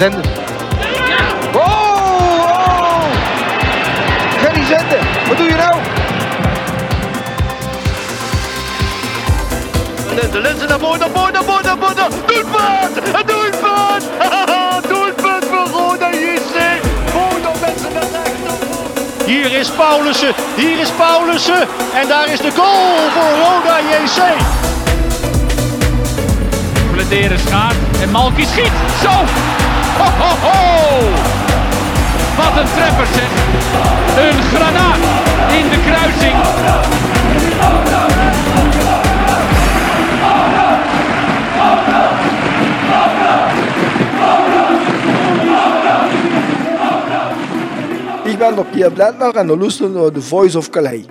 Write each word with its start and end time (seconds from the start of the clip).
Zenden. 0.00 0.22
Oh, 1.54 1.60
oh! 1.62 3.02
Gerry 4.38 4.64
Zenden, 4.64 4.98
wat 5.28 5.36
doe 5.36 5.46
je 5.46 5.54
nou? 5.54 5.74
De 10.32 10.40
lenzen 10.40 10.68
naar 10.68 10.78
voren, 10.78 10.98
naar 10.98 11.08
voren, 11.14 11.32
naar 11.32 11.42
voren, 11.44 11.64
naar 11.64 11.76
voren. 11.78 12.10
Doelpunt! 12.26 12.96
Een 12.96 13.26
doelpunt! 13.26 14.04
doelpunt 14.88 15.44
voor 15.44 15.80
Roda 15.80 16.10
JC. 16.10 16.80
Roda 17.12 17.50
mensen 17.60 17.92
naar 17.92 18.02
rechts. 18.02 19.24
Hier 19.26 19.52
is 19.52 19.70
Paulussen, 19.70 20.34
hier 20.56 20.78
is 20.78 20.90
Paulussen. 20.90 21.68
En 21.94 22.08
daar 22.08 22.28
is 22.28 22.40
de 22.40 22.50
goal 22.50 23.10
voor 23.14 23.30
Roda 23.44 23.78
JC. 23.80 24.20
Bladeren 26.92 27.38
schaart 27.38 27.76
en 28.02 28.10
Malky 28.10 28.44
schiet. 28.44 28.72
Zo! 29.02 29.49
Ho, 29.98 30.08
ho, 30.20 30.30
ho! 30.46 30.58
Wat 32.36 32.60
een 32.60 32.70
treffer 32.74 33.06
zeg. 33.06 33.30
Een 34.24 34.42
granaat 34.42 34.98
in 35.58 35.68
de 35.68 35.80
kruising. 35.86 36.36
Ik 48.24 48.38
ben 48.38 48.58
op 48.58 48.70
Pierre 48.70 48.92
Blendner 48.92 49.36
en 49.36 49.46
dan 49.46 49.58
luisteren 49.58 49.92
naar 49.92 50.10
The 50.10 50.22
Voice 50.22 50.58
of 50.58 50.70
Calais. 50.70 51.04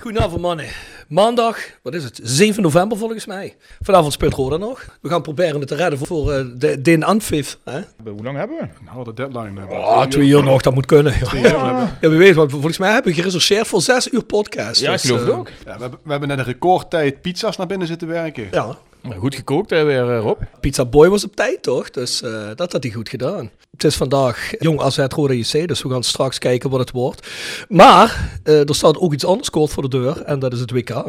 Goedenavond 0.00 0.40
mannen. 0.40 0.66
Maandag, 1.08 1.58
wat 1.82 1.94
is 1.94 2.04
het? 2.04 2.20
7 2.22 2.62
november 2.62 2.98
volgens 2.98 3.26
mij. 3.26 3.56
Vanavond 3.80 4.12
speelt 4.12 4.34
Roda 4.34 4.56
nog. 4.56 4.98
We 5.00 5.08
gaan 5.08 5.22
proberen 5.22 5.58
het 5.60 5.68
te 5.68 5.74
redden 5.74 5.98
voor, 5.98 6.32
eh, 6.32 6.44
de, 6.54 6.80
de 6.80 7.04
Anfif. 7.04 7.58
Hè? 7.64 7.80
Hoe 8.04 8.22
lang 8.22 8.36
hebben 8.36 8.56
we? 8.56 8.66
Nou, 8.84 9.04
de 9.04 9.14
deadline. 9.14 9.58
hebben. 9.60 9.78
Oh, 9.78 10.02
twee 10.02 10.28
uur 10.28 10.42
nog, 10.44 10.62
dat 10.62 10.74
moet 10.74 10.86
kunnen. 10.86 11.12
Twee 11.12 11.42
uur 11.42 11.64
hebben. 11.64 11.72
Ja, 12.00 12.08
wie 12.08 12.18
weet, 12.18 12.34
want 12.34 12.50
volgens 12.50 12.78
mij 12.78 12.92
hebben 12.92 13.12
we 13.12 13.18
gereserveerd 13.18 13.66
voor 13.66 13.80
zes 13.80 14.12
uur 14.12 14.24
podcast. 14.24 14.80
Ja, 14.80 14.86
ik 14.92 14.92
Dus, 14.92 15.10
geloof 15.10 15.20
het 15.20 15.28
eh, 15.30 15.38
ook. 15.38 15.48
Ja, 15.48 15.74
we, 15.76 15.80
hebben, 15.80 15.98
we 16.02 16.10
hebben 16.10 16.28
net 16.28 16.38
een 16.38 16.44
recordtijd 16.44 17.20
pizza's 17.20 17.56
naar 17.56 17.66
binnen 17.66 17.86
zitten 17.86 18.08
werken. 18.08 18.48
Ja, 18.50 18.76
Goed 19.12 19.34
gekookt 19.34 19.70
hè, 19.70 19.84
weer, 19.84 20.10
eh, 20.10 20.20
Rob. 20.20 20.40
Pizza 20.60 20.84
Boy 20.84 21.08
was 21.08 21.24
op 21.24 21.36
tijd 21.36 21.62
toch? 21.62 21.90
Dus 21.90 22.22
eh, 22.22 22.48
dat 22.54 22.72
had 22.72 22.82
hij 22.82 22.92
goed 22.92 23.08
gedaan. 23.08 23.50
Het 23.70 23.84
is 23.84 23.96
vandaag 23.96 24.52
Jong 24.58 24.80
AZ 24.80 24.98
Roda 25.08 25.32
JC, 25.32 25.68
dus 25.68 25.82
we 25.82 25.90
gaan 25.90 26.02
straks 26.02 26.38
kijken 26.38 26.70
wat 26.70 26.80
het 26.80 26.90
wordt. 26.90 27.28
Maar 27.68 28.38
eh, 28.42 28.68
er 28.68 28.74
staat 28.74 28.98
ook 28.98 29.12
iets 29.12 29.24
anders 29.24 29.50
kort 29.50 29.70
voor 29.70 29.82
de 29.82 29.88
deur 29.88 30.22
en 30.22 30.38
dat 30.38 30.52
is 30.52 30.60
het 30.60 30.70
WK. 30.70 31.04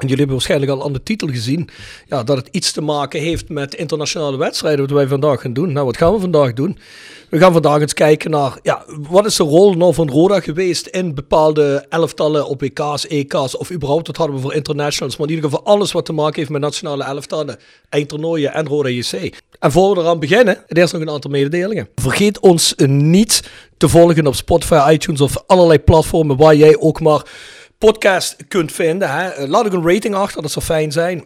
En 0.00 0.08
jullie 0.08 0.16
hebben 0.16 0.36
waarschijnlijk 0.36 0.72
al 0.72 0.84
aan 0.84 0.92
de 0.92 1.02
titel 1.02 1.28
gezien 1.28 1.68
ja, 2.06 2.22
dat 2.22 2.36
het 2.36 2.48
iets 2.50 2.72
te 2.72 2.80
maken 2.80 3.20
heeft 3.20 3.48
met 3.48 3.74
internationale 3.74 4.36
wedstrijden 4.36 4.80
wat 4.80 4.94
wij 4.96 5.06
vandaag 5.06 5.40
gaan 5.40 5.52
doen. 5.52 5.72
Nou, 5.72 5.86
wat 5.86 5.96
gaan 5.96 6.12
we 6.12 6.20
vandaag 6.20 6.52
doen? 6.52 6.78
We 7.28 7.38
gaan 7.38 7.52
vandaag 7.52 7.80
eens 7.80 7.94
kijken 7.94 8.30
naar, 8.30 8.58
ja, 8.62 8.84
wat 9.08 9.26
is 9.26 9.36
de 9.36 9.42
rol 9.42 9.74
nou 9.74 9.94
van 9.94 10.10
Roda 10.10 10.40
geweest 10.40 10.86
in 10.86 11.14
bepaalde 11.14 11.86
elftallen 11.88 12.46
op 12.46 12.60
WK's, 12.60 13.06
EK's 13.06 13.58
of 13.58 13.70
überhaupt, 13.70 14.06
dat 14.06 14.16
hadden 14.16 14.36
we 14.36 14.42
voor 14.42 14.54
internationals, 14.54 15.16
maar 15.16 15.28
in 15.28 15.34
ieder 15.34 15.50
geval 15.50 15.64
alles 15.64 15.92
wat 15.92 16.04
te 16.04 16.12
maken 16.12 16.38
heeft 16.38 16.50
met 16.50 16.60
nationale 16.60 17.04
elftallen, 17.04 17.58
eindtoernooien 17.88 18.52
en 18.52 18.66
Roda 18.66 18.88
JC. 18.88 19.34
En 19.58 19.72
voor 19.72 19.94
we 19.94 20.00
eraan 20.00 20.20
beginnen, 20.20 20.64
eerst 20.68 20.92
nog 20.92 21.02
een 21.02 21.10
aantal 21.10 21.30
mededelingen. 21.30 21.88
Vergeet 21.94 22.40
ons 22.40 22.74
niet 22.86 23.50
te 23.76 23.88
volgen 23.88 24.26
op 24.26 24.34
Spotify, 24.34 24.92
iTunes 24.92 25.20
of 25.20 25.42
allerlei 25.46 25.78
platformen 25.78 26.36
waar 26.36 26.54
jij 26.54 26.78
ook 26.78 27.00
maar 27.00 27.22
podcast 27.86 28.36
kunt 28.48 28.72
vinden. 28.72 29.10
Hè. 29.10 29.46
Laat 29.46 29.66
ook 29.66 29.72
een 29.72 29.92
rating 29.92 30.14
achter, 30.14 30.42
dat 30.42 30.50
zou 30.50 30.64
fijn 30.64 30.92
zijn. 30.92 31.24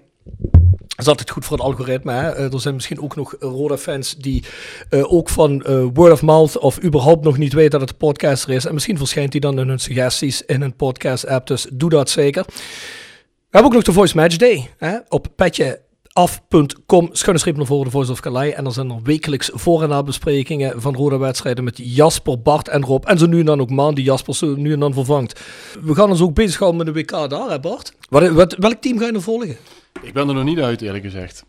Dat 0.78 0.98
is 0.98 1.06
altijd 1.06 1.30
goed 1.30 1.44
voor 1.44 1.56
het 1.56 1.66
algoritme. 1.66 2.12
Hè. 2.12 2.30
Eh, 2.30 2.52
Er 2.52 2.60
zijn 2.60 2.74
misschien 2.74 3.00
ook 3.02 3.16
nog 3.16 3.36
Roda-fans 3.38 4.16
die 4.16 4.44
eh, 4.90 5.12
ook 5.12 5.28
van 5.28 5.62
eh, 5.62 5.84
word 5.94 6.12
of 6.12 6.22
mouth 6.22 6.58
of 6.58 6.82
überhaupt 6.82 7.24
nog 7.24 7.38
niet 7.38 7.52
weten 7.52 7.70
dat 7.70 7.80
het 7.80 7.90
een 7.90 7.96
podcaster 7.96 8.50
is. 8.50 8.64
En 8.64 8.74
misschien 8.74 8.98
verschijnt 8.98 9.32
die 9.32 9.40
dan 9.40 9.58
in 9.58 9.68
hun 9.68 9.78
suggesties 9.78 10.42
in 10.42 10.62
een 10.62 10.76
podcast-app. 10.76 11.46
Dus 11.46 11.66
doe 11.72 11.90
dat 11.90 12.10
zeker. 12.10 12.44
We 12.46 13.60
hebben 13.60 13.70
ook 13.70 13.76
nog 13.76 13.82
de 13.86 13.92
Voice 13.92 14.16
Match 14.16 14.36
Day 14.36 14.70
hè, 14.78 14.96
op 15.08 15.26
petje 15.36 15.80
af.com, 16.14 17.08
schuine 17.12 17.52
naar 17.56 17.66
voren, 17.66 17.84
de 17.84 17.90
Voice 17.90 18.12
of 18.12 18.20
Calais. 18.20 18.54
En 18.54 18.64
er 18.66 18.72
zijn 18.72 18.90
er 18.90 18.98
wekelijks 19.02 19.50
voor- 19.52 19.82
en 19.82 19.88
nabesprekingen 19.88 20.80
van 20.80 20.94
rode 20.94 21.16
wedstrijden 21.16 21.64
met 21.64 21.78
Jasper, 21.82 22.40
Bart 22.42 22.68
en 22.68 22.82
Rob. 22.84 23.04
En 23.06 23.18
zo 23.18 23.26
nu 23.26 23.38
en 23.38 23.44
dan 23.44 23.60
ook 23.60 23.70
Maan, 23.70 23.94
die 23.94 24.04
Jasper 24.04 24.34
zo 24.34 24.54
nu 24.56 24.72
en 24.72 24.80
dan 24.80 24.92
vervangt. 24.92 25.40
We 25.82 25.94
gaan 25.94 26.10
ons 26.10 26.20
ook 26.20 26.34
bezighouden 26.34 26.84
met 26.84 26.94
de 26.94 27.00
WK 27.00 27.30
daar, 27.30 27.50
hè 27.50 27.60
Bart? 27.60 27.92
Wat, 28.08 28.28
wat, 28.28 28.56
welk 28.58 28.80
team 28.80 28.98
ga 28.98 29.04
je 29.04 29.10
nou 29.10 29.22
volgen? 29.22 29.56
Ik 30.02 30.12
ben 30.12 30.28
er 30.28 30.34
nog 30.34 30.44
niet 30.44 30.58
uit, 30.58 30.82
eerlijk 30.82 31.04
gezegd. 31.04 31.44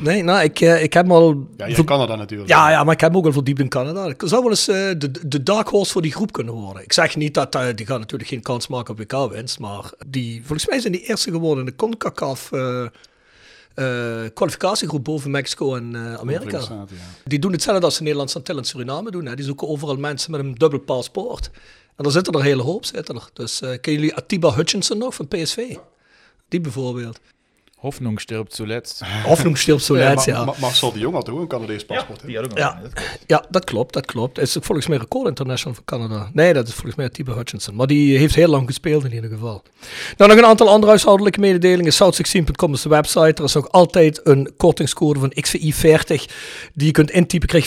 Nee, 0.00 0.22
nou, 0.22 0.42
ik, 0.42 0.60
eh, 0.60 0.82
ik 0.82 0.92
heb 0.92 1.10
al... 1.10 1.46
Ja, 1.56 1.70
ver- 1.70 1.84
Canada 1.84 2.14
natuurlijk. 2.16 2.48
Ja, 2.48 2.70
ja, 2.70 2.84
maar 2.84 2.94
ik 2.94 3.00
heb 3.00 3.16
ook 3.16 3.26
al 3.26 3.32
verdiept 3.32 3.60
in 3.60 3.68
Canada. 3.68 4.04
Ik 4.06 4.22
zou 4.24 4.42
wel 4.42 4.50
eens 4.50 4.68
eh, 4.68 4.74
de, 4.98 5.10
de 5.26 5.42
dark 5.42 5.68
horse 5.68 5.92
voor 5.92 6.02
die 6.02 6.12
groep 6.12 6.32
kunnen 6.32 6.54
worden. 6.54 6.82
Ik 6.82 6.92
zeg 6.92 7.16
niet 7.16 7.34
dat, 7.34 7.54
eh, 7.54 7.66
die 7.74 7.86
gaan 7.86 8.00
natuurlijk 8.00 8.28
geen 8.28 8.42
kans 8.42 8.66
maken 8.68 8.92
op 8.92 8.98
WK-winst, 8.98 9.58
maar 9.58 9.90
die, 10.06 10.38
volgens 10.44 10.68
mij 10.68 10.80
zijn 10.80 10.92
die 10.92 11.06
eerste 11.08 11.30
geworden 11.30 11.64
in 11.64 11.70
de 11.70 11.76
CONCACAF 11.76 12.52
eh, 12.52 12.86
eh, 13.78 14.30
kwalificatiegroep 14.34 15.04
boven 15.04 15.30
Mexico 15.30 15.74
en 15.74 15.94
eh, 15.94 16.14
Amerika. 16.14 16.58
Ja. 16.58 16.84
Die 17.24 17.38
doen 17.38 17.52
hetzelfde 17.52 17.84
als 17.84 17.96
de 17.96 18.02
Nederlandse 18.02 18.36
Antillen 18.36 18.62
en 18.62 18.68
Suriname 18.68 19.10
doen. 19.10 19.26
Hè. 19.26 19.34
Die 19.34 19.44
zoeken 19.44 19.68
overal 19.68 19.96
mensen 19.96 20.30
met 20.30 20.40
een 20.40 20.54
dubbel 20.54 20.78
paspoort. 20.78 21.50
En 21.96 22.04
daar 22.04 22.12
zitten 22.12 22.32
er 22.32 22.38
een 22.38 22.44
hele 22.44 22.62
hoop. 22.62 22.84
Zitten 22.84 23.14
er. 23.14 23.28
Dus 23.32 23.60
eh 23.60 23.68
kennen 23.68 24.00
jullie 24.02 24.14
Atiba 24.14 24.54
Hutchinson 24.54 24.98
nog 24.98 25.14
van 25.14 25.28
PSV? 25.28 25.76
Die 26.48 26.60
bijvoorbeeld. 26.60 27.20
Hoffnung 27.80 28.18
stirbt 28.20 28.54
zuletzt. 28.54 29.02
Hoffnung 29.26 29.56
stirbt 29.56 29.80
Ja, 29.80 29.86
zuletzt, 29.86 30.26
ja. 30.26 30.44
Ma- 30.44 30.54
Marcel 30.60 30.92
de 30.92 30.98
Jong 30.98 31.14
had 31.14 31.28
ook 31.30 31.40
een 31.40 31.46
Canadees 31.46 31.84
paspoort. 31.84 32.20
Die 32.24 32.38
Ja. 32.54 32.80
Ja, 33.26 33.44
dat 33.50 33.64
klopt, 33.64 33.92
dat 33.94 34.06
klopt. 34.06 34.38
Is 34.38 34.56
volgens 34.60 34.86
mij 34.86 34.98
record 34.98 35.28
international 35.28 35.74
van 35.74 35.84
Canada. 35.84 36.30
Nee, 36.32 36.52
dat 36.52 36.68
is 36.68 36.72
volgens 36.74 36.94
mij 36.94 37.08
Tiba 37.08 37.34
Hutchinson. 37.34 37.74
Maar 37.74 37.86
die 37.86 38.18
heeft 38.18 38.34
heel 38.34 38.48
lang 38.48 38.66
gespeeld 38.66 39.04
in 39.04 39.12
ieder 39.14 39.30
geval. 39.30 39.62
Nou, 40.16 40.30
nog 40.30 40.40
een 40.40 40.46
aantal 40.46 40.68
andere 40.68 40.88
huishoudelijke 40.90 41.40
mededelingen. 41.40 41.92
South16.com 41.92 42.72
is 42.72 42.82
de 42.82 42.88
website. 42.88 43.34
Er 43.34 43.44
is 43.44 43.54
nog 43.54 43.70
altijd 43.70 44.20
een 44.26 44.52
kortingscode 44.56 45.18
van 45.20 45.28
XVI 45.28 45.72
40 45.72 46.26
die 46.74 46.86
je 46.86 46.92
kunt 46.92 47.10
intypen. 47.10 47.48
Krijg 47.48 47.66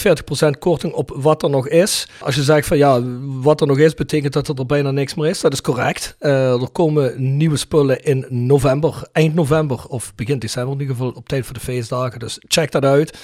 40% 0.55 0.57
korting 0.59 0.93
op 0.93 1.11
wat 1.15 1.43
er 1.43 1.49
nog 1.49 1.67
is. 1.67 2.07
Als 2.19 2.35
je 2.35 2.43
zegt 2.43 2.67
van 2.67 2.77
ja, 2.77 3.01
wat 3.25 3.61
er 3.61 3.67
nog 3.67 3.77
is, 3.77 3.93
betekent 3.93 4.33
dat 4.33 4.47
er 4.49 4.65
bijna 4.65 4.91
niks 4.91 5.13
meer 5.15 5.29
is. 5.29 5.41
Dat 5.41 5.53
is 5.53 5.61
correct. 5.61 6.15
Eh, 6.19 6.61
er 6.61 6.69
komen 6.71 7.37
nieuwe 7.37 7.57
spullen 7.57 8.03
in 8.03 8.25
november, 8.29 9.01
eind 9.11 9.33
november 9.35 9.85
of 9.87 10.00
begin 10.15 10.39
december 10.39 10.73
in 10.73 10.79
ieder 10.79 10.95
geval 10.95 11.11
op 11.11 11.27
tijd 11.27 11.45
voor 11.45 11.53
de 11.53 11.59
feestdagen. 11.59 12.19
Dus 12.19 12.39
check 12.47 12.71
dat 12.71 12.85
uit. 12.85 13.17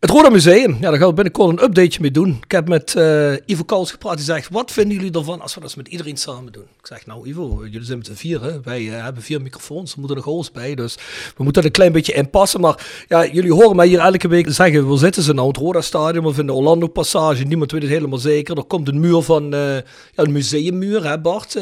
Het 0.00 0.10
Roda 0.10 0.28
Museum, 0.28 0.76
ja, 0.80 0.90
daar 0.90 0.98
gaan 0.98 1.08
we 1.08 1.14
binnenkort 1.14 1.48
een 1.48 1.64
updateje 1.64 2.00
mee 2.00 2.10
doen. 2.10 2.38
Ik 2.42 2.50
heb 2.50 2.68
met 2.68 2.94
eh, 2.94 3.32
Ivo 3.46 3.64
Kouls 3.64 3.90
gepraat, 3.90 4.16
die 4.16 4.24
zegt, 4.24 4.48
wat 4.50 4.70
vinden 4.70 4.96
jullie 4.96 5.12
ervan 5.12 5.40
als 5.40 5.54
we 5.54 5.60
dat 5.60 5.76
met 5.76 5.88
iedereen 5.88 6.16
samen 6.16 6.52
doen? 6.52 6.62
Ik 6.62 6.86
zeg, 6.86 7.06
nou 7.06 7.28
Ivo, 7.28 7.58
jullie 7.70 7.86
zijn 7.86 7.98
met 7.98 8.06
z'n 8.06 8.12
vier, 8.12 8.42
hè? 8.42 8.60
wij 8.60 8.88
eh, 8.88 9.04
hebben 9.04 9.22
vier 9.22 9.42
microfoons, 9.42 9.92
er 9.92 9.98
moeten 9.98 10.16
nog 10.16 10.24
hosts 10.24 10.52
bij, 10.52 10.74
dus 10.74 10.98
we 11.36 11.42
moeten 11.42 11.62
er 11.62 11.68
een 11.68 11.74
klein 11.74 11.92
beetje 11.92 12.12
in 12.12 12.30
passen. 12.30 12.60
Maar 12.60 13.04
ja, 13.08 13.26
jullie 13.26 13.52
horen 13.52 13.76
mij 13.76 13.86
hier 13.86 13.98
elke 13.98 14.28
week 14.28 14.50
zeggen, 14.50 14.88
waar 14.88 14.98
zitten 14.98 15.22
ze 15.22 15.32
nou? 15.32 15.48
Het 15.48 15.56
Roda 15.56 15.80
Stadion 15.80 16.24
of 16.24 16.38
in 16.38 16.46
de 16.46 16.52
Orlando 16.52 16.86
Passage, 16.86 17.44
niemand 17.44 17.72
weet 17.72 17.82
het 17.82 17.90
helemaal 17.90 18.18
zeker. 18.18 18.56
Er 18.56 18.64
komt 18.64 18.88
een 18.88 19.00
muur 19.00 19.22
van, 19.22 19.54
eh, 19.54 19.74
ja, 19.74 19.82
een 20.14 20.32
museummuur, 20.32 21.08
hè 21.08 21.18
Bart? 21.18 21.58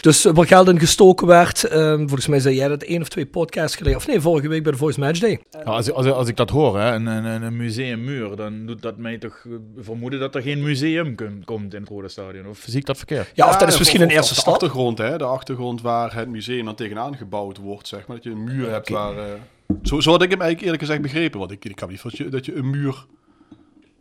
Dus 0.00 0.24
waar 0.24 0.46
geld 0.46 0.68
in 0.68 0.78
gestoken 0.78 1.26
werd, 1.26 1.60
volgens 1.96 2.26
mij 2.26 2.40
zei 2.40 2.54
jij 2.54 2.68
dat 2.68 2.82
één 2.82 3.00
of 3.00 3.08
twee 3.08 3.26
podcasts 3.26 3.76
geleden, 3.76 3.98
of 3.98 4.06
nee, 4.06 4.20
vorige 4.20 4.48
week 4.48 4.62
bij 4.62 4.72
de 4.72 4.78
Voice 4.78 5.00
Match 5.00 5.20
Day. 5.20 5.40
Ja, 5.50 5.60
als, 5.60 5.92
als, 5.92 6.06
als 6.06 6.28
ik 6.28 6.36
dat 6.36 6.50
hoor, 6.50 6.78
hè, 6.78 6.94
een, 6.94 7.06
een, 7.06 7.42
een 7.42 7.56
museum 7.56 7.72
museummuur, 7.76 8.36
dan 8.36 8.66
doet 8.66 8.82
dat 8.82 8.96
mij 8.96 9.18
toch 9.18 9.42
eh, 9.46 9.52
vermoeden 9.76 10.20
dat 10.20 10.34
er 10.34 10.42
geen 10.42 10.62
museum 10.62 11.14
kun- 11.14 11.42
komt 11.44 11.74
in 11.74 11.80
het 11.80 11.88
Rode 11.88 12.08
Stadion. 12.08 12.46
Of 12.46 12.64
zie 12.66 12.78
ik 12.78 12.86
dat 12.86 12.96
verkeerd? 12.96 13.30
Ja, 13.34 13.48
of 13.48 13.56
dat 13.56 13.68
is 13.68 13.78
misschien 13.78 13.98
of- 14.00 14.04
een 14.04 14.10
of 14.10 14.16
eerste 14.16 14.34
de 14.34 14.40
stap. 14.40 14.52
achtergrond, 14.52 14.98
hè? 14.98 15.18
De 15.18 15.24
achtergrond 15.24 15.80
waar 15.82 16.14
het 16.14 16.28
museum 16.28 16.64
dan 16.64 16.74
tegenaan 16.74 17.16
gebouwd 17.16 17.56
wordt, 17.58 17.88
zeg 17.88 18.06
maar. 18.06 18.16
Dat 18.16 18.24
je 18.24 18.30
een 18.30 18.44
muur 18.44 18.70
hebt 18.70 18.88
waar... 18.88 19.16
eh, 19.18 19.24
zo, 19.82 20.00
zo 20.00 20.10
had 20.10 20.22
ik 20.22 20.30
hem 20.30 20.40
eigenlijk 20.40 20.60
eerlijk 20.62 20.82
gezegd 20.82 21.02
begrepen. 21.02 21.38
Want 21.38 21.50
ik, 21.50 21.64
ik 21.64 21.76
kan 21.76 21.88
niet 21.88 22.00
van 22.00 22.10
dat 22.10 22.18
je, 22.18 22.28
dat 22.28 22.46
je 22.46 22.54
een 22.54 22.70
muur... 22.70 23.04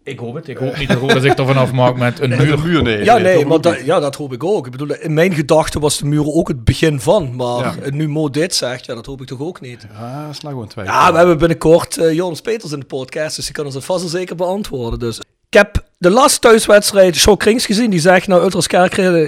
Ik 0.04 0.20
hoop 0.20 0.34
het. 0.36 0.48
Ik 0.48 0.58
hoop 0.58 0.78
niet 0.78 0.88
dat 0.88 0.98
Roda 0.98 1.20
zich 1.20 1.34
ervan 1.34 1.58
afmaakt 1.58 1.98
met 1.98 2.20
een 2.20 2.30
muur. 2.30 2.60
muur, 2.60 2.84
nee. 2.84 3.04
Ja, 3.04 3.14
dat 3.14 3.22
nee, 3.22 3.32
hoop 3.34 3.42
ik 3.42 3.48
maar 3.48 3.58
ook 3.58 3.64
dat, 3.64 3.86
ja, 3.86 4.00
dat 4.00 4.16
hoop 4.16 4.34
ik 4.34 4.44
ook. 4.44 4.66
Ik 4.66 4.72
bedoel, 4.72 4.96
in 4.96 5.14
mijn 5.14 5.34
gedachten 5.34 5.82
was 5.82 5.98
de 5.98 6.06
muur 6.06 6.26
ook 6.26 6.48
het 6.48 6.64
begin 6.64 7.00
van. 7.00 7.36
Maar 7.36 7.60
Ja. 7.84 7.90
nu 7.90 8.10
Mo 8.10 8.30
dit 8.30 8.56
zegt, 8.56 8.86
ja, 8.86 8.94
dat 8.96 9.06
hoop 9.06 9.22
ik 9.22 9.28
toch 9.28 9.40
ook 9.42 9.62
niet. 9.62 9.88
Ja, 9.94 10.22
nou 10.22 10.34
gewoon 10.42 10.68
twijfel. 10.68 10.94
Ja, 10.94 11.12
we 11.12 11.18
hebben 11.18 11.38
binnenkort 11.38 11.98
eh 11.98 12.14
Jonas 12.14 12.42
Peters 12.42 12.72
in 12.72 12.80
de 12.80 12.86
podcast, 12.86 13.36
dus 13.36 13.46
die 13.46 13.54
kan 13.54 13.66
ons 13.66 13.74
dat 13.74 13.86
vast 13.86 14.04
en 14.04 14.10
zeker 14.10 14.36
beantwoorden. 14.36 15.00
Dus. 15.00 15.20
Ik 15.54 15.60
heb 15.60 15.84
de 15.98 16.10
laatste 16.10 16.40
thuiswedstrijd 16.40 17.16
Show 17.16 17.38
Krings 17.38 17.66
gezien. 17.66 17.90
Die 17.90 18.00
zegt, 18.00 18.28
nou, 18.28 18.42
Ultras 18.42 18.68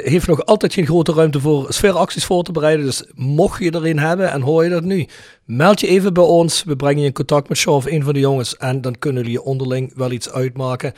heeft 0.03 0.27
nog 0.27 0.45
altijd 0.45 0.73
geen 0.73 0.85
grote 0.85 1.13
ruimte 1.13 1.39
voor 1.39 1.65
sfeeracties 1.69 2.25
voor 2.25 2.43
te 2.43 2.51
bereiden. 2.51 2.85
Dus 2.85 3.03
mocht 3.15 3.63
je 3.63 3.71
er 3.71 3.85
een 3.85 3.99
hebben 3.99 4.31
en 4.31 4.41
hoor 4.41 4.63
je 4.63 4.69
dat 4.69 4.83
nu, 4.83 5.07
meld 5.43 5.79
je 5.79 5.87
even 5.87 6.13
bij 6.13 6.23
ons. 6.23 6.63
We 6.63 6.75
brengen 6.75 6.99
je 7.01 7.07
in 7.07 7.13
contact 7.13 7.49
met 7.49 7.57
Show 7.57 7.75
of 7.75 7.85
een 7.85 8.03
van 8.03 8.13
de 8.13 8.19
jongens. 8.19 8.57
En 8.57 8.81
dan 8.81 8.99
kunnen 8.99 9.23
jullie 9.23 9.41
onderling 9.41 9.91
wel 9.95 10.11
iets 10.11 10.31
uitmaken. 10.31 10.93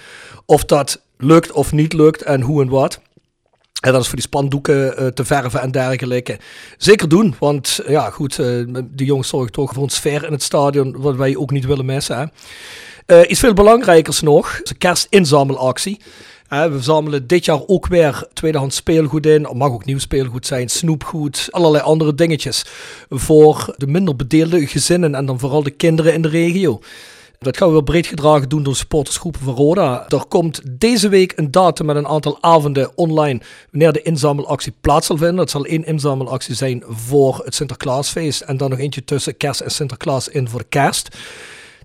Of 0.46 0.66
dat 0.66 1.02
lukt 1.18 1.52
of 1.52 1.72
niet 1.72 1.94
lukt 1.94 2.22
en 2.22 2.42
hoe 2.42 2.62
en 2.62 2.70
wat. 2.70 3.00
En 3.82 3.92
dat 3.92 4.02
is 4.02 4.08
voor 4.08 4.16
die 4.16 4.26
spandoeken 4.26 4.98
eh, 4.98 5.08
te 5.08 5.26
verven 5.26 5.62
en 5.62 5.72
dergelijke. 5.72 6.40
Zeker 6.78 7.10
doen, 7.10 7.36
want 7.40 7.80
ja, 7.88 8.10
goed, 8.10 8.40
eh 8.40 8.64
die 8.84 9.06
jongens 9.06 9.28
zorgen 9.30 9.52
toch 9.52 9.74
voor 9.74 9.84
een 9.84 9.90
sfeer 9.90 10.26
in 10.26 10.32
het 10.32 10.44
stadion, 10.44 10.96
wat 10.98 11.16
wij 11.16 11.36
ook 11.36 11.52
niet 11.52 11.66
willen 11.66 11.86
missen. 11.86 12.18
Hè. 12.18 12.26
Eh, 13.08 13.22
iets 13.28 13.40
veel 13.40 13.54
belangrijkers 13.54 14.22
nog, 14.22 14.60
is 14.64 14.70
een 14.70 14.78
kerstinzamelactie. 14.78 16.00
Eh, 16.48 16.64
we 16.64 16.72
verzamelen 16.72 17.28
dit 17.28 17.46
jaar 17.46 17.60
ook 17.68 17.88
weer 17.88 18.28
tweedehands 18.34 18.76
speelgoed 18.76 19.26
in. 19.26 19.44
Het 19.44 19.54
mag 19.54 19.72
ook 19.72 19.86
nieuw 19.86 20.00
speelgoed 20.00 20.46
zijn, 20.46 20.70
snoepgoed, 20.70 21.48
allerlei 21.52 21.84
andere 21.84 22.16
dingetjes. 22.16 22.66
Voor 23.10 23.74
de 23.78 23.88
minder 23.88 24.16
bedeelde 24.16 24.68
gezinnen 24.68 25.16
en 25.16 25.26
dan 25.26 25.40
vooral 25.40 25.64
de 25.64 25.70
kinderen 25.70 26.14
in 26.14 26.22
de 26.22 26.28
regio. 26.28 26.80
Dat 27.40 27.58
gaan 27.58 27.68
we 27.68 27.74
weer 27.74 27.84
breed 27.84 28.08
gedragen 28.08 28.50
doen 28.50 28.64
door 28.64 28.76
supportersgroepen 28.76 29.42
van 29.42 29.56
Roda. 29.56 30.06
Er 30.08 30.26
komt 30.26 30.62
deze 30.80 31.10
week 31.10 31.34
een 31.36 31.52
datum 31.52 31.86
met 31.86 31.96
een 31.96 32.08
aantal 32.08 32.38
avonden 32.42 32.92
online 32.96 33.42
wanneer 33.72 33.94
de 33.94 34.02
inzamelactie 34.02 34.74
plaats 34.82 35.08
zal 35.08 35.18
vinden. 35.18 35.36
Dat 35.36 35.50
zal 35.50 35.66
één 35.66 35.86
inzamelactie 35.86 36.56
zijn 36.56 36.84
voor 36.88 37.42
het 37.46 37.56
Sinterklaasfeest 37.56 38.42
en 38.42 38.58
dan 38.58 38.70
nog 38.70 38.80
eentje 38.80 39.04
tussen 39.04 39.38
kerst 39.38 39.62
en 39.62 39.72
Sinterklaas 39.72 40.28
in 40.28 40.50
voor 40.50 40.60
de 40.60 40.66
kerst. 40.70 41.16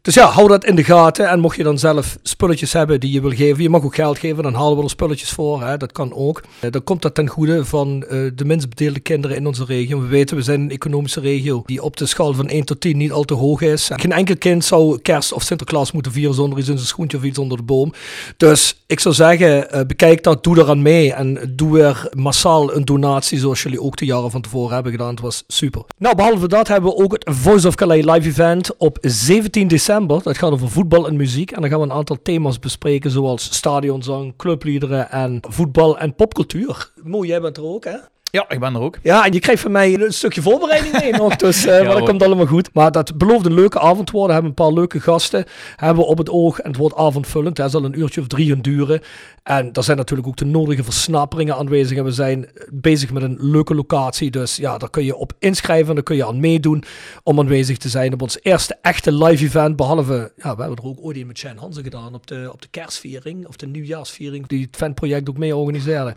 Dus 0.03 0.15
ja, 0.15 0.27
hou 0.27 0.49
dat 0.49 0.65
in 0.65 0.75
de 0.75 0.85
gaten. 0.85 1.29
En 1.29 1.41
mocht 1.41 1.57
je 1.57 1.63
dan 1.63 1.79
zelf 1.79 2.19
spulletjes 2.23 2.73
hebben 2.73 3.01
die 3.01 3.13
je 3.13 3.21
wil 3.21 3.31
geven, 3.31 3.63
je 3.63 3.69
mag 3.69 3.85
ook 3.85 3.95
geld 3.95 4.19
geven, 4.19 4.43
dan 4.43 4.55
halen 4.55 4.77
we 4.77 4.83
er 4.83 4.91
spulletjes 4.91 5.31
voor. 5.31 5.63
Hè? 5.63 5.77
Dat 5.77 5.93
kan 5.93 6.15
ook. 6.15 6.43
Eh, 6.61 6.71
Dan 6.71 6.85
komt 6.85 7.03
dat 7.03 7.15
ten 7.15 7.29
goede 7.29 7.65
van 7.65 8.05
eh, 8.09 8.31
de 8.35 8.45
minst 8.45 8.69
bedeelde 8.69 9.01
kinderen 9.01 9.37
in 9.37 9.47
onze 9.47 9.65
regio. 9.65 10.01
We 10.01 10.07
weten, 10.07 10.37
we 10.37 10.43
zijn 10.43 10.61
een 10.61 10.71
economische 10.71 11.21
regio 11.21 11.63
die 11.67 11.83
op 11.83 11.97
de 11.97 12.07
schaal 12.07 12.35
van 12.35 12.49
1 12.49 12.65
tot 12.65 12.81
10 12.81 12.97
niet 12.97 13.13
al 13.13 13.25
te 13.25 13.35
hoog 13.35 13.61
is. 13.61 13.91
Geen 13.93 14.13
enkel 14.13 14.37
kind 14.37 14.65
zou 14.65 14.99
kerst 15.01 15.33
of 15.33 15.43
Sinterklaas 15.43 15.93
moeten 15.93 16.13
vieren 16.13 16.35
zonder 16.35 16.59
iets 16.59 16.69
in 16.69 16.77
zijn 16.77 16.89
schoentje 16.89 17.17
of 17.17 17.25
iets 17.25 17.39
onder 17.39 17.57
de 17.57 17.65
boom. 17.65 17.93
Dus 18.37 18.83
ik 18.87 19.01
zou 19.01 19.15
zeggen, 19.15 19.71
eh, 19.71 19.87
bekijk 19.87 20.23
dat, 20.23 20.45
doe 20.45 20.59
eraan 20.59 20.83
mee. 20.83 21.13
En 21.13 21.53
doe 21.57 21.73
weer 21.73 22.09
massaal 22.13 22.75
een 22.75 22.85
donatie 22.85 23.39
zoals 23.39 23.63
jullie 23.63 23.83
ook 23.83 23.97
de 23.97 24.05
jaren 24.05 24.31
van 24.31 24.41
tevoren 24.41 24.75
hebben 24.75 24.93
gedaan. 24.93 25.11
Het 25.11 25.21
was 25.21 25.45
super. 25.47 25.83
Nou, 25.99 26.17
behalve 26.17 26.49
dat 26.49 26.69
hebben 26.69 26.91
we 26.91 26.97
ook 26.97 27.13
het 27.13 27.25
Voice 27.31 27.67
of 27.67 27.75
Calais 27.75 28.05
live 28.05 28.29
event 28.29 28.77
op 28.77 28.99
17 29.01 29.69
december. 29.69 29.91
Dat 30.01 30.39
gaat 30.39 30.51
over 30.51 30.69
voetbal 30.69 31.07
en 31.07 31.17
muziek. 31.17 31.51
En 31.51 31.61
dan 31.61 31.71
gaan 31.71 31.79
we 31.79 31.85
een 31.85 31.93
aantal 31.93 32.19
thema's 32.23 32.59
bespreken, 32.59 33.11
zoals 33.11 33.55
stadionzang, 33.55 34.37
clubliederen 34.37 35.11
en 35.11 35.39
voetbal 35.49 35.99
en 35.99 36.15
popcultuur. 36.15 36.93
Mo, 37.03 37.25
jij 37.25 37.41
bent 37.41 37.57
er 37.57 37.65
ook, 37.65 37.85
hè? 37.85 37.97
Ja, 38.33 38.49
ik 38.49 38.61
ben 38.61 38.75
er 38.75 38.81
ook. 38.81 38.99
Ja, 39.03 39.25
en 39.27 39.33
je 39.33 39.41
krijgt 39.41 39.63
van 39.63 39.71
mij 39.71 39.95
een 39.95 40.13
stukje 40.13 40.43
voorbereiding 40.43 41.01
mee 41.01 41.13
nog. 41.13 41.37
Dus 41.37 41.65
eh, 41.67 41.79
maar 41.87 41.95
dat 41.95 42.09
komt 42.09 42.23
allemaal 42.23 42.47
goed. 42.47 42.71
Maar 42.73 42.93
dat 42.93 43.19
belooft 43.19 43.47
een 43.47 43.55
leuke 43.55 43.81
avond 43.81 44.11
worden. 44.11 44.29
We 44.29 44.33
hebben 44.33 44.51
een 44.51 44.65
paar 44.67 44.73
leuke 44.73 45.01
gasten 45.01 45.45
hebben 45.77 46.05
we 46.05 46.11
op 46.11 46.19
het 46.19 46.31
oog. 46.31 46.59
En 46.59 46.69
het 46.69 46.79
wordt 46.79 46.97
avondvullend. 46.97 47.59
Het 47.59 47.71
zal 47.71 47.85
een 47.85 47.99
uurtje 47.99 48.21
of 48.21 48.27
drie 48.27 48.49
gaan 48.49 48.61
duren. 48.61 49.01
En 49.43 49.73
er 49.73 49.83
zijn 49.83 49.97
natuurlijk 49.97 50.29
ook 50.29 50.37
de 50.37 50.45
nodige 50.45 50.85
versnaperingen 50.85 51.57
aanwezig. 51.57 51.99
En 51.99 52.05
we 52.05 52.13
zijn 52.13 52.49
bezig 52.71 53.13
met 53.13 53.23
een 53.23 53.37
leuke 53.41 53.75
locatie. 53.75 54.31
Dus 54.31 54.57
ja, 54.57 54.79
daar 54.79 54.91
kun 54.91 55.05
je 55.05 55.17
op 55.17 55.33
inschrijven. 55.39 55.89
En 55.89 55.95
daar 55.95 56.05
kun 56.05 56.17
je 56.17 56.27
aan 56.27 56.41
meedoen 56.41 56.85
om 57.23 57.39
aanwezig 57.39 57.79
te 57.79 57.89
zijn 57.89 58.13
op 58.13 58.23
ons 58.23 58.39
eerste 58.43 58.79
echte 58.83 59.13
live 59.13 59.45
event. 59.45 59.77
Behalve, 59.77 60.33
ja, 60.37 60.57
we 60.57 60.63
hebben 60.63 60.79
er 60.83 60.89
ook 60.89 60.99
ooit 61.01 61.17
een 61.17 61.27
met 61.27 61.39
Shane 61.39 61.61
Hansen 61.61 61.83
gedaan 61.83 62.15
op 62.15 62.27
de, 62.27 62.49
op 62.53 62.63
de 62.63 62.69
kerstviering. 62.71 63.47
Of 63.47 63.57
de 63.57 63.67
nieuwjaarsviering. 63.67 64.47
Die 64.47 64.63
het 64.63 64.77
fanproject 64.77 65.29
ook 65.29 65.39
mee 65.39 65.57
organiseerde. 65.57 66.15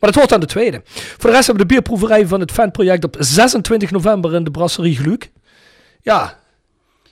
Maar 0.00 0.10
dat 0.10 0.14
wordt 0.14 0.32
aan 0.32 0.40
de 0.40 0.46
tweede. 0.46 0.80
Voor 0.84 1.30
de 1.30 1.36
rest 1.36 1.46
hebben 1.46 1.56
de 1.58 1.66
bierproeverij 1.66 2.26
van 2.26 2.40
het 2.40 2.52
fanproject 2.52 3.04
op 3.04 3.16
26 3.18 3.90
november 3.90 4.34
in 4.34 4.44
de 4.44 4.50
Brasserie 4.50 4.96
Gluk. 4.96 5.30
Ja, 6.02 6.38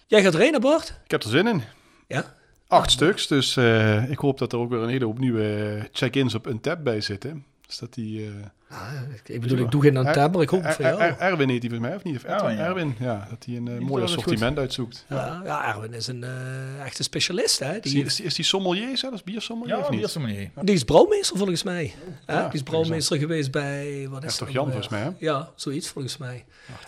jij 0.07 0.23
gaat 0.23 0.33
hè, 0.33 0.59
Bart? 0.59 1.01
Ik 1.05 1.11
heb 1.11 1.23
er 1.23 1.29
zin 1.29 1.47
in. 1.47 1.63
Ja. 2.07 2.35
Acht 2.69 2.91
stuks, 2.91 3.27
dus 3.27 3.57
eh, 3.57 4.11
ik 4.11 4.19
hoop 4.19 4.39
dat 4.39 4.53
er 4.53 4.59
ook 4.59 4.71
weer 4.71 4.81
een 4.81 4.89
hele 4.89 5.05
hoop 5.05 5.19
nieuwe 5.19 5.89
check-ins 5.93 6.35
op 6.35 6.47
een 6.47 6.61
tab 6.61 6.85
bij 6.85 7.01
zitten. 7.01 7.45
Dus 7.67 7.79
dat 7.79 7.95
die... 7.95 8.31
eh, 8.69 9.35
Ik 9.35 9.41
bedoel, 9.41 9.59
ik 9.59 9.71
doe 9.71 9.83
geen 9.83 9.93
maar 9.93 10.41
ik 10.41 10.49
hoop 10.49 10.63
het 10.63 10.75
voor 10.75 10.85
jou. 10.85 11.01
Er- 11.01 11.17
Erwin 11.19 11.49
heet 11.49 11.61
die 11.61 11.71
volgens 11.71 11.89
mij, 11.89 11.99
of 11.99 12.05
niet? 12.05 12.17
Of 12.17 12.25
Erwin, 12.25 12.59
Erwin, 12.59 12.59
ja. 12.59 12.65
Erwin, 12.69 12.95
ja. 12.99 13.27
Dat 13.31 13.45
hij 13.47 13.57
een 13.57 13.69
eh, 13.69 13.79
mooi 13.79 14.03
assortiment 14.03 14.59
uitzoekt. 14.59 15.05
Ja, 15.09 15.41
ja, 15.45 15.75
Erwin 15.75 15.95
is 15.95 16.07
een 16.07 16.25
eh, 16.25 16.85
echte 16.85 17.03
specialist, 17.03 17.59
hè? 17.59 17.75
Is 17.75 17.93
Die, 17.93 18.05
is, 18.05 18.17
die, 18.17 18.25
is 18.25 18.35
die 18.35 18.45
sommelier 18.45 18.99
zelfs? 18.99 19.23
Biersommelier 19.23 19.75
Ja, 19.77 19.81
of 19.83 19.89
niet? 19.91 19.99
die 19.99 20.09
is 20.09 20.15
er 20.15 20.21
maar 20.21 20.31
niet. 20.31 20.51
die 20.63 20.75
is 20.75 20.85
brouwmeester 20.85 21.37
volgens 21.37 21.63
mij. 21.63 21.95
Hè? 22.27 22.35
Ja, 22.35 22.45
die 22.45 22.53
is 22.55 22.63
brouwmeester 22.63 23.19
geweest 23.19 23.51
bij... 23.51 24.07
Wat 24.11 24.25
is 24.25 24.37
toch 24.37 24.47
het 24.49 24.57
Jan 24.57 24.69
nou 24.69 24.81
volgens 24.81 24.89
mij, 24.89 25.01
hè? 25.03 25.11
Ja, 25.27 25.51
zoiets 25.55 25.89
volgens 25.89 26.17
mij. 26.17 26.45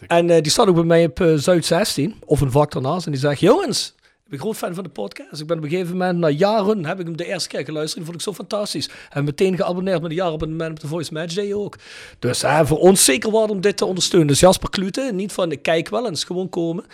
En 0.07 0.31
eh, 0.31 0.43
die 0.43 0.53
staat 0.53 0.67
ook 0.69 0.75
bij 0.75 0.85
mij 0.85 1.05
op 1.07 1.33
Zuid 1.37 1.65
16, 1.65 2.15
of 2.25 2.41
een 2.41 2.51
vak 2.51 2.73
daarnaast. 2.73 3.07
En 3.07 3.13
die 3.13 3.21
zegt, 3.21 3.41
jongens, 3.41 3.95
ik 4.29 4.35
ben 4.35 4.43
groot 4.43 4.57
fan 4.57 4.75
van 4.75 4.85
de 4.85 4.91
podcast. 4.91 5.41
Ik 5.41 5.47
ben 5.47 5.57
op 5.57 5.65
een 5.65 5.71
gegeven 5.71 5.93
moment, 5.93 6.19
na 6.19 6.29
jaren, 6.29 6.85
heb 6.85 7.01
ik 7.01 7.07
hem 7.07 7.17
de 7.17 7.25
eerste 7.25 7.49
keer 7.49 7.65
geluisterd. 7.65 7.97
Die 7.97 8.05
vond 8.05 8.17
ik 8.17 8.23
zo 8.23 8.33
fantastisch. 8.33 8.91
En 9.11 9.25
meteen 9.25 9.57
geabonneerd 9.57 10.03
met 10.03 10.11
een 10.11 10.17
jaarabonnement 10.17 10.71
op 10.71 10.81
de 10.81 10.87
Voice 10.87 11.13
Match 11.13 11.35
Day 11.35 11.53
ook. 11.53 11.77
Dus 12.19 12.43
eh, 12.43 12.61
voor 12.65 12.79
ons 12.79 13.05
zeker 13.05 13.31
waard 13.31 13.51
om 13.51 13.61
dit 13.61 13.77
te 13.77 13.85
ondersteunen. 13.85 14.29
Dus 14.29 14.41
Jasper 14.41 14.71
Klute, 14.71 15.11
niet 15.15 15.33
van 15.33 15.53
ik 15.53 15.63
kijk 15.63 15.89
wel 15.89 16.11
is 16.11 16.25
gewoon 16.25 16.49
komen. 16.49 16.85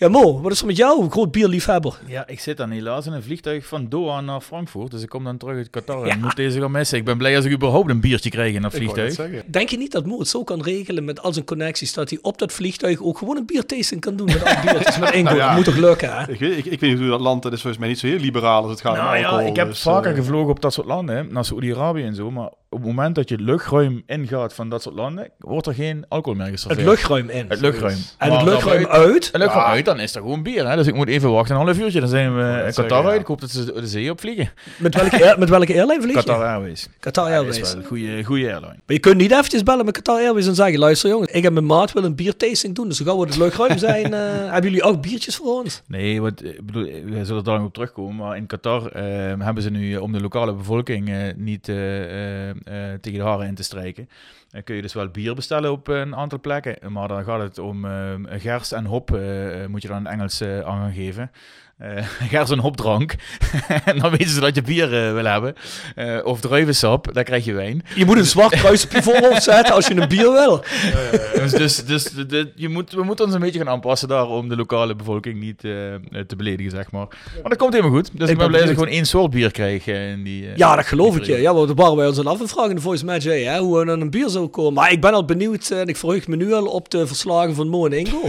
Ja 0.00 0.08
Mo, 0.08 0.40
wat 0.40 0.52
is 0.52 0.60
er 0.60 0.66
met 0.66 0.76
jou? 0.76 1.02
Een 1.02 1.10
groot 1.10 1.30
bierliefhebber. 1.32 1.98
Ja, 2.06 2.26
ik 2.26 2.40
zit 2.40 2.56
dan 2.56 2.70
helaas 2.70 3.06
in 3.06 3.12
een 3.12 3.22
vliegtuig 3.22 3.66
van 3.66 3.88
Doha 3.88 4.20
naar 4.20 4.40
Frankfurt. 4.40 4.90
Dus 4.90 5.02
ik 5.02 5.08
kom 5.08 5.24
dan 5.24 5.36
terug 5.36 5.56
uit 5.56 5.70
Qatar 5.70 6.06
en 6.06 6.20
moet 6.20 6.36
deze 6.36 6.60
gaan 6.60 6.70
missen. 6.70 6.98
Ik 6.98 7.04
ben 7.04 7.18
blij 7.18 7.36
als 7.36 7.44
ik 7.44 7.52
überhaupt 7.52 7.90
een 7.90 8.00
biertje 8.00 8.30
krijg 8.30 8.54
in 8.54 8.62
dat 8.62 8.72
vliegtuig. 8.74 9.16
Denk 9.46 9.68
je 9.68 9.76
niet 9.76 9.92
dat 9.92 10.06
Mo 10.06 10.18
het 10.18 10.28
zo 10.28 10.44
kan 10.44 10.62
regelen 10.62 11.04
met 11.04 11.22
al 11.22 11.32
zijn 11.32 11.44
connecties, 11.44 11.92
dat 11.92 12.10
hij 12.10 12.18
op 12.22 12.38
dat 12.38 12.52
vliegtuig 12.52 13.00
ook 13.02 13.18
gewoon 13.18 13.36
een 13.36 13.46
biertasting 13.46 14.00
kan 14.00 14.16
doen 14.16 14.26
met 14.26 14.44
al 14.44 14.54
biertjes 14.72 14.98
met 14.98 15.14
ja. 15.14 15.46
Dat 15.46 15.54
moet 15.56 15.64
toch 15.64 15.76
lukken, 15.76 16.16
hè? 16.16 16.30
Ik, 16.32 16.38
weet- 16.38 16.58
ik, 16.58 16.64
ik 16.64 16.80
weet 16.80 16.90
niet 16.90 16.98
hoe 16.98 17.08
dat 17.08 17.20
land, 17.20 17.42
dat 17.42 17.52
is 17.52 17.60
volgens 17.60 17.80
mij 17.80 17.88
niet 17.90 17.98
zo 17.98 18.06
heel 18.06 18.18
liberaal 18.18 18.62
als 18.62 18.70
het 18.70 18.80
gaat 18.80 18.98
om 18.98 19.04
Nou 19.04 19.16
ja, 19.16 19.24
alcohol. 19.28 19.48
ik 19.50 19.56
heb 19.56 19.68
dus, 19.68 19.82
vaker 19.82 20.10
eh, 20.10 20.16
gevlogen 20.16 20.50
op 20.50 20.60
dat 20.60 20.72
soort 20.72 20.86
landen, 20.86 21.16
hè, 21.16 21.22
naar 21.24 21.44
Saoedi-Arabië 21.44 22.02
en 22.04 22.14
zo. 22.14 22.30
Maar 22.30 22.50
op 22.70 22.78
het 22.78 22.86
moment 22.86 23.14
dat 23.14 23.28
je 23.28 23.34
het 23.34 23.44
luchtruim 23.44 24.02
ingaat 24.06 24.54
van 24.54 24.68
dat 24.68 24.82
soort 24.82 24.94
landen, 24.94 25.30
wordt 25.38 25.66
er 25.66 25.74
geen 25.74 26.04
alcohol 26.08 26.38
meer 26.38 26.46
geserveerd. 26.46 26.80
Het 26.80 26.88
luchtruim 26.88 27.28
in. 27.28 27.44
Het 27.48 27.60
luchtruim. 27.60 27.96
En 28.18 28.28
Maar 28.28 28.38
het 28.38 28.48
luchtruim 28.48 28.86
uit. 28.86 29.26
Het 29.32 29.36
luchtruim 29.36 29.66
uit, 29.66 29.84
dan 29.84 30.00
is 30.00 30.14
er 30.14 30.20
gewoon 30.20 30.42
bier. 30.42 30.68
Hè? 30.68 30.76
Dus 30.76 30.86
ik 30.86 30.94
moet 30.94 31.08
even 31.08 31.30
wachten, 31.30 31.56
een 31.56 31.62
half 31.62 31.78
uurtje. 31.78 32.00
Dan 32.00 32.08
zijn 32.08 32.36
we 32.36 32.62
in 32.66 32.72
Qatar 32.74 33.02
ja. 33.02 33.08
uit. 33.08 33.20
Ik 33.20 33.26
hoop 33.26 33.40
dat 33.40 33.50
ze 33.50 33.64
de 33.72 33.86
zee 33.86 34.10
opvliegen. 34.10 34.50
Met 34.78 34.94
welke, 34.94 35.24
air- 35.24 35.38
met 35.38 35.48
welke 35.48 35.72
airline 35.74 36.00
vlieg 36.02 36.14
je? 36.14 36.22
Qatar 36.22 36.44
Airways. 36.44 36.88
Qatar 37.00 37.24
Ja, 37.28 37.30
dat 37.30 37.38
Airways. 37.44 37.62
is 37.62 37.72
wel 37.72 37.82
een 37.82 37.88
goede, 37.88 38.24
goede 38.24 38.44
airline. 38.44 38.66
Maar 38.66 38.80
je 38.96 38.98
kunt 38.98 39.16
niet 39.16 39.32
eventjes 39.32 39.62
bellen 39.62 39.84
met 39.84 39.94
Qatar 39.94 40.16
Airways 40.16 40.46
en 40.46 40.54
zeggen, 40.54 40.78
luister 40.78 41.10
jongens, 41.10 41.30
ik 41.32 41.42
heb 41.42 41.52
mijn 41.52 41.66
maat 41.66 41.92
wil 41.92 42.04
een 42.04 42.14
biertasting 42.14 42.74
doen, 42.74 42.88
dus 42.88 42.98
dan 42.98 43.06
gaan 43.06 43.18
we 43.18 43.26
het 43.26 43.36
luchtruim 43.36 43.78
zijn. 43.88 44.14
eh, 44.14 44.20
hebben 44.52 44.62
jullie 44.70 44.82
ook 44.82 45.02
biertjes 45.02 45.36
voor 45.36 45.60
ons? 45.60 45.82
Nee, 45.86 46.20
want 46.22 46.44
ik 46.44 46.66
bedoel, 46.66 46.82
we 46.84 47.24
zullen 47.24 47.36
er 47.36 47.44
daar 47.44 47.56
nog 47.58 47.66
op 47.66 47.74
terugkomen. 47.74 48.16
Maar 48.16 48.36
in 48.36 48.46
Qatar 48.46 48.86
eh, 48.86 49.02
hebben 49.38 49.62
ze 49.62 49.70
nu, 49.70 49.94
eh, 49.94 50.02
om 50.02 50.12
de 50.12 50.20
lokale 50.20 50.54
bevolking 50.54 51.08
eh, 51.08 51.16
niet 51.36 51.68
eh, 51.68 51.76
eh, 52.02 52.48
eh, 52.48 52.56
tegen 53.00 53.18
de 53.18 53.24
haren 53.24 53.46
in 53.46 53.54
te 53.54 53.62
strijken, 53.62 54.08
eh, 54.50 54.64
kun 54.64 54.74
je 54.74 54.82
dus 54.82 54.94
wel 54.94 55.08
bier 55.08 55.34
bestellen 55.34 55.72
op 55.72 55.88
een 55.88 56.16
aantal 56.16 56.40
plekken. 56.40 56.92
Maar 56.92 57.08
dan 57.08 57.24
gaat 57.24 57.40
het 57.40 57.58
om 57.58 57.84
eh, 57.84 58.14
gers 58.40 58.72
en 58.72 58.84
hop, 58.84 59.14
eh, 59.14 59.66
moet 59.66 59.82
je 59.82 59.88
dan 59.88 59.98
in 59.98 60.06
Engels 60.06 60.40
eh, 60.40 60.60
aan 60.60 60.80
gaan 60.80 60.92
geven. 60.92 61.30
Eh 61.78 62.04
gers 62.30 62.50
en 62.50 62.58
hopdrank. 62.58 63.14
en 63.84 63.98
dan 63.98 64.10
weten 64.10 64.28
ze 64.28 64.40
dat 64.40 64.54
je 64.54 64.62
bier 64.62 65.06
eh, 65.06 65.12
wil 65.12 65.24
hebben. 65.24 65.54
Eh, 65.94 66.18
of 66.24 66.40
druivensap, 66.40 67.14
dan 67.14 67.24
krijg 67.24 67.44
je 67.44 67.52
wijn. 67.52 67.82
Je 67.94 68.04
moet 68.04 68.16
een 68.16 68.24
zwart 68.24 68.54
kruis 68.54 68.84
op 68.84 68.92
je 68.92 69.02
voorhoofd 69.02 69.42
zetten 69.42 69.74
als 69.74 69.86
je 69.86 69.94
een 69.94 70.08
bier 70.08 70.32
wil. 70.32 70.64
dus 71.40 71.52
dus, 71.52 71.82
dus 71.84 72.44
je 72.54 72.68
moet, 72.68 72.92
we 72.92 73.02
moeten 73.02 73.24
ons 73.24 73.34
een 73.34 73.40
beetje 73.40 73.58
gaan 73.58 73.68
aanpassen 73.68 74.08
daar 74.08 74.26
om 74.26 74.48
de 74.48 74.56
lokale 74.56 74.96
bevolking 74.96 75.40
niet 75.40 75.58
te 75.58 76.36
beledigen, 76.36 76.70
zeg 76.70 76.90
maar. 76.90 77.06
Maar 77.40 77.48
dat 77.48 77.56
komt 77.56 77.72
helemaal 77.72 77.94
goed. 77.94 78.10
Dus 78.12 78.28
ik, 78.30 78.36
ben 78.36 78.36
ben 78.36 78.46
blij 78.46 78.60
dat 78.60 78.70
ik 78.70 78.78
gewoon 78.78 78.92
één 78.92 79.06
soort 79.06 79.30
bier 79.30 79.50
krijg 79.50 79.86
in 79.86 80.22
die... 80.22 80.48
Ja, 80.56 80.76
dat 80.76 80.86
geloof 80.86 81.16
ik 81.16 81.24
je. 81.24 81.40
Ja, 81.40 81.54
want 81.54 81.66
daar 81.66 81.76
waren 81.76 81.96
wij 81.96 82.06
ons 82.06 82.18
al 82.18 82.28
af 82.28 82.40
en 82.40 82.48
vragen 82.48 82.70
in 82.70 82.76
de 82.76 82.82
Voice 82.82 83.04
Match, 83.04 83.24
hè, 83.24 83.58
hoe 83.58 83.84
we 83.84 83.90
aan 83.90 84.00
een 84.00 84.10
bier 84.10 84.28
zouden 84.28 84.52
komen. 84.52 84.72
Maar 84.72 84.92
ik 84.92 85.00
ben 85.00 85.12
al 85.12 85.24
benieuwd 85.24 85.70
en 85.70 85.86
ik 85.86 85.96
verheug 85.96 86.28
me 86.28 86.36
nu 86.36 86.52
al 86.52 86.66
op 86.66 86.90
de 86.90 87.06
verslagen 87.06 87.54
van 87.54 87.68
Mo 87.68 87.86
en 87.86 87.92
Ingo. 87.92 88.20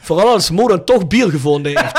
Vooral 0.00 0.28
als 0.28 0.50
Mo 0.50 0.68
dan 0.68 0.84
toch 0.84 1.06
bier 1.06 1.30
gevonden 1.30 1.76
heeft. 1.76 1.96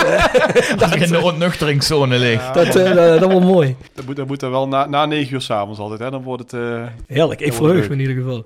dat, 0.79 0.98
in 1.01 1.11
de 1.11 1.21
ontnuchteringszone 1.21 2.17
ligt. 2.19 2.53
Dat, 2.53 2.75
eh, 2.75 2.95
dat, 2.95 3.19
dat 3.19 3.31
wordt 3.31 3.45
mooi. 3.45 3.75
Dat 3.93 4.05
moet, 4.05 4.15
dat 4.15 4.27
moet 4.27 4.41
er 4.41 4.51
wel 4.51 4.67
na, 4.67 4.85
na 4.85 5.05
9 5.05 5.33
uur 5.33 5.41
s'avonds 5.41 5.79
altijd, 5.79 5.99
hè? 5.99 6.09
Dan 6.11 6.23
wordt 6.23 6.51
het... 6.51 6.61
eh, 6.61 6.83
Heerlijk, 7.07 7.41
ik 7.41 7.53
verheug 7.53 7.87
me 7.87 7.93
in 7.93 7.99
ieder 7.99 8.15
geval. 8.15 8.45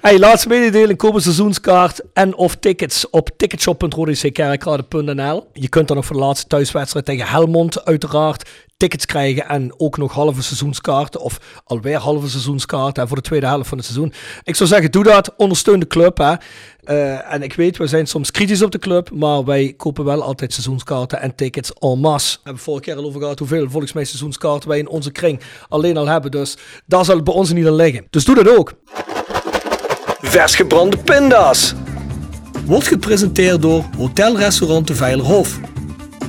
Hey, 0.00 0.18
laatste 0.18 0.48
mededeling, 0.48 0.98
koop 0.98 1.14
een 1.14 1.20
seizoenskaart 1.20 2.00
en 2.12 2.36
of 2.36 2.54
tickets 2.56 3.10
op 3.10 3.30
ticketshop.rodeckerkrade.nl. 3.36 5.46
Je 5.52 5.68
kunt 5.68 5.88
dan 5.88 5.96
nog 5.96 6.06
voor 6.06 6.16
de 6.16 6.22
laatste 6.22 6.46
thuiswedstrijd 6.46 7.04
tegen 7.06 7.26
Helmond 7.26 7.84
uiteraard 7.84 8.48
tickets 8.78 9.06
krijgen 9.06 9.48
en 9.48 9.72
ook 9.76 9.96
nog 9.96 10.12
halve 10.12 10.42
seizoenskaarten 10.42 11.20
of 11.20 11.40
alweer 11.64 11.96
halve 11.96 12.28
seizoenskaarten 12.28 13.02
hè, 13.02 13.08
voor 13.08 13.16
de 13.16 13.22
tweede 13.22 13.46
helft 13.46 13.68
van 13.68 13.78
het 13.78 13.86
seizoen. 13.86 14.12
Ik 14.42 14.54
zou 14.54 14.68
zeggen, 14.68 14.90
doe 14.90 15.04
dat, 15.04 15.34
ondersteun 15.36 15.80
de 15.80 15.86
club. 15.86 16.18
Hè. 16.18 16.34
Eh, 16.84 17.32
en 17.32 17.42
ik 17.42 17.54
weet, 17.54 17.76
we 17.76 17.86
zijn 17.86 18.06
soms 18.06 18.30
kritisch 18.30 18.62
op 18.62 18.70
de 18.70 18.78
club, 18.78 19.10
maar 19.10 19.44
wij 19.44 19.74
kopen 19.76 20.04
wel 20.04 20.22
altijd 20.22 20.52
seizoenskaarten 20.52 21.20
en 21.20 21.34
tickets 21.34 21.72
en 21.72 21.98
masse. 21.98 22.34
We 22.34 22.40
hebben 22.42 22.62
vorige 22.62 22.84
keer 22.84 22.96
al 22.96 23.04
over 23.04 23.20
gehad 23.20 23.38
hoeveel 23.38 23.70
volgens 23.70 23.92
mij 23.92 24.04
seizoenskaarten 24.04 24.68
wij 24.68 24.78
in 24.78 24.88
onze 24.88 25.12
kring 25.12 25.40
alleen 25.68 25.96
al 25.96 26.06
hebben. 26.06 26.30
Dus 26.30 26.56
daar 26.86 27.04
zal 27.04 27.14
het 27.14 27.24
bij 27.24 27.34
ons 27.34 27.52
niet 27.52 27.66
aan 27.66 27.74
liggen. 27.74 28.06
Dus 28.10 28.24
doe 28.24 28.34
dat 28.34 28.56
ook. 28.56 28.72
Vers 30.20 30.54
gebrande 30.54 30.96
pinda's. 30.96 31.74
Wordt 32.64 32.86
gepresenteerd 32.86 33.62
door 33.62 33.84
Hotel 33.96 34.36
Restaurant 34.36 34.86
de 34.86 34.94
Veilerhof. 34.94 35.58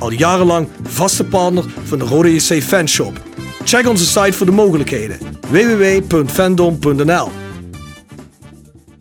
Al 0.00 0.10
jarenlang 0.10 0.68
vaste 0.82 1.24
partner 1.24 1.64
van 1.84 1.98
de 1.98 2.04
Rode 2.04 2.34
JC 2.34 2.62
Fanshop. 2.62 3.20
Check 3.64 3.88
onze 3.88 4.06
site 4.06 4.32
voor 4.32 4.46
de 4.46 4.52
mogelijkheden. 4.52 5.18
www.fandom.nl 5.50 7.28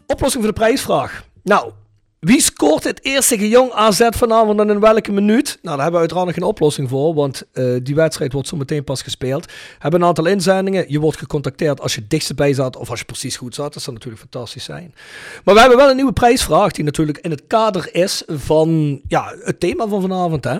Oplossing 0.05 0.43
voor 0.43 0.53
de 0.53 0.59
prijsvraag. 0.59 1.23
Nou, 1.43 1.71
wie 2.19 2.41
scoort 2.41 2.83
het 2.83 3.05
eerste 3.05 3.35
tegen 3.35 3.49
Jong 3.49 3.71
AZ 3.71 4.07
vanavond 4.09 4.59
en 4.59 4.69
in 4.69 4.79
welke 4.79 5.11
minuut? 5.11 5.59
Nou, 5.61 5.75
daar 5.75 5.83
hebben 5.83 5.91
we 5.91 5.99
uiteraard 5.99 6.33
geen 6.33 6.43
oplossing 6.43 6.89
voor, 6.89 7.13
want 7.13 7.43
eh, 7.51 7.75
die 7.83 7.95
wedstrijd 7.95 8.33
wordt 8.33 8.47
zo 8.47 8.57
meteen 8.57 8.83
pas 8.83 9.01
gespeeld. 9.01 9.45
We 9.45 9.51
hebben 9.79 10.01
een 10.01 10.07
aantal 10.07 10.25
inzendingen. 10.25 10.85
Je 10.87 10.99
wordt 10.99 11.17
gecontacteerd 11.17 11.81
als 11.81 11.95
je 11.95 12.01
het 12.01 12.09
dichtst 12.09 12.35
bij 12.35 12.53
zat 12.53 12.75
of 12.75 12.89
als 12.89 12.99
je 12.99 13.05
precies 13.05 13.37
goed 13.37 13.55
zat. 13.55 13.73
Dat 13.73 13.83
zou 13.83 13.95
natuurlijk 13.95 14.21
fantastisch 14.21 14.63
zijn. 14.63 14.93
Maar 15.43 15.53
we 15.53 15.59
hebben 15.59 15.77
wel 15.77 15.89
een 15.89 15.95
nieuwe 15.95 16.13
prijsvraag 16.13 16.71
die 16.71 16.83
natuurlijk 16.83 17.17
in 17.17 17.31
het 17.31 17.43
kader 17.47 17.95
is 17.95 18.23
van 18.27 19.01
ja, 19.07 19.35
het 19.43 19.59
thema 19.59 19.87
van 19.87 20.01
vanavond. 20.01 20.43
Hè? 20.43 20.57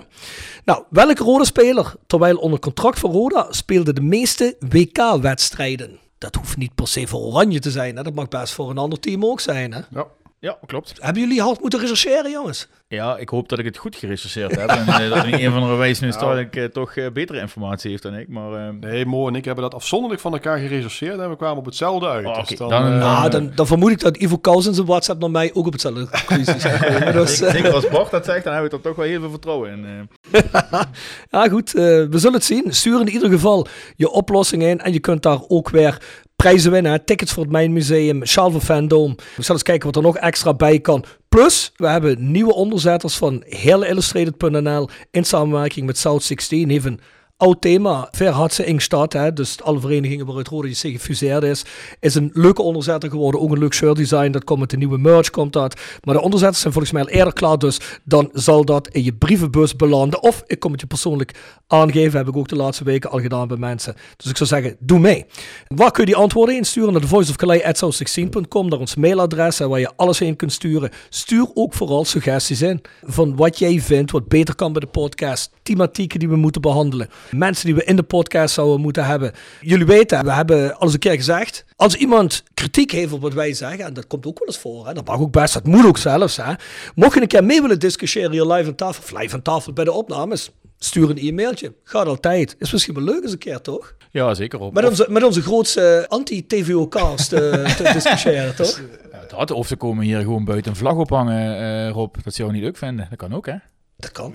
Nou, 0.64 0.84
welke 0.90 1.22
rode 1.22 1.44
speler, 1.44 1.94
terwijl 2.06 2.36
onder 2.36 2.58
contract 2.58 2.98
voor 2.98 3.10
Roda, 3.10 3.46
speelde 3.50 3.92
de 3.92 4.02
meeste 4.02 4.56
WK-wedstrijden? 4.58 5.98
Dat 6.18 6.34
hoeft 6.34 6.56
niet 6.56 6.74
per 6.74 6.88
se 6.88 7.06
voor 7.06 7.20
Oranje 7.20 7.58
te 7.58 7.70
zijn. 7.70 7.96
Hè? 7.96 8.02
Dat 8.02 8.14
mag 8.14 8.28
best 8.28 8.52
voor 8.52 8.70
een 8.70 8.78
ander 8.78 9.00
team 9.00 9.24
ook 9.24 9.40
zijn. 9.40 9.72
Hè? 9.72 9.80
ja. 9.90 10.06
Ja, 10.42 10.58
klopt. 10.66 10.92
Hebben 11.00 11.22
jullie 11.22 11.40
hard 11.42 11.60
moeten 11.60 11.80
rechercheren, 11.80 12.30
jongens? 12.30 12.68
Ja, 12.88 13.16
ik 13.16 13.28
hoop 13.28 13.48
dat 13.48 13.58
ik 13.58 13.64
het 13.64 13.76
goed 13.76 13.96
gerechercheerd 13.96 14.56
heb. 14.56 14.68
en 14.68 14.86
eh, 14.86 15.10
dat 15.10 15.24
in 15.24 15.32
een 15.46 15.52
van 15.52 15.68
de 15.68 15.74
wijze 15.84 16.04
nu 16.04 16.12
staat 16.12 16.38
ik 16.38 16.56
eh, 16.56 16.64
toch 16.64 16.94
eh, 16.96 17.10
betere 17.12 17.40
informatie 17.40 17.90
heeft 17.90 18.02
dan 18.02 18.14
ik. 18.16 18.28
Maar 18.28 18.52
eh, 18.52 18.72
Nee, 18.80 19.06
Mo 19.06 19.28
en 19.28 19.34
ik 19.34 19.44
hebben 19.44 19.64
dat 19.64 19.74
afzonderlijk 19.74 20.20
van 20.20 20.32
elkaar 20.32 20.58
gerechercheerd 20.58 21.18
en 21.18 21.30
we 21.30 21.36
kwamen 21.36 21.56
op 21.58 21.64
hetzelfde 21.64 22.08
uit. 22.08 22.26
Oh, 22.26 22.34
Dus 22.40 22.50
oké, 22.60 22.68
dan, 22.68 23.00
dan, 23.30 23.52
dan 23.54 23.66
vermoed 23.66 23.90
ik 23.90 24.00
dat 24.00 24.16
Ivo 24.16 24.38
Kous 24.38 24.66
in 24.66 24.74
zijn 24.74 24.86
WhatsApp 24.86 25.20
naar 25.20 25.30
mij 25.30 25.50
ook 25.54 25.66
op 25.66 25.72
hetzelfde 25.72 26.08
conclusie 26.08 26.54
is 26.54 26.64
gekomen. 26.64 27.12
Dus, 27.20 27.40
eh, 27.40 27.50
zeker 27.50 27.74
als 27.74 27.88
Bart 27.88 28.10
dat 28.10 28.24
zegt, 28.24 28.44
dan 28.44 28.54
heb 28.54 28.64
ik 28.64 28.72
er 28.72 28.80
toch 28.80 28.96
wel 28.96 29.06
heel 29.06 29.20
veel 29.20 29.30
vertrouwen 29.30 29.70
in. 29.70 30.08
eh. 30.32 30.40
ja, 31.30 31.48
goed. 31.48 31.74
eh, 31.74 31.82
we 31.82 32.18
zullen 32.18 32.34
het 32.34 32.44
zien. 32.44 32.64
Stuur 32.74 33.00
in 33.00 33.08
ieder 33.08 33.30
geval 33.30 33.66
je 33.96 34.10
oplossing 34.10 34.62
in. 34.62 34.80
En 34.80 34.92
je 34.92 35.00
kunt 35.00 35.22
daar 35.22 35.40
ook 35.48 35.68
weer 35.70 36.02
prijzen 36.40 36.70
winnen. 36.70 37.04
Tickets 37.04 37.32
voor 37.32 37.42
het 37.42 37.52
Mijn 37.52 37.72
Museum, 37.72 38.26
sjaal 38.26 38.50
van 38.50 38.60
Fandom. 38.60 39.14
We 39.16 39.22
zullen 39.32 39.52
eens 39.52 39.62
kijken 39.62 39.86
wat 39.86 39.96
er 39.96 40.02
nog 40.02 40.16
extra 40.16 40.54
bij 40.54 40.80
kan. 40.80 41.04
Plus, 41.28 41.72
we 41.76 41.86
hebben 41.86 42.30
nieuwe 42.30 42.54
onderzetters 42.54 43.16
van 43.16 43.44
HeerleIllustrated.nl 43.48 44.88
in 45.10 45.24
samenwerking 45.24 45.86
met 45.86 45.98
South 45.98 46.22
16. 46.22 46.70
Even 46.70 47.00
oud 47.40 47.60
thema. 47.60 48.08
Ver 48.10 48.28
had 48.28 48.52
ze 48.52 48.78
hè, 49.08 49.32
dus 49.32 49.62
alle 49.62 49.80
verenigingen 49.80 50.26
waaruit 50.26 50.48
Rode 50.48 50.68
JC 50.68 50.76
gefuseerd 50.76 51.42
is, 51.42 51.64
is 52.00 52.14
een 52.14 52.30
leuke 52.32 52.62
onderzetter 52.62 53.10
geworden. 53.10 53.40
Ook 53.40 53.50
een 53.50 53.58
leuk 53.58 53.94
design, 53.94 54.30
dat 54.30 54.44
komt 54.44 54.60
met 54.60 54.70
de 54.70 54.76
nieuwe 54.76 54.98
merch, 54.98 55.30
komt 55.30 55.52
dat. 55.52 55.80
Maar 56.04 56.14
de 56.14 56.20
onderzetters 56.20 56.60
zijn 56.60 56.72
volgens 56.72 56.92
mij 56.92 57.02
al 57.02 57.08
eerder 57.08 57.32
klaar, 57.32 57.58
dus 57.58 57.80
dan 58.04 58.28
zal 58.32 58.64
dat 58.64 58.88
in 58.88 59.04
je 59.04 59.12
brievenbus 59.12 59.76
belanden. 59.76 60.22
Of 60.22 60.42
ik 60.46 60.60
kom 60.60 60.72
het 60.72 60.80
je 60.80 60.86
persoonlijk 60.86 61.34
aangeven, 61.66 62.18
heb 62.18 62.28
ik 62.28 62.36
ook 62.36 62.48
de 62.48 62.56
laatste 62.56 62.84
weken 62.84 63.10
al 63.10 63.20
gedaan 63.20 63.48
bij 63.48 63.56
mensen. 63.56 63.94
Dus 64.16 64.30
ik 64.30 64.36
zou 64.36 64.48
zeggen, 64.48 64.76
doe 64.78 64.98
mee. 64.98 65.26
Waar 65.66 65.90
kun 65.90 66.04
je 66.04 66.10
die 66.10 66.20
antwoorden 66.20 66.56
insturen? 66.56 66.92
Naar 66.92 67.00
thevoiceofcalais.south16.com, 67.00 68.68
naar 68.68 68.78
ons 68.78 68.94
mailadres, 68.94 69.58
hè, 69.58 69.68
waar 69.68 69.80
je 69.80 69.92
alles 69.96 70.18
heen 70.18 70.36
kunt 70.36 70.52
sturen. 70.52 70.90
Stuur 71.08 71.50
ook 71.54 71.74
vooral 71.74 72.04
suggesties 72.04 72.62
in 72.62 72.80
van 73.02 73.36
wat 73.36 73.58
jij 73.58 73.80
vindt, 73.80 74.10
wat 74.10 74.28
beter 74.28 74.54
kan 74.54 74.72
bij 74.72 74.80
de 74.80 74.86
podcast. 74.86 75.50
Thematieken 75.62 76.18
die 76.18 76.28
we 76.28 76.36
moeten 76.36 76.60
behandelen. 76.60 77.08
Mensen 77.30 77.66
die 77.66 77.74
we 77.74 77.84
in 77.84 77.96
de 77.96 78.02
podcast 78.02 78.54
zouden 78.54 78.80
moeten 78.80 79.06
hebben. 79.06 79.32
Jullie 79.60 79.86
weten, 79.86 80.24
we 80.24 80.32
hebben 80.32 80.74
al 80.74 80.82
eens 80.82 80.92
een 80.92 80.98
keer 80.98 81.14
gezegd. 81.14 81.64
Als 81.76 81.94
iemand 81.94 82.42
kritiek 82.54 82.90
heeft 82.90 83.12
op 83.12 83.20
wat 83.20 83.34
wij 83.34 83.52
zeggen, 83.52 83.84
en 83.84 83.94
dat 83.94 84.06
komt 84.06 84.26
ook 84.26 84.38
wel 84.38 84.48
eens 84.48 84.58
voor, 84.58 84.86
hè, 84.86 84.92
dat 84.92 85.06
mag 85.06 85.20
ook 85.20 85.32
best, 85.32 85.54
dat 85.54 85.66
moet 85.66 85.86
ook 85.86 85.98
zelfs. 85.98 86.36
Hè. 86.36 86.52
Mocht 86.94 87.14
je 87.14 87.20
een 87.20 87.26
keer 87.26 87.44
mee 87.44 87.60
willen 87.60 87.78
discussiëren 87.78 88.30
hier 88.30 88.44
live 88.44 88.68
aan 88.68 88.74
tafel, 88.74 89.02
of 89.02 89.20
live 89.20 89.34
aan 89.34 89.42
tafel 89.42 89.72
bij 89.72 89.84
de 89.84 89.92
opnames, 89.92 90.50
stuur 90.78 91.10
een 91.10 91.18
e-mailtje. 91.18 91.72
Gaat 91.84 92.06
altijd. 92.06 92.56
Is 92.58 92.72
misschien 92.72 92.94
wel 92.94 93.04
leuk 93.04 93.22
eens 93.22 93.32
een 93.32 93.38
keer, 93.38 93.60
toch? 93.60 93.94
Ja, 94.10 94.34
zeker 94.34 94.60
op. 94.60 94.74
Met 94.74 94.88
onze, 94.88 95.06
met 95.08 95.22
onze 95.22 95.42
grootste 95.42 96.06
anti-TVO-cast 96.08 97.28
te, 97.28 97.62
te 97.76 97.90
discussiëren, 97.92 98.56
toch? 98.56 98.80
Dat, 99.28 99.50
of 99.50 99.66
ze 99.66 99.76
komen 99.76 100.04
hier 100.04 100.20
gewoon 100.20 100.44
buiten 100.44 100.70
een 100.70 100.76
vlag 100.76 100.94
ophangen, 100.94 101.58
eh 101.58 101.90
Rob. 101.90 102.14
Dat 102.24 102.34
zou 102.34 102.48
je 102.48 102.54
niet 102.54 102.64
leuk 102.64 102.76
vinden. 102.76 103.06
Dat 103.10 103.18
kan 103.18 103.34
ook, 103.34 103.46
hè? 103.46 103.54
Dat 103.96 104.12
kan. 104.12 104.34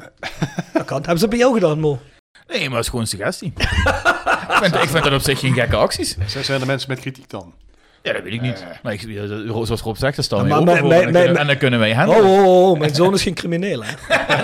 Dat 0.74 0.86
kan. 0.86 0.98
Hebben 0.98 1.20
ze 1.20 1.28
bij 1.28 1.38
jou 1.38 1.54
gedaan, 1.54 1.80
Mo? 1.80 2.00
Nee, 2.48 2.60
maar 2.68 2.76
het 2.78 2.80
is 2.84 2.86
gewoon 2.88 3.02
een 3.02 3.08
suggestie. 3.08 3.54
ik, 3.58 4.58
vind, 4.62 4.76
ik 4.76 4.90
vind 4.90 5.04
dat 5.04 5.14
op 5.14 5.22
zich 5.22 5.40
geen 5.40 5.54
gekke 5.54 5.76
acties. 5.76 6.16
Zijn- 6.26 6.44
Zijn 6.46 6.62
er 6.62 6.68
mensen 6.68 6.90
met 6.90 7.00
kritiek 7.00 7.30
dan? 7.30 7.54
Ja, 8.02 8.14
dat 8.14 8.24
weet 8.24 8.34
ik 8.34 8.42
niet. 8.42 8.64
Maar 8.84 8.94
ik, 8.94 9.16
dat- 9.28 9.66
zoals 9.66 9.82
Rob 9.82 9.96
zegt, 9.98 10.16
daar 10.16 10.26
staan 10.26 10.44
we 10.44 10.54
voor. 10.54 10.64
mijn- 10.66 10.78
en, 10.78 10.90
dan 10.90 11.12
kunnen, 11.14 11.38
en 11.38 11.48
dan 11.48 11.58
kunnen 11.58 11.80
wij 11.80 11.92
Oh, 11.92 11.98
handelen. 11.98 12.24
oh, 12.26 12.46
oh, 12.46 12.70
oh, 12.70 12.80
mijn 12.80 12.96
zoon 12.96 13.14
is 13.14 13.22
geen 13.24 13.34
crimineel, 13.34 13.84
hè? 13.84 13.94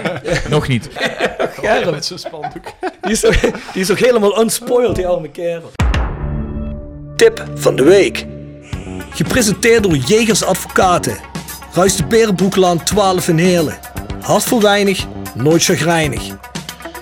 Nog 0.50 0.68
niet. 0.68 0.90
Gerrit, 1.62 1.92
Met 1.92 2.06
zijn 2.06 2.20
spandoek. 2.20 2.64
die 3.02 3.12
is, 3.12 3.20
toch, 3.20 3.40
die 3.40 3.82
is 3.82 3.88
toch 3.88 4.00
helemaal 4.00 4.42
unspoiled, 4.42 4.96
die 4.96 5.08
arme 5.08 5.30
kerel. 5.30 5.72
Tip 7.16 7.46
van 7.56 7.76
de 7.76 7.84
week. 7.84 8.26
Gepresenteerd 9.10 9.84
door 9.84 9.96
Jegers 9.96 10.44
Advocaten. 10.44 11.18
Ruist 11.74 11.98
de 11.98 12.06
Berenbroeklaan 12.06 12.84
12 12.84 13.28
in 13.28 13.38
Heerlen. 13.38 13.78
Hart 14.22 14.44
voor 14.44 14.62
weinig, 14.62 15.06
nooit 15.36 15.64
chagrijnig. 15.64 16.22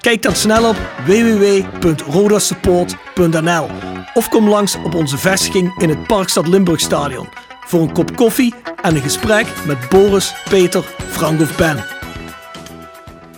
Kijk 0.00 0.22
dan 0.22 0.34
snel 0.34 0.68
op 0.68 0.76
www.rodasupport.nl 1.06 3.68
of 4.14 4.28
kom 4.28 4.48
langs 4.48 4.76
op 4.76 4.94
onze 4.94 5.18
vestiging 5.18 5.82
in 5.82 5.88
het 5.88 6.06
Parkstad 6.06 6.48
Limburg 6.48 6.80
Stadion 6.80 7.28
voor 7.60 7.80
een 7.80 7.92
kop 7.92 8.16
koffie 8.16 8.54
en 8.82 8.94
een 8.94 9.02
gesprek 9.02 9.46
met 9.66 9.88
Boris, 9.88 10.42
Peter, 10.48 10.82
Frank 10.82 11.40
of 11.40 11.56
Ben. 11.56 11.84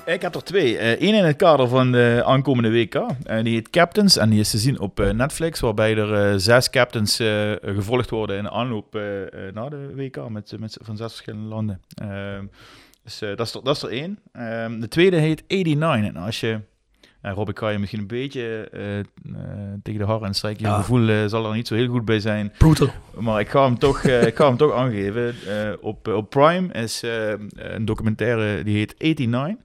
Ik 0.06 0.22
heb 0.22 0.34
er 0.34 0.44
twee. 0.44 1.02
Eén 1.02 1.14
in 1.14 1.24
het 1.24 1.36
kader 1.36 1.68
van 1.68 1.92
de 1.92 2.22
aankomende 2.24 2.70
WK. 2.70 2.94
En 3.24 3.44
die 3.44 3.54
heet 3.54 3.70
Captains. 3.70 4.16
En 4.16 4.30
die 4.30 4.40
is 4.40 4.50
te 4.50 4.58
zien 4.58 4.80
op 4.80 5.00
eh, 5.00 5.10
Netflix. 5.10 5.60
Waarbij 5.60 5.96
er 5.96 6.14
eh, 6.14 6.32
zes 6.36 6.70
captains 6.70 7.18
eh, 7.18 7.52
gevolgd 7.62 8.10
worden 8.10 8.36
in 8.36 8.42
de 8.42 8.50
aanloop 8.50 8.94
eh, 8.94 9.22
eh, 9.22 9.28
naar 9.54 9.70
de 9.70 9.94
WK. 9.94 10.28
Met, 10.28 10.54
met, 10.58 10.78
van 10.82 10.96
zes 10.96 11.12
verschillende 11.12 11.48
landen. 11.48 11.80
Dus 13.04 13.22
eh, 13.22 13.36
dat, 13.36 13.46
is 13.46 13.54
er, 13.54 13.64
dat 13.64 13.76
is 13.76 13.82
er 13.82 13.88
één. 13.88 14.18
Ehm, 14.32 14.80
de 14.80 14.88
tweede 14.88 15.16
heet 15.16 15.42
89. 15.48 16.08
En 16.14 16.16
als 16.16 16.40
je 16.40 16.60
En 17.20 17.32
Rob, 17.34 17.48
ik 17.48 17.58
ga 17.58 17.68
je 17.68 17.78
misschien 17.78 18.00
een 18.00 18.06
beetje 18.06 18.68
eh, 18.72 18.98
eh, 18.98 19.06
tegen 19.82 20.00
de 20.00 20.06
haren 20.06 20.26
en 20.26 20.34
strijken. 20.34 20.62
Je 20.62 20.68
Ja. 20.68 20.76
gevoel 20.76 21.28
zal 21.28 21.46
er 21.46 21.54
niet 21.54 21.66
zo 21.66 21.74
heel 21.74 21.88
goed 21.88 22.04
bij 22.04 22.20
zijn. 22.20 22.52
Brutal. 22.58 22.88
Maar 23.18 23.40
ik 23.40 23.48
ga 23.48 23.64
hem 23.64 23.78
toch, 23.78 24.02
ik 24.04 24.36
ga 24.36 24.46
hem 24.46 24.56
toch 24.56 24.72
aangeven. 24.72 25.34
Op, 25.80 26.08
op 26.08 26.30
Prime 26.30 26.72
is 26.72 27.02
een 27.54 27.84
documentaire 27.84 28.62
die 28.64 28.76
heet 28.76 28.94
89. 28.98 29.56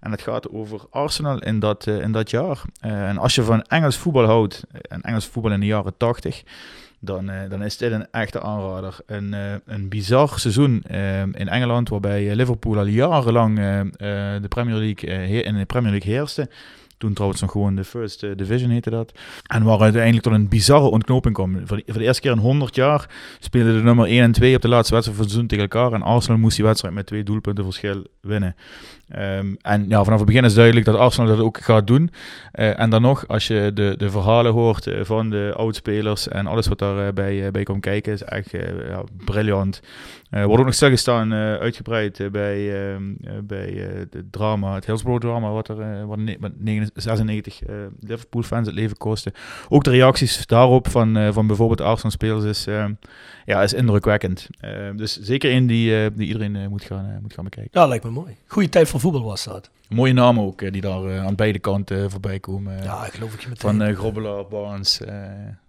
En 0.00 0.10
het 0.10 0.22
gaat 0.22 0.50
over 0.50 0.80
Arsenal 0.90 1.38
in 1.42 1.58
dat, 1.58 1.86
in 1.86 2.12
dat 2.12 2.30
jaar. 2.30 2.62
En 2.80 3.18
als 3.18 3.34
je 3.34 3.42
van 3.42 3.62
Engels 3.62 3.96
voetbal 3.96 4.24
houdt, 4.24 4.64
en 4.88 5.00
Engels 5.00 5.26
voetbal 5.26 5.52
in 5.52 5.60
de 5.60 5.66
jaren 5.66 5.96
80, 5.96 6.42
dan, 7.00 7.30
eh, 7.30 7.50
dan 7.50 7.62
is 7.62 7.76
dit 7.76 7.92
een 7.92 8.06
echte 8.10 8.40
aanrader. 8.40 8.96
Een, 9.06 9.34
eh, 9.34 9.54
een 9.66 9.88
bizar 9.88 10.38
seizoen 10.38 10.82
eh, 10.82 11.20
in 11.20 11.48
Engeland, 11.48 11.88
waarbij 11.88 12.30
eh, 12.30 12.36
Liverpool 12.36 12.78
al 12.78 12.86
jarenlang 12.86 13.56
de 14.40 14.48
Premier 14.48 14.76
League, 14.76 15.42
in 15.42 15.56
de 15.58 15.64
Premier 15.64 15.90
League 15.90 16.12
heerste. 16.12 16.48
Toen 16.98 17.12
trouwens 17.12 17.40
nog 17.40 17.50
gewoon 17.50 17.74
de 17.74 17.84
First 17.84 18.20
Division 18.36 18.70
heette 18.70 18.90
dat. 18.90 19.18
En 19.46 19.62
waar 19.62 19.80
uiteindelijk 19.80 20.22
tot 20.22 20.32
een 20.32 20.48
bizarre 20.48 20.90
ontknoping 20.90 21.34
kwam. 21.34 21.66
Voor 21.66 21.76
de, 21.76 21.82
voor 21.86 21.98
de 21.98 22.04
eerste 22.04 22.22
keer 22.22 22.30
in 22.30 22.38
100 22.38 22.74
jaar 22.74 23.10
speelden 23.38 23.74
de 23.74 23.82
nummer 23.82 24.06
1 24.06 24.22
en 24.22 24.32
2 24.32 24.54
op 24.54 24.62
de 24.62 24.68
laatste 24.68 24.94
wedstrijd 24.94 25.18
van 25.18 25.26
het 25.26 25.34
seizoen 25.34 25.46
tegen 25.46 25.68
elkaar. 25.70 25.92
En 25.92 26.06
Arsenal 26.06 26.38
moest 26.38 26.56
die 26.56 26.64
wedstrijd 26.64 26.94
met 26.94 27.06
twee 27.06 27.22
doelpunten 27.22 27.64
verschil 27.64 28.06
winnen. 28.20 28.56
Ehm, 29.08 29.54
en 29.60 29.88
ja, 29.88 30.04
vanaf 30.04 30.18
het 30.18 30.28
begin 30.28 30.44
is 30.44 30.54
duidelijk 30.54 30.86
dat 30.86 30.96
Arsenal 30.96 31.36
dat 31.36 31.44
ook 31.44 31.58
gaat 31.60 31.86
doen. 31.86 32.10
Eh, 32.52 32.80
en 32.80 32.90
dan 32.90 33.02
nog, 33.02 33.28
als 33.28 33.46
je 33.46 33.70
de, 33.74 33.94
de 33.96 34.10
verhalen 34.10 34.52
hoort 34.52 34.86
eh, 34.86 35.00
van 35.04 35.30
de 35.30 35.52
oudspelers 35.56 36.28
en 36.28 36.46
alles 36.46 36.66
wat 36.66 36.78
daarbij 36.78 37.12
bij, 37.12 37.46
eh, 37.46 37.52
bij 37.52 37.62
komt 37.62 37.80
kijken, 37.80 38.12
is 38.12 38.22
echt 38.22 38.50
ja, 38.50 39.02
briljant. 39.24 39.80
Wordt 40.30 40.58
ook 40.58 40.64
nog 40.64 40.74
stilgestaan, 40.74 41.32
uitgebreid 41.32 42.32
bij, 42.32 42.90
ehm, 42.92 43.02
eh, 43.24 43.32
bij 43.42 43.88
het 44.10 44.32
drama, 44.32 44.74
het 44.74 44.86
Hillsborough 44.86 45.26
drama, 45.26 45.50
wat 45.50 45.68
er 45.68 46.06
wat 46.06 46.18
ne- 46.18 46.36
wat 46.40 46.52
96 46.94 47.62
eh, 47.62 47.74
Liverpool-fans 48.00 48.66
het 48.66 48.76
leven 48.76 48.96
kostte. 48.96 49.32
Ook 49.68 49.84
de 49.84 49.90
reacties 49.90 50.46
daarop 50.46 50.88
van, 50.88 51.32
van 51.32 51.46
bijvoorbeeld 51.46 51.80
Arsenal-spelers 51.80 52.44
is, 52.44 52.66
ehm, 52.66 52.92
ja, 53.44 53.62
is 53.62 53.72
indrukwekkend. 53.72 54.48
Dus 54.96 55.20
zeker 55.20 55.50
één 55.50 55.66
die, 55.66 56.12
die 56.12 56.26
iedereen 56.26 56.68
moet, 56.68 56.84
gaan, 56.84 57.18
moet 57.22 57.34
gaan 57.34 57.44
bekijken. 57.44 57.80
Ja, 57.80 57.86
lijkt 57.86 58.04
me 58.04 58.10
mooi. 58.10 58.36
Goeie 58.46 58.68
tijd 58.68 58.88
voor 58.88 58.95
voetbal 58.98 59.22
was 59.24 59.44
dat. 59.44 59.70
Mooie 59.88 60.12
namen 60.12 60.44
ook, 60.44 60.72
die 60.72 60.80
daar 60.80 61.04
eh, 61.04 61.24
aan 61.24 61.34
beide 61.34 61.58
kanten 61.58 62.02
eh, 62.04 62.10
voorbij 62.10 62.38
komen. 62.40 62.82
Ja, 62.82 63.08
geloof 63.12 63.32
ik 63.34 63.38
meteen. 63.48 63.56
Van 63.56 63.82
eh 63.82 63.96
Grobbelaar, 63.96 64.46
Barnes. 64.46 65.00
eh 65.00 65.14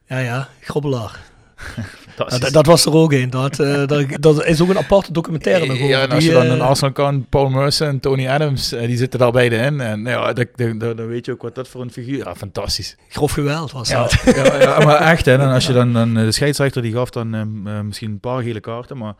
ja, 0.05 0.17
ja, 0.19 0.47
Grobbelaar. 0.61 1.19
Ja, 1.75 1.83
fantastisch. 2.15 2.49
d- 2.49 2.53
dat 2.53 2.65
was 2.65 2.85
er 2.85 2.93
ook 2.93 3.11
een. 3.13 3.29
Dat, 3.29 3.55
dat, 3.87 4.05
dat 4.19 4.45
is 4.45 4.61
ook 4.61 4.69
een 4.69 4.77
aparte 4.77 5.11
documentaire 5.11 5.65
nog 5.65 5.75
over. 5.75 5.87
Ja, 5.89 6.01
en 6.01 6.09
als 6.09 6.19
Die, 6.23 6.27
je 6.33 6.37
dan 6.37 6.45
een 6.49 6.61
Arsenal 6.61 6.91
kan, 6.93 7.25
Paul 7.29 7.49
Merson 7.49 7.87
en 7.87 7.99
Tony 7.99 8.27
Adams, 8.27 8.69
die 8.69 8.97
zitten 8.97 9.19
daar 9.19 9.31
beide 9.31 9.55
in. 9.55 9.81
En 9.81 10.01
nou 10.01 10.21
ja, 10.25 10.33
dat- 10.33 10.47
dat- 10.55 10.79
dat- 10.79 10.97
dan 10.97 11.07
weet 11.07 11.25
je 11.25 11.31
ook 11.31 11.41
wat 11.41 11.55
dat 11.55 11.67
voor 11.67 11.81
een 11.81 11.91
figuur... 11.91 12.17
Ja, 12.17 12.35
fantastisch. 12.35 12.95
Grof 13.09 13.31
geweld 13.31 13.71
was 13.71 13.89
Ja, 13.89 14.01
dat. 14.01 14.35
ja, 14.35 14.59
ja, 14.61 14.79
maar 14.85 14.95
echt, 15.01 15.25
hè. 15.25 15.37
Dan 15.37 15.51
als 15.51 15.67
je 15.67 15.73
dan, 15.73 15.93
dan 15.93 16.13
de 16.13 16.31
scheidsrechter 16.31 16.81
die 16.81 16.93
gaf 16.93 17.09
dan 17.09 17.33
ehm, 17.35 17.67
eh, 17.67 17.81
misschien 17.81 18.11
een 18.11 18.19
paar 18.19 18.41
gele 18.43 18.59
kaarten, 18.59 18.97
maar 18.97 19.13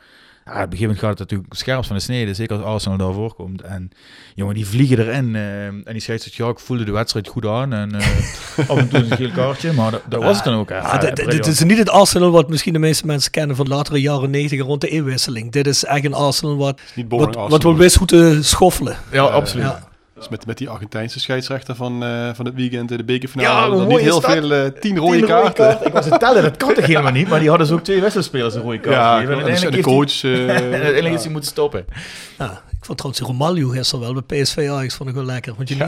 ja, 0.48 0.54
op 0.54 0.72
een 0.72 0.77
gegeven 0.77 0.80
moment 0.82 1.00
gaat 1.00 1.10
het 1.10 1.20
natuurlijk 1.20 1.54
scherp 1.54 1.86
van 1.86 1.96
de 1.96 2.01
snede, 2.01 2.34
zeker 2.34 2.56
als 2.56 2.66
Arsenal 2.66 2.98
daar 2.98 3.13
voorkomt. 3.13 3.62
En 3.62 3.89
jongen, 4.36 4.56
die 4.56 4.68
vliegen 4.68 5.00
erin 5.00 5.36
eh, 5.36 5.66
en 5.66 5.84
die 5.86 6.00
scheidsrechter, 6.00 6.46
ja, 6.46 6.51
ik 6.51 6.60
voelde 6.60 6.84
de 6.84 6.92
wedstrijd 6.92 7.27
goed 7.27 7.46
aan 7.46 7.74
en 7.74 7.96
eh, 7.96 8.08
af 8.70 8.77
en 8.77 8.89
toe 8.89 9.00
een 9.00 9.18
geel 9.18 9.32
kaartje, 9.32 9.74
maar 9.74 9.92
dat, 9.92 10.01
dat 10.10 10.24
was 10.24 10.36
het 10.36 10.46
dan 10.46 10.54
ook. 10.56 10.70
hè. 10.70 10.75
Ja, 10.75 11.00
Ja, 11.01 11.12
dit- 11.25 11.48
is 11.48 11.63
niet 11.63 11.77
het 11.77 11.89
Arsenal 11.89 12.32
wat 12.32 12.50
misschien 12.50 12.74
de 12.74 12.80
meeste 12.80 13.06
mensen 13.06 13.32
kennen 13.32 13.56
van 13.56 13.68
latere 13.68 14.01
jaren 14.01 14.30
90 14.30 14.62
rond 14.62 14.82
de 14.82 14.88
eeuwwisseling. 14.89 15.51
Dit 15.51 15.68
is 15.68 15.84
echt 15.84 16.06
een 16.06 16.13
Arsenal 16.13 16.58
wat, 16.58 16.82
wat, 17.08 17.36
wat 17.50 17.63
wel 17.63 17.75
wist 17.75 17.96
hoe 17.96 18.08
te 18.08 18.38
schoffelen. 18.42 18.98
ja, 19.12 19.24
absoluut. 19.24 19.66
Dus 20.18 20.30
met, 20.30 20.46
met 20.46 20.58
die 20.58 20.70
Argentijnse 20.70 21.20
scheidsrechter 21.20 21.76
van, 21.76 22.04
eh, 22.04 22.30
van 22.34 22.46
het 22.46 22.56
weekend 22.56 22.92
in 22.92 22.98
de 22.98 23.04
bekerfinale. 23.04 23.76
Ja, 23.78 23.84
niet 23.86 24.00
heel 24.00 24.22
veel, 24.22 24.54
eh, 24.54 24.66
tien 24.80 24.98
rode 24.98 25.18
Tien 25.18 25.26
kaarten. 25.26 25.78
Ik 25.86 25.92
was 25.94 26.06
het 26.06 26.20
tellen, 26.20 26.42
dat 26.44 26.58
kan 26.58 26.74
toch 26.74 26.86
helemaal 26.86 27.12
niet? 27.12 27.28
Maar 27.30 27.40
die 27.40 27.50
hadden 27.50 27.68
ze 27.68 27.74
ook 27.74 27.84
twee 27.84 28.02
wisselspelers 28.02 28.56
een 28.56 28.62
rode 28.62 28.80
kaart 28.80 28.96
Ja, 28.96 29.14
gegeven. 29.16 29.40
en 29.40 29.46
de- 29.60 29.66
en 29.66 29.72
de 29.72 29.82
coach. 29.82 30.24
eh, 30.24 30.50
En 30.56 30.72
uiteindelijk 30.72 31.16
is 31.16 31.22
hij 31.24 31.32
moeten 31.32 31.50
stoppen. 31.50 31.86
Ja, 32.38 32.62
ik 32.80 32.86
vond 32.86 32.98
trouwens 32.98 33.20
die 33.20 33.28
Romaglio 33.38 33.70
gisteren 33.70 34.14
wel 34.14 34.24
bij 34.28 34.42
PSV 34.42 34.58
Ajax 34.72 34.96
vond 34.96 35.10
ik 35.10 35.16
wel 35.16 35.24
lekker. 35.24 35.54
Want 35.58 35.70
je 35.70 35.76
niet? 35.76 35.84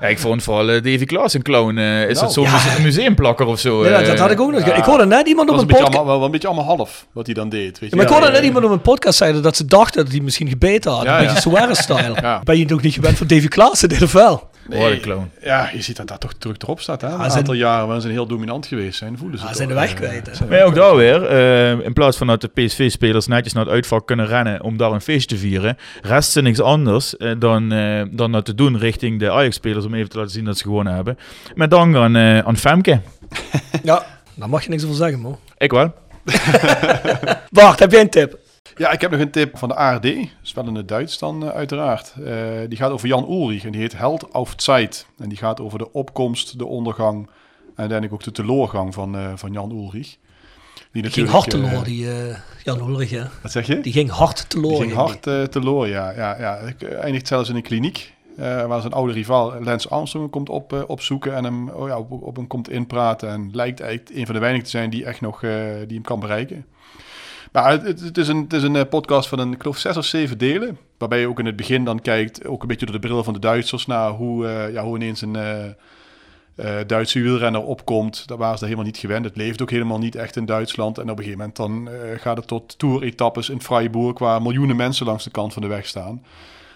ik 0.08 0.18
vond 0.18 0.42
vooral 0.42 0.68
eh, 0.70 0.82
Davy 0.82 1.04
Klaas 1.04 1.34
een 1.34 1.42
clown. 1.42 1.76
eh, 1.78 2.00
is 2.08 2.14
Nou, 2.14 2.24
dat 2.24 2.32
zo'n 2.32 2.44
ja. 2.44 2.78
museumplakker 2.82 3.46
of 3.46 3.60
zo? 3.60 3.84
Ja, 3.84 3.90
dat, 3.90 4.00
eh? 4.00 4.06
dat 4.06 4.18
had 4.18 4.30
ik 4.30 4.40
ook 4.40 4.50
nog. 4.52 4.66
ja. 4.66 4.74
Ik 4.74 4.84
hoorde 4.84 5.06
net 5.06 5.28
iemand 5.28 5.50
op 5.50 5.58
een 5.58 5.66
podcast. 5.66 5.86
allemaal, 5.86 6.06
wel, 6.06 6.16
wel 6.16 6.24
een 6.24 6.30
beetje 6.30 6.48
allemaal 6.48 6.76
half 6.76 7.06
wat 7.12 7.26
hij 7.26 7.34
dan 7.34 7.48
deed. 7.48 7.78
Weet 7.78 7.90
je? 7.90 7.96
Maar 7.96 8.04
ik 8.04 8.10
hoorde 8.10 8.26
ja, 8.26 8.32
net 8.32 8.40
ja. 8.40 8.46
iemand 8.46 8.64
op 8.64 8.70
een 8.70 8.80
podcast 8.80 9.18
zeiden 9.18 9.42
dat 9.42 9.56
ze 9.56 9.64
dachten 9.64 10.04
dat 10.04 10.12
hij 10.12 10.22
misschien 10.22 10.48
gebeten 10.48 10.92
had. 10.92 11.02
Ja, 11.04 11.16
een 11.16 11.22
ja. 11.22 11.28
beetje 11.32 11.50
Suarez-style. 11.50 12.14
Ja. 12.20 12.40
Ben 12.44 12.56
je 12.56 12.62
het 12.62 12.72
ook 12.72 12.82
niet 12.82 12.94
gewend 12.94 13.16
van 13.18 13.26
Davy 13.26 13.48
Klaassen, 13.48 13.88
dit 13.88 14.02
of 14.02 14.12
een 14.70 15.00
clown. 15.00 15.30
Ja, 15.42 15.70
je 15.72 15.82
ziet 15.82 15.96
dat 15.96 16.08
dat 16.08 16.20
toch 16.20 16.32
terug 16.38 16.56
erop 16.58 16.80
staat. 16.80 17.00
Hè? 17.00 17.08
Een 17.08 17.18
zijn- 17.18 17.30
aantal 17.32 17.54
jaren 17.54 17.84
waarin 17.84 18.02
ze 18.02 18.08
heel 18.08 18.26
dominant 18.26 18.66
geweest 18.66 18.98
zijn, 18.98 19.18
voelen 19.18 19.38
ze 19.38 19.46
Ah, 19.46 19.52
zijn 19.54 19.68
de 19.68 19.74
weg 19.74 19.90
eh, 19.90 19.96
kwijt. 19.96 20.38
hè. 20.38 20.46
Maar 20.46 20.62
ook 20.62 20.74
daar 20.74 20.96
weer, 20.96 21.24
eh, 21.26 21.70
in 21.86 21.92
plaats 21.92 22.16
van 22.16 22.26
dat 22.26 22.40
de 22.40 22.48
PSV-spelers 22.48 23.26
netjes 23.26 23.52
naar 23.52 23.64
het 23.64 23.72
uitvak 23.74 24.06
kunnen 24.06 24.26
rennen 24.26 24.62
om 24.62 24.76
daar 24.76 24.92
een 24.92 25.00
feestje 25.00 25.36
te 25.36 25.42
vieren, 25.42 25.76
rest 26.02 26.30
ze 26.30 26.40
niks 26.42 26.60
anders 26.60 27.16
eh, 27.16 27.32
dan, 27.38 27.68
dan 28.10 28.32
dat 28.32 28.44
te 28.44 28.54
doen 28.54 28.78
richting 28.78 29.18
de 29.18 29.30
Ajax-spelers 29.30 29.84
om 29.84 29.94
even 29.94 30.08
te 30.10 30.16
laten 30.16 30.32
zien 30.32 30.44
dat 30.44 30.56
ze 30.58 30.64
gewonnen 30.64 30.94
hebben. 30.94 31.18
Met 31.54 31.70
dank 31.70 31.96
aan, 31.96 32.16
aan 32.18 32.56
Femke. 32.56 33.00
Ja, 33.82 34.06
daar 34.34 34.48
mag 34.48 34.62
je 34.64 34.70
niks 34.70 34.84
over 34.84 34.96
zeggen, 34.96 35.20
man. 35.20 35.38
Ik 35.58 35.70
wel. 35.70 35.94
Bart, 37.50 37.78
heb 37.78 37.90
jij 37.90 38.00
een 38.00 38.10
tip? 38.10 38.38
Ja, 38.76 38.90
ik 38.90 39.00
heb 39.00 39.10
nog 39.10 39.20
een 39.20 39.30
tip 39.30 39.58
van 39.58 39.68
de 39.68 39.74
ARD. 39.74 40.02
Dat 40.02 40.28
is 40.42 40.52
wel 40.52 40.66
in 40.66 40.74
het 40.74 40.88
Duits 40.88 41.18
dan 41.18 41.44
eh, 41.44 41.48
uiteraard. 41.48 42.14
Eh, 42.24 42.34
die 42.68 42.78
gaat 42.78 42.90
over 42.90 43.08
Jan 43.08 43.30
Ulrich 43.30 43.64
en 43.64 43.72
die 43.72 43.80
heet 43.80 43.98
Held 43.98 44.32
auf 44.32 44.52
Zeit. 44.56 45.06
En 45.18 45.28
die 45.28 45.38
gaat 45.38 45.60
over 45.60 45.78
de 45.78 45.92
opkomst, 45.92 46.58
de 46.58 46.66
ondergang 46.66 47.26
en 47.26 47.30
uiteindelijk 47.76 48.12
ook 48.12 48.22
de 48.22 48.32
teleurgang 48.42 48.94
van, 48.94 49.16
eh, 49.16 49.32
van 49.34 49.52
Jan 49.52 49.70
Ulrich. 49.70 50.16
Die 50.92 51.02
Die 51.02 51.10
ging 51.10 51.28
hard 51.28 51.50
teloor, 51.50 51.84
die 51.84 52.06
Jan 52.64 52.88
Ulrich, 52.88 53.10
hè. 53.10 53.22
Wat 53.42 53.52
zeg 53.52 53.66
je? 53.66 53.80
Die 53.80 53.92
ging 53.92 54.10
hard 54.10 54.50
teloor. 54.50 54.70
Die 54.70 54.80
ging 54.80 54.92
hard 54.92 55.52
teloor, 55.52 55.88
ja. 55.88 56.10
ja, 56.10 56.38
ja. 56.38 56.56
Ik 56.56 56.82
eindigt 56.82 57.26
zelfs 57.26 57.48
in 57.48 57.56
een 57.56 57.62
kliniek. 57.62 58.14
waar 58.36 58.80
zijn 58.80 58.92
oude 58.92 59.12
rivaal 59.12 59.62
Lance 59.62 59.88
Armstrong 59.88 60.30
komt 60.30 60.48
op, 60.48 60.84
opzoeken 60.86 61.34
en 61.34 61.44
hem 61.44 61.68
oh 61.68 61.88
ja, 61.88 61.98
op, 61.98 62.10
op 62.22 62.36
hem 62.36 62.46
komt 62.46 62.70
inpraten. 62.70 63.28
En 63.28 63.50
lijkt 63.52 63.80
eigenlijk 63.80 64.18
een 64.18 64.24
van 64.26 64.34
de 64.34 64.40
weinigen 64.40 64.64
te 64.64 64.76
zijn 64.76 64.90
die 64.90 65.04
echt 65.04 65.20
nog 65.20 65.40
die 65.40 65.94
hem 65.94 66.02
kan 66.02 66.20
bereiken. 66.20 66.66
Maar 67.54 67.82
het, 67.82 68.18
is 68.18 68.28
een, 68.28 68.46
een 68.48 68.76
eh, 68.76 68.88
podcast 68.88 69.28
van 69.28 69.38
een, 69.38 69.52
ik 69.52 69.76
zes 69.76 69.96
of 69.96 70.04
zeven 70.04 70.38
delen. 70.38 70.78
Waarbij 70.98 71.20
je 71.20 71.28
ook 71.28 71.38
in 71.38 71.46
het 71.46 71.56
begin 71.56 71.84
dan 71.84 72.00
kijkt, 72.00 72.46
ook 72.46 72.62
een 72.62 72.68
beetje 72.68 72.86
door 72.86 72.94
de 72.94 73.06
bril 73.06 73.24
van 73.24 73.32
de 73.32 73.38
Duitsers, 73.38 73.86
naar 73.86 74.10
hoe, 74.10 74.46
eh, 74.46 74.72
ja, 74.72 74.82
hoe 74.82 74.96
ineens 74.96 75.20
een 75.20 75.36
eh, 75.36 76.78
Duitse 76.86 77.20
wielrenner 77.20 77.62
opkomt. 77.62 78.28
Dat 78.28 78.38
waren 78.38 78.58
ze 78.58 78.64
helemaal 78.64 78.84
niet 78.84 78.96
gewend. 78.96 79.24
Het 79.24 79.36
leeft 79.36 79.62
ook 79.62 79.70
helemaal 79.70 79.98
niet 79.98 80.16
echt 80.16 80.36
in 80.36 80.44
Duitsland. 80.44 80.98
En 80.98 81.10
op 81.10 81.18
een 81.18 81.24
gegeven 81.24 81.38
moment 81.38 81.56
dan 81.56 81.88
gaat 82.18 82.36
het 82.36 82.46
tot 82.46 82.78
tour-etappes 82.78 83.48
in 83.48 83.62
Freiburg, 83.62 84.18
waar 84.18 84.42
miljoenen 84.42 84.76
mensen 84.76 85.06
langs 85.06 85.24
de 85.24 85.30
kant 85.30 85.52
van 85.52 85.62
de 85.62 85.68
weg 85.68 85.86
staan. 85.86 86.24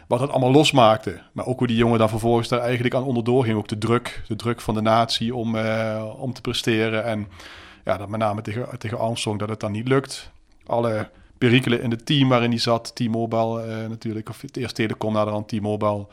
Wat 0.06 0.20
het 0.20 0.30
allemaal 0.30 0.52
losmaakte. 0.52 1.20
Maar 1.32 1.46
ook 1.46 1.58
hoe 1.58 1.66
die 1.66 1.76
jongen 1.76 1.98
dan 1.98 2.08
vervolgens 2.08 2.48
daar 2.48 2.60
eigenlijk 2.60 2.94
aan 2.94 3.04
onderdoor 3.04 3.44
ging. 3.44 3.56
Ook 3.56 3.68
de 3.68 3.78
druk, 3.78 4.22
de 4.28 4.36
druk 4.36 4.60
van 4.60 4.74
de 4.74 4.80
natie 4.80 5.34
om, 5.34 5.56
om 6.18 6.32
te 6.32 6.40
presteren. 6.40 7.04
En 7.04 7.28
ja, 7.84 7.96
dat 7.96 8.08
met 8.08 8.20
name 8.20 8.42
tegen, 8.42 8.78
tegen 8.78 8.98
Armstrong 8.98 9.38
dat 9.38 9.48
het 9.48 9.60
dan 9.60 9.72
niet 9.72 9.88
lukt. 9.88 10.30
Alle 10.68 11.10
perikelen 11.38 11.82
in 11.82 11.90
het 11.90 12.06
team 12.06 12.28
waarin 12.28 12.50
hij 12.50 12.58
zat. 12.58 12.94
T-Mobile 12.94 13.62
eh, 13.62 13.88
natuurlijk. 13.88 14.28
Of 14.28 14.40
het 14.40 14.56
eerst 14.56 14.74
Telecom, 14.74 15.12
naderhand 15.12 15.48
T-Mobile. 15.48 16.06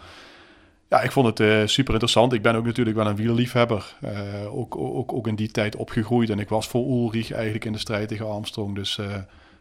Ja, 0.90 1.02
ik 1.02 1.12
vond 1.12 1.28
het 1.28 1.40
eh, 1.40 1.62
super 1.66 1.94
interessant. 1.94 2.34
Ik 2.34 2.42
ben 2.42 2.56
ook 2.56 2.66
natuurlijk 2.66 2.98
wel 2.98 3.08
een 3.08 3.16
wielerliefhebber. 3.16 3.96
Eh, 4.02 4.58
ook, 4.58 4.78
ook, 4.78 5.14
ook 5.14 5.28
in 5.28 5.36
die 5.36 5.52
tijd 5.52 5.76
opgegroeid. 5.76 6.30
En 6.30 6.40
ik 6.40 6.50
was 6.50 6.68
voor 6.68 6.88
Ulrich 6.88 7.32
eigenlijk 7.32 7.66
in 7.66 7.72
de 7.72 7.78
strijd 7.78 8.08
tegen 8.08 8.30
Armstrong. 8.30 8.76
Dus 8.76 9.00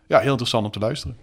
ja, 0.07 0.19
heel 0.19 0.31
interessant 0.31 0.65
om 0.65 0.71
te 0.71 0.79
luisteren. 0.79 1.17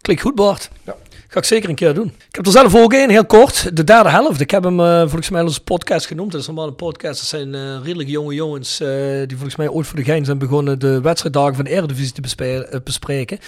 Klinkt 0.00 0.22
goed, 0.22 0.34
Bart. 0.34 0.70
Ja. 0.84 0.96
Ga 1.36 1.42
ik 1.42 1.48
zeker 1.48 1.68
een 1.68 1.74
keer 1.74 1.94
doen. 1.94 2.06
Ik 2.06 2.34
heb 2.34 2.46
er 2.46 2.52
zelf 2.52 2.74
ook 2.74 2.92
een, 2.92 3.10
heel 3.10 3.26
kort. 3.26 3.76
De 3.76 3.84
derde 3.84 4.10
helft. 4.10 4.40
Ik 4.40 4.50
heb 4.50 4.64
hem 4.64 4.80
eh, 4.80 5.00
volgens 5.00 5.30
mij 5.30 5.42
onze 5.42 5.62
podcast 5.62 6.06
genoemd. 6.06 6.32
Dat 6.32 6.40
is 6.40 6.46
normaal 6.46 6.66
een 6.66 6.76
podcast. 6.76 7.18
Dat 7.18 7.28
zijn 7.28 7.54
eh, 7.54 7.76
redelijk 7.82 8.08
jonge 8.08 8.34
jongens 8.34 8.80
eh, 8.80 8.88
die 9.26 9.36
volgens 9.36 9.56
mij 9.56 9.68
ooit 9.68 9.86
voor 9.86 9.96
de 9.96 10.04
gein 10.04 10.24
zijn 10.24 10.38
begonnen 10.38 10.78
de 10.78 11.00
wedstrijddagen 11.00 11.54
van 11.54 11.64
de 11.64 11.70
Eredivisie 11.70 12.12
te 12.12 12.80
bespreken. 12.84 13.38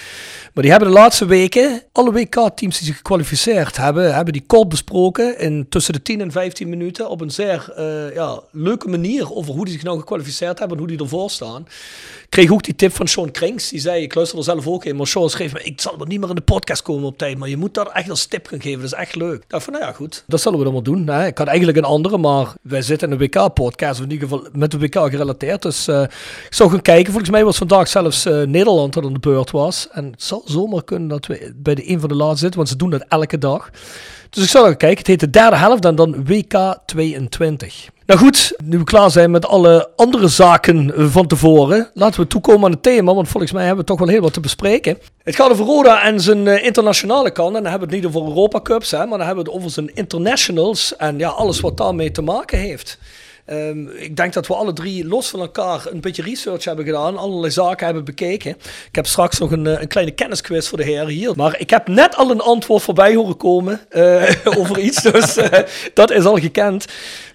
Maar 0.55 0.63
die 0.63 0.71
hebben 0.71 0.89
de 0.89 0.95
laatste 0.95 1.27
weken 1.27 1.83
alle 1.93 2.13
WK-teams 2.13 2.79
die 2.79 2.87
zich 2.87 2.97
gekwalificeerd 2.97 3.77
hebben, 3.77 4.15
hebben 4.15 4.33
die 4.33 4.45
kort 4.47 4.69
besproken 4.69 5.39
in 5.39 5.67
tussen 5.69 5.93
de 5.93 6.03
10 6.03 6.21
en 6.21 6.33
15 6.33 6.69
minuten 6.69 7.09
op 7.09 7.21
een 7.21 7.31
zeer 7.31 7.73
ja, 8.15 8.41
leuke 8.53 8.89
manier 8.89 9.35
over 9.35 9.55
hoe 9.55 9.65
die 9.65 9.75
zich 9.75 9.83
nou 9.83 9.99
gekwalificeerd 9.99 10.59
hebben 10.59 10.77
en 10.77 10.83
hoe 10.83 10.93
die 10.93 11.03
ervoor 11.03 11.31
staan. 11.31 11.67
Ik 12.23 12.31
kreeg 12.31 12.53
ook 12.53 12.63
die 12.63 12.77
tip 12.77 12.93
van 12.95 13.09
Sean 13.09 13.31
Krinks. 13.31 13.69
Die 13.69 13.81
zei, 13.81 14.03
ik 14.03 14.15
luister 14.15 14.39
er 14.39 14.45
zelf 14.45 14.67
ook 14.67 14.85
in, 14.85 14.97
maar 14.97 15.07
Sean 15.07 15.31
schreef 15.31 15.53
me, 15.53 15.63
ik 15.63 15.81
zal 15.81 15.97
wel 15.99 16.07
niet 16.07 16.21
meer 16.21 16.29
in 16.29 16.35
de 16.35 16.41
podcast 16.41 16.83
komen 16.83 17.05
op 17.05 17.19
tijd, 17.19 17.39
maar 17.39 17.49
je 17.49 17.57
moet 17.57 17.75
dat 17.85 17.95
echt 17.95 18.11
als 18.11 18.27
tip 18.27 18.47
gaan 18.47 18.61
geven. 18.61 18.81
Dat 18.81 18.93
is 18.93 18.99
echt 18.99 19.15
leuk. 19.15 19.43
Ik 19.43 19.49
dacht 19.49 19.65
van, 19.65 19.73
nou 19.73 19.85
ja, 19.85 19.93
goed. 19.93 20.25
Dat 20.27 20.41
zullen 20.41 20.59
we 20.59 20.65
dan 20.65 20.83
doen. 20.83 21.11
Ik 21.11 21.39
had 21.39 21.47
eigenlijk 21.47 21.79
een 21.79 21.85
andere, 21.85 22.19
maar 22.19 22.55
wij 22.63 22.83
zitten 22.83 23.09
in 23.09 23.15
een 23.15 23.21
WK-podcast. 23.21 24.01
In 24.01 24.11
ieder 24.11 24.29
geval 24.29 24.49
met 24.53 24.71
de 24.71 24.79
WK 24.79 24.95
gerelateerd. 24.95 25.63
Dus 25.63 25.89
eh, 25.89 26.03
ik 26.47 26.55
zou 26.55 26.71
gaan 26.71 26.83
kijken. 26.83 27.13
Volgens 27.13 27.31
mij 27.31 27.45
was 27.45 27.57
vandaag 27.57 27.89
zelfs 27.89 28.25
eh, 28.25 28.43
Nederland 28.43 28.93
dat 28.93 29.05
aan 29.05 29.13
de 29.13 29.19
beurt 29.19 29.51
was. 29.51 29.89
En 29.91 30.05
het 30.05 30.23
zal 30.23 30.43
zomaar 30.45 30.85
kunnen 30.85 31.09
dat 31.09 31.27
we 31.27 31.53
bij 31.57 31.75
de 31.75 31.91
een 31.91 32.01
van 32.01 32.09
de 32.09 32.15
laatste 32.15 32.39
zitten. 32.39 32.57
Want 32.57 32.69
ze 32.69 32.77
doen 32.77 32.91
dat 32.91 33.05
elke 33.09 33.39
dag. 33.39 33.71
Dus 34.31 34.43
ik 34.45 34.51
zal 34.51 34.65
gaan 34.65 34.77
kijken. 34.77 34.99
Het 34.99 35.07
heet 35.07 35.21
de 35.21 35.31
derde 35.31 35.57
helft 35.57 35.85
en 35.85 35.95
dan 35.95 36.25
WK 36.25 36.79
22. 36.87 37.89
Nou 38.09 38.21
goed, 38.21 38.53
nu 38.65 38.79
we 38.79 38.85
klaar 38.85 39.11
zijn 39.11 39.31
met 39.31 39.47
alle 39.47 39.91
andere 39.97 40.29
zaken 40.29 40.95
eh, 40.95 41.07
van 41.07 41.27
tevoren, 41.27 41.91
laten 41.95 42.21
we 42.21 42.27
toekomen 42.27 42.65
aan 42.65 42.71
het 42.71 42.83
thema, 42.83 43.15
want 43.15 43.29
volgens 43.29 43.53
mij 43.53 43.65
hebben 43.67 43.85
we 43.85 43.91
toch 43.91 43.99
wel 43.99 44.09
heel 44.09 44.21
wat 44.21 44.33
te 44.33 44.41
bespreken. 44.41 44.99
Het 45.23 45.35
gaat 45.35 45.51
over 45.51 45.65
Roda 45.65 46.03
en 46.03 46.21
zijn 46.21 46.47
uh, 46.47 46.65
internationale 46.65 47.31
kant, 47.31 47.57
en 47.57 47.63
dan 47.63 47.71
hebben 47.71 47.89
we 47.89 47.95
het 47.95 48.05
niet 48.05 48.15
over 48.15 48.29
Europa 48.29 48.61
Cups, 48.61 48.91
hè, 48.91 48.99
maar 48.99 49.19
dan 49.19 49.27
hebben 49.27 49.45
we 49.45 49.51
het 49.51 49.59
over 49.59 49.71
zijn 49.71 49.95
internationals 49.95 50.97
en 50.97 51.19
ja, 51.19 51.29
alles 51.29 51.61
wat 51.61 51.77
daarmee 51.77 52.11
te 52.11 52.23
maken 52.23 52.59
heeft. 52.59 52.99
Um, 53.51 53.89
ik 53.89 54.17
denk 54.17 54.33
dat 54.33 54.47
we 54.47 54.55
alle 54.55 54.73
drie 54.73 55.07
los 55.07 55.29
van 55.29 55.41
elkaar 55.41 55.87
een 55.87 56.01
beetje 56.01 56.23
research 56.23 56.65
hebben 56.65 56.85
gedaan, 56.85 57.17
allerlei 57.17 57.53
zaken 57.53 57.85
hebben 57.85 58.05
bekeken. 58.05 58.51
Ik 58.89 58.95
heb 58.95 59.07
straks 59.07 59.39
nog 59.39 59.51
een, 59.51 59.67
een 59.81 59.89
kleine 59.89 60.13
kennisquiz 60.13 60.69
voor 60.69 60.79
de 60.79 60.85
heren 60.85 61.09
hier. 61.09 61.37
Maar 61.37 61.61
ik 61.61 61.71
heb 61.71 61.89
net 61.89 62.17
al 62.17 62.31
een 62.31 62.41
antwoord 62.41 62.83
voorbij 62.83 63.15
horen 63.15 63.37
komen 63.37 63.81
uh, 63.91 64.31
over 64.59 64.79
iets, 64.79 65.03
dus 65.03 65.39
uh, 65.39 65.49
dat 65.95 66.11
is 66.11 66.25
al 66.25 66.37
gekend. 66.37 66.87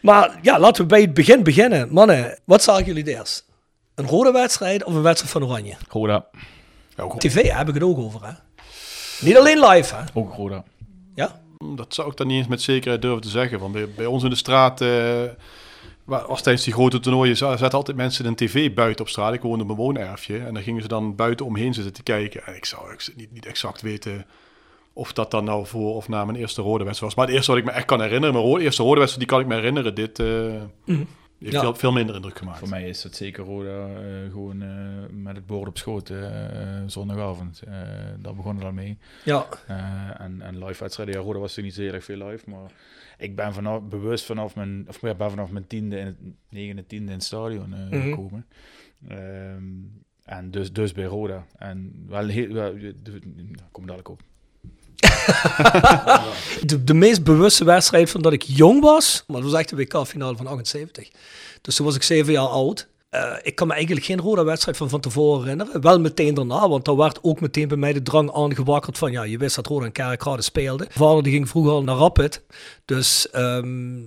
Maar 0.02 0.40
ja, 0.42 0.60
laten 0.60 0.82
we 0.82 0.88
bij 0.88 1.02
het 1.02 1.14
begin 1.14 1.44
beginnen. 1.44 1.88
Mannen, 1.92 2.40
wat 2.44 2.64
zagen 2.64 2.86
jullie 2.86 3.08
eerst? 3.08 3.46
Een 3.96 4.08
rode 4.08 4.32
wedstrijd 4.32 4.84
of 4.84 4.94
een 4.94 5.02
wedstrijd 5.02 5.34
van 5.34 5.44
Oranje? 5.44 5.76
Roda. 5.90 6.26
Ja, 6.96 7.04
ook, 7.04 7.20
TV 7.20 7.52
heb 7.52 7.68
ik 7.68 7.74
het 7.74 7.84
ook 7.84 7.98
over, 7.98 8.26
hè? 8.26 8.32
Niet 9.20 9.38
alleen 9.38 9.60
live, 9.60 9.96
hè? 9.96 10.02
ook 10.14 10.34
Roda. 10.34 10.64
Ja? 11.16 11.42
dat 11.76 11.94
zou 11.94 12.10
ik 12.10 12.18
dan 12.18 12.28
niet 12.28 12.38
eens 12.38 12.48
met 12.48 12.62
zekerheid 12.62 13.02
durven 13.02 13.22
te 13.22 13.30
zeggen. 13.30 13.60
Want 13.60 13.74
bij, 13.74 13.90
bij 13.96 14.06
ons 14.06 14.24
in 14.24 14.30
de 14.30 14.36
straat, 14.36 14.82
eh, 14.82 15.22
was 16.06 16.42
tijdens 16.44 16.64
die 16.66 16.74
grote 16.74 17.00
toernooien, 17.00 17.38
za- 17.38 17.58
zaten 17.58 17.78
altijd 17.78 17.98
mensen 17.98 18.26
een 18.26 18.36
tv 18.36 18.74
buiten 18.74 19.06
op 19.06 19.10
straat. 19.12 19.34
Ik 19.34 19.42
woonde 19.42 19.64
op 19.64 19.70
een 19.70 19.76
woonerfje. 19.76 20.38
En 20.38 20.54
dan 20.54 20.64
gingen 20.64 20.82
ze 20.82 20.88
dan 20.88 21.16
buiten 21.16 21.46
omheen 21.46 21.74
zitten 21.74 21.94
te 21.94 22.04
kijken. 22.04 22.46
En 22.46 22.56
ik 22.56 22.66
zou 22.66 22.96
niet, 23.16 23.32
niet 23.32 23.46
exact 23.46 23.82
weten 23.82 24.26
of 24.94 25.14
dat 25.14 25.32
dan 25.32 25.44
nou 25.44 25.66
voor 25.66 25.96
of 25.96 26.08
na 26.08 26.26
mijn 26.26 26.38
eerste 26.38 26.62
rode 26.62 26.84
wedstrijd 26.84 27.14
was. 27.14 27.16
Maar 27.16 27.26
het 27.26 27.36
eerste 27.36 27.52
wat 27.52 27.60
ik 27.60 27.66
me 27.68 27.72
echt 27.72 27.86
kan 27.86 28.02
herinneren, 28.02 28.50
mijn 28.50 28.62
eerste 28.62 28.84
rode 28.84 29.00
wedstrijd, 29.00 29.28
die 29.30 29.38
kan 29.38 29.40
ik 29.46 29.48
me 29.48 29.56
herinneren. 29.56 29.96
Dit 29.96 30.20
eh, 30.20 30.26
Mhm. 30.86 31.04
heeft 31.40 31.52
Ja. 31.56 31.60
veel, 31.60 31.76
veel 31.76 31.92
minder 31.92 32.16
indruk 32.16 32.38
gemaakt. 32.38 32.60
Voor 32.60 32.70
mij 32.70 32.88
is 32.88 33.04
het 33.04 33.16
zeker 33.16 33.44
Roda 33.44 33.86
eh, 33.88 34.32
gewoon 34.32 34.62
eh, 34.62 34.70
met 35.12 35.36
het 35.36 35.46
bord 35.46 35.68
op 35.68 35.78
schoot 35.78 36.10
eh, 36.10 36.18
zondagavond. 36.88 37.62
Eh, 37.68 37.74
daar 38.20 38.36
begon 38.36 38.56
het 38.56 38.66
al 38.66 38.72
mee. 38.72 38.98
Ja. 39.24 39.46
Eh, 39.68 39.76
en, 40.22 40.42
en 40.42 40.66
live 40.66 40.80
wedstrijden, 40.84 41.16
ja, 41.16 41.22
Roda 41.22 41.40
was 41.40 41.56
natuurlijk 41.56 41.66
niet 41.66 41.76
zo 41.76 41.82
heel 41.82 41.94
erg 41.94 42.04
veel 42.04 42.28
live, 42.28 42.50
maar 42.50 42.72
ik 43.18 43.36
ben 43.36 43.54
vanaf, 43.54 43.82
bewust 43.82 44.26
vanaf 44.26 44.56
mijn, 44.56 44.86
of 44.88 45.02
ja, 45.02 45.14
ben 45.16 45.30
vanaf 45.30 45.50
mijn 45.50 45.68
tiende, 45.68 45.98
in 45.98 46.06
het, 46.06 46.16
negende, 46.50 46.86
tiende 46.86 47.12
in 47.12 47.18
het 47.18 47.24
stadion 47.24 47.74
eh, 47.74 47.80
Mhm. 48.00 48.02
gekomen. 48.10 48.46
Ehm, 49.08 49.64
en 50.24 50.52
dus, 50.52 50.74
dus 50.74 50.92
bij 50.92 51.04
Roda. 51.06 51.46
En 51.58 52.06
wel 52.08 52.28
heel, 52.28 52.54
wel, 52.54 52.74
daar 53.04 53.68
kom 53.72 53.84
ik 53.84 53.88
dadelijk 53.90 54.10
op. 54.10 54.22
De, 56.66 56.84
de 56.84 56.94
meest 56.94 57.24
bewuste 57.24 57.66
wedstrijd 57.66 58.10
van 58.10 58.22
dat 58.22 58.34
ik 58.34 58.42
jong 58.44 58.82
was, 58.82 59.24
maar 59.28 59.42
dat 59.42 59.52
was 59.52 59.60
echt 59.60 59.70
de 59.70 59.76
WK-finale 59.76 60.36
van 60.36 60.48
78. 60.48 61.10
Dus 61.62 61.76
toen 61.76 61.86
was 61.86 61.96
ik 61.96 62.04
zeven 62.04 62.34
jaar 62.34 62.48
oud. 62.48 62.88
Eh, 63.14 63.36
ik 63.42 63.56
kan 63.56 63.68
me 63.68 63.74
eigenlijk 63.74 64.06
geen 64.06 64.20
rode 64.20 64.44
wedstrijd 64.44 64.78
van 64.78 64.90
van 64.90 65.00
tevoren 65.00 65.42
herinneren. 65.42 65.82
Wel 65.82 66.00
meteen 66.00 66.34
daarna, 66.34 66.70
want 66.70 66.86
daar 66.86 66.96
werd 66.96 67.20
ook 67.22 67.42
meteen 67.42 67.68
bij 67.68 67.78
mij 67.78 67.94
de 67.94 68.02
drang 68.02 68.34
aangewakkerd 68.34 68.98
van... 68.98 69.12
Ja, 69.12 69.24
je 69.24 69.38
wist 69.38 69.56
dat 69.56 69.68
Roda 69.68 69.86
en 69.86 69.92
Kerkrade 69.92 70.42
speelde. 70.42 70.86
Vader 70.90 71.32
ging 71.32 71.50
vroeger 71.50 71.72
al 71.72 71.84
naar 71.84 71.96
Rapid. 71.96 72.44
Dus 72.86 73.30
ehm, 73.30 74.00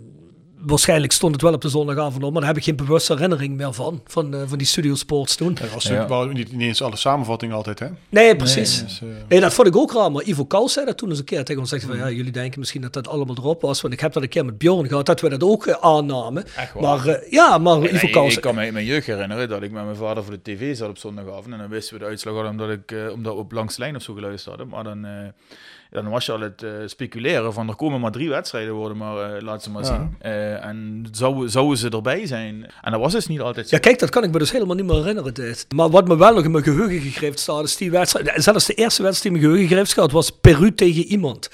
waarschijnlijk 0.58 1.12
stond 1.12 1.32
het 1.32 1.42
wel 1.42 1.52
op 1.52 1.60
de 1.60 1.68
zondagavond 1.68 2.24
op. 2.24 2.30
Maar 2.32 2.40
daar 2.40 2.48
heb 2.50 2.58
ik 2.58 2.64
geen 2.64 2.76
bewuste 2.76 3.12
herinnering 3.12 3.56
meer 3.56 3.72
van. 3.72 4.00
Van, 4.06 4.34
eh, 4.34 4.40
van 4.46 4.58
die 4.58 4.66
Studio 4.66 4.94
Sports 4.94 5.36
toen. 5.36 5.56
Er 5.58 5.68
was 5.74 5.84
Ja. 5.84 6.24
niet, 6.24 6.52
niet 6.52 6.60
eens 6.60 6.82
alle 6.82 6.96
samenvattingen 6.96 7.56
altijd, 7.56 7.78
hè? 7.78 7.86
Nee, 8.08 8.36
precies. 8.36 8.82
Dus, 8.82 9.00
eh, 9.00 9.08
Nee, 9.28 9.40
dat 9.40 9.54
vond 9.54 9.68
ik 9.68 9.76
ook 9.76 9.92
raar. 9.92 10.12
Maar 10.12 10.22
Ivo 10.22 10.44
Kous 10.44 10.72
zei 10.72 10.86
dat 10.86 10.98
toen 10.98 11.08
eens 11.08 11.18
een 11.18 11.24
keer 11.24 11.44
tegen 11.44 11.60
ons. 11.60 11.70
Zegt 11.70 11.84
van, 11.84 11.96
ja, 11.96 12.10
jullie 12.10 12.32
denken 12.32 12.58
misschien 12.58 12.80
dat 12.82 12.92
dat 12.92 13.08
allemaal 13.08 13.36
erop 13.36 13.62
was. 13.62 13.80
Want 13.80 13.94
ik 13.94 14.00
heb 14.00 14.12
dat 14.12 14.22
een 14.22 14.28
keer 14.28 14.44
met 14.44 14.58
Bjorn 14.58 14.88
gehad, 14.88 15.06
dat 15.06 15.20
we 15.20 15.28
dat 15.28 15.42
ook 15.42 15.66
eh, 15.66 15.74
aannamen. 15.80 16.44
Echt 16.56 16.72
waar? 16.72 16.82
Maar 16.82 17.06
eh, 17.06 17.30
ja, 17.30 17.58
maar 17.58 17.78
Nee, 17.78 17.92
Ivo 17.92 18.06
ik- 18.06 18.12
Kous... 18.12 18.34
Ik 18.36 18.40
kan 18.40 18.54
me 18.54 18.60
uit 18.60 18.72
mijn 18.72 18.84
jeugd 18.86 19.06
herinneren 19.06 19.48
dat 19.48 19.62
ik 19.62 19.70
met 19.70 19.84
mijn 19.84 19.96
vader 19.96 20.24
voor 20.24 20.32
de 20.32 20.42
tv 20.42 20.76
zat 20.76 20.88
op 20.88 20.98
zondagavond. 20.98 21.52
En 21.52 21.58
dan 21.58 21.68
wisten 21.68 21.94
we 21.94 22.00
de 22.00 22.06
uitslag 22.08 22.34
al 22.34 22.48
omdat, 22.50 22.70
ik, 22.70 22.94
omdat 23.14 23.32
we 23.34 23.38
op 23.38 23.52
langs 23.52 23.74
de 23.76 23.80
lijn 23.82 23.96
of 23.96 24.02
zo 24.02 24.14
geluisterd 24.14 24.56
hadden. 24.56 24.68
Maar 24.74 24.84
dan, 24.84 25.04
eh, 25.04 25.12
dan 25.90 26.08
was 26.08 26.26
je 26.26 26.32
al 26.32 26.40
het 26.40 26.62
eh, 26.62 26.70
speculeren 26.86 27.52
van 27.52 27.68
er 27.68 27.74
komen 27.76 28.00
maar 28.00 28.10
drie 28.10 28.28
wedstrijden 28.28 28.74
worden, 28.74 28.96
maar 28.96 29.34
eh, 29.34 29.42
laat 29.42 29.62
ze 29.62 29.70
maar 29.70 29.82
Ja. 29.84 29.88
zien. 29.88 30.16
Eh, 30.18 30.64
en 30.64 31.08
zou, 31.12 31.48
zouden 31.48 31.78
ze 31.78 31.88
erbij 31.88 32.26
zijn? 32.26 32.66
En 32.82 32.90
dat 32.92 33.00
was 33.00 33.12
dus 33.12 33.26
niet 33.26 33.40
altijd 33.40 33.68
zo. 33.68 33.74
Ja, 33.74 33.80
kijk, 33.82 33.98
dat 33.98 34.10
kan 34.10 34.24
ik 34.24 34.30
me 34.32 34.38
dus 34.38 34.52
helemaal 34.52 34.76
niet 34.76 34.84
meer 34.86 34.96
herinneren. 34.96 35.34
Dit. 35.34 35.66
Maar 35.74 35.90
wat 35.90 36.08
me 36.08 36.16
wel 36.16 36.34
nog 36.34 36.44
in 36.44 36.50
mijn 36.50 36.64
geheugen 36.64 37.00
gegreven 37.00 37.38
staat, 37.38 37.64
is 37.64 37.76
die 37.76 37.90
wedstrijd. 37.90 38.42
Zelfs 38.42 38.66
de 38.66 38.74
eerste 38.74 39.02
wedstrijd 39.02 39.22
die 39.22 39.32
in 39.32 39.32
mijn 39.32 39.42
geheugen 39.44 39.68
gegreven 39.68 39.90
staat, 39.90 40.12
was 40.12 40.30
Peru 40.30 40.74
tegen 40.74 41.04
iemand. 41.04 41.50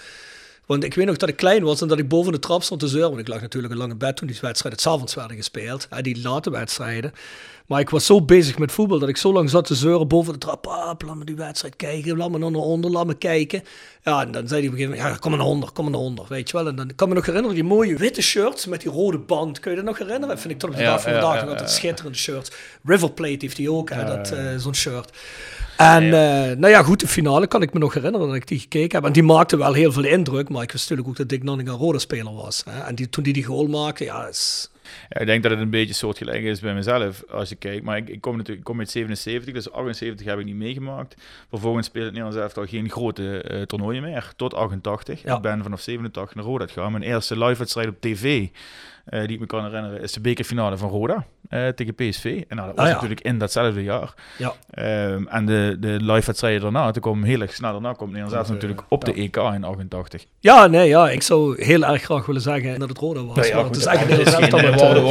Want 0.66 0.84
ik 0.84 0.94
weet 0.94 1.06
nog 1.06 1.16
dat 1.16 1.28
ik 1.28 1.36
klein 1.36 1.62
was 1.62 1.80
en 1.80 1.88
dat 1.88 1.98
ik 1.98 2.08
boven 2.08 2.32
de 2.32 2.38
trap 2.38 2.62
stond 2.62 2.80
te 2.80 2.88
zeuren. 2.88 3.08
Want 3.08 3.20
ik 3.20 3.28
lag 3.28 3.40
natuurlijk 3.40 3.72
een 3.72 3.78
lange 3.78 3.96
bed 3.96 4.16
toen 4.16 4.26
die 4.26 4.38
wedstrijden 4.40 4.80
het 4.82 4.92
avonds 4.92 5.14
werden 5.14 5.36
gespeeld. 5.36 5.88
Die 6.00 6.22
late 6.22 6.50
wedstrijden. 6.50 7.12
Maar 7.66 7.80
ik 7.80 7.90
was 7.90 8.06
zo 8.06 8.22
bezig 8.22 8.58
met 8.58 8.72
voetbal 8.72 8.98
dat 8.98 9.08
ik 9.08 9.16
zo 9.16 9.32
lang 9.32 9.50
zat 9.50 9.64
te 9.64 9.74
zeuren 9.74 10.08
boven 10.08 10.32
de 10.32 10.38
trap. 10.38 10.66
Ah, 10.66 10.94
laat 11.06 11.16
me 11.16 11.24
die 11.24 11.36
wedstrijd 11.36 11.76
kijken. 11.76 12.16
Laat 12.16 12.30
me 12.30 12.38
naar 12.38 12.50
onder, 12.50 12.90
laat 12.90 13.06
me 13.06 13.14
kijken. 13.14 13.62
Ja, 14.02 14.22
en 14.22 14.32
dan 14.32 14.48
zei 14.48 14.60
hij 14.60 14.68
op 14.68 14.74
een 14.74 14.80
gegeven 14.80 14.98
moment, 14.98 15.14
ja, 15.14 15.28
kom 15.28 15.36
naar 15.36 15.46
onder, 15.46 15.70
kom 15.72 15.90
naar 15.90 16.00
onder. 16.00 16.24
Weet 16.28 16.50
je 16.50 16.56
wel. 16.56 16.66
En 16.66 16.76
dan 16.76 16.88
ik 16.88 16.96
kan 16.96 17.08
me 17.08 17.14
nog 17.14 17.26
herinneren, 17.26 17.54
die 17.54 17.64
mooie 17.64 17.96
witte 17.96 18.22
shirts 18.22 18.66
met 18.66 18.80
die 18.80 18.90
rode 18.90 19.18
band. 19.18 19.60
Kun 19.60 19.70
je 19.70 19.76
dat 19.76 19.86
nog 19.86 19.98
herinneren? 19.98 20.38
Vind 20.38 20.52
ik 20.52 20.58
tot 20.58 20.70
op 20.70 20.76
de 20.76 20.82
dag 20.82 21.02
van 21.02 21.12
vandaag 21.12 21.40
nog 21.40 21.50
altijd 21.50 21.70
schitterende 21.70 22.18
shirts. 22.18 22.50
River 22.84 23.10
Plate 23.10 23.36
heeft 23.38 23.56
hij 23.56 23.68
ook, 23.68 23.90
hè, 23.90 24.04
dat, 24.04 24.30
eh, 24.30 24.56
zo'n 24.56 24.74
shirt. 24.74 25.10
En 25.76 26.04
eh, 26.04 26.56
nou 26.56 26.68
ja, 26.68 26.82
goed, 26.82 27.00
de 27.00 27.08
finale 27.08 27.46
kan 27.46 27.62
ik 27.62 27.72
me 27.72 27.78
nog 27.78 27.94
herinneren 27.94 28.26
dat 28.26 28.36
ik 28.36 28.48
die 28.48 28.58
gekeken 28.58 28.96
heb. 28.96 29.06
En 29.06 29.12
die 29.12 29.22
maakte 29.22 29.56
wel 29.56 29.72
heel 29.72 29.92
veel 29.92 30.04
indruk, 30.04 30.48
maar 30.48 30.62
ik 30.62 30.72
wist 30.72 30.82
natuurlijk 30.82 31.08
ook 31.08 31.16
dat 31.16 31.28
Dick 31.28 31.42
Nanning 31.42 31.68
een 31.68 31.76
rode 31.76 31.98
speler 31.98 32.34
was. 32.34 32.62
Hè. 32.70 32.80
En 32.80 32.94
die, 32.94 33.08
toen 33.08 33.22
die 33.22 33.32
die 33.32 33.44
goal 33.44 33.66
maakte, 33.66 34.04
ja, 34.04 34.26
is... 34.26 34.70
Ik 35.08 35.26
denk 35.26 35.42
dat 35.42 35.52
het 35.52 35.60
een 35.60 35.70
beetje 35.70 35.94
soortgelijk 35.94 36.42
is 36.42 36.60
bij 36.60 36.74
mezelf 36.74 37.24
als 37.30 37.48
je 37.48 37.54
kijkt. 37.54 37.84
Maar 37.84 37.96
ik, 37.96 38.08
ik 38.08 38.20
kom 38.20 38.32
natuurlijk 38.32 38.58
ik 38.58 38.64
kom 38.64 38.78
uit 38.78 38.90
77, 38.90 39.54
dus 39.54 39.70
78 39.72 40.26
heb 40.26 40.38
ik 40.38 40.44
niet 40.44 40.56
meegemaakt. 40.56 41.14
Vervolgens 41.48 41.86
speelde 41.86 42.06
het 42.06 42.16
Nederlands 42.16 42.44
elftal 42.44 42.66
geen 42.66 42.90
grote 42.90 43.42
eh, 43.42 43.62
toernooien 43.62 44.02
meer, 44.02 44.32
tot 44.36 44.54
88. 44.54 45.22
Ja. 45.22 45.36
Ik 45.36 45.42
ben 45.42 45.62
vanaf 45.62 45.80
87 45.80 46.34
naar 46.34 46.44
Roda 46.44 46.66
gegaan. 46.66 46.92
Mijn 46.92 47.04
eerste 47.04 47.38
live 47.38 47.58
wedstrijd 47.58 47.88
op 47.88 48.00
tv, 48.00 48.48
eh, 49.04 49.20
die 49.20 49.30
ik 49.30 49.40
me 49.40 49.46
kan 49.46 49.64
herinneren, 49.64 50.00
is 50.00 50.12
de 50.12 50.20
bekerfinale 50.20 50.76
van 50.76 50.88
Roda 50.88 51.26
eh, 51.52 51.68
tegen 51.68 51.94
PSV. 51.94 52.24
En 52.48 52.56
nou, 52.56 52.68
dat 52.68 52.76
was 52.76 52.86
Ah, 52.86 52.92
natuurlijk 52.92 53.20
in 53.20 53.38
datzelfde 53.38 53.82
jaar. 53.82 54.14
Ja. 54.38 54.52
Ehm, 54.70 55.26
en 55.26 55.46
de, 55.46 55.76
de 55.80 55.96
live 56.00 56.26
wedstrijden 56.26 56.60
daarna, 56.60 56.90
toen 56.90 57.02
kwam 57.02 57.22
heel 57.22 57.40
erg 57.40 57.52
snel 57.54 57.72
daarna, 57.72 57.92
komt 57.92 58.14
Dat, 58.30 58.32
eh, 58.32 58.48
natuurlijk 58.50 58.82
op 58.88 59.04
de. 59.04 59.12
EK 59.14 59.36
in 59.36 59.64
88. 59.64 60.24
Ja, 60.40 60.66
nee, 60.66 60.88
ja, 60.88 61.10
ik 61.10 61.22
zou 61.22 61.64
heel 61.64 61.84
erg 61.84 62.02
graag 62.02 62.26
willen 62.26 62.40
zeggen 62.42 62.78
dat 62.78 62.88
het 62.88 62.98
Roda 62.98 63.24
was. 63.24 63.36
het 63.50 63.76
is 63.76 63.84
echt 63.84 64.02
een 64.02 64.08
heel 64.08 64.18
elftal 64.18 64.60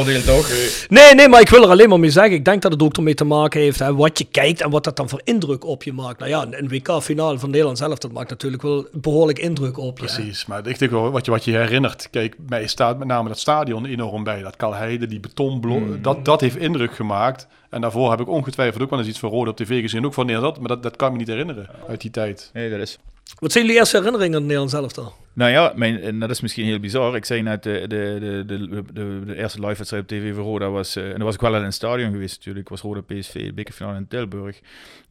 met, 0.04 0.26
eh, 0.26 0.34
toch? 0.36 0.50
Nee, 0.88 1.14
nee, 1.14 1.28
maar 1.28 1.40
ik 1.40 1.48
wil 1.48 1.62
er 1.62 1.68
alleen 1.68 1.88
maar 1.88 2.00
mee 2.00 2.10
zeggen. 2.10 2.32
Ik 2.32 2.44
denk 2.44 2.62
dat 2.62 2.72
het 2.72 2.82
ook 2.82 2.96
ermee 2.96 3.14
te 3.14 3.24
maken 3.24 3.60
heeft 3.60 3.78
hè, 3.78 3.94
wat 3.94 4.18
je 4.18 4.24
kijkt 4.24 4.60
en 4.60 4.70
wat 4.70 4.84
dat 4.84 4.96
dan 4.96 5.08
voor 5.08 5.20
indruk 5.24 5.64
op 5.64 5.82
je 5.82 5.92
maakt. 5.92 6.18
Nou 6.18 6.30
ja, 6.30 6.46
een 6.50 6.68
WK-finale 6.68 7.38
van 7.38 7.50
Nederland 7.50 7.78
zelf, 7.78 7.98
dat 7.98 8.12
maakt 8.12 8.30
natuurlijk 8.30 8.62
wel 8.62 8.86
behoorlijk 8.92 9.38
indruk 9.38 9.78
op 9.78 9.98
je. 9.98 10.04
Precies, 10.04 10.46
maar 10.46 10.66
ik 10.66 10.78
denk 10.78 10.90
wel 10.90 11.10
wat 11.10 11.24
je, 11.24 11.30
wat 11.30 11.44
je 11.44 11.56
herinnert. 11.56 12.08
Kijk, 12.10 12.36
mij 12.48 12.66
staat 12.66 12.98
met 12.98 13.08
name 13.08 13.28
dat 13.28 13.38
stadion 13.38 13.86
enorm 13.86 14.24
bij. 14.24 14.42
Dat 14.42 14.56
Kalheide, 14.56 15.06
die 15.06 15.20
betonblok, 15.20 16.02
dat, 16.02 16.24
dat 16.24 16.31
heeft 16.40 16.56
indruk 16.56 16.94
gemaakt. 16.94 17.46
En 17.70 17.80
daarvoor 17.80 18.10
heb 18.10 18.20
ik 18.20 18.28
ongetwijfeld 18.28 18.82
ook 18.82 18.90
wel 18.90 18.98
eens 18.98 19.08
iets 19.08 19.18
van 19.18 19.30
Rode 19.30 19.50
op 19.50 19.56
tv 19.56 19.80
gezien. 19.80 20.06
Ook 20.06 20.14
van 20.14 20.26
Nederland, 20.26 20.58
maar 20.58 20.68
dat, 20.68 20.82
dat 20.82 20.96
kan 20.96 21.12
me 21.12 21.18
niet 21.18 21.28
herinneren 21.28 21.68
uit 21.88 22.00
die 22.00 22.10
tijd. 22.10 22.50
Nee, 22.52 22.70
dat 22.70 22.80
is... 22.80 22.98
Wat 23.38 23.52
zijn 23.52 23.64
jullie 23.64 23.78
eerste 23.78 23.96
herinneringen 23.96 24.34
aan 24.34 24.42
het 24.42 24.50
Nederlands 24.52 24.74
elftal? 24.74 25.14
Nou 25.34 25.50
ja, 25.50 25.72
mijn, 25.76 26.00
en 26.00 26.18
dat 26.18 26.30
is 26.30 26.40
misschien 26.40 26.64
heel 26.66 26.80
bizar. 26.80 27.16
Ik 27.16 27.24
zei 27.24 27.42
net, 27.42 27.62
de, 27.62 27.84
de, 27.88 28.16
de, 28.20 28.44
de, 28.46 28.82
de, 28.92 29.22
de 29.26 29.36
eerste 29.36 29.60
live 29.60 29.76
wedstrijd 29.76 30.02
op 30.02 30.08
tv 30.08 30.34
voor 30.34 30.44
Roda 30.44 30.70
was... 30.70 30.96
eh, 30.96 31.04
en 31.04 31.10
dat 31.12 31.22
was 31.22 31.34
ik 31.34 31.40
wel 31.40 31.56
in 31.56 31.62
het 31.62 31.74
stadion 31.74 32.10
geweest 32.12 32.36
natuurlijk. 32.36 32.68
was 32.68 32.80
Roda 32.80 33.00
PSV, 33.00 33.52
bekerfinale 33.52 33.96
in 33.96 34.08
Tilburg. 34.08 34.60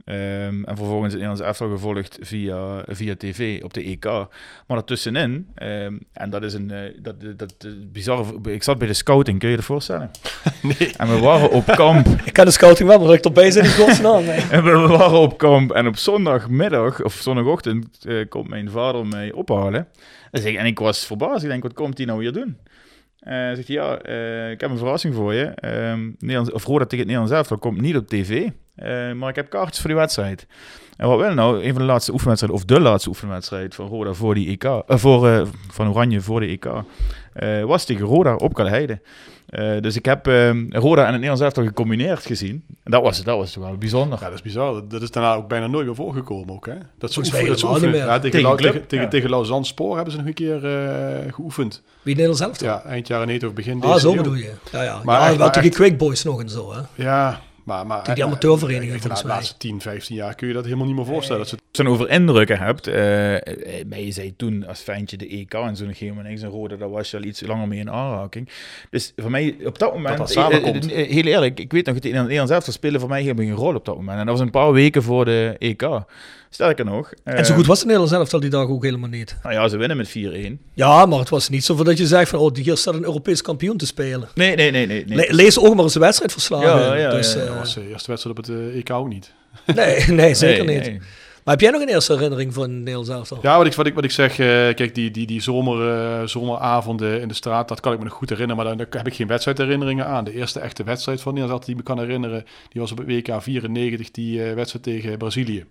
Ehm, 0.05 0.63
en 0.63 0.75
vervolgens 0.77 1.13
het 1.13 1.21
Nederlands 1.21 1.41
elftal 1.41 1.69
gevolgd 1.69 2.17
via, 2.21 2.84
via 2.88 3.15
tv 3.17 3.63
op 3.63 3.73
de 3.73 3.84
EK. 3.84 4.05
Maar 4.05 4.27
daartussenin, 4.67 5.47
ehm, 5.55 5.97
en 6.13 6.29
dat 6.29 6.43
is 6.43 6.53
een... 6.53 6.71
eh, 6.71 6.79
dat, 7.01 7.21
dat, 7.21 7.38
dat 7.38 7.67
bizarre... 7.91 8.23
Ik 8.43 8.63
zat 8.63 8.77
bij 8.77 8.88
de 8.88 8.93
scouting, 8.93 9.39
kun 9.39 9.47
je 9.47 9.53
je 9.53 9.60
dat 9.60 9.69
voorstellen? 9.69 10.12
Nee. 10.62 10.91
En 10.97 11.07
we 11.07 11.19
waren 11.19 11.49
op 11.51 11.65
kamp. 11.75 12.07
Ik 12.25 12.34
ken 12.34 12.45
de 12.45 12.51
scouting 12.51 12.89
wel, 12.89 12.97
maar 12.97 13.07
dat 13.07 13.15
ik 13.15 13.25
erbij 13.25 13.51
zit 13.51 13.63
in 13.63 13.69
godsnaam. 13.69 14.23
nee. 14.31 14.41
En 14.51 14.63
we 14.63 14.71
waren 14.71 15.19
op 15.19 15.38
kamp 15.38 15.71
en 15.71 15.88
op 15.88 15.97
zondagmiddag 15.97 17.03
of 17.03 17.13
zondagochtend 17.13 18.05
eh, 18.05 18.29
komt 18.29 18.47
mijn 18.49 18.69
vader 18.69 19.05
mij 19.05 19.31
ophalen. 19.31 19.88
En 20.32 20.65
ik 20.65 20.80
was 20.80 21.06
verbaasd. 21.06 21.44
Ik 21.44 21.50
denk, 21.50 21.63
wat 21.63 21.74
komt 21.74 21.98
hij 21.98 22.06
nou 22.06 22.22
hier 22.22 22.34
doen? 22.34 22.58
Eh 23.22 23.36
zegt 23.36 23.67
hij, 23.67 23.76
ja, 23.76 23.98
eh, 23.98 24.52
ik 24.52 24.62
heb 24.62 24.70
een 24.70 24.78
verrassing 24.78 25.15
voor 25.15 25.34
je. 25.34 25.44
Ehm 25.44 26.50
of 26.54 26.65
Roda 26.65 26.84
tegen 26.84 26.98
het 26.98 27.08
Nederlands 27.08 27.32
elftal 27.32 27.58
komt 27.58 27.82
niet 27.82 27.96
op 27.96 28.08
tv. 28.08 28.50
Eh, 28.76 29.12
maar 29.12 29.30
ik 29.30 29.36
heb 29.36 29.50
kaartjes 29.50 29.80
voor 29.80 29.89
die 29.89 30.00
wedstrijd. 30.00 30.48
En 30.98 31.08
wat 31.08 31.20
wel 31.20 31.34
nou, 31.34 31.63
een 31.63 31.72
van 31.72 31.82
de 31.82 31.88
laatste 31.88 32.12
oefenwedstrijden, 32.12 32.60
of 32.60 32.65
de 32.65 32.80
laatste 32.80 33.10
oefenwedstrijd 33.10 33.76
van 33.76 33.88
Roda 33.88 34.13
voor 34.13 34.34
die 34.34 34.50
EK, 34.50 34.84
voor, 34.88 35.48
van 35.67 35.89
Oranje 35.89 36.22
voor 36.22 36.39
de 36.39 36.48
EK, 36.48 36.67
was 37.65 37.86
tegen 37.86 38.06
Roda 38.06 38.36
op 38.36 38.54
Kalheide. 38.54 39.02
Eh 39.51 39.81
dus 39.81 39.95
ik 39.95 40.05
heb 40.05 40.27
eh, 40.27 40.49
Roda 40.69 40.99
en 41.01 41.05
het 41.05 41.11
Nederlands 41.11 41.41
elftal 41.41 41.63
gecombineerd 41.63 42.25
gezien. 42.25 42.63
En 42.83 42.91
dat 42.91 43.01
was, 43.01 43.23
dat 43.23 43.37
was 43.37 43.51
toch 43.51 43.63
wel 43.63 43.77
bijzonder. 43.77 44.17
Ja, 44.19 44.25
dat 44.25 44.33
is 44.33 44.41
bizar. 44.41 44.81
Dat- 44.87 45.01
is 45.01 45.11
daarna 45.11 45.33
ook 45.35 45.47
bijna 45.47 45.67
nooit 45.67 45.85
meer 45.85 45.95
voorgekomen 45.95 46.53
ook, 46.55 46.65
hè? 46.65 46.73
Dat 46.97 47.11
ze 47.13 47.19
mij 47.19 47.29
oefenen- 47.29 47.49
dat 47.49 47.59
ze 47.59 47.67
oefenen. 47.67 47.95
Ja, 47.95 48.05
tegen, 48.15 48.21
Tegen 48.21 48.41
Lau- 48.41 48.55
Club, 48.57 48.71
tegen, 48.71 48.87
tegen, 48.87 49.05
ja. 49.05 49.11
tegen 49.11 49.29
Lausanne 49.29 49.65
Spoor 49.65 49.95
hebben 49.95 50.11
ze 50.13 50.19
nog 50.19 50.27
een 50.27 50.33
keer 50.33 50.65
eh, 50.65 51.33
geoefend. 51.33 51.81
Wie 52.01 52.15
Nederlands 52.15 52.41
zelf 52.41 52.57
toch? 52.57 52.67
Ja, 52.67 52.83
eind 52.83 53.07
jaren 53.07 53.27
90 53.27 53.49
of 53.49 53.55
begin 53.55 53.81
Ah, 53.81 53.87
deze 53.87 53.99
zo 53.99 54.09
eeuw. 54.11 54.15
bedoel 54.17 54.33
je. 54.35 54.51
Ja, 54.71 54.83
ja. 54.83 54.99
Maar 55.03 55.15
ja, 55.19 55.21
echt- 55.21 55.29
wel 55.35 55.45
maar 55.45 55.51
tegen 55.53 55.69
echt- 55.69 55.77
Quick 55.77 55.97
Boys 55.97 56.23
nog 56.23 56.41
en 56.41 56.49
zo, 56.49 56.73
hè. 56.73 56.79
Ja, 57.03 57.41
maar... 57.63 57.88
maar 57.88 58.13
die 58.15 58.24
amateurvereniging, 58.24 58.91
echt, 58.91 59.02
volgens 59.02 59.21
De 59.21 59.28
mij. 59.28 59.36
laatste 59.36 59.58
10, 59.58 59.82
15 59.82 60.15
jaar 60.15 60.36
kun 60.36 60.47
je 60.47 60.54
dat 60.54 60.63
helemaal 60.63 60.86
niet 60.86 60.95
meer 60.95 61.06
voorstellen. 61.06 61.39
Dat 61.41 61.50
ze 61.50 61.56
Als 61.71 61.88
je 61.88 61.88
over 61.93 62.10
indrukken 62.10 62.58
hebt, 62.60 62.88
eh, 62.88 63.36
eh, 63.36 63.41
maar 63.89 64.00
je 64.00 64.12
zei 64.12 64.36
toen 64.36 64.67
als 64.67 64.80
fijntje 64.80 65.17
de 65.17 65.28
EK 65.36 65.54
en 65.54 65.76
zo 65.76 65.86
nog 65.86 66.00
helemaal 66.00 66.24
niks 66.24 66.41
en 66.41 66.50
rode, 66.50 66.78
daar 66.78 66.89
was 66.89 67.12
je 67.12 67.17
al 67.17 67.24
iets 67.24 67.41
langer 67.41 67.67
mee 67.67 67.80
in 67.80 67.91
aanraking. 67.91 68.50
Dus 68.89 69.13
voor 69.15 69.32
mij 69.32 69.56
op 69.65 69.80
dat 69.80 69.93
moment, 69.93 70.17
dat 70.17 70.32
samenkomt. 70.32 70.91
eh, 70.91 71.02
eh, 71.02 71.10
heel 71.10 71.24
eerlijk, 71.24 71.60
ik 71.60 71.71
weet 71.71 71.86
nog, 71.86 71.95
het 71.95 72.06
in 72.06 72.12
het 72.13 72.21
Nederlands 72.21 72.52
elftal 72.52 72.74
spelen 72.74 73.00
voor 73.00 73.10
mij 73.10 73.21
helemaal 73.21 73.45
geen 73.45 73.56
rol 73.56 73.76
op 73.76 73.86
dat 73.86 73.95
moment. 73.95 74.19
En 74.19 74.26
dat 74.26 74.38
was 74.38 74.45
een 74.45 74.52
paar 74.52 74.71
weken 74.74 75.04
voor 75.04 75.26
de 75.26 75.56
EK. 75.60 75.89
Sterker 76.53 76.85
nog. 76.85 77.11
En 77.23 77.45
zo 77.45 77.51
eh, 77.51 77.57
goed 77.57 77.65
was 77.67 77.79
de 77.79 77.85
Nederlands 77.85 78.13
elftal 78.15 78.39
die 78.39 78.49
dag 78.49 78.67
ook 78.67 78.83
helemaal 78.83 79.09
niet. 79.09 79.37
Nou 79.43 79.55
ja, 79.55 79.67
ze 79.67 79.77
winnen 79.77 79.97
met 79.97 80.09
4-1. 80.09 80.11
Ja, 80.73 81.05
maar 81.05 81.19
het 81.19 81.29
was 81.29 81.49
niet 81.49 81.63
zo 81.65 81.75
van 81.75 81.85
dat 81.85 81.97
je 81.97 82.07
zegt 82.07 82.29
van, 82.29 82.39
oh, 82.39 82.55
hier 82.55 82.77
staat 82.77 82.93
een 82.93 83.03
Europees 83.03 83.41
kampioen 83.41 83.77
te 83.77 83.85
spelen. 83.85 84.29
Nee, 84.35 84.55
nee, 84.55 84.71
nee, 84.71 84.85
nee. 84.87 85.05
nee. 85.05 85.17
Le- 85.17 85.33
lees 85.35 85.59
ook 85.59 85.75
maar 85.75 85.83
eens 85.83 85.93
de 85.93 85.99
wedstrijd 85.99 86.31
verslagen. 86.31 86.67
Ja, 86.85 86.95
ja, 86.95 87.09
dus, 87.09 87.33
ja, 87.33 87.39
eh, 87.39 87.45
dat 87.47 87.55
was 87.57 87.73
de 87.73 87.89
eerste 87.89 88.11
wedstrijd 88.11 88.37
op 88.37 88.45
het 88.45 88.55
eh, 88.55 88.77
EK 88.77 88.89
ook 88.89 89.07
niet. 89.07 89.31
nee, 89.75 90.05
nee, 90.07 90.33
zeker 90.35 90.65
Nee, 90.65 90.75
niet. 90.75 90.85
nee. 90.85 90.99
Maar 91.43 91.53
heb 91.53 91.61
jij 91.63 91.71
nog 91.71 91.81
een 91.81 91.89
eerste 91.89 92.13
herinnering 92.13 92.53
van 92.53 92.77
Nederlands 92.77 93.09
elftal? 93.09 93.39
Ja, 93.41 93.57
wat 93.57 93.65
ik, 93.65 93.73
wat 93.73 93.85
ik, 93.87 93.93
wat 93.93 94.03
ik 94.03 94.11
zeg, 94.11 94.31
eh, 94.31 94.45
kijk, 94.47 94.95
die, 94.95 95.11
die, 95.11 95.27
die 95.27 95.41
zomer, 95.41 95.89
eh, 95.89 96.27
zomeravonden 96.27 97.21
in 97.21 97.27
de 97.27 97.33
straat, 97.33 97.67
dat 97.67 97.79
kan 97.79 97.91
ik 97.93 97.97
me 97.97 98.03
nog 98.03 98.13
goed 98.13 98.29
herinneren, 98.29 98.63
maar 98.63 98.75
daar, 98.75 98.87
daar 98.87 98.97
heb 99.03 99.07
ik 99.11 99.17
geen 99.17 99.27
wedstrijdherinneringen 99.27 100.05
aan. 100.05 100.23
De 100.23 100.33
eerste 100.33 100.59
echte 100.59 100.83
wedstrijd 100.83 101.21
van 101.21 101.33
Nederland 101.33 101.61
die 101.65 101.71
ik 101.71 101.77
me 101.79 101.83
kan 101.85 101.99
herinneren, 101.99 102.43
die 102.69 102.81
was 102.81 102.91
op 102.91 102.97
het 102.97 103.07
WK 103.07 103.41
94, 103.41 104.11
die 104.11 104.43
eh, 104.43 104.53
wedstrijd 104.53 104.83
tegen 104.85 105.17
Brazilië. 105.17 105.65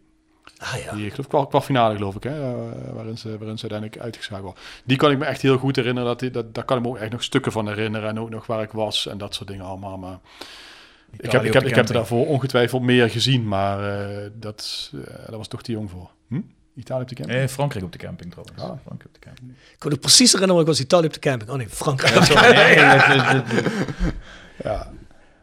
Ah 0.62 0.74
ja. 0.84 0.92
Die, 0.94 1.06
ik 1.06 1.14
geloof, 1.14 1.48
kwartfinale 1.48 1.94
geloof 1.94 2.14
ik, 2.14 2.22
hè, 2.22 2.30
eh, 2.52 2.92
waarin, 2.92 3.18
ze, 3.18 3.28
waarin 3.38 3.58
ze 3.58 3.68
uiteindelijk 3.70 3.98
uitgeschakeld 4.02 4.44
waren. 4.46 4.60
Die 4.84 4.96
kan 4.96 5.10
ik 5.10 5.18
me 5.18 5.24
echt 5.24 5.42
heel 5.42 5.58
goed 5.58 5.76
herinneren, 5.76 6.08
dat, 6.08 6.18
die- 6.18 6.30
dat, 6.30 6.54
daar 6.54 6.64
kan 6.64 6.76
ik 6.76 6.82
me 6.82 6.88
ook 6.88 6.96
echt 6.98 7.10
nog 7.12 7.22
stukken 7.22 7.52
van 7.52 7.68
herinneren 7.68 8.08
en 8.08 8.20
ook 8.20 8.30
nog 8.30 8.46
waar 8.46 8.62
ik 8.62 8.70
was 8.72 9.06
en 9.06 9.18
dat 9.18 9.34
soort 9.34 9.48
dingen 9.48 9.64
allemaal. 9.64 9.98
Maar 9.98 10.18
ik 11.10 11.30
heb, 11.32 11.44
ik, 11.44 11.52
heb, 11.52 11.64
ik 11.66 11.74
heb 11.74 11.88
er 11.88 11.94
daarvoor 11.94 12.26
ongetwijfeld 12.26 12.82
meer 12.82 13.10
gezien, 13.10 13.48
maar 13.48 14.00
eh, 14.00 14.30
dat, 14.34 14.90
eh, 14.94 15.00
daar 15.28 15.36
was 15.38 15.48
toch 15.48 15.62
te 15.62 15.72
jong 15.72 15.90
voor. 15.90 16.10
Hm? 16.28 16.40
Italië 16.74 17.02
op 17.02 17.08
de 17.08 17.14
camping? 17.14 17.38
Nee, 17.38 17.48
Frankrijk 17.48 17.84
op 17.84 17.92
de 17.92 17.98
camping 17.98 18.30
trouwens. 18.30 18.62
Ah. 18.62 18.66
Frankrijk 18.84 19.04
op 19.06 19.14
de 19.14 19.20
camping. 19.20 19.50
Ik 19.50 19.78
kon 19.78 19.90
het 19.90 20.00
precies 20.00 20.32
herinneren, 20.32 20.60
ik 20.62 20.68
was 20.68 20.80
Italië 20.80 21.06
op 21.06 21.12
de 21.12 21.18
camping. 21.18 21.50
Oh 21.50 21.56
nee, 21.56 21.68
Frankrijk. 21.68 22.14
Ja, 22.14 22.24
Sorry, 22.24 22.52
nee, 22.52 22.76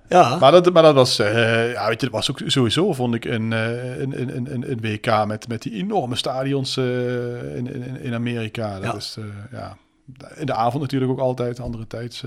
Ja. 0.09 0.37
Maar 0.37 0.51
dat, 0.51 0.73
maar 0.73 0.83
dat 0.83 0.93
was, 0.93 1.19
eh, 1.19 1.71
ja, 1.71 1.87
weet 1.87 2.01
je, 2.01 2.09
dat 2.09 2.15
was 2.15 2.31
ook 2.31 2.41
sowieso, 2.45 2.93
vond 2.93 3.13
ik, 3.15 3.25
een, 3.25 3.53
eh, 3.53 3.99
een, 3.99 4.21
een, 4.21 4.35
een, 4.53 4.71
een, 4.71 4.79
WK 4.81 5.25
met, 5.25 5.47
met 5.47 5.61
die 5.61 5.73
enorme 5.73 6.15
stadions 6.15 6.77
eh, 6.77 7.55
in, 7.55 7.73
in, 7.73 8.01
in 8.01 8.13
Amerika. 8.13 8.73
Dat 8.79 8.83
Ja. 8.83 8.95
is, 8.95 9.15
eh, 9.19 9.25
ja, 9.59 9.77
in 10.35 10.45
de 10.45 10.53
avond 10.53 10.81
natuurlijk 10.81 11.11
ook 11.11 11.19
altijd, 11.19 11.59
andere 11.59 11.87
tijds. 11.87 12.23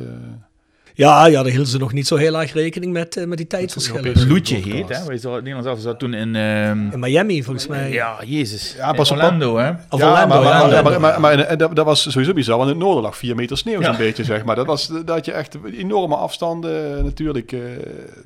Ja, 0.94 1.26
ja, 1.26 1.42
daar 1.42 1.50
hielden 1.50 1.68
ze 1.70 1.78
nog 1.78 1.92
niet 1.92 2.06
zo 2.06 2.16
heel 2.16 2.40
erg 2.40 2.52
rekening 2.52 2.92
met, 2.92 3.16
eh, 3.16 3.26
met 3.26 3.38
die 3.38 3.46
tijdverschillen. 3.46 4.28
Loetje 4.28 4.56
heet, 4.56 4.88
hè? 4.88 5.04
Weet 5.06 5.22
je 5.22 5.28
Nederlands 5.28 5.66
elftal 5.66 5.90
zat 5.90 5.98
toen 5.98 6.14
in... 6.14 6.36
ehm, 6.36 6.90
In 6.90 6.98
Miami, 7.00 7.42
volgens 7.42 7.66
mij. 7.66 7.92
ja, 7.92 8.16
jezus. 8.24 8.74
Ja, 8.76 8.92
pas 8.92 9.10
in 9.10 9.16
op- 9.16 9.22
Orlando, 9.22 9.56
hè? 9.56 9.70
Of 9.90 10.00
ja, 10.00 10.06
Orlando, 10.08 10.28
maar, 10.28 10.28
maar, 10.28 10.38
ja, 10.42 10.42
maar, 10.52 10.64
Orlando. 10.64 10.90
maar, 11.00 11.00
maar, 11.00 11.20
maar- 11.20 11.38
en 11.46 11.58
dat, 11.58 11.76
dat 11.76 11.84
was 11.84 12.10
sowieso 12.10 12.32
bizar, 12.32 12.56
want 12.58 12.68
in 12.70 12.74
het 12.76 12.84
noorden 12.84 13.02
lag 13.02 13.16
vier 13.16 13.34
meter 13.34 13.58
sneeuw 13.58 13.80
Ja. 13.80 13.86
zo'n 13.86 13.96
beetje, 13.96 14.24
zeg 14.24 14.44
maar. 14.44 14.56
Dat, 14.56 14.66
was, 14.66 14.90
dat 15.04 15.24
je 15.24 15.32
echt 15.32 15.56
enorme 15.76 16.16
afstanden 16.16 16.96
eh, 16.98 17.04
natuurlijk, 17.04 17.52
eh, 17.52 17.60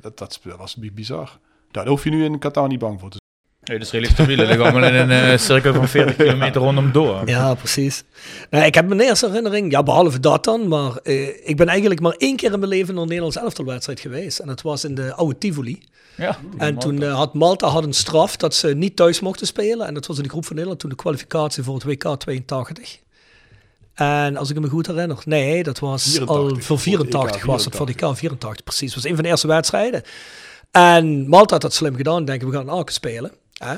dat, 0.01 0.17
dat 0.17 0.39
was 0.57 0.75
bi- 0.75 0.91
bizar. 0.91 1.37
Daar 1.71 1.87
hoef 1.87 2.03
je 2.03 2.09
nu 2.09 2.23
in 2.23 2.39
Qatar 2.39 2.67
niet 2.67 2.79
bang 2.79 2.99
voor 2.99 3.09
te 3.09 3.17
Nee, 3.65 3.77
dat 3.77 3.87
is 3.87 3.93
redelijk 3.93 4.15
stabiel. 4.17 4.37
Dat 4.37 4.47
ligt 4.47 4.59
allemaal 4.59 4.83
in 4.83 4.95
een 4.95 5.11
eh, 5.11 5.37
cirkel 5.37 5.73
van 5.73 5.87
40 5.87 6.15
kilometer 6.15 6.61
rondom 6.61 6.91
door. 6.91 7.21
Ja, 7.25 7.53
precies. 7.53 8.03
Nou, 8.49 8.65
ik 8.65 8.75
heb 8.75 8.87
mijn 8.87 8.99
eerste 8.99 9.27
herinnering, 9.27 9.71
ja, 9.71 9.83
behalve 9.83 10.19
dat 10.19 10.43
dan, 10.43 10.67
maar 10.67 10.97
eh, 11.03 11.47
ik 11.47 11.57
ben 11.57 11.67
eigenlijk 11.67 12.01
maar 12.01 12.15
één 12.17 12.35
keer 12.35 12.53
in 12.53 12.59
mijn 12.59 12.71
leven 12.71 12.93
naar 12.93 13.01
een 13.01 13.07
Nederlands 13.07 13.37
elftalwedstrijd 13.37 13.99
geweest. 13.99 14.39
En 14.39 14.47
dat 14.47 14.61
was 14.61 14.83
in 14.83 14.95
de 14.95 15.13
oude 15.13 15.37
Tivoli. 15.37 15.81
Ja, 16.17 16.37
En 16.57 16.77
toen 16.77 17.01
eh, 17.03 17.15
had 17.15 17.33
Malta 17.33 17.67
had 17.67 17.83
een 17.83 17.93
straf 17.93 18.37
dat 18.37 18.53
ze 18.53 18.67
niet 18.67 18.95
thuis 18.95 19.19
mochten 19.19 19.47
spelen. 19.47 19.87
En 19.87 19.93
dat 19.93 20.05
was 20.05 20.17
in 20.17 20.23
de 20.23 20.29
groep 20.29 20.45
van 20.45 20.53
Nederland 20.53 20.81
toen 20.81 20.89
de 20.89 20.95
kwalificatie 20.95 21.63
voor 21.63 21.73
het 21.73 21.83
WK 21.83 22.19
82. 22.19 22.99
En 23.93 24.37
als 24.37 24.49
ik 24.49 24.59
me 24.59 24.67
goed 24.67 24.87
herinner, 24.87 25.17
nee, 25.25 25.63
dat 25.63 25.79
was 25.79 26.03
84, 26.03 26.35
al 26.35 26.49
voor 26.49 26.61
voor 26.61 26.75
het 26.75 26.83
84 26.83 27.35
EK 27.35 27.43
was 27.45 27.65
het 27.65 27.75
voor 27.75 27.85
de 27.85 27.93
K 27.93 27.99
84 27.99 28.63
precies. 28.63 28.93
Dat 28.93 28.95
was 28.95 29.05
een 29.05 29.15
van 29.15 29.23
de 29.23 29.29
eerste 29.29 29.47
wedstrijden. 29.47 30.01
En 30.71 31.29
Malta 31.29 31.53
had 31.53 31.61
dat 31.61 31.73
slim 31.73 31.95
gedaan, 31.95 32.25
denken 32.25 32.47
we 32.47 32.53
gaan 32.53 32.67
in 32.67 32.73
Aken 32.73 32.93
spelen. 32.93 33.31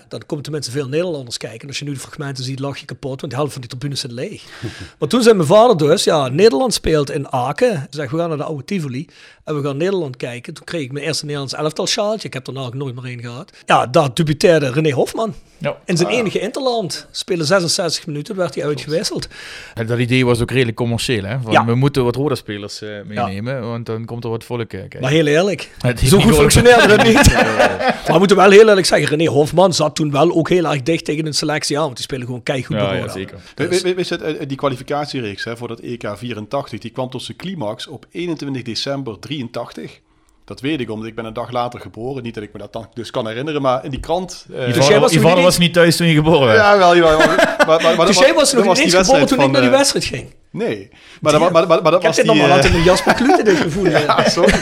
Dan 0.08 0.26
komen 0.26 0.44
tenminste 0.44 0.72
veel 0.72 0.88
Nederlanders 0.88 1.38
kijken. 1.38 1.62
En 1.62 1.68
als 1.68 1.80
je 1.80 1.86
nu 1.86 1.94
de 1.94 2.00
fragmenten 2.00 2.44
ziet, 2.44 2.60
lach 2.60 2.78
je 2.78 2.86
kapot, 2.86 3.22
want 3.22 3.32
de 3.32 3.38
helft 3.38 3.54
van 3.54 3.62
die 3.62 3.70
tribunes 3.70 4.00
zijn 4.00 4.14
leeg. 4.14 4.44
maar 5.00 5.10
toen 5.10 5.22
zei 5.24 5.36
mijn 5.36 5.48
vader 5.48 5.78
dus, 5.78 6.04
ja, 6.04 6.28
Nederland 6.28 6.74
speelt 6.74 7.12
in 7.12 7.32
Aken. 7.32 7.88
Zeg, 7.90 8.12
we 8.12 8.18
gaan 8.18 8.28
naar 8.30 8.38
de 8.38 8.44
oude 8.44 8.64
Tivoli 8.64 9.08
en 9.48 9.56
we 9.56 9.68
gaan 9.68 9.78
Nederland 9.78 10.18
kijken. 10.18 10.54
Toen 10.54 10.66
kreeg 10.66 10.82
ik 10.82 10.92
mijn 10.92 11.06
eerste 11.06 11.24
Nederlands 11.26 11.54
elftal 11.54 11.88
sjaaltje. 11.88 12.28
Ik 12.28 12.34
heb 12.34 12.46
daarna 12.46 12.62
ook 12.62 12.74
nooit 12.74 12.96
meer 12.96 13.04
één 13.06 13.22
gehad. 13.22 13.52
Ja, 13.66 13.86
daar 13.88 14.14
debuteerde 14.14 14.72
René 14.72 14.92
Hofman. 14.92 15.34
Ja. 15.58 15.78
In 15.86 15.98
zijn 15.98 16.10
enige 16.10 16.40
interland. 16.40 17.08
Spelen 17.12 17.46
66 17.46 18.08
minuten, 18.08 18.36
werd 18.36 18.56
hij 18.56 18.66
uitgewisseld. 18.66 19.28
Dat 19.88 20.00
idee 20.00 20.26
was 20.26 20.42
ook 20.42 20.52
redelijk 20.52 20.78
commercieel, 20.78 21.24
hè? 21.24 21.38
Van, 21.44 21.52
Ja. 21.52 21.66
We 21.66 21.76
moeten 21.76 22.04
wat 22.04 22.16
Roda-spelers 22.16 22.82
eh, 22.82 22.90
meenemen, 23.06 23.62
want 23.62 23.86
dan 23.86 24.06
komt 24.06 24.24
er 24.24 24.30
wat 24.30 24.44
volk 24.44 24.60
eh, 24.62 24.68
kijken. 24.68 25.02
Maar 25.02 25.12
heel 25.12 25.26
eerlijk, 25.26 25.70
zo 26.06 26.20
goed 26.20 26.36
functioneerde 26.36 26.94
het 26.94 27.04
niet. 27.14 27.34
maar 27.34 28.06
we 28.06 28.18
moeten 28.18 28.38
wel 28.38 28.52
heel 28.52 28.68
eerlijk 28.68 28.86
zeggen, 28.88 29.08
René 29.08 29.30
Hofman 29.30 29.74
zat 29.74 29.96
toen 29.96 30.12
wel 30.12 30.32
ook 30.36 30.50
heel 30.50 30.66
erg 30.66 30.84
dicht 30.84 31.06
tegen 31.06 31.26
een 31.26 31.34
selectie 31.34 31.78
aan. 31.78 31.84
Want 31.84 31.96
die 31.96 32.04
spelen 32.06 32.26
gewoon 32.26 32.44
keihard 32.44 32.74
Ja, 32.74 32.88
bij 32.88 32.96
ja, 32.96 33.02
Roda. 33.02 33.14
zeker. 33.14 33.38
We- 33.56 33.68
we- 33.68 33.82
we- 33.82 33.94
Weet 33.94 34.08
je, 34.08 34.16
het, 34.16 34.38
eh, 34.38 34.48
die 34.48 34.58
kwalificatiereeks 34.58 35.44
hè, 35.44 35.58
voor 35.58 35.68
dat 35.68 35.80
EK 35.80 36.12
84, 36.16 36.80
die 36.80 36.92
kwam 36.92 37.10
tot 37.10 37.24
zijn 37.24 37.38
climax 37.38 37.88
op 37.88 38.06
21 38.12 38.62
december 38.62 39.20
83. 39.38 40.00
Dat 40.46 40.62
weet 40.62 40.80
ik, 40.80 40.90
omdat 40.92 41.08
ik 41.08 41.16
ben 41.16 41.26
een 41.26 41.34
dag 41.34 41.52
later 41.52 41.80
geboren. 41.80 42.24
Niet 42.24 42.34
dat 42.34 42.44
ik 42.44 42.54
me 42.54 42.60
dat 42.60 42.74
dan 42.74 42.90
dus 42.94 43.12
kan 43.12 43.28
herinneren, 43.28 43.62
maar 43.62 43.84
in 43.86 43.90
die 43.92 44.00
krant... 44.00 44.46
Dus 44.50 44.58
jij 44.58 44.74
vader, 44.84 45.00
was 45.00 45.10
je 45.12 45.16
toen 45.16 45.22
vader 45.26 45.36
niet- 45.38 45.46
was 45.46 45.58
niet 45.58 45.74
thuis 45.74 45.96
toen 45.98 46.08
je 46.08 46.14
geboren 46.14 46.48
werd. 46.48 46.60
ja, 46.60 46.78
wel, 46.78 46.96
jawel. 46.96 47.18
Maar, 47.18 47.64
maar, 47.68 47.82
maar, 47.82 47.96
maar 47.96 48.06
Dus 48.06 48.18
jij 48.20 48.34
was 48.34 48.54
nog 48.54 48.64
niet 48.64 48.78
eens 48.78 48.80
die 48.80 48.90
geboren 48.90 49.20
wedstrijd 49.20 49.28
toen 49.28 49.40
ik 49.46 49.52
naar 49.52 49.62
die 49.62 49.70
eh, 49.70 49.76
wedstrijd 49.78 50.06
ging. 50.06 50.34
Nee, 50.52 50.90
maar, 51.22 51.32
dat, 51.32 51.42
maar, 51.42 51.52
maar, 51.52 51.68
maar, 51.68 51.82
maar 51.82 51.92
dat 51.92 52.04
Ik 52.04 52.08
heb 52.08 52.16
was 52.16 52.16
dit 52.16 52.26
die... 52.26 52.34
nog 52.34 52.42
maar 52.42 52.50
eh, 52.50 52.56
altijd 52.56 52.74
een 52.74 52.84
Jasper 52.84 53.14
Klute 53.14 53.44
dit 53.44 53.58
gevoel. 53.68 53.86
Ja, 53.90 54.30
sorry. 54.30 54.60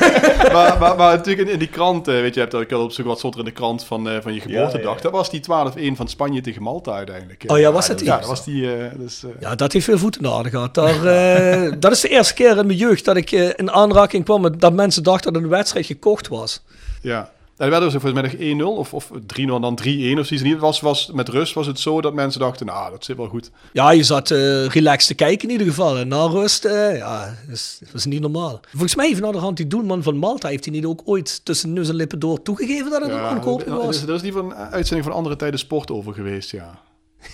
maar, 0.53 0.77
maar, 0.79 0.95
maar 0.95 1.15
natuurlijk 1.17 1.47
in, 1.47 1.53
in 1.53 1.59
die 1.59 1.67
krant, 1.67 2.07
eh, 2.07 2.13
weet 2.13 2.33
je, 2.33 2.33
je 2.33 2.39
hebt 2.39 2.55
ook 2.55 2.71
al 2.71 2.83
opzoeken 2.83 3.07
wat 3.07 3.17
stond 3.17 3.33
er 3.33 3.39
in 3.39 3.45
de 3.45 3.51
krant 3.51 3.83
van, 3.83 4.09
eh, 4.09 4.17
van 4.21 4.33
je 4.33 4.39
geboortedag. 4.41 5.01
Dat 5.01 5.11
was 5.11 5.29
die 5.29 5.39
12-1 5.41 5.95
van 5.95 6.07
Spanje 6.07 6.41
tegen 6.41 6.61
Malta 6.61 6.91
uiteindelijk. 6.93 7.43
Oh 7.47 7.59
ja, 7.59 7.71
was 7.71 7.87
dat 7.87 7.97
die? 7.99 8.07
Ja, 8.07 8.17
dat 8.17 8.27
was 8.27 8.43
die. 8.45 8.75
eh, 8.77 8.91
dus, 8.97 9.23
eh, 9.23 9.29
Ja, 9.39 9.55
dat 9.55 9.73
heeft 9.73 9.85
veel 9.85 9.97
voeten 9.97 10.21
in 10.21 10.27
de 10.29 10.35
aarde 10.35 10.49
gehad. 10.49 10.73
Daar, 10.73 11.05
eh, 11.05 11.71
dat 11.79 11.91
is 11.91 11.99
de 12.01 12.09
eerste 12.09 12.33
keer 12.33 12.57
in 12.57 12.65
mijn 12.65 12.77
jeugd 12.77 13.05
dat 13.05 13.15
ik 13.15 13.31
in 13.31 13.71
aanraking 13.71 14.23
kwam 14.23 14.41
met 14.41 14.61
dat 14.61 14.73
mensen 14.73 15.03
dachten 15.03 15.33
dat 15.33 15.41
een 15.41 15.49
wedstrijd 15.49 15.85
gekocht 15.85 16.27
was. 16.27 16.61
ja. 17.01 17.33
En 17.57 17.65
er 17.65 17.69
werd 17.69 17.83
dus 17.83 17.91
volgens 18.01 18.13
mij 18.37 18.55
nog 18.57 18.75
1-0 18.75 18.77
of, 18.77 18.93
of 18.93 19.09
3-0 19.11 19.15
en 19.35 19.47
dan 19.61 19.79
3-1 19.81 19.83
of 19.83 19.85
zoiets. 19.85 20.29
In 20.29 20.31
ieder 20.31 20.51
geval 20.51 20.59
was, 20.59 20.79
was, 20.79 21.11
met 21.13 21.29
rust 21.29 21.53
was 21.53 21.67
het 21.67 21.79
zo 21.79 22.01
dat 22.01 22.13
mensen 22.13 22.39
dachten, 22.39 22.65
nou, 22.65 22.91
dat 22.91 23.05
zit 23.05 23.17
wel 23.17 23.27
goed. 23.27 23.51
Ja, 23.73 23.91
je 23.91 24.03
zat 24.03 24.31
eh 24.31 24.65
relaxed 24.65 25.07
te 25.07 25.13
kijken 25.13 25.47
in 25.47 25.51
ieder 25.51 25.67
geval. 25.67 25.97
En 25.97 26.07
na 26.07 26.25
rust, 26.25 26.65
eh, 26.65 26.97
ja, 26.97 27.25
dat 27.45 27.55
is, 27.55 27.77
dat 27.85 27.93
is 27.93 28.05
niet 28.05 28.21
normaal. 28.21 28.59
Volgens 28.71 28.95
mij 28.95 29.07
heeft 29.07 29.21
naar 29.21 29.31
de 29.31 29.37
hand 29.37 29.57
die 29.57 29.67
doelman 29.67 30.03
van 30.03 30.17
Malta, 30.17 30.47
heeft 30.47 30.65
hij 30.65 30.73
niet 30.73 30.85
ook 30.85 31.01
ooit 31.05 31.45
tussen 31.45 31.73
neus 31.73 31.89
en 31.89 31.95
lippen 31.95 32.19
door 32.19 32.41
toegegeven 32.41 32.91
dat 32.91 33.01
het 33.01 33.11
een 33.11 33.17
Ja, 33.17 33.27
aankoop 33.27 33.65
er 33.65 33.75
was? 33.75 33.95
is, 33.95 34.01
er 34.01 34.13
is 34.13 34.21
niet 34.21 34.33
van 34.33 34.45
een 34.45 34.55
uitzending 34.55 35.07
van 35.07 35.17
andere 35.17 35.35
tijden 35.35 35.59
sport 35.59 35.91
over 35.91 36.13
geweest, 36.13 36.51
ja. 36.51 36.79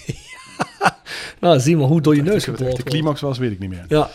Nou, 1.40 1.60
zie 1.60 1.78
maar 1.78 1.88
hoe 1.88 2.02
door 2.02 2.16
je 2.16 2.22
neus 2.22 2.44
geboord 2.44 2.76
de 2.76 2.84
climax 2.84 3.22
was, 3.22 3.38
weet 3.38 3.52
ik 3.52 3.60
niet 3.60 3.70
meer. 3.70 3.86
Ja. 3.88 4.10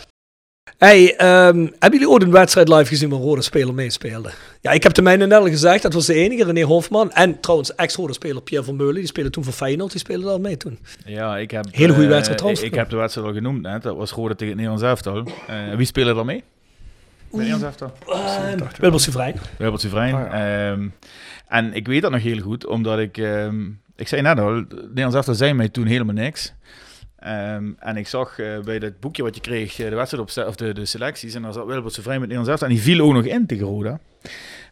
Hey, 0.77 1.15
ehm, 1.15 1.57
hebben 1.57 1.91
jullie 1.91 2.09
ooit 2.09 2.23
een 2.23 2.31
wedstrijd 2.31 2.67
live 2.69 2.85
gezien 2.85 3.09
waar 3.09 3.19
rode 3.19 3.41
speler 3.41 3.73
meespeelde? 3.73 4.29
Ja, 4.61 4.71
ik 4.71 4.83
heb 4.83 4.93
de 4.93 5.01
mijne 5.01 5.27
net 5.27 5.39
al 5.39 5.47
gezegd, 5.47 5.81
dat 5.81 5.93
was 5.93 6.05
de 6.05 6.13
enige, 6.13 6.43
René 6.43 6.61
Hofman. 6.61 7.11
En 7.11 7.39
trouwens, 7.39 7.75
ex-rode 7.75 8.13
speler 8.13 8.41
Pierre 8.41 8.65
van 8.65 8.75
Meulen, 8.75 8.95
die 8.95 9.05
speelde 9.05 9.29
toen 9.29 9.43
voor 9.43 9.53
Feyenoord, 9.53 9.91
die 9.91 9.99
speelde 9.99 10.25
daar 10.25 10.41
mee 10.41 10.57
toen. 10.57 10.79
Ja, 11.05 11.37
ik 11.37 11.51
heb... 11.51 11.65
Hele 11.71 11.93
goede 11.93 12.07
eh, 12.07 12.13
wedstrijd 12.13 12.27
ik, 12.29 12.37
trouwens. 12.37 12.61
ik 12.61 12.73
heb 12.73 12.89
de 12.89 12.95
wedstrijd 12.95 13.27
al 13.27 13.33
genoemd 13.33 13.61
net. 13.61 13.83
Dat 13.83 13.95
was 13.95 14.11
Roda 14.11 14.33
tegen 14.33 14.47
het 14.47 14.55
Nederlands 14.55 14.83
elftal. 14.83 15.27
Eh, 15.47 15.75
wie 15.75 15.85
speelde 15.85 16.19
er 16.19 16.25
mee? 16.25 16.43
Nederlands 17.31 17.63
elftal? 17.63 17.93
Uh, 18.07 18.67
Wilbert 18.79 19.01
Soeverein. 19.01 19.35
Wilbert 19.57 19.81
Soeverein. 19.81 20.15
Ehm, 20.15 20.87
en 21.47 21.73
ik 21.73 21.87
weet 21.87 22.01
dat 22.01 22.11
nog 22.11 22.21
heel 22.21 22.39
goed, 22.39 22.65
omdat 22.65 22.99
ik... 22.99 23.17
ehm, 23.17 23.65
ik 23.95 24.07
zei 24.07 24.21
net 24.21 24.39
al, 24.39 24.55
het 24.55 24.71
Nederlands 24.71 25.15
elftal 25.15 25.33
zei 25.35 25.53
mij 25.53 25.69
toen 25.69 25.85
helemaal 25.85 26.15
niks. 26.15 26.53
Ehm, 27.17 27.71
en 27.79 27.97
ik 27.97 28.07
zag 28.07 28.39
eh, 28.39 28.59
bij 28.59 28.79
dat 28.79 28.99
boekje 28.99 29.23
wat 29.23 29.35
je 29.35 29.41
kreeg, 29.41 29.79
eh, 29.79 29.89
de 29.89 29.95
wedstrijd 29.95 30.37
op 30.37 30.47
of 30.47 30.55
de, 30.55 30.73
de 30.73 30.85
selecties, 30.85 31.33
en 31.33 31.41
daar 31.41 31.53
zat 31.53 31.65
Wilbert 31.65 31.93
zo 31.93 32.01
vrij 32.01 32.19
met 32.19 32.29
Nederlands 32.29 32.49
elftal. 32.49 32.67
En 32.67 32.73
die 32.73 32.83
viel 32.83 33.05
ook 33.05 33.13
nog 33.13 33.25
in 33.25 33.45
tegen 33.45 33.65
Roda. 33.65 33.99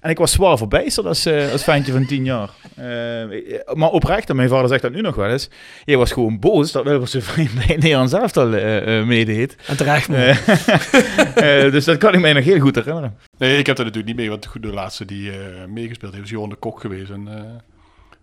En 0.01 0.09
ik 0.09 0.17
was 0.17 0.31
zwaar 0.31 0.57
verbijsterd 0.57 1.07
als, 1.07 1.27
uh, 1.27 1.51
als 1.51 1.63
ventje 1.63 1.91
van 1.91 2.05
tien 2.05 2.25
jaar. 2.25 2.49
Uh, 2.79 3.73
maar 3.73 3.89
oprecht, 3.89 4.29
en 4.29 4.35
mijn 4.35 4.49
vader 4.49 4.67
zegt 4.67 4.81
dat 4.81 4.91
nu 4.91 5.01
nog 5.01 5.15
wel 5.15 5.29
eens. 5.29 5.49
Je 5.85 5.97
was 5.97 6.11
gewoon 6.11 6.39
boos 6.39 6.71
dat 6.71 6.83
Wilbert 6.83 7.09
zijn 7.11 7.23
vriend 7.23 7.53
bij 7.67 7.75
Nederlands 7.75 8.13
elftal 8.13 8.53
uh, 8.53 9.05
meedeed. 9.05 9.55
En 9.67 9.77
terecht, 9.77 10.07
dus 11.71 11.85
dat 11.85 11.97
kan 11.97 12.13
ik 12.13 12.19
mij 12.19 12.33
nog 12.33 12.43
heel 12.43 12.59
goed 12.59 12.75
herinneren. 12.75 13.17
Nee, 13.37 13.57
ik 13.57 13.65
heb 13.65 13.75
dat 13.75 13.85
natuurlijk 13.85 14.17
niet 14.17 14.27
mee, 14.27 14.29
want 14.29 14.47
de 14.61 14.73
laatste 14.73 15.05
die 15.05 15.31
meegespeeld 15.67 16.13
heeft 16.13 16.25
is 16.25 16.31
Johan 16.31 16.49
de 16.49 16.55
Kok 16.55 16.79
geweest. 16.79 17.09
En, 17.09 17.27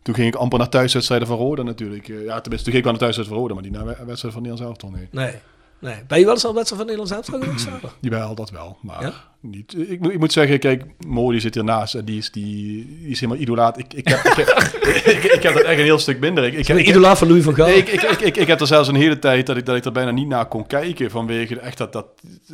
toen 0.02 0.14
ging 0.14 0.26
ik 0.26 0.34
amper 0.34 0.58
naar 0.58 0.68
thuiswedstrijden 0.68 1.28
van 1.28 1.36
Roda 1.36 1.62
natuurlijk. 1.62 2.06
ja, 2.06 2.14
tenminste, 2.14 2.46
toen 2.46 2.56
ging 2.72 2.76
ik 2.76 2.84
wel 2.84 2.92
naar 2.92 3.00
thuiswedstrijden 3.00 3.26
van 3.26 3.38
Roda, 3.38 3.54
maar 3.54 3.62
niet 3.62 3.72
naar 3.72 4.06
wedstrijden 4.06 4.32
van 4.32 4.42
Nederlands 4.42 4.62
elftal, 4.62 4.90
nee. 4.90 5.08
Nee. 5.10 5.34
Nee. 5.82 5.94
Ben 6.06 6.18
je 6.18 6.24
wel 6.24 6.34
eens 6.34 6.44
al 6.44 6.54
wedstrijd 6.54 6.82
van 6.82 6.90
Nederlands 6.90 7.30
elftal 7.30 7.40
geweest? 7.40 7.68
Jawel, 8.00 8.34
dat 8.34 8.50
wel. 8.50 8.78
Maar 8.80 9.02
ja? 9.02 9.12
niet. 9.40 9.74
Ik, 9.78 10.06
ik, 10.06 10.18
moet 10.18 10.32
zeggen, 10.32 10.58
kijk, 10.58 10.84
Mo 11.06 11.30
die 11.30 11.40
zit 11.40 11.54
hiernaast 11.54 11.94
en 11.94 12.04
die 12.04 12.18
is, 12.18 12.30
die, 12.30 12.86
die 13.00 13.08
is 13.08 13.20
helemaal 13.20 13.42
idolaat. 13.42 13.78
Ik, 13.78 13.94
ik, 13.94 14.08
heb, 14.08 14.18
ik, 14.18 15.24
ik, 15.36 15.42
heb 15.42 15.54
dat 15.54 15.62
echt 15.62 15.78
een 15.78 15.84
heel 15.84 15.98
stuk 15.98 16.20
minder. 16.20 16.44
Ik, 16.44 16.52
ik, 16.52 16.66
heb, 16.66 16.78
idolaat 16.78 17.18
van 17.18 17.28
Louis 17.28 17.44
van 17.44 17.54
Gaal. 17.54 17.66
Nee, 17.66 17.76
ik, 17.76 17.88
ik, 17.88 18.20
ik, 18.20 18.36
ik, 18.36 18.46
heb 18.46 18.60
er 18.60 18.66
zelfs 18.66 18.88
een 18.88 18.94
hele 18.94 19.18
tijd 19.18 19.46
dat 19.46 19.56
ik, 19.56 19.66
dat 19.66 19.76
ik 19.76 19.84
er 19.84 19.92
bijna 19.92 20.10
niet 20.10 20.28
naar 20.28 20.46
kon 20.46 20.66
kijken 20.66 21.10
vanwege 21.10 21.58
echt 21.58 21.78
dat, 21.78 21.92
dat... 21.92 22.06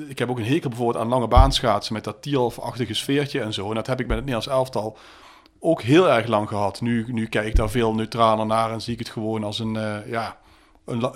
Ik 0.09 0.19
heb 0.19 0.31
ook 0.31 0.39
een 0.39 0.45
hekel 0.45 0.69
bijvoorbeeld 0.69 1.05
aan 1.05 1.11
lange 1.11 1.29
baanschaatsen 1.29 1.95
met 1.95 2.05
dat 2.05 2.23
Tialf-achtige 2.23 2.95
sfeertje 2.95 3.41
en 3.41 3.53
zo. 3.53 3.69
En 3.69 3.75
dat 3.75 3.87
heb 3.87 4.01
ik 4.01 4.07
met 4.07 4.17
het 4.17 4.27
Nederlands 4.27 4.59
elftal 4.59 4.99
ook 5.61 5.83
heel 5.83 6.11
erg 6.11 6.27
lang 6.27 6.49
gehad. 6.49 6.81
Nu, 6.81 7.05
nu 7.09 7.27
kijk 7.27 7.47
ik 7.47 7.57
daar 7.57 7.71
veel 7.71 7.95
neutraler 7.95 8.47
naar 8.47 8.73
en 8.73 8.81
zie 8.81 8.93
ik 8.93 8.99
het 8.99 9.09
gewoon 9.09 9.45
als 9.45 9.59
een... 9.59 9.75
Uh, 9.75 10.11
ja, 10.11 10.39
een, 10.89 11.11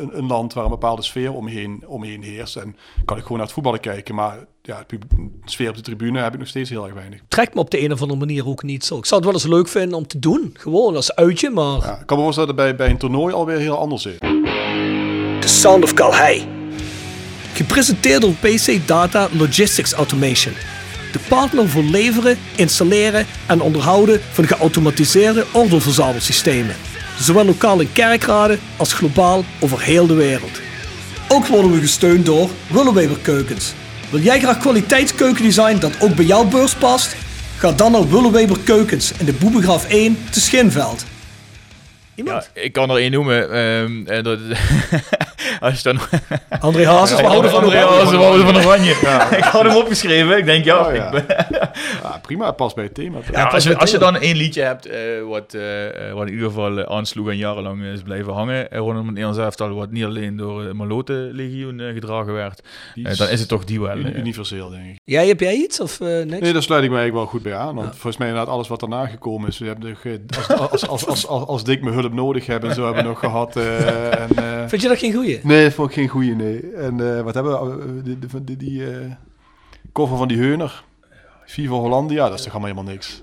een, 0.00 0.10
een, 0.18 0.26
land 0.26 0.52
waar 0.52 0.64
een 0.64 0.70
bepaalde 0.70 1.02
sfeer 1.02 1.32
omheen, 1.32 1.82
omheen 1.86 2.22
heerst. 2.22 2.56
En 2.56 2.76
kan 3.04 3.16
ik 3.16 3.22
gewoon 3.22 3.36
naar 3.36 3.46
het 3.46 3.54
voetballen 3.54 3.80
kijken. 3.80 4.14
Maar 4.14 4.38
ja, 4.62 4.84
de 4.88 4.98
sfeer 5.44 5.68
op 5.68 5.76
de 5.76 5.82
tribune 5.82 6.20
heb 6.20 6.32
ik 6.32 6.38
nog 6.38 6.48
steeds 6.48 6.70
heel 6.70 6.84
erg 6.84 6.94
weinig. 6.94 7.20
Trekt 7.28 7.54
me 7.54 7.60
op 7.60 7.70
de 7.70 7.82
een 7.82 7.92
of 7.92 8.00
andere 8.00 8.18
manier 8.18 8.46
ook 8.46 8.62
niet 8.62 8.84
zo. 8.84 8.98
Ik 8.98 9.04
zou 9.04 9.20
het 9.20 9.30
wel 9.30 9.40
eens 9.40 9.50
leuk 9.50 9.68
vinden 9.68 9.98
om 9.98 10.06
te 10.06 10.18
doen. 10.18 10.54
Gewoon 10.58 10.96
als 10.96 11.14
uitje, 11.14 11.50
maar... 11.50 11.80
Ja, 11.80 12.00
ik 12.00 12.06
kan 12.06 12.16
me 12.16 12.22
voorstellen 12.22 12.56
dat 12.56 12.66
bij, 12.66 12.76
bij 12.76 12.90
een 12.90 12.98
toernooi 12.98 13.34
alweer 13.34 13.58
heel 13.58 13.78
anders 13.78 14.06
is. 14.06 14.18
The 15.40 15.48
Sound 15.48 15.84
of 15.84 15.94
Calhei. 15.94 16.48
Gepresenteerd 17.52 18.20
door 18.20 18.32
PC 18.32 18.86
Data 18.86 19.28
Logistics 19.32 19.92
Automation. 19.92 20.54
De 21.12 21.20
partner 21.28 21.68
voor 21.68 21.82
leveren, 21.82 22.38
installeren 22.56 23.26
en 23.46 23.60
onderhouden 23.60 24.20
van 24.32 24.46
geautomatiseerde 24.46 25.44
ordeelverzamelsystemen 25.52 26.76
zowel 27.20 27.44
lokaal 27.44 27.80
in 27.80 27.92
kerkraden 27.92 28.58
als 28.76 28.92
globaal 28.92 29.44
over 29.60 29.80
heel 29.80 30.06
de 30.06 30.14
wereld. 30.14 30.60
Ook 31.28 31.46
worden 31.46 31.72
we 31.72 31.80
gesteund 31.80 32.26
door 32.26 32.50
Willeweber 32.66 33.18
Keukens. 33.18 33.72
Wil 34.10 34.20
jij 34.20 34.40
graag 34.40 34.58
kwaliteitskeukendesign 34.58 35.78
dat 35.78 36.00
ook 36.00 36.14
bij 36.14 36.24
jouw 36.24 36.44
beurs 36.44 36.74
past? 36.74 37.16
Ga 37.56 37.72
dan 37.72 37.92
naar 37.92 38.08
Willeweber 38.08 38.58
Keukens 38.64 39.12
in 39.18 39.24
de 39.24 39.32
Boebegraaf 39.32 39.88
1 39.88 40.18
te 40.30 40.40
Schinveld. 40.40 41.04
Ja, 42.14 42.44
ik 42.54 42.72
kan 42.72 42.90
er 42.90 42.96
één 42.96 43.10
noemen. 43.10 43.58
Um, 43.58 44.04
dat, 44.22 44.38
als 45.64 45.82
je 45.82 45.92
dan... 45.92 45.98
André 46.60 46.86
Hazes, 46.86 47.20
we 47.20 47.26
houden 47.26 47.50
van 47.50 47.62
André 47.62 47.78
Hazes, 47.78 48.10
we 48.10 48.16
houden 48.16 48.46
van 48.46 48.64
Oranje. 48.64 48.98
Ja. 49.02 49.30
ik 49.36 49.44
had 49.44 49.62
hem 49.62 49.76
opgeschreven. 49.76 50.38
Ik 50.38 50.44
denk, 50.44 50.64
ja, 50.64 50.86
oh, 50.86 50.94
ja. 50.94 51.12
Ik 51.12 51.24
ja 52.02 52.18
prima, 52.26 52.50
pas 52.52 52.74
bij 52.74 52.84
het 52.84 52.94
thema. 52.94 53.18
Ja, 53.32 53.44
als, 53.44 53.64
je, 53.64 53.78
als 53.78 53.90
je 53.90 53.98
dan 53.98 54.16
één 54.16 54.36
liedje 54.36 54.62
hebt 54.62 54.86
uh, 54.86 54.94
wat, 55.28 55.54
uh, 55.54 55.62
wat 56.12 56.26
in 56.26 56.32
ieder 56.32 56.48
geval 56.48 56.88
aansloeg 56.88 57.28
en 57.28 57.36
jarenlang 57.36 57.82
is 57.82 58.02
blijven 58.02 58.32
hangen, 58.32 58.68
rondom 58.70 58.96
het 58.96 59.06
Nederlands 59.06 59.38
elftal, 59.38 59.74
wat 59.74 59.90
niet 59.90 60.04
alleen 60.04 60.36
door 60.36 60.64
het 60.64 60.72
Malote-legioen 60.72 61.80
gedragen 61.94 62.32
werd, 62.32 62.62
dan 62.94 63.28
is 63.28 63.40
het 63.40 63.48
toch 63.48 63.64
die 63.64 63.80
wel. 63.80 63.96
Universeel, 63.96 64.70
denk 64.70 64.84
ik. 64.84 64.98
Jij, 65.04 65.26
heb 65.26 65.40
jij 65.40 65.54
iets 65.54 65.80
of 65.80 66.00
niks? 66.00 66.40
Nee, 66.40 66.52
daar 66.52 66.62
sluit 66.62 66.84
ik 66.84 66.90
mij 66.90 67.12
wel 67.12 67.26
goed 67.26 67.42
bij 67.42 67.54
aan. 67.54 67.74
Want 67.74 67.90
volgens 67.90 68.16
mij 68.16 68.28
inderdaad 68.28 68.52
alles 68.54 68.68
wat 68.68 68.80
daarna 68.80 69.06
gekomen 69.06 69.48
is, 69.48 69.58
we 69.58 69.66
hebben 69.66 69.96
als, 70.36 70.48
als, 70.48 70.88
als, 70.88 71.06
als, 71.06 71.26
als, 71.26 71.46
als 71.46 71.64
Dick 71.64 71.82
me 71.82 71.90
hulp 71.90 72.12
nodig 72.12 72.46
hebben 72.46 72.68
en 72.68 72.74
zo 72.74 72.84
hebben 72.84 73.02
we 73.02 73.08
nog 73.08 73.18
gehad. 73.18 73.56
en, 73.56 74.68
Vind 74.68 74.82
je 74.82 74.88
dat 74.88 74.98
geen 74.98 75.12
goeie? 75.12 75.40
Nee, 75.50 75.64
dat 75.64 75.72
vond 75.72 75.88
ik 75.88 75.94
geen 75.94 76.08
goeie, 76.08 76.34
nee. 76.34 76.72
En 76.72 76.98
uh, 76.98 77.20
wat 77.20 77.34
hebben 77.34 77.76
we? 77.76 78.02
Die, 78.02 78.44
die, 78.44 78.56
die 78.56 78.80
uh, 78.80 79.12
koffer 79.92 80.16
van 80.16 80.28
die 80.28 80.38
Heuner. 80.38 80.84
Viva 81.44 81.74
Hollandia, 81.74 82.28
dat 82.28 82.38
is 82.38 82.44
toch 82.44 82.52
allemaal 82.52 82.70
helemaal 82.70 82.92
niks. 82.92 83.22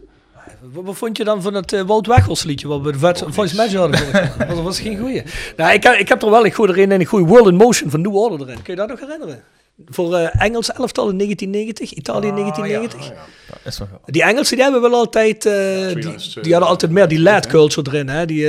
Wat, 0.74 0.96
vond 0.96 1.18
je 1.18 1.24
dan 1.24 1.42
van 1.42 1.54
het 1.54 1.74
uh, 1.74 1.82
Wout 1.82 2.08
Weghorst 2.08 2.46
liedje 2.46 2.68
wat 2.68 2.82
we 2.82 2.92
de 2.92 3.00
vet, 3.00 3.24
Voice 3.28 3.56
Magic 3.56 3.78
hadden? 3.78 4.12
dat 4.48 4.62
was 4.62 4.80
geen 4.80 4.98
goeie. 4.98 5.24
Nou, 5.58 5.74
ik, 5.74 5.86
ik 5.86 6.08
heb 6.08 6.22
er 6.22 6.30
wel, 6.30 6.46
ik 6.46 6.54
gooi 6.54 6.70
erin 6.70 6.92
en 6.92 7.02
ik 7.02 7.08
gooi 7.08 7.26
World 7.26 7.48
in 7.48 7.56
Motion 7.56 7.90
van 7.90 8.02
New 8.02 8.16
Order 8.16 8.48
erin. 8.48 8.62
Kun 8.62 8.74
je 8.74 8.80
dat 8.80 8.90
nog 8.90 9.00
herinneren? 9.00 9.44
Voor 9.86 10.14
uh, 10.14 10.42
Engels 10.44 10.72
elftal 10.72 11.10
in 11.10 11.18
1990, 11.18 11.92
Italië 11.92 12.28
in 12.28 12.36
1990. 12.36 13.00
Ah, 13.00 13.16
ja. 13.64 13.86
Ja, 13.88 14.12
die 14.12 14.24
Engelsen 14.24 14.56
die 14.56 14.64
hebben 14.64 14.82
wel 14.82 14.94
altijd, 14.94 15.46
uh, 15.46 15.54
die, 15.88 16.42
die, 16.42 16.52
hadden 16.52 16.70
altijd 16.70 16.92
meer 16.92 17.08
die 17.08 17.22
lad 17.22 17.48
culture 17.48 17.90
erin. 17.90 18.10
Hè? 18.10 18.26
Die, 18.26 18.46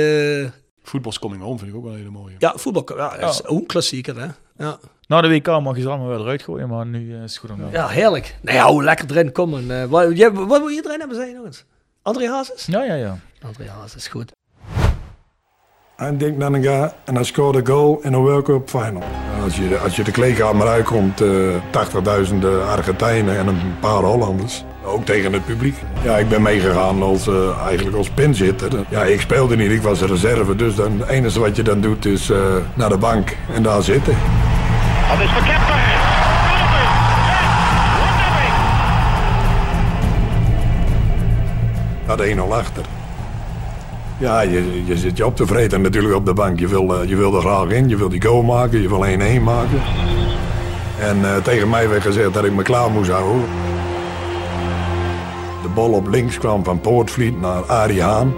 Voetbals 0.89 1.19
Coming 1.19 1.41
Home 1.41 1.57
vind 1.57 1.69
ik 1.69 1.75
ook 1.75 1.83
wel 1.83 1.91
een 1.91 1.97
hele 1.97 2.09
mooie. 2.09 2.35
Ja, 2.37 2.53
voetbal 2.55 2.97
ja, 2.97 3.15
is 3.15 3.45
ook 3.45 3.59
een 3.59 3.65
klassieker, 3.65 4.19
hè. 4.19 4.27
Ja. 4.57 4.77
Na 5.07 5.21
de 5.21 5.27
WK 5.27 5.47
mag 5.47 5.75
je 5.75 5.81
ze 5.81 5.89
allemaal 5.89 6.07
wel 6.07 6.19
eruit 6.19 6.41
gooien, 6.41 6.69
maar 6.69 6.85
nu 6.85 6.99
uh, 6.99 7.23
is 7.23 7.31
het 7.31 7.37
goed 7.37 7.49
om 7.49 7.71
Ja, 7.71 7.87
heerlijk. 7.87 8.37
Nou 8.41 8.57
ja, 8.57 8.67
hoe 8.71 8.83
lekker 8.83 9.11
erin 9.11 9.31
komen. 9.31 9.63
Uh, 9.63 9.83
wat, 9.83 10.17
jij, 10.17 10.31
wat 10.31 10.59
wil 10.59 10.67
je 10.67 10.81
erin 10.85 10.99
hebben, 10.99 11.17
zijn 11.17 11.35
nog 11.35 11.45
eens? 11.45 11.65
André 12.01 12.29
Hazes? 12.29 12.65
Ja, 12.65 12.83
ja, 12.83 12.93
ja. 12.93 13.19
André 13.41 13.69
Hazes, 13.69 13.95
is 13.95 14.07
goed. 14.07 14.31
En 15.95 16.17
Dick 16.17 16.37
Nanninga 16.37 16.93
en 17.05 17.15
hij 17.15 17.23
scoorde 17.23 17.59
een 17.59 17.67
goal 17.67 17.99
in 18.01 18.13
een 18.13 18.21
World 18.21 18.45
Cup 18.45 18.69
final. 18.69 19.03
Als 19.43 19.55
je, 19.55 19.77
als 19.77 19.95
je 19.95 20.03
de 20.03 20.11
kleedkamer 20.11 20.67
uitkomt, 20.67 21.21
uh, 21.21 21.55
80.000 22.31 22.35
Argentijnen 22.65 23.37
en 23.37 23.47
een 23.47 23.79
paar 23.79 24.03
Hollanders. 24.03 24.63
Ook 24.89 25.05
tegen 25.05 25.33
het 25.33 25.45
publiek. 25.45 25.75
Ja, 26.03 26.17
ik 26.17 26.29
ben 26.29 26.41
meegegaan 26.41 27.01
als, 27.01 27.27
uh, 27.27 27.35
eigenlijk 27.65 27.97
als 27.97 28.09
pinzitter. 28.09 28.69
Ja, 28.89 29.03
ik 29.03 29.21
speelde 29.21 29.55
niet, 29.55 29.71
ik 29.71 29.81
was 29.81 30.01
reserve. 30.01 30.55
Dus 30.55 30.75
dan, 30.75 30.99
het 30.99 31.09
enige 31.09 31.39
wat 31.39 31.55
je 31.55 31.63
dan 31.63 31.81
doet 31.81 32.05
is 32.05 32.29
uh, 32.29 32.37
naar 32.73 32.89
de 32.89 32.97
bank 32.97 33.35
en 33.53 33.63
daar 33.63 33.83
zitten. 33.83 34.15
Dat 35.09 35.19
is 35.19 35.31
voor 35.31 35.43
Kemper. 35.43 35.77
Dat 42.05 42.49
1-0 42.49 42.53
achter. 42.53 42.83
Ja, 44.17 44.41
je, 44.41 44.85
je 44.85 44.97
zit 44.97 45.17
je 45.17 45.25
op 45.25 45.35
te 45.35 45.45
vreten 45.45 45.81
natuurlijk 45.81 46.15
op 46.15 46.25
de 46.25 46.33
bank. 46.33 46.59
Je 46.59 46.67
wil, 46.67 47.01
uh, 47.01 47.09
je 47.09 47.15
wil 47.15 47.35
er 47.35 47.41
graag 47.41 47.69
in, 47.69 47.89
je 47.89 47.97
wil 47.97 48.09
die 48.09 48.21
goal 48.21 48.43
maken, 48.43 48.81
je 48.81 48.89
wil 48.89 49.05
1-1 49.39 49.43
maken. 49.43 49.81
En 50.99 51.17
uh, 51.17 51.35
tegen 51.35 51.69
mij 51.69 51.89
werd 51.89 52.01
gezegd 52.01 52.33
dat 52.33 52.43
ik 52.43 52.53
me 52.53 52.63
klaar 52.63 52.91
moest 52.91 53.09
houden. 53.09 53.43
De 55.61 55.69
bal 55.73 55.91
op 55.91 56.07
links 56.07 56.37
kwam 56.37 56.63
van 56.63 56.79
Poortvliet 56.81 57.41
naar 57.41 57.63
Arie 57.63 58.01
Haan. 58.01 58.33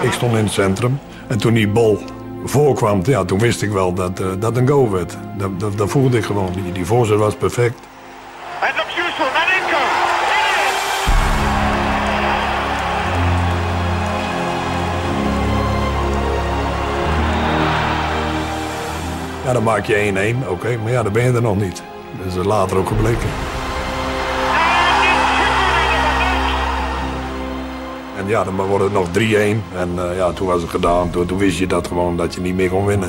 Ik 0.00 0.12
stond 0.12 0.32
in 0.32 0.44
het 0.44 0.52
centrum. 0.52 0.98
En 1.26 1.38
toen 1.38 1.54
die 1.54 1.68
bal 1.68 1.98
voorkwam, 2.44 3.00
ja, 3.04 3.24
toen 3.24 3.38
wist 3.38 3.62
ik 3.62 3.70
wel 3.70 3.94
dat 3.94 4.20
uh, 4.20 4.26
dat 4.38 4.56
een 4.56 4.68
goal 4.68 4.90
werd. 4.90 5.16
Dat, 5.36 5.60
dat, 5.60 5.78
dat 5.78 5.90
voelde 5.90 6.16
ik 6.16 6.24
gewoon. 6.24 6.52
Die, 6.52 6.72
die 6.72 6.86
voorzet 6.86 7.18
was 7.18 7.34
perfect. 7.34 7.78
Het 8.58 8.76
loopt 8.76 8.88
useful, 8.88 9.24
naar 9.24 9.56
Inco. 9.56 9.78
Ja, 19.44 19.52
dan 19.52 19.62
maak 19.62 19.86
je 19.86 20.34
1-1, 20.44 20.48
oké. 20.48 20.76
Maar 20.82 20.92
ja, 20.92 21.02
dan 21.02 21.12
ben 21.12 21.24
je 21.24 21.32
er 21.32 21.42
nog 21.42 21.56
niet. 21.56 21.82
Dat 22.22 22.26
is 22.26 22.46
later 22.46 22.76
ook 22.76 22.88
gebleken. 22.88 23.28
Ja, 28.26 28.44
dan 28.44 28.56
wordt 28.56 28.84
het 28.84 28.92
nog 28.92 29.08
3-1. 29.08 29.12
En 29.76 29.90
uh, 29.94 30.16
ja, 30.16 30.32
toen 30.32 30.46
was 30.46 30.62
het 30.62 30.70
gedaan. 30.70 31.10
Toen, 31.10 31.38
wist 31.38 31.58
je 31.58 31.66
dat 31.66 31.86
gewoon 31.86 32.16
dat 32.16 32.34
je 32.34 32.40
niet 32.40 32.54
meer 32.54 32.68
kon 32.68 32.86
winnen. 32.86 33.08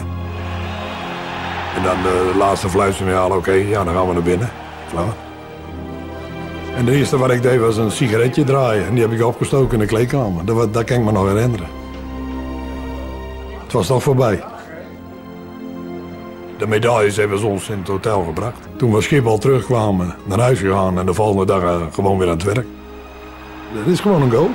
En 1.76 1.84
dan 1.84 2.02
de 2.02 2.34
laatste 2.38 2.70
fluitsignaal, 2.70 3.32
oké, 3.32 3.52
ja, 3.52 3.84
dan 3.84 3.94
gaan 3.94 4.08
we 4.08 4.14
naar 4.14 4.22
binnen. 4.22 4.50
Klaar. 4.90 5.14
En 6.76 6.86
de 6.86 6.92
eerste 6.92 7.18
wat 7.18 7.32
ik 7.32 7.42
deed 7.42 7.60
was 7.60 7.78
een 7.78 7.92
sigaretje 7.92 8.44
draaien. 8.44 8.86
En 8.86 8.94
die 8.94 9.04
heb 9.04 9.12
ik 9.12 9.24
opgestoken 9.24 9.74
in 9.74 9.80
de 9.80 9.86
kleedkamer. 9.86 10.46
Dat, 10.46 10.74
dat 10.74 10.84
kan 10.84 10.98
ik 10.98 11.04
me 11.04 11.12
nog 11.12 11.28
herinneren. 11.28 11.68
Het 13.64 13.74
was 13.74 13.88
toch 13.88 14.04
voorbij. 14.04 14.44
De 16.58 16.68
medailles 16.68 17.16
hebben 17.16 17.40
ze 17.40 17.46
ons 17.46 17.70
in 17.70 17.78
het 17.78 17.88
hotel 17.88 18.24
gebracht. 18.24 18.60
Toen 18.78 18.94
we 18.94 19.02
Schiphol 19.02 19.38
terugkwamen, 19.38 20.16
naar 20.24 20.40
huis 20.40 20.60
gegaan 20.60 21.00
en 21.00 21.06
de 21.06 21.14
volgende 21.14 21.46
dag 21.46 21.62
uh, 21.62 21.82
gewoon 21.92 22.18
weer 22.18 22.28
aan 22.28 22.34
het 22.34 22.44
werk. 22.44 22.66
Dat 23.74 23.94
is 23.94 24.00
gewoon 24.00 24.22
een 24.22 24.32
goal. 24.32 24.50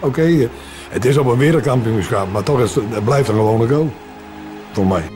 Oké, 0.00 0.48
het 0.88 1.04
is 1.04 1.16
op 1.16 1.26
een 1.26 1.38
wereldkampioenschap, 1.38 2.32
maar 2.32 2.42
toch 2.42 2.60
is 2.60 2.74
het, 2.74 3.04
blijft 3.04 3.28
een 3.28 3.34
gewone 3.34 3.68
goal. 3.68 3.92
Voor 4.72 4.86
mij. 4.86 5.08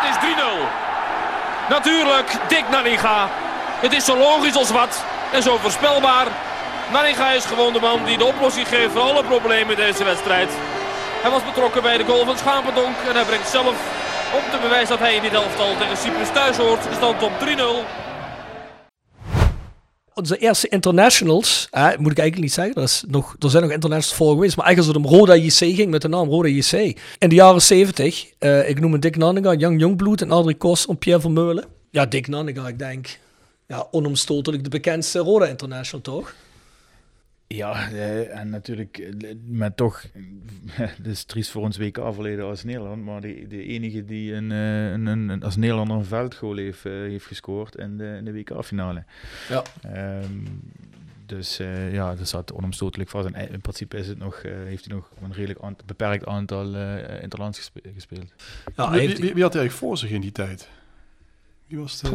Het 0.00 0.10
is 0.10 0.28
3-0. 0.36 1.68
Natuurlijk, 1.68 2.36
Dick 2.48 2.64
Nanninga. 2.70 3.28
Het 3.80 3.92
is 3.92 4.04
zo 4.04 4.16
logisch 4.18 4.56
als 4.56 4.70
wat 4.70 5.04
en 5.32 5.42
zo 5.42 5.56
voorspelbaar. 5.56 6.26
Nanninga 6.92 7.32
is 7.32 7.44
gewoon 7.44 7.72
de 7.72 7.80
man 7.80 8.04
die 8.04 8.18
de 8.18 8.24
oplossing 8.24 8.68
geeft 8.68 8.92
voor 8.92 9.00
alle 9.00 9.24
problemen 9.24 9.70
in 9.78 9.84
deze 9.84 10.04
wedstrijd. 10.04 10.48
Hij 11.22 11.30
was 11.30 11.44
betrokken 11.44 11.82
bij 11.82 11.96
de 11.96 12.04
goal 12.04 12.24
van 12.24 12.38
Schapendonk. 12.38 12.96
En 13.08 13.14
hij 13.14 13.24
brengt 13.24 13.48
zelf 13.48 13.76
om 14.38 14.44
te 14.50 14.58
bewijzen 14.62 14.88
dat 14.88 14.98
hij 14.98 15.14
in 15.14 15.22
dit 15.22 15.34
elftal 15.34 15.76
tegen 15.78 15.96
Cyprus 15.96 16.30
thuis 16.32 16.56
hoort. 16.56 16.82
De 16.82 16.94
stand 16.94 17.22
op 17.22 17.32
3-0. 17.40 18.07
Onze 20.18 20.38
eerste 20.38 20.68
internationals, 20.68 21.68
moet 21.70 22.10
ik 22.10 22.18
eigenlijk 22.18 22.38
niet 22.38 22.52
zeggen, 22.52 22.74
er, 22.74 22.82
is 22.82 23.04
nog, 23.08 23.36
er 23.38 23.50
zijn 23.50 23.62
nog 23.62 23.72
internationals 23.72 24.16
voor 24.16 24.34
geweest, 24.34 24.56
maar 24.56 24.66
eigenlijk 24.66 24.96
als 24.96 25.04
het 25.06 25.12
om 25.12 25.18
Roda 25.18 25.34
JC 25.34 25.76
ging 25.76 25.90
met 25.90 26.02
de 26.02 26.08
naam 26.08 26.28
Roda 26.28 26.48
JC. 26.48 26.72
In 27.18 27.28
de 27.28 27.34
jaren 27.34 27.62
70, 27.62 28.26
eh, 28.38 28.68
ik 28.68 28.80
noem 28.80 28.92
het 28.92 29.02
Dick 29.02 29.16
Nanninga, 29.16 29.54
Jan 29.54 29.78
Jongbloed 29.78 30.22
en 30.22 30.30
Adrie 30.30 30.56
Kos 30.56 30.86
en 30.86 30.98
Pierre 30.98 31.20
Vermeulen. 31.20 31.64
Ja, 31.90 32.06
Dick 32.06 32.28
Nanninga, 32.28 32.68
ik 32.68 32.78
denk, 32.78 33.18
ja, 33.66 33.86
onomstotelijk 33.90 34.64
de 34.64 34.70
bekendste 34.70 35.18
Roda 35.18 35.46
International, 35.46 36.02
toch? 36.02 36.34
Ja, 37.48 37.90
eh, 37.90 38.38
en 38.38 38.50
natuurlijk 38.50 38.98
eh, 38.98 39.34
met 39.44 39.76
toch, 39.76 40.02
het 40.70 41.06
is 41.06 41.24
triest 41.24 41.50
voor 41.50 41.62
ons 41.62 41.76
WK-verleden 41.76 42.44
als 42.44 42.64
Nederland, 42.64 43.04
maar 43.04 43.20
de, 43.20 43.46
de 43.48 43.62
enige 43.62 44.04
die 44.04 44.32
een, 44.32 44.52
eh, 44.52 44.90
een, 44.90 45.06
een, 45.06 45.42
als 45.42 45.56
Nederlander 45.56 45.96
een 45.96 46.04
veldgoal 46.04 46.56
heeft, 46.56 46.84
uh, 46.84 46.92
heeft 46.92 47.26
gescoord 47.26 47.76
in 47.76 47.96
de, 47.96 48.14
in 48.16 48.24
de 48.24 48.32
WK-finale. 48.32 49.04
Ja. 49.48 49.62
Um, 50.22 50.62
dus 51.26 51.60
uh, 51.60 51.92
ja, 51.92 52.14
dat 52.14 52.28
zat 52.28 52.52
onomstotelijk 52.52 53.10
vast. 53.10 53.28
En 53.28 53.50
in 53.50 53.60
principe 53.60 53.96
is 53.96 54.08
het 54.08 54.18
nog, 54.18 54.42
uh, 54.42 54.52
heeft 54.52 54.84
hij 54.84 54.94
nog 54.94 55.10
een 55.22 55.32
redelijk 55.32 55.60
aant 55.60 55.86
beperkt 55.86 56.26
aantal 56.26 56.74
uh, 56.74 57.22
interlands 57.22 57.58
gespe 57.58 57.80
gespeeld. 57.94 58.32
Ja, 58.76 58.90
wie, 58.90 59.08
wie, 59.08 59.34
wie, 59.34 59.42
had 59.42 59.52
hij 59.52 59.62
eigenlijk 59.62 59.72
voor 59.72 59.98
zich 59.98 60.10
in 60.10 60.20
die 60.20 60.32
tijd? 60.32 60.68
Wie 61.66 61.78
was 61.78 62.00
de... 62.00 62.08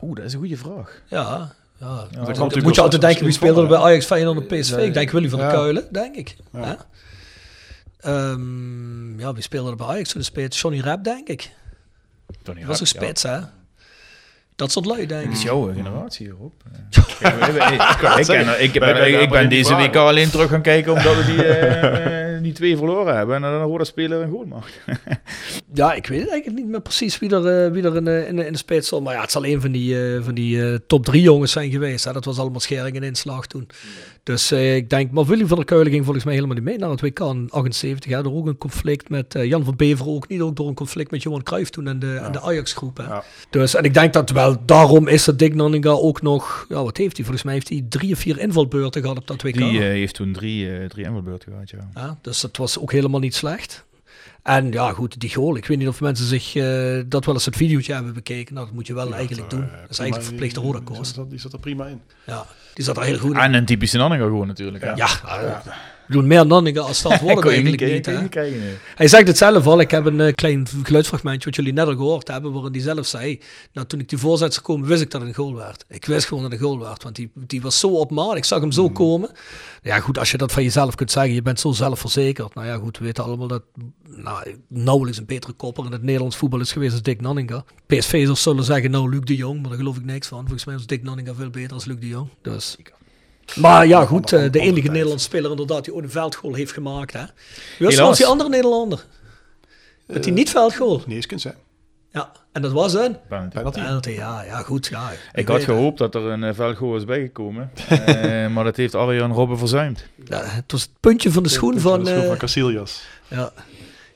Oeh, 0.00 0.16
dat 0.16 0.24
is 0.24 0.32
een 0.32 0.38
goede 0.38 0.56
vraag. 0.56 1.02
Ja, 1.06 1.54
ja, 1.80 2.06
ja 2.10 2.24
dat 2.24 2.38
moet, 2.38 2.62
moet 2.62 2.74
je 2.74 2.80
altijd 2.80 3.00
denken, 3.00 3.24
wie 3.24 3.32
speelde 3.32 3.62
er 3.62 3.68
bij 3.68 3.78
Ajax, 3.78 4.06
Feyenoord 4.06 4.50
en 4.50 4.60
PSV? 4.60 4.76
Ik 4.76 4.94
denk 4.94 5.10
Willy 5.10 5.28
van 5.28 5.38
der 5.38 5.50
Kuilen, 5.50 5.88
denk 5.90 6.16
ik. 6.16 6.36
Ja. 6.52 6.76
Um, 8.06 9.20
ja, 9.20 9.32
wie 9.32 9.42
speelde 9.42 9.70
er 9.70 9.76
bij 9.76 9.86
Ajax? 9.86 10.10
Toen 10.12 10.22
speelt 10.22 10.56
Johnny 10.56 10.80
Rapp, 10.80 11.04
denk 11.04 11.28
ik. 11.28 11.50
Johnny 12.42 12.66
was 12.66 12.80
een 12.80 12.86
spits, 12.86 13.22
hè? 13.22 13.38
Dat 14.56 14.72
soort 14.72 14.86
lui, 14.86 15.06
denk 15.06 15.20
ik. 15.22 15.28
Dat 15.28 15.36
is 15.36 15.42
jouw 15.42 15.72
generatie 15.72 16.26
hierop. 16.26 16.52
Ik 18.58 19.30
ben 19.30 19.48
deze 19.48 19.76
week 19.76 19.96
alleen 19.96 20.30
terug 20.30 20.50
gaan 20.50 20.62
kijken 20.62 20.92
omdat 20.92 21.16
we 21.16 21.24
die, 21.24 21.34
uh, 21.34 22.25
die 22.46 22.54
twee 22.54 22.76
verloren 22.76 23.16
hebben. 23.16 23.34
En 23.34 23.42
dan 23.42 23.78
de 23.78 23.84
speler 23.84 24.20
een 24.20 24.30
goal 24.30 24.44
maakt. 24.44 24.80
ja, 25.74 25.92
ik 25.92 26.06
weet 26.06 26.28
eigenlijk 26.28 26.58
niet 26.60 26.68
meer 26.68 26.80
precies 26.80 27.18
wie 27.18 27.30
er, 27.30 27.66
uh, 27.66 27.72
wie 27.72 27.82
er 27.82 27.96
in, 27.96 28.04
de, 28.04 28.24
in, 28.28 28.36
de, 28.36 28.46
in 28.46 28.52
de 28.52 28.58
spits 28.58 28.86
stond. 28.86 29.04
Maar 29.04 29.14
ja, 29.14 29.20
het 29.20 29.30
zal 29.30 29.46
een 29.46 29.60
van 29.60 29.72
die, 29.72 29.94
uh, 29.94 30.24
van 30.24 30.34
die 30.34 30.86
top 30.86 31.04
drie 31.04 31.22
jongens 31.22 31.52
zijn 31.52 31.70
geweest. 31.70 32.04
Hè. 32.04 32.12
Dat 32.12 32.24
was 32.24 32.38
allemaal 32.38 32.60
schering 32.60 32.96
en 32.96 33.02
inslag 33.02 33.46
toen. 33.46 33.68
Dus 34.26 34.52
ik 34.52 34.90
denk, 34.90 35.10
maar 35.10 35.24
Willy 35.24 35.46
van 35.46 35.56
der 35.56 35.66
Keulen 35.66 35.92
ging 35.92 36.04
volgens 36.04 36.24
mij 36.24 36.34
helemaal 36.34 36.56
niet 36.56 36.64
mee 36.64 36.78
naar 36.78 36.90
het 36.90 37.00
WK 37.00 37.20
in 37.20 37.48
78. 37.50 38.10
Hè. 38.10 38.16
Er 38.16 38.32
ook 38.32 38.46
een 38.46 38.58
conflict 38.58 39.08
met 39.08 39.36
Jan 39.42 39.64
van 39.64 39.76
Bever, 39.76 40.06
ook 40.06 40.28
niet 40.28 40.40
ook 40.40 40.56
door 40.56 40.68
een 40.68 40.74
conflict 40.74 41.10
met 41.10 41.22
Johan 41.22 41.42
Cruijff 41.42 41.70
toen 41.70 41.86
en 41.86 41.98
de, 41.98 42.06
ja. 42.06 42.30
de 42.30 42.40
Ajax-groep. 42.40 42.98
Ja. 42.98 43.24
Dus, 43.50 43.74
en 43.74 43.84
ik 43.84 43.94
denk 43.94 44.12
dat 44.12 44.30
wel 44.30 44.56
daarom 44.64 45.08
is 45.08 45.24
dat 45.24 45.38
Dick 45.38 45.54
Nanninga 45.54 45.90
ook 45.90 46.22
nog, 46.22 46.66
ja, 46.68 46.82
wat 46.82 46.96
heeft 46.96 47.16
hij? 47.16 47.24
Volgens 47.24 47.44
mij 47.44 47.54
heeft 47.54 47.68
hij 47.68 47.84
drie 47.88 48.12
of 48.12 48.18
vier 48.18 48.38
invalbeurten 48.38 49.02
gehad 49.02 49.16
op 49.16 49.26
dat 49.26 49.42
WK. 49.42 49.54
Die 49.54 49.72
uh, 49.72 49.80
heeft 49.80 50.14
toen 50.14 50.32
drie, 50.32 50.66
uh, 50.66 50.84
drie 50.84 51.04
invalbeurten 51.04 51.52
gehad, 51.52 51.70
ja. 51.70 51.88
ja. 51.94 52.18
Dus 52.22 52.40
dat 52.40 52.56
was 52.56 52.78
ook 52.78 52.92
helemaal 52.92 53.20
niet 53.20 53.34
slecht. 53.34 53.84
En 54.42 54.72
ja, 54.72 54.92
goed, 54.92 55.20
die 55.20 55.34
goal. 55.34 55.56
Ik 55.56 55.66
weet 55.66 55.78
niet 55.78 55.88
of 55.88 56.00
mensen 56.00 56.26
zich 56.26 56.54
uh, 56.54 57.02
dat 57.06 57.24
wel 57.24 57.34
eens 57.34 57.44
het 57.44 57.56
videootje 57.56 57.92
hebben 57.92 58.14
bekeken. 58.14 58.54
Nou, 58.54 58.66
dat 58.66 58.74
moet 58.74 58.86
je 58.86 58.94
wel 58.94 59.08
ja, 59.08 59.14
eigenlijk 59.14 59.50
doen. 59.50 59.60
dat 59.60 59.90
is 59.90 59.98
eigenlijk 59.98 60.28
verplichte 60.28 60.60
rode 60.60 60.80
koers. 60.80 61.12
Die, 61.12 61.26
die 61.26 61.38
zat 61.38 61.52
er 61.52 61.58
prima 61.58 61.86
in. 61.86 62.00
Ja, 62.26 62.46
die 62.76 62.84
zat 62.84 62.96
er 62.96 63.02
heel 63.02 63.18
goed 63.18 63.34
in. 63.34 63.40
En 63.40 63.54
een 63.54 63.64
typische 63.64 63.98
Nanninga 63.98 64.24
gewoon 64.24 64.46
natuurlijk. 64.46 64.84
Ja, 64.84 64.94
ja, 64.96 65.62
doen 66.08 66.26
meer 66.26 66.46
Nanninga 66.46 66.80
als 66.80 67.02
dat 67.06 67.20
worden 67.20 67.50
eigenlijk 67.50 67.82
niet. 67.82 68.06
niet 68.06 68.34
nee. 68.34 68.74
Hij 68.94 69.08
zegt 69.08 69.26
het 69.26 69.38
zelf 69.38 69.66
al. 69.66 69.80
Ik 69.80 69.90
heb 69.90 70.04
een 70.04 70.18
uh, 70.18 70.32
klein 70.34 70.66
geluidsfragmentje 70.82 71.44
wat 71.44 71.56
jullie 71.56 71.72
net 71.72 71.86
al 71.86 71.96
gehoord 71.96 72.28
hebben, 72.28 72.52
waarin 72.52 72.72
hij 72.72 72.80
zelf 72.80 73.06
zei, 73.06 73.40
nou 73.72 73.86
toen 73.86 74.00
ik 74.00 74.08
die 74.08 74.18
voorzet 74.18 74.52
zou 74.52 74.64
komen, 74.64 74.88
wist 74.88 75.02
ik 75.02 75.10
dat 75.10 75.20
het 75.20 75.30
een 75.30 75.36
goal 75.36 75.54
werd. 75.54 75.84
Ik 75.88 76.04
wist 76.04 76.26
gewoon 76.26 76.42
dat 76.42 76.52
het 76.52 76.60
een 76.60 76.66
goal 76.66 76.78
werd, 76.78 77.02
want 77.02 77.16
die, 77.16 77.30
die 77.34 77.62
was 77.62 77.80
zo 77.80 77.88
op 77.88 78.10
maat. 78.10 78.36
Ik 78.36 78.44
zag 78.44 78.60
hem 78.60 78.72
zo 78.72 78.88
mm. 78.88 78.92
komen. 78.92 79.30
Ja 79.82 80.00
goed, 80.00 80.18
als 80.18 80.30
je 80.30 80.36
dat 80.36 80.52
van 80.52 80.62
jezelf 80.62 80.94
kunt 80.94 81.10
zeggen, 81.10 81.34
je 81.34 81.42
bent 81.42 81.60
zo 81.60 81.72
zelfverzekerd. 81.72 82.54
Nou 82.54 82.66
ja 82.66 82.76
goed, 82.76 82.98
we 82.98 83.04
weten 83.04 83.24
allemaal 83.24 83.48
dat 83.48 83.62
nou, 84.08 84.56
nauwelijks 84.68 85.18
een 85.18 85.26
betere 85.26 85.52
kopper 85.52 85.84
in 85.84 85.92
het 85.92 86.02
Nederlands 86.02 86.36
voetbal 86.36 86.60
is 86.60 86.72
geweest 86.72 86.92
als 86.92 87.02
Dick 87.02 87.20
Nanninga. 87.20 87.64
PSV'ers 87.86 88.42
zullen 88.42 88.64
zeggen, 88.64 88.90
nou 88.90 89.10
Luc 89.10 89.20
de 89.20 89.36
Jong, 89.36 89.60
maar 89.60 89.68
daar 89.68 89.78
geloof 89.78 89.96
ik 89.96 90.04
niks 90.04 90.28
van. 90.28 90.40
Volgens 90.40 90.64
mij 90.64 90.74
was 90.74 90.86
Dick 90.86 91.02
Nanninga 91.02 91.34
veel 91.34 91.50
beter 91.50 91.72
als 91.72 91.84
Luc 91.84 91.98
de 92.00 92.08
Jong. 92.08 92.28
Dus... 92.42 92.76
Maar 93.54 93.86
ja, 93.86 94.04
goed, 94.04 94.32
uh, 94.32 94.50
de 94.50 94.60
enige 94.60 94.88
Nederlandse 94.88 95.26
speler 95.26 95.50
inderdaad 95.50 95.84
die 95.84 95.94
ooit 95.94 96.04
een 96.04 96.10
veldgoal 96.10 96.54
heeft 96.54 96.72
gemaakt. 96.72 97.12
Hè. 97.12 97.24
Wie 97.78 97.96
was 97.96 98.16
die 98.16 98.26
andere 98.26 98.48
Nederlander? 98.48 99.04
Met 100.06 100.24
die 100.24 100.32
niet 100.32 100.50
veldgoal? 100.50 101.02
Neeskens, 101.06 101.44
hè? 101.44 101.50
Ja, 102.10 102.32
en 102.52 102.62
dat 102.62 102.72
was 102.72 102.94
een 102.94 103.16
penalty. 103.28 103.70
penalty. 103.70 104.10
ja, 104.10 104.42
ja, 104.42 104.62
goed. 104.62 104.86
Ja, 104.86 105.12
ik 105.32 105.48
had 105.48 105.64
gehoopt 105.64 105.98
dat 105.98 106.14
er 106.14 106.22
een 106.22 106.42
uh, 106.42 106.50
veldgoal 106.54 106.90
was 106.90 107.04
bijgekomen, 107.04 107.70
uh, 107.90 108.46
maar 108.54 108.64
dat 108.64 108.76
heeft 108.76 108.94
Arjan 108.94 109.32
Robben 109.32 109.58
verzuimd. 109.58 110.06
Ja, 110.24 110.44
het 110.44 110.72
was 110.72 110.82
het 110.82 110.90
puntje 111.00 111.32
van 111.32 111.42
de 111.42 111.48
schoen 111.48 111.80
van... 111.80 112.04
De 112.04 112.10
schoen 112.10 112.26
van 112.26 112.36
Casillas. 112.36 113.02
Ja. 113.28 113.52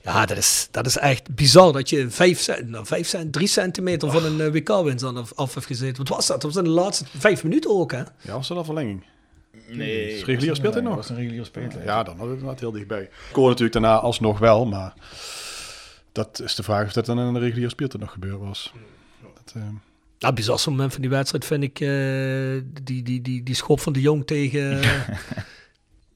Ja, 0.03 0.26
dat 0.26 0.37
is, 0.37 0.68
dat 0.70 0.87
is 0.87 0.97
echt 0.97 1.35
bizar 1.35 1.72
dat 1.72 1.89
je 1.89 2.11
5 2.11 2.49
nou, 2.66 2.87
vijf 2.87 3.09
cent, 3.09 3.33
3 3.33 3.47
centimeter 3.47 4.11
van 4.11 4.24
een 4.24 4.39
uh, 4.39 4.53
WK-winst 4.53 5.05
af, 5.05 5.33
af 5.35 5.55
heeft 5.55 5.66
gezeten. 5.66 5.97
Wat 5.97 6.09
was 6.09 6.26
dat? 6.26 6.41
Dat 6.41 6.55
was 6.55 6.62
in 6.64 6.68
de 6.68 6.81
laatste 6.81 7.05
vijf 7.18 7.43
minuten 7.43 7.70
ook, 7.70 7.93
hè? 7.93 8.03
Ja, 8.20 8.33
was 8.33 8.49
dat 8.49 8.57
al 8.57 8.64
verlenging? 8.64 9.05
Nee. 9.76 10.14
Is 10.14 10.24
regulier 10.24 10.56
speelt 10.56 10.74
hij 10.74 10.82
nog? 10.82 10.94
was 10.94 11.08
een 11.08 11.16
regulier 11.16 11.44
speler. 11.44 11.84
Ja, 11.84 12.02
dan 12.02 12.16
had 12.16 12.26
het 12.26 12.34
inderdaad 12.34 12.60
heel 12.60 12.72
dichtbij. 12.72 13.02
Ik 13.02 13.34
hoor 13.34 13.48
natuurlijk 13.48 13.72
daarna 13.72 13.98
alsnog 13.98 14.38
wel, 14.38 14.66
maar 14.66 14.94
dat 16.12 16.40
is 16.44 16.54
de 16.54 16.62
vraag 16.62 16.86
of 16.86 16.92
dat 16.92 17.06
dan 17.06 17.18
in 17.18 17.24
een 17.24 17.38
regulier 17.38 17.70
speeltijd 17.70 18.02
nog 18.02 18.12
gebeurd 18.12 18.38
was. 18.38 18.72
Dat, 19.34 19.54
uh... 19.56 19.62
Nou, 20.18 20.34
bizar 20.34 20.60
moment 20.64 20.92
van 20.92 21.00
die 21.00 21.10
wedstrijd 21.10 21.44
vind 21.44 21.62
ik 21.62 21.80
uh, 21.80 22.62
die, 22.82 23.02
die, 23.02 23.20
die, 23.22 23.42
die 23.42 23.54
schop 23.54 23.80
van 23.80 23.92
de 23.92 24.00
Jong 24.00 24.26
tegen 24.26 24.72
uh, 24.72 24.84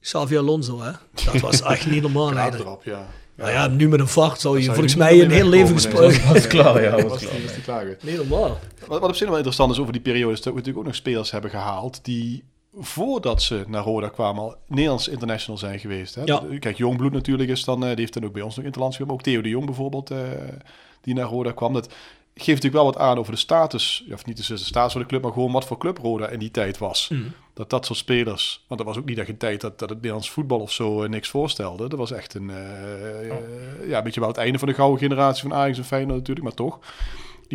Xavi 0.01 0.37
Alonso. 0.37 0.81
Hè? 0.81 0.91
Dat 1.25 1.41
was 1.41 1.61
echt 1.61 1.89
niet 1.89 2.01
normaal. 2.01 2.33
Ja, 2.33 2.53
erop, 2.53 2.83
ja. 2.83 3.07
Nou 3.35 3.51
ja, 3.51 3.67
nu 3.67 3.89
met 3.89 3.99
een 3.99 4.07
vacht 4.07 4.41
zou 4.41 4.59
je 4.59 4.65
volgens 4.65 4.95
mij 4.95 5.21
een 5.21 5.31
heel 5.31 5.47
leven 5.47 5.75
gesproken. 5.75 6.21
Dat 6.23 6.33
was 6.33 6.47
klaar, 6.47 6.81
ja. 6.81 7.03
Was 7.03 7.25
klaar. 7.63 7.97
Nee, 8.01 8.15
normaal. 8.15 8.59
Wat, 8.87 8.99
wat 8.99 9.09
op 9.09 9.15
zich 9.15 9.27
wel 9.27 9.35
interessant 9.35 9.71
is 9.71 9.79
over 9.79 9.93
die 9.93 10.01
periode, 10.01 10.33
is 10.33 10.41
dat 10.41 10.53
we 10.53 10.59
natuurlijk 10.59 10.77
ook 10.77 10.85
nog 10.85 10.95
spelers 10.95 11.31
hebben 11.31 11.49
gehaald 11.49 11.99
die 12.03 12.43
voordat 12.77 13.41
ze 13.41 13.63
naar 13.67 13.83
Roda 13.83 14.09
kwamen 14.09 14.43
al 14.43 14.55
Nederlands 14.67 15.07
international 15.07 15.57
zijn 15.57 15.79
geweest. 15.79 16.15
Hè? 16.15 16.21
Ja. 16.23 16.43
Kijk, 16.59 16.77
Jongbloed 16.77 17.11
natuurlijk 17.11 17.49
is 17.49 17.63
dan, 17.63 17.81
uh, 17.81 17.89
die 17.89 17.99
heeft 17.99 18.13
dan 18.13 18.25
ook 18.25 18.33
bij 18.33 18.41
ons 18.41 18.55
nog 18.55 18.65
interlands 18.65 18.97
maar 18.97 19.09
ook 19.09 19.21
Theo 19.21 19.41
de 19.41 19.49
Jong 19.49 19.65
bijvoorbeeld, 19.65 20.11
uh, 20.11 20.17
die 21.01 21.13
naar 21.13 21.25
Roda 21.25 21.51
kwam. 21.51 21.73
Dat 21.73 21.87
geeft 22.33 22.63
natuurlijk 22.63 22.73
wel 22.73 22.85
wat 22.85 22.97
aan 22.97 23.17
over 23.17 23.31
de 23.31 23.37
status, 23.37 24.05
of 24.11 24.25
niet 24.25 24.47
de 24.47 24.57
status 24.57 24.91
van 24.91 25.01
de 25.01 25.07
club, 25.07 25.21
maar 25.21 25.31
gewoon 25.31 25.51
wat 25.51 25.65
voor 25.65 25.77
club 25.77 25.97
Roda 25.97 26.27
in 26.27 26.39
die 26.39 26.51
tijd 26.51 26.77
was. 26.77 27.09
Mm. 27.09 27.33
Dat 27.53 27.69
dat 27.69 27.85
soort 27.85 27.99
spelers, 27.99 28.65
want 28.67 28.79
dat 28.79 28.89
was 28.89 28.97
ook 28.97 29.05
niet 29.05 29.17
echt 29.17 29.29
een 29.29 29.37
tijd 29.37 29.61
dat, 29.61 29.79
dat 29.79 29.89
het 29.89 29.97
Nederlands 29.97 30.29
voetbal 30.29 30.59
of 30.59 30.71
zo 30.71 31.03
uh, 31.03 31.09
niks 31.09 31.29
voorstelde. 31.29 31.89
Dat 31.89 31.99
was 31.99 32.11
echt 32.11 32.33
een, 32.33 32.49
oh. 32.49 33.87
ja, 33.87 33.97
een 33.97 34.03
beetje 34.03 34.19
wel 34.19 34.29
het 34.29 34.37
einde 34.37 34.59
van 34.59 34.67
de 34.67 34.73
gouden 34.73 34.99
generatie 34.99 35.41
van 35.41 35.57
Ajax 35.57 35.77
en 35.77 35.85
Feyenoord 35.85 36.17
natuurlijk, 36.17 36.45
maar 36.45 36.55
toch 36.55 36.79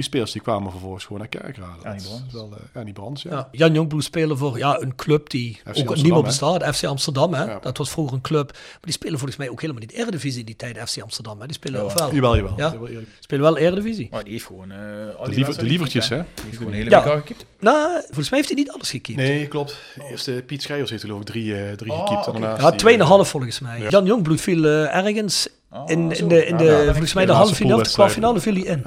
die 0.00 0.08
spelers 0.08 0.32
die 0.32 0.42
kwamen 0.42 0.70
vervolgens 0.70 1.04
gewoon 1.04 1.18
naar 1.18 1.28
Kerkrade. 1.28 1.80
Ja, 1.82 1.92
die 1.92 2.02
Brands. 2.02 2.32
Wel, 2.32 2.50
uh, 2.52 2.58
ja, 2.74 2.84
die 2.84 2.92
Brands, 2.92 3.22
ja. 3.22 3.30
ja. 3.30 3.48
Jan 3.52 3.72
Jongbloed 3.72 4.04
spelen 4.04 4.38
voor 4.38 4.58
ja, 4.58 4.80
een 4.80 4.94
club 4.94 5.30
die 5.30 5.60
FC 5.64 5.90
ook 5.90 5.96
niet 5.96 6.12
meer 6.12 6.22
bestaat. 6.22 6.76
FC 6.76 6.84
Amsterdam, 6.84 7.34
hè. 7.34 7.44
Ja. 7.44 7.58
Dat 7.58 7.78
was 7.78 7.90
vroeger 7.90 8.14
een 8.14 8.20
club. 8.20 8.52
Maar 8.52 8.80
die 8.80 8.92
spelen 8.92 9.18
volgens 9.18 9.38
mij 9.38 9.48
ook 9.48 9.60
helemaal 9.60 9.82
niet 9.82 9.92
Eredivisie 9.92 10.44
die 10.44 10.56
tijd, 10.56 10.90
FC 10.90 11.02
Amsterdam. 11.02 11.40
Hè. 11.40 11.46
Die 11.46 11.54
spelen 11.54 11.84
ja, 11.84 11.94
wel. 11.94 12.14
Jawel, 12.14 12.36
jawel. 12.36 12.54
Ja? 12.56 12.74
Spelen 13.20 13.44
wel 13.44 13.58
Eredivisie. 13.58 14.08
Maar 14.10 14.24
die 14.24 14.32
heeft 14.32 14.44
gewoon... 14.44 14.70
Uh, 14.70 14.76
de, 14.76 15.16
liever, 15.24 15.58
de 15.58 15.64
lievertjes, 15.64 16.08
hè. 16.08 16.16
Die 16.16 16.44
heeft 16.44 16.56
gewoon 16.56 16.72
hele 16.72 16.90
ja. 16.90 17.00
gekiept. 17.00 17.46
Nou, 17.60 18.00
volgens 18.04 18.30
mij 18.30 18.38
heeft 18.38 18.50
hij 18.52 18.62
niet 18.62 18.70
alles 18.70 18.90
gekiept. 18.90 19.18
Nee, 19.18 19.46
klopt. 19.46 19.78
Eerst 20.10 20.28
uh, 20.28 20.44
Piet 20.46 20.62
Schrijers 20.62 20.90
heeft 20.90 21.02
geloof 21.02 21.20
ik 21.20 21.26
drie, 21.26 21.44
uh, 21.44 21.72
drie 21.72 21.92
oh, 21.92 22.00
gekiept. 22.00 22.26
Okay. 22.26 22.60
Ja, 22.60 22.70
tweeënhalf 22.70 23.28
volgens 23.28 23.60
mij. 23.60 23.86
Jan 23.88 24.04
Jongbloed 24.04 24.40
viel 24.40 24.64
ergens 24.64 25.48
Oh, 25.72 25.82
in, 25.86 26.12
in, 26.12 26.28
de, 26.28 26.46
in 26.46 26.56
de, 26.56 26.64
ja, 26.64 26.84
volgens 26.84 27.12
mij 27.12 27.26
de 27.26 27.32
halve 27.32 27.54
finale, 27.54 27.82
de 27.82 27.90
kwartfinale 27.90 28.40
viel 28.40 28.54
hij 28.54 28.62
in. 28.62 28.82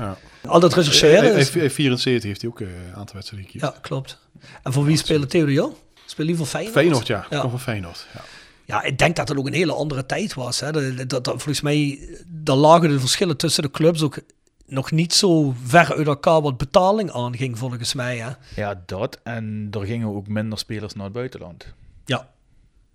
Al 0.47 0.59
dat 0.59 0.73
rechercheren. 0.73 1.33
Hij, 1.33 1.47
hij, 1.51 1.69
74 1.69 2.23
heeft 2.23 2.41
hij 2.41 2.49
ook 2.49 2.59
een 2.59 2.67
uh, 2.67 2.97
aantal 2.97 3.15
wedstrijden 3.15 3.49
Ja, 3.51 3.75
klopt. 3.81 4.19
En 4.63 4.73
voor 4.73 4.83
wie 4.85 4.97
speelde 4.97 5.25
Theo 5.25 5.45
de 5.45 5.51
Jong? 5.51 5.73
Speelde 6.05 6.31
hij 6.31 6.39
voor 6.39 6.49
Feyenoord? 6.49 6.75
Feyenoord, 6.75 7.07
ja. 7.07 7.25
ja. 7.29 7.39
Kom 7.39 7.49
van 7.49 7.59
Feyenoord, 7.59 8.07
ja. 8.13 8.21
Ja, 8.65 8.83
ik 8.83 8.97
denk 8.97 9.15
dat 9.15 9.29
het 9.29 9.37
ook 9.37 9.47
een 9.47 9.53
hele 9.53 9.73
andere 9.73 10.05
tijd 10.05 10.33
was. 10.33 10.59
Hè. 10.59 10.71
Dat, 10.71 10.97
dat, 10.97 11.09
dat, 11.09 11.27
volgens 11.27 11.61
mij, 11.61 11.99
daar 12.27 12.55
lagen 12.55 12.89
de 12.89 12.99
verschillen 12.99 13.37
tussen 13.37 13.63
de 13.63 13.71
clubs 13.71 14.01
ook 14.01 14.19
nog 14.65 14.91
niet 14.91 15.13
zo 15.13 15.55
ver 15.65 15.95
uit 15.95 16.07
elkaar 16.07 16.41
wat 16.41 16.57
betaling 16.57 17.11
aanging, 17.11 17.57
volgens 17.57 17.93
mij. 17.93 18.17
Hè. 18.17 18.29
Ja, 18.55 18.83
dat. 18.85 19.19
En 19.23 19.67
er 19.71 19.85
gingen 19.85 20.07
ook 20.07 20.27
minder 20.27 20.57
spelers 20.57 20.93
naar 20.93 21.03
het 21.03 21.13
buitenland. 21.13 21.65
Ja, 22.05 22.32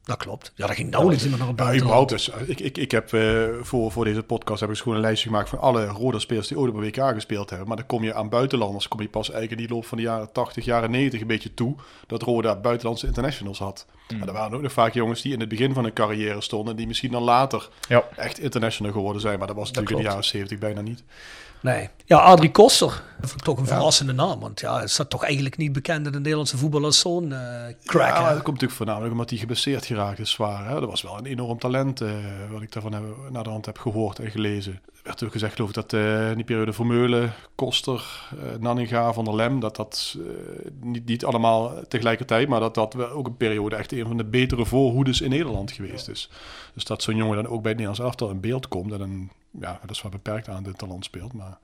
dat 0.08 0.16
klopt. 0.16 0.52
Ja, 0.54 0.66
dat 0.66 0.76
ging 0.76 0.90
nauwelijks 0.90 1.24
iemand 1.24 1.42
naar 1.42 1.66
het 1.66 1.74
ja, 1.74 1.80
überhaupt 1.80 2.10
dus. 2.10 2.30
Ik, 2.46 2.60
ik, 2.60 2.78
ik 2.78 2.90
heb 2.90 3.12
uh, 3.12 3.48
voor, 3.60 3.92
voor 3.92 4.04
deze 4.04 4.22
podcast 4.22 4.60
heb 4.60 4.70
ik 4.70 4.76
gewoon 4.76 4.94
een 4.94 5.00
lijstje 5.00 5.28
gemaakt 5.28 5.48
van 5.48 5.58
alle 5.58 5.86
rode 5.86 6.18
spelers 6.18 6.48
die 6.48 6.58
ooit 6.58 6.70
op 6.70 6.76
een 6.76 6.82
WK 6.82 7.14
gespeeld 7.14 7.50
hebben. 7.50 7.68
Maar 7.68 7.76
dan 7.76 7.86
kom 7.86 8.04
je 8.04 8.14
aan 8.14 8.28
buitenlanders, 8.28 8.88
kom 8.88 9.00
je 9.00 9.08
pas 9.08 9.30
eigenlijk 9.30 9.60
in 9.60 9.66
die 9.66 9.76
loop 9.76 9.86
van 9.86 9.98
de 9.98 10.04
jaren 10.04 10.32
80, 10.32 10.64
jaren 10.64 10.90
90 10.90 11.20
een 11.20 11.26
beetje 11.26 11.54
toe, 11.54 11.74
dat 12.06 12.22
Roda 12.22 12.56
buitenlandse 12.56 13.06
internationals 13.06 13.58
had. 13.58 13.86
Maar 14.18 14.28
er 14.28 14.34
waren 14.34 14.56
ook 14.56 14.62
nog 14.62 14.72
vaak 14.72 14.94
jongens 14.94 15.22
die 15.22 15.32
in 15.32 15.40
het 15.40 15.48
begin 15.48 15.72
van 15.72 15.84
hun 15.84 15.92
carrière 15.92 16.40
stonden... 16.40 16.76
die 16.76 16.86
misschien 16.86 17.10
dan 17.10 17.22
later 17.22 17.68
Ja. 17.88 18.04
echt 18.16 18.38
international 18.38 18.92
geworden 18.92 19.20
zijn. 19.20 19.38
Maar 19.38 19.46
dat 19.46 19.56
was 19.56 19.66
natuurlijk 19.66 19.96
in 19.96 20.02
de 20.02 20.08
jaren 20.08 20.24
70 20.24 20.58
bijna 20.58 20.80
niet. 20.80 21.04
Nee. 21.60 21.88
Ja, 22.04 22.18
Adrie 22.18 22.50
Koster. 22.50 23.02
Dat 23.20 23.30
ik 23.30 23.42
toch 23.42 23.58
een 23.58 23.66
verrassende 23.66 24.12
naam. 24.12 24.40
Want 24.40 24.60
ja, 24.60 24.82
is 24.82 24.96
dat 24.96 25.10
toch 25.10 25.24
eigenlijk 25.24 25.56
niet 25.56 25.72
bekend 25.72 26.06
in 26.06 26.12
de 26.12 26.18
Nederlandse 26.18 26.56
voetbal 26.58 26.84
als 26.84 26.98
zo'n 26.98 27.32
eh 27.32 27.74
crack. 27.84 28.08
Ja, 28.08 28.22
dat 28.22 28.32
komt 28.32 28.46
natuurlijk 28.46 28.72
voornamelijk 28.72 29.12
omdat 29.12 29.30
hij 29.30 29.38
geblesseerd 29.38 29.86
geraakt 29.86 30.18
is 30.18 30.30
zwaar. 30.30 30.68
Hè? 30.68 30.80
Dat 30.80 30.90
was 30.90 31.02
wel 31.02 31.18
een 31.18 31.26
enorm 31.26 31.58
talent, 31.58 32.00
eh, 32.00 32.10
wat 32.50 32.62
ik 32.62 32.72
daarvan 32.72 32.92
heb, 32.92 33.02
naar 33.30 33.42
de 33.42 33.50
hand 33.50 33.66
heb 33.66 33.78
gehoord 33.78 34.18
en 34.18 34.30
gelezen. 34.30 34.80
Er 35.08 35.14
werd 35.14 35.26
ook 35.26 35.40
gezegd, 35.40 35.54
geloof 35.54 35.68
ik, 35.68 35.74
dat 35.74 35.92
eh, 35.92 36.30
in 36.30 36.36
die 36.36 36.44
periode 36.44 36.72
Vermeulen, 36.72 37.32
Koster, 37.54 38.28
eh 38.30 38.60
Nanninga, 38.60 39.12
Van 39.12 39.24
der 39.24 39.34
Lem, 39.34 39.60
dat 39.60 39.76
dat 39.76 40.16
eh, 40.18 40.70
niet, 40.80 41.06
niet 41.06 41.24
allemaal 41.24 41.72
tegelijkertijd, 41.88 42.48
maar 42.48 42.60
dat 42.60 42.74
dat 42.74 42.94
wel 42.94 43.08
ook 43.08 43.26
een 43.26 43.36
periode 43.36 43.76
echt 43.76 43.92
een 43.92 44.06
van 44.06 44.16
de 44.16 44.24
betere 44.24 44.64
voorhoeders 44.64 45.20
in 45.20 45.30
Nederland 45.30 45.72
geweest 45.72 46.08
is. 46.08 46.30
Dus 46.74 46.84
dat 46.84 47.02
zo'n 47.02 47.16
jongen 47.16 47.36
dan 47.36 47.46
ook 47.46 47.62
bij 47.62 47.70
het 47.70 47.80
Nederlands 47.80 48.00
elftal 48.00 48.30
in 48.30 48.40
beeld 48.40 48.68
komt 48.68 48.92
en 48.92 49.00
een, 49.00 49.30
ja, 49.60 49.78
dat 49.80 49.90
is 49.90 50.02
wel 50.02 50.10
beperkt 50.10 50.48
aan 50.48 50.62
dit 50.62 50.78
talent 50.78 51.04
speelt, 51.04 51.32
maar... 51.32 51.58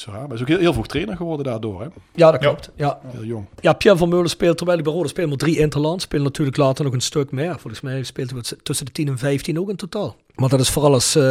Zo 0.00 0.10
raar. 0.10 0.18
Maar 0.18 0.28
hij 0.28 0.36
is 0.36 0.42
ook 0.42 0.48
heel, 0.48 0.58
heel 0.58 0.72
vroeg 0.72 0.86
trainer 0.86 1.16
geworden 1.16 1.44
daardoor, 1.44 1.80
hè? 1.80 1.86
Ja, 2.14 2.30
dat 2.30 2.40
klopt. 2.40 2.70
Ja. 2.76 3.00
Heel 3.06 3.24
jong. 3.24 3.46
Ja, 3.60 3.72
Pierre 3.72 3.98
van 3.98 4.08
Meulen 4.08 4.30
speelt, 4.30 4.56
terwijl 4.56 4.78
hij 4.78 4.86
bij 4.86 4.96
Rode 4.96 5.08
speelt, 5.08 5.28
maar 5.28 5.36
drie 5.36 5.58
interland. 5.58 6.02
Speelt 6.02 6.22
natuurlijk 6.22 6.56
later 6.56 6.84
nog 6.84 6.92
een 6.92 7.00
stuk 7.00 7.30
meer. 7.30 7.58
Volgens 7.58 7.80
mij 7.80 8.02
speelt 8.02 8.30
hij 8.30 8.42
tussen 8.62 8.86
de 8.86 8.92
10 8.92 9.08
en 9.08 9.18
15 9.18 9.58
ook 9.60 9.70
in 9.70 9.76
totaal. 9.76 10.16
Maar 10.34 10.48
dat 10.48 10.60
is 10.60 10.70
vooral 10.70 10.92
als, 10.92 11.14
eh 11.14 11.24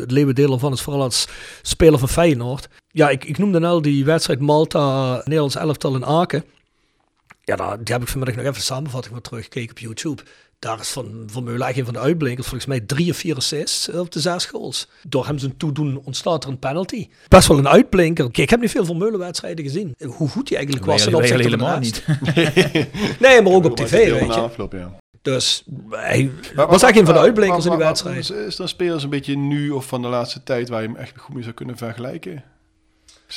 het 0.00 0.10
leeuwendeel 0.10 0.52
ervan 0.52 0.72
is 0.72 0.80
vooral 0.80 1.02
als 1.02 1.28
speler 1.62 1.98
van 1.98 2.08
Feyenoord. 2.08 2.68
Ja, 2.90 3.10
ik, 3.10 3.24
ik 3.24 3.38
noemde 3.38 3.66
al 3.66 3.82
die 3.82 4.04
wedstrijd 4.04 4.40
Malta, 4.40 5.14
Nederlands 5.16 5.56
elftal 5.56 5.94
in 5.94 6.04
Aken. 6.04 6.44
Ja, 7.44 7.56
daar, 7.56 7.84
die 7.84 7.92
heb 7.94 8.02
ik 8.02 8.08
vanmiddag 8.08 8.36
nog 8.36 8.44
even 8.44 8.58
de 8.58 8.64
samenvatting 8.64 9.12
van 9.14 9.22
teruggekeken 9.22 9.70
op 9.70 9.78
YouTube. 9.78 10.22
Daar 10.58 10.80
is 10.80 10.88
Van, 10.88 11.22
van 11.26 11.44
Meulen 11.44 11.66
echt 11.66 11.78
een 11.78 11.84
van 11.84 11.92
de 11.94 12.00
uitblinkers. 12.00 12.46
Volgens 12.46 12.68
mij 12.68 12.80
drie 12.80 13.10
of 13.10 13.16
vier 13.16 13.36
assists 13.36 13.88
op 13.88 14.10
de 14.12 14.20
zes 14.20 14.44
goals. 14.46 14.88
Door 15.08 15.26
hem 15.26 15.38
zijn 15.38 15.56
toedoen 15.56 16.00
ontstaat 16.04 16.44
er 16.44 16.50
een 16.50 16.58
penalty. 16.58 17.08
Best 17.28 17.48
wel 17.48 17.58
een 17.58 17.68
uitblinker. 17.68 18.24
Kijk, 18.24 18.36
ik 18.38 18.50
heb 18.50 18.60
niet 18.60 18.70
veel 18.70 18.84
Van 18.84 18.98
Meulen 18.98 19.18
wedstrijden 19.18 19.64
gezien. 19.64 19.94
Hoe 20.16 20.28
goed 20.28 20.48
hij 20.48 20.58
eigenlijk 20.58 20.86
was. 20.86 21.02
ten 21.04 21.14
opzichte 21.14 21.42
van 21.42 21.58
de 21.58 21.64
helemaal 21.64 21.78
rest. 21.78 22.06
niet. 22.06 23.20
Nee, 23.20 23.42
maar 23.42 23.52
ook 23.52 23.64
op 23.64 23.76
tv, 23.76 23.90
weet 24.10 24.34
je. 24.34 24.40
afloop, 24.40 24.72
ja. 24.72 24.96
Dus 25.22 25.64
hij 25.90 26.30
Maar 26.54 26.66
was 26.66 26.80
wat- 26.80 26.90
echt 26.90 26.98
een 26.98 27.04
van 27.04 27.04
de 27.04 27.12
maar- 27.12 27.22
uitblinkers 27.28 27.64
in 27.64 27.70
die 27.70 27.78
maar- 27.80 27.92
maar- 28.04 28.12
wedstrijd. 28.14 28.46
Is, 28.46 28.54
er 28.54 28.60
een 28.62 28.68
speler 28.68 29.02
een 29.02 29.10
beetje 29.10 29.36
nu 29.36 29.70
of 29.70 29.86
van 29.86 30.02
de 30.02 30.08
laatste 30.08 30.42
tijd 30.42 30.68
waar 30.68 30.82
je 30.82 30.88
hem 30.88 30.96
echt 30.96 31.12
goed 31.18 31.34
mee 31.34 31.42
zou 31.42 31.54
kunnen 31.54 31.76
vergelijken? 31.76 32.44
Is 33.28 33.36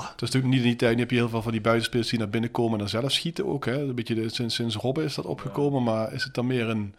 het 0.00 0.22
is 0.22 0.30
natuurlijk 0.30 0.52
niet 0.52 0.62
in 0.62 0.68
die 0.68 0.76
tijd, 0.76 0.94
nu 0.94 1.00
heb 1.00 1.10
je 1.10 1.16
heel 1.16 1.28
veel 1.28 1.42
van 1.42 1.52
die 1.52 1.60
buitenspelers 1.60 2.08
die 2.08 2.18
naar 2.18 2.28
binnen 2.28 2.50
komen 2.50 2.72
en 2.72 2.78
dan 2.78 2.88
zelf 2.88 3.12
schieten 3.12 3.46
ook. 3.46 3.64
Hè? 3.64 3.80
Een 3.80 3.94
beetje 3.94 4.14
de, 4.14 4.28
sinds, 4.28 4.54
sinds 4.54 4.76
Robben 4.76 5.04
is 5.04 5.14
dat 5.14 5.24
opgekomen, 5.24 5.82
maar 5.82 6.12
is 6.12 6.24
het 6.24 6.34
dan 6.34 6.46
meer 6.46 6.68
een 6.68 6.94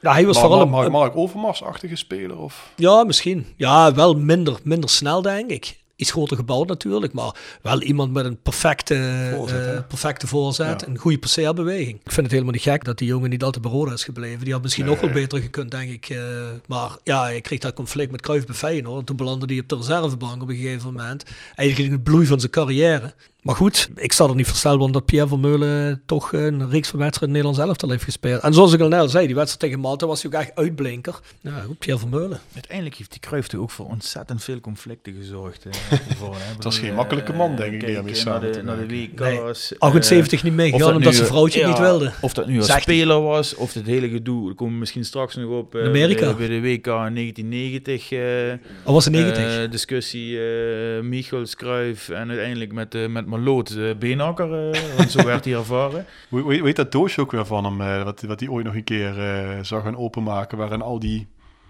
Ja, 0.00 0.12
hij 0.12 0.26
was 0.26 0.40
vooral 0.40 0.60
een, 0.60 0.90
Mark 0.90 1.16
Overmars-achtige 1.16 1.96
speler? 1.96 2.38
Of? 2.38 2.72
Ja, 2.76 3.04
misschien. 3.04 3.46
Ja, 3.56 3.94
wel 3.94 4.14
minder, 4.14 4.58
minder 4.62 4.90
snel, 4.90 5.22
denk 5.22 5.50
ik. 5.50 5.78
Iets 5.98 6.10
groter 6.10 6.36
gebouwd 6.36 6.68
natuurlijk, 6.68 7.12
maar 7.12 7.34
wel 7.62 7.82
iemand 7.82 8.12
met 8.12 8.24
een 8.24 8.42
perfecte 8.42 9.30
Voorzet, 9.34 9.64
hè? 9.64 9.82
perfecte 9.82 10.26
voorzet. 10.26 10.80
Ja. 10.80 10.86
Een 10.86 10.98
goede 10.98 11.18
passeerbeweging. 11.18 11.94
Ik 12.04 12.12
vind 12.12 12.16
het 12.22 12.30
helemaal 12.30 12.52
niet 12.52 12.62
gek 12.62 12.84
dat 12.84 12.98
die 12.98 13.08
jongen 13.08 13.30
niet 13.30 13.42
altijd 13.42 13.62
bij 13.64 13.72
Roda 13.72 13.92
is 13.92 14.04
gebleven. 14.04 14.44
Die 14.44 14.52
had 14.52 14.62
misschien 14.62 14.84
nog 14.84 15.00
wel 15.00 15.10
beter 15.10 15.40
gekund, 15.40 15.70
denk 15.70 15.90
ik. 15.90 16.08
eh, 16.08 16.22
maar 16.66 16.90
ja, 17.04 17.22
hij 17.22 17.40
kreeg 17.40 17.58
dat 17.58 17.74
conflict 17.74 18.10
met 18.10 18.20
Cruijff 18.22 18.46
bij 18.46 18.54
Feyenoord. 18.54 19.06
Toen 19.06 19.16
belandde 19.16 19.46
hij 19.46 19.58
op 19.62 19.68
de 19.68 19.76
reservebank 19.76 20.42
op 20.42 20.48
een 20.48 20.56
gegeven 20.56 20.92
moment. 20.92 21.24
Eigenlijk 21.54 21.88
in 21.88 21.94
het 21.94 22.04
bloei 22.04 22.26
van 22.26 22.40
zijn 22.40 22.52
carrière. 22.52 23.14
Maar 23.42 23.54
goed, 23.56 23.88
ik 23.96 24.12
sta 24.12 24.24
er 24.28 24.34
niet 24.34 24.46
versteld 24.46 24.80
van 24.80 24.92
dat 24.92 25.04
Pierre 25.04 25.28
Vermeulen 25.28 26.02
toch 26.06 26.32
een 26.32 26.70
reeks 26.70 26.88
van 26.88 26.98
wedstrijden 26.98 27.36
in 27.36 27.42
Nederlands 27.42 27.58
elftal 27.58 27.90
heeft 27.90 28.04
gespeeld. 28.04 28.42
En 28.42 28.54
zoals 28.54 28.72
ik 28.72 28.80
al 28.80 28.88
net 28.88 29.00
al 29.00 29.08
zei, 29.08 29.26
die 29.26 29.34
wedstrijd 29.34 29.60
tegen 29.60 29.80
Malta 29.80 30.06
was 30.06 30.22
hij 30.22 30.32
ook 30.32 30.40
echt 30.40 30.54
uitblinker. 30.54 31.20
Ja, 31.40 31.60
goed, 31.66 31.78
Pierre 31.78 32.00
Vermeulen. 32.00 32.40
Uiteindelijk 32.54 32.96
heeft 32.96 33.10
die 33.10 33.20
Cruijff 33.20 33.48
toch 33.48 33.60
ook 33.60 33.70
voor 33.70 33.86
ontzettend 33.86 34.44
veel 34.44 34.60
conflicten 34.60 35.14
gezorgd. 35.18 35.66
eh, 35.66 35.72
hè. 35.90 36.52
Ik 36.56 36.62
was 36.62 36.78
geen 36.78 36.94
makkelijke 36.94 37.32
eh, 37.32 37.38
man, 37.38 37.56
denk 37.56 37.72
ik, 37.72 37.80
die 37.80 37.96
eh, 37.96 38.14
samen 38.14 38.40
naar 38.42 38.52
de, 38.52 38.62
naar 38.62 38.76
de 38.76 38.86
werken. 39.16 39.44
WK's. 39.46 39.72
eh, 39.72 39.78
78 39.78 40.42
niet 40.42 40.52
meegegaan 40.54 40.94
omdat 40.96 41.14
zijn 41.14 41.26
vrouwtje 41.26 41.58
het 41.60 41.68
ja, 41.68 41.74
niet 41.74 41.82
wilde. 41.90 42.12
Of 42.20 42.32
dat 42.32 42.46
nu 42.46 42.56
als 42.56 42.66
Zegt 42.66 42.82
speler 42.82 43.20
was, 43.22 43.54
of 43.54 43.74
het 43.74 43.86
hele 43.86 44.08
gedoe. 44.08 44.46
Daar 44.46 44.54
komen 44.54 44.72
we 44.74 44.78
misschien 44.80 45.04
straks 45.04 45.34
nog 45.36 45.50
op. 45.50 45.74
eh, 45.74 45.84
Amerika. 45.84 46.34
Bij, 46.34 46.48
de, 46.48 46.60
bij 46.60 46.60
de 46.60 46.60
WK 46.60 46.86
in 46.86 47.14
1990. 47.14 48.12
eh, 48.12 48.52
Al 48.84 48.94
was 48.94 49.04
het 49.04 49.14
90. 49.14 49.44
eh, 49.64 49.70
discussie 49.70 50.38
eh 50.40 51.02
Michels, 51.02 51.56
Cruijff 51.56 52.08
en 52.08 52.28
uiteindelijk 52.28 52.72
met, 52.72 52.94
eh 52.94 53.06
met 53.28 53.38
Maloot 53.38 53.70
uh, 53.70 53.94
Beenhakker. 53.94 54.48
want 54.96 55.10
zo 55.10 55.24
werd 55.24 55.44
hij 55.44 55.54
ervaren. 55.54 56.06
Hoe 56.28 56.60
heet 56.64 56.76
dat 56.76 56.92
doosje 56.92 57.20
ook 57.20 57.32
weer 57.32 57.46
van 57.46 57.64
hem, 57.64 57.80
eh, 57.80 58.02
wat, 58.02 58.22
wat 58.26 58.40
hij 58.40 58.48
ooit 58.48 58.64
nog 58.64 58.74
een 58.74 58.84
keer 58.84 59.18
eh, 59.18 59.58
zou 59.62 59.82
gaan 59.82 59.96
openmaken, 59.96 60.58
waarin 60.58 60.82
al 60.82 60.98
die... 60.98 61.26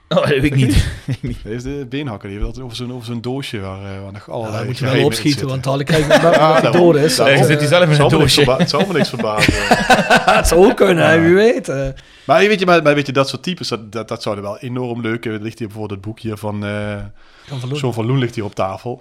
Oh, 0.09 0.17
dat 0.17 0.29
weet 0.29 0.45
ik 0.45 0.55
niet. 0.55 0.87
Dat 1.45 1.53
is 1.53 1.63
de 1.63 1.87
beenhakker, 1.89 2.29
die 2.29 2.39
heeft 2.39 2.49
altijd 2.49 2.65
over 2.65 2.77
zo'n 2.77 2.93
over 2.93 3.07
zo'n 3.07 3.21
doosje 3.21 3.61
waar, 3.61 3.79
eh, 3.79 4.03
waar 4.03 4.13
nog 4.13 4.27
Ja, 4.27 4.33
allerlei 4.33 4.57
dan 4.57 4.67
moet 4.67 4.79
je 4.79 4.85
wel 4.85 5.05
opschieten, 5.05 5.49
want 5.49 5.65
dadelijk 5.65 5.89
krijg 5.89 6.07
je 6.07 6.13
Ja, 6.13 6.61
dat 6.61 6.73
dood 6.73 6.97
is. 6.97 7.17
Daarom. 7.17 7.45
zit 7.45 7.59
hij 7.59 7.69
zelf 7.69 7.91
in 7.91 8.01
een 8.01 8.09
doosje. 8.09 8.53
Het 8.53 8.71
zal 8.71 8.87
me 8.87 8.93
niks 8.93 9.09
verbazen. 9.09 9.53
het 10.39 10.49
zou 10.49 10.67
ook 10.67 10.77
kunnen, 10.77 11.09
hè, 11.09 11.21
wie 11.21 11.35
weet. 11.35 11.67
Maar 12.25 12.39
weet 12.41 12.61
je, 12.61 12.67
maar, 12.67 12.83
maar 12.83 12.95
weet 12.95 13.07
je, 13.07 13.13
dat 13.13 13.29
soort 13.29 13.43
types, 13.43 13.69
dat, 13.69 13.93
dat, 13.93 14.09
dat 14.09 14.23
zouden 14.23 14.45
wel 14.45 14.59
enorm 14.59 15.01
leuk... 15.01 15.25
Er 15.25 15.43
ligt 15.43 15.59
hier 15.59 15.69
bijvoorbeeld 15.69 16.01
het 16.01 16.09
boek 16.09 16.21
hier 16.21 16.37
van... 16.37 16.65
eh 16.65 16.97
Van 17.49 17.61
Van 17.61 17.69
Loen. 17.69 17.79
John 17.79 17.95
van 17.95 18.07
Loen 18.07 18.19
ligt 18.19 18.35
hier 18.35 18.45
op 18.45 18.55
tafel. 18.55 19.01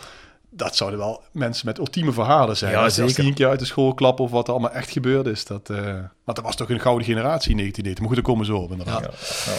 Dat 0.57 0.75
zouden 0.75 0.99
wel 0.99 1.23
mensen 1.31 1.65
met 1.65 1.77
ultieme 1.77 2.11
verhalen 2.11 2.57
zijn. 2.57 2.71
Ja, 2.71 2.83
als, 2.83 2.93
zeker. 2.93 3.15
die 3.15 3.25
een 3.25 3.33
keer 3.33 3.47
uit 3.47 3.59
de 3.59 3.65
school 3.65 3.93
klappen 3.93 4.25
of 4.25 4.31
wat 4.31 4.47
er 4.47 4.53
allemaal 4.53 4.71
echt 4.71 4.89
gebeurd 4.89 5.25
is. 5.25 5.45
Dat, 5.45 5.69
eh, 5.69 5.83
want 6.23 6.37
dat 6.37 6.41
was 6.41 6.55
toch 6.55 6.69
een 6.69 6.79
gouden 6.79 7.05
generatie 7.05 7.51
in 7.51 7.57
1990. 7.57 7.99
Maar 7.99 8.07
goed, 8.07 8.15
daar 8.15 8.25
komen 8.25 8.45
we 8.45 8.51
zo 8.51 8.57
op 8.57 8.71
inderdaad. 8.71 9.01
Ja, 9.45 9.51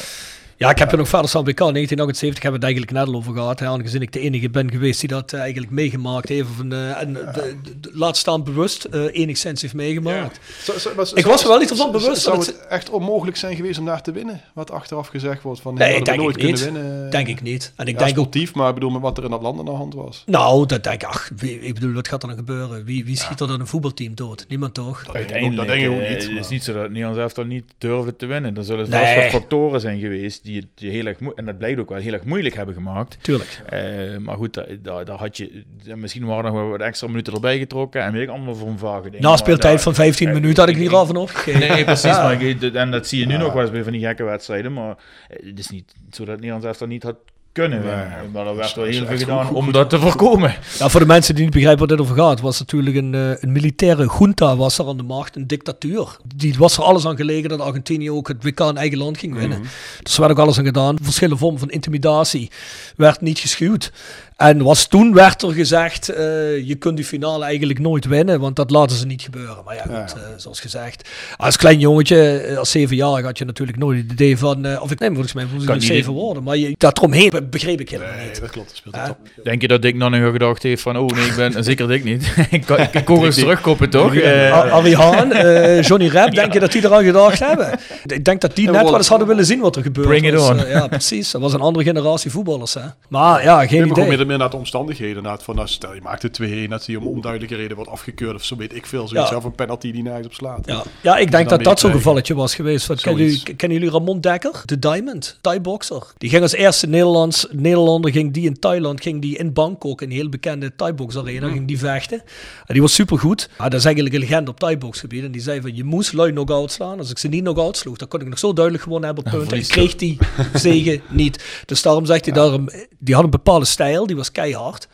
ik 0.58 0.78
heb 0.78 0.92
er 0.92 0.98
nog 0.98 1.08
verder 1.08 1.28
staan 1.28 1.44
WK 1.44 1.56
1978 1.58 2.42
hebben 2.42 2.60
we 2.60 2.66
het 2.66 2.74
eigenlijk 2.76 2.92
net 3.06 3.14
al 3.14 3.20
over 3.20 3.32
gehad. 3.34 3.60
Hè, 3.60 3.66
aangezien 3.66 4.02
ik 4.02 4.12
de 4.12 4.20
enige 4.20 4.50
ben 4.50 4.70
geweest 4.70 5.00
die 5.00 5.08
dat 5.08 5.32
eh, 5.32 5.40
eigenlijk 5.40 5.70
meegemaakt 5.72 6.28
heeft. 6.28 6.48
Of 6.50 6.58
een, 6.58 6.72
eh, 6.72 7.00
en 7.00 7.12
de, 7.12 7.30
de, 7.34 7.54
de- 7.80 7.90
laat 7.92 8.16
staan 8.16 8.44
bewust 8.44 8.84
eh, 8.84 9.04
enigszins 9.12 9.62
heeft 9.62 9.74
meegemaakt. 9.74 10.40
Zo- 10.62 10.78
zo- 10.78 10.94
was- 10.94 11.12
Ik 11.12 11.22
zo- 11.22 11.28
was 11.28 11.42
er 11.42 11.48
wel 11.48 11.58
niet 11.58 11.72
van 11.74 11.92
bewust 11.92 12.22
Zou 12.22 12.36
dat 12.36 12.46
het 12.46 12.66
echt 12.66 12.90
onmogelijk 12.90 13.36
zijn 13.36 13.56
geweest 13.56 13.78
om 13.78 13.84
daar 13.84 14.02
te 14.02 14.12
winnen? 14.12 14.40
Wat 14.54 14.70
achteraf 14.70 15.06
gezegd 15.08 15.42
wordt 15.42 15.60
van... 15.60 15.74
Nee, 15.74 16.02
denk 16.02 16.18
nooit 16.18 16.36
ik 16.36 16.42
niet. 16.42 16.60
kunnen 16.62 16.82
winnen. 16.82 17.10
Denk 17.10 17.28
ik 17.28 17.42
niet. 17.42 17.72
En 17.76 17.86
ik 17.86 17.92
Ja, 17.98 18.04
denk 18.04 18.10
ook 18.10 18.16
sportief, 18.24 18.54
maar 18.54 18.68
ik 18.68 18.74
bedoel 18.74 18.90
met 18.90 19.02
wat 19.02 19.18
er 19.18 19.24
in 19.24 19.30
dat 19.30 19.42
land 19.42 19.58
aan 19.58 19.64
de 19.64 19.70
hand 19.70 19.94
was. 19.94 20.22
Nou, 20.26 20.66
dat 20.66 20.84
denk 20.84 21.02
ik, 21.02 21.08
ach, 21.08 21.30
wie- 21.36 21.60
ik 21.60 21.74
bedoel, 21.74 21.92
wat 21.92 22.08
gaat 22.08 22.22
er 22.22 22.28
dan 22.28 22.36
gebeuren? 22.36 22.84
Wie, 22.84 23.04
wie 23.04 23.16
schiet 23.16 23.40
er 23.40 23.46
dan 23.46 23.60
een 23.60 23.66
voetbalteam 23.66 24.14
dood? 24.14 24.44
Niemand 24.48 24.74
toch? 24.74 25.04
Uiteindelijk, 25.12 25.56
dat 25.56 25.66
denk 25.66 25.82
ik 25.82 25.90
ook 25.90 26.08
niet, 26.08 26.22
Het 26.28 26.38
is 26.40 26.48
niet 26.48 26.64
zo 26.64 26.72
dat 26.72 26.88
Nederlands 26.88 27.18
elftal 27.18 27.44
niet 27.44 27.64
durfde 27.78 28.16
te 28.16 28.26
winnen. 28.26 28.56
Er 28.56 28.64
zullen 28.64 28.86
zelfs 28.86 29.14
wat 29.14 29.24
factoren 29.24 29.80
zijn 29.80 30.00
geweest 30.00 30.46
die 30.48 30.56
het 30.60 30.68
je 30.74 30.88
heel 30.88 31.06
erg 31.06 31.18
en 31.34 31.44
dat 31.44 31.58
blijkt 31.58 31.80
ook 31.80 31.88
wel 31.88 31.98
heel 31.98 32.12
erg 32.12 32.24
moeilijk 32.24 32.54
hebben 32.54 32.74
gemaakt. 32.74 33.18
Tuurlijk. 33.20 33.62
Eh, 33.68 34.16
maar 34.16 34.36
goed, 34.36 34.64
daar, 34.82 35.10
had 35.10 35.36
je 35.36 35.64
misschien 35.94 36.24
waren 36.24 36.44
er 36.44 36.50
nog 36.50 36.60
wel 36.60 36.70
wat 36.70 36.80
extra 36.80 37.06
minuten 37.06 37.32
erbij 37.32 37.58
getrokken 37.58 38.02
en 38.02 38.12
weet 38.12 38.22
ik 38.22 38.28
allemaal 38.28 38.54
voor 38.54 38.68
een 38.68 38.78
vage 38.78 39.10
dingen. 39.10 39.22
Na 39.22 39.36
speeltijd 39.36 39.72
daar- 39.74 39.82
van 39.82 39.94
15 39.94 40.28
eh, 40.28 40.34
minuten 40.34 40.60
had 40.64 40.72
ik 40.72 40.78
niet 40.78 40.90
al 40.90 41.06
van 41.06 41.16
opgegeven. 41.16 41.60
Nee, 41.68 41.84
precies. 41.84 42.10
Ja. 42.10 42.22
Maar 42.22 42.72
en 42.74 42.90
dat 42.90 43.06
zie 43.06 43.20
je 43.20 43.26
nu 43.26 43.36
nog 43.36 43.52
wel 43.52 43.62
eens 43.62 43.70
bij 43.70 43.82
van 43.82 43.92
die 43.92 44.06
gekke 44.06 44.24
wedstrijden. 44.24 44.72
Maar 44.72 44.96
eh, 45.28 45.46
het 45.46 45.58
is 45.58 45.68
niet 45.70 45.94
zo 46.10 46.24
dat 46.24 46.34
Nederlands 46.34 46.66
elftal 46.66 46.86
niet 46.86 47.02
had 47.02 47.16
kunnen. 47.58 47.80
Nee, 47.80 47.94
maar 48.32 48.40
er 48.40 48.44
dat 48.44 48.56
werd 48.56 48.74
wel 48.74 48.84
heel 48.84 49.06
veel 49.06 49.16
gedaan 49.18 49.46
goed- 49.46 49.56
om 49.56 49.64
goed- 49.64 49.74
dat 49.74 49.90
te 49.90 49.98
voorkomen. 49.98 50.54
Ja, 50.78 50.88
voor 50.88 51.00
de 51.00 51.06
mensen 51.06 51.34
die 51.34 51.44
niet 51.44 51.52
begrijpen 51.52 51.80
wat 51.80 51.88
dit 51.88 52.00
over 52.06 52.16
gaat, 52.16 52.40
was 52.40 52.58
natuurlijk 52.58 52.96
een, 52.96 53.14
eh, 53.14 53.30
een 53.42 53.52
militaire 53.52 54.10
junta 54.18 54.56
was 54.56 54.78
er 54.78 54.86
aan 54.88 54.96
de 54.96 55.02
macht, 55.02 55.36
een 55.36 55.46
dictatuur. 55.46 56.16
Die 56.36 56.54
was 56.58 56.76
er 56.76 56.82
alles 56.82 57.06
aan 57.06 57.16
gelegen 57.16 57.48
dat 57.48 57.60
Argentinië 57.60 58.10
ook 58.10 58.28
het 58.28 58.42
WK 58.44 58.60
in 58.60 58.76
eigen 58.76 58.98
land 58.98 59.18
ging 59.18 59.34
winnen. 59.34 59.62
Dus 60.02 60.14
er 60.14 60.20
werd 60.20 60.32
ook 60.32 60.38
alles 60.38 60.58
aan 60.58 60.64
gedaan. 60.64 60.96
Verschillende 61.02 61.38
vormen 61.38 61.58
van 61.60 61.70
intimidatie 61.70 62.50
werd 62.96 63.20
niet 63.20 63.38
geschuwd. 63.38 63.92
En 64.38 64.62
was 64.62 64.86
toen 64.86 65.14
werd 65.14 65.42
er 65.42 65.52
gezegd, 65.52 66.08
eh, 66.08 66.24
je 66.66 66.74
kunt 66.74 66.96
die 66.96 67.04
finale 67.06 67.44
eigenlijk 67.44 67.78
nooit 67.78 68.04
winnen, 68.06 68.40
want 68.40 68.56
dat 68.56 68.70
laten 68.70 68.96
ze 68.96 69.06
niet 69.06 69.22
gebeuren. 69.22 69.56
Maar 69.64 69.74
ja, 69.74 69.80
goed, 69.82 69.90
Ja. 69.90 70.04
eh, 70.06 70.22
zoals 70.36 70.60
gezegd. 70.60 71.08
Als 71.36 71.56
klein 71.56 71.78
jongetje, 71.80 72.30
eh, 72.38 72.58
als 72.58 72.70
zevenjarig, 72.70 73.24
had 73.24 73.38
je 73.38 73.44
natuurlijk 73.44 73.78
nooit 73.78 74.02
het 74.02 74.12
idee 74.12 74.38
van, 74.38 74.64
eh, 74.64 74.82
of 74.82 74.90
ik 74.90 74.98
neem 74.98 75.12
volgens 75.14 75.32
mij 75.34 75.46
niet 75.68 75.84
zeven 75.84 76.12
worden, 76.12 76.42
maar 76.42 76.56
je, 76.56 76.74
dat 76.78 76.98
eromheen 76.98 77.32
begreep 77.50 77.80
ik 77.80 77.90
helemaal 77.90 78.14
Nee, 78.16 78.26
niet. 78.26 78.40
dat 78.40 78.50
klopt. 78.50 78.68
Dat 78.68 78.76
speelt 78.76 79.06
top. 79.06 79.16
Denk 79.44 79.60
je 79.62 79.68
dat 79.68 79.82
Dick 79.82 79.98
dan 80.00 80.10
nog 80.10 80.30
gedacht 80.32 80.62
heeft 80.62 80.82
van, 80.82 80.96
oh 80.96 81.06
nee, 81.08 81.26
ik 81.26 81.36
ben, 81.36 81.54
en 81.54 81.64
zeker 81.70 81.88
Dick 81.88 82.04
niet. 82.04 82.34
ik 82.50 82.66
kan, 82.66 82.78
ik 82.92 83.04
kon 83.04 83.24
eens 83.24 83.34
terugkoppen, 83.36 83.90
toch? 83.90 84.14
Eh, 84.14 84.72
Arie 84.72 84.96
Haan, 84.96 85.32
eh, 85.32 85.82
Johnny 85.82 86.06
Rep, 86.08 86.34
denk 86.40 86.52
je 86.52 86.60
dat 86.60 86.72
die 86.72 86.84
eraan 86.84 87.04
gedacht 87.04 87.38
hebben? 87.38 87.78
Ik 88.06 88.24
denk 88.24 88.40
dat 88.40 88.56
die 88.56 88.70
net 88.70 88.82
wel- 88.82 88.96
eens 88.96 89.08
hadden 89.08 89.26
willen 89.28 89.46
zien 89.46 89.60
wat 89.60 89.76
er 89.76 89.82
gebeurde. 89.82 90.08
Bring 90.10 90.26
it 90.34 90.40
on. 90.40 90.66
ja, 90.68 90.86
precies. 90.86 91.30
Dat 91.30 91.40
was 91.40 91.52
een 91.52 91.60
andere 91.60 91.84
generatie 91.84 92.30
voetballers. 92.30 92.74
Hè. 92.74 92.80
Maar 93.08 93.42
ja, 93.42 93.66
geen 93.66 93.86
idee. 93.86 94.26
Meer, 94.28 94.38
naar 94.38 94.50
de 94.50 94.56
omstandigheden. 94.56 95.16
Inderdaad, 95.16 95.42
van, 95.42 95.54
nou, 95.54 95.68
stel 95.68 95.94
je 95.94 96.00
maakt 96.00 96.22
het 96.22 96.40
2-1, 96.42 96.68
dat 96.68 96.84
die 96.84 96.98
om 96.98 97.06
onduidelijke 97.06 97.56
reden 97.56 97.76
wordt 97.76 97.90
afgekeurd 97.90 98.34
of 98.34 98.44
zo 98.44 98.56
weet 98.56 98.74
ik 98.74 98.86
veel. 98.86 99.08
Zoiets 99.08 99.30
Ja. 99.30 99.36
of 99.36 99.44
een 99.44 99.54
penalty 99.54 99.92
die 99.92 100.02
nergens 100.02 100.26
op 100.26 100.34
slaat. 100.34 100.66
Ja, 100.66 100.82
ja 101.02 101.16
ik 101.16 101.30
denk 101.30 101.48
dat 101.48 101.64
dat 101.64 101.80
zo'n 101.80 101.92
gevalletje 101.92 102.34
was 102.34 102.54
geweest. 102.54 102.86
Wat, 102.86 103.00
kennen, 103.00 103.24
jullie, 103.24 103.54
kennen 103.56 103.78
jullie 103.78 103.92
Ramon 103.92 104.20
Dekker? 104.20 104.62
De 104.64 104.78
Diamond, 104.78 105.38
Thai 105.40 105.60
boxer. 105.60 106.02
Die 106.18 106.30
ging 106.30 106.42
als 106.42 106.52
eerste 106.52 106.86
Nederlands 106.86 107.46
Nederlander 107.50 108.10
ging 108.10 108.32
die 108.32 108.46
in 108.46 108.58
Thailand, 108.58 109.00
ging 109.00 109.22
die 109.22 109.38
in 109.38 109.52
Bangkok, 109.52 110.00
een 110.00 110.10
heel 110.10 110.28
bekende 110.28 110.74
Thai-box 110.76 111.16
arena, 111.16 111.48
ging 111.48 111.66
die 111.66 111.78
vechten. 111.78 112.18
En 112.66 112.72
die 112.74 112.82
was 112.82 112.94
supergoed. 112.94 113.48
Ja, 113.58 113.68
dat 113.68 113.78
is 113.78 113.84
eigenlijk 113.84 114.14
een 114.14 114.20
legende 114.20 114.50
op 114.50 114.58
Thai-box 114.60 115.00
gebied. 115.00 115.24
En 115.24 115.32
die 115.32 115.40
zei 115.40 115.60
van, 115.60 115.76
je 115.76 115.84
moest 115.84 116.12
lui 116.12 116.30
knock-out 116.32 116.72
slaan. 116.72 116.98
Als 116.98 117.10
ik 117.10 117.18
ze 117.18 117.28
niet 117.28 117.42
knock-out 117.42 117.76
sloeg, 117.76 117.96
dan 117.96 118.08
kon 118.08 118.20
ik 118.20 118.28
nog 118.28 118.38
zo 118.38 118.52
duidelijk 118.52 118.84
gewonnen 118.84 119.06
hebben 119.06 119.24
op 119.24 119.38
punten. 119.38 119.56
En 119.56 119.66
kreeg 119.66 119.94
die 119.94 120.18
zegen 120.54 121.00
niet. 121.08 121.44
Dus 121.66 121.82
daarom 121.82 122.06
zegt 122.06 122.24
hij, 122.24 122.34
daarom, 122.34 122.68
die 122.98 123.14
had 123.14 123.24
een 123.24 123.30
bepaalde 123.30 123.64
stijl, 123.64 124.06
die 124.06 124.16
was 124.18 124.32
keihard. 124.32 124.88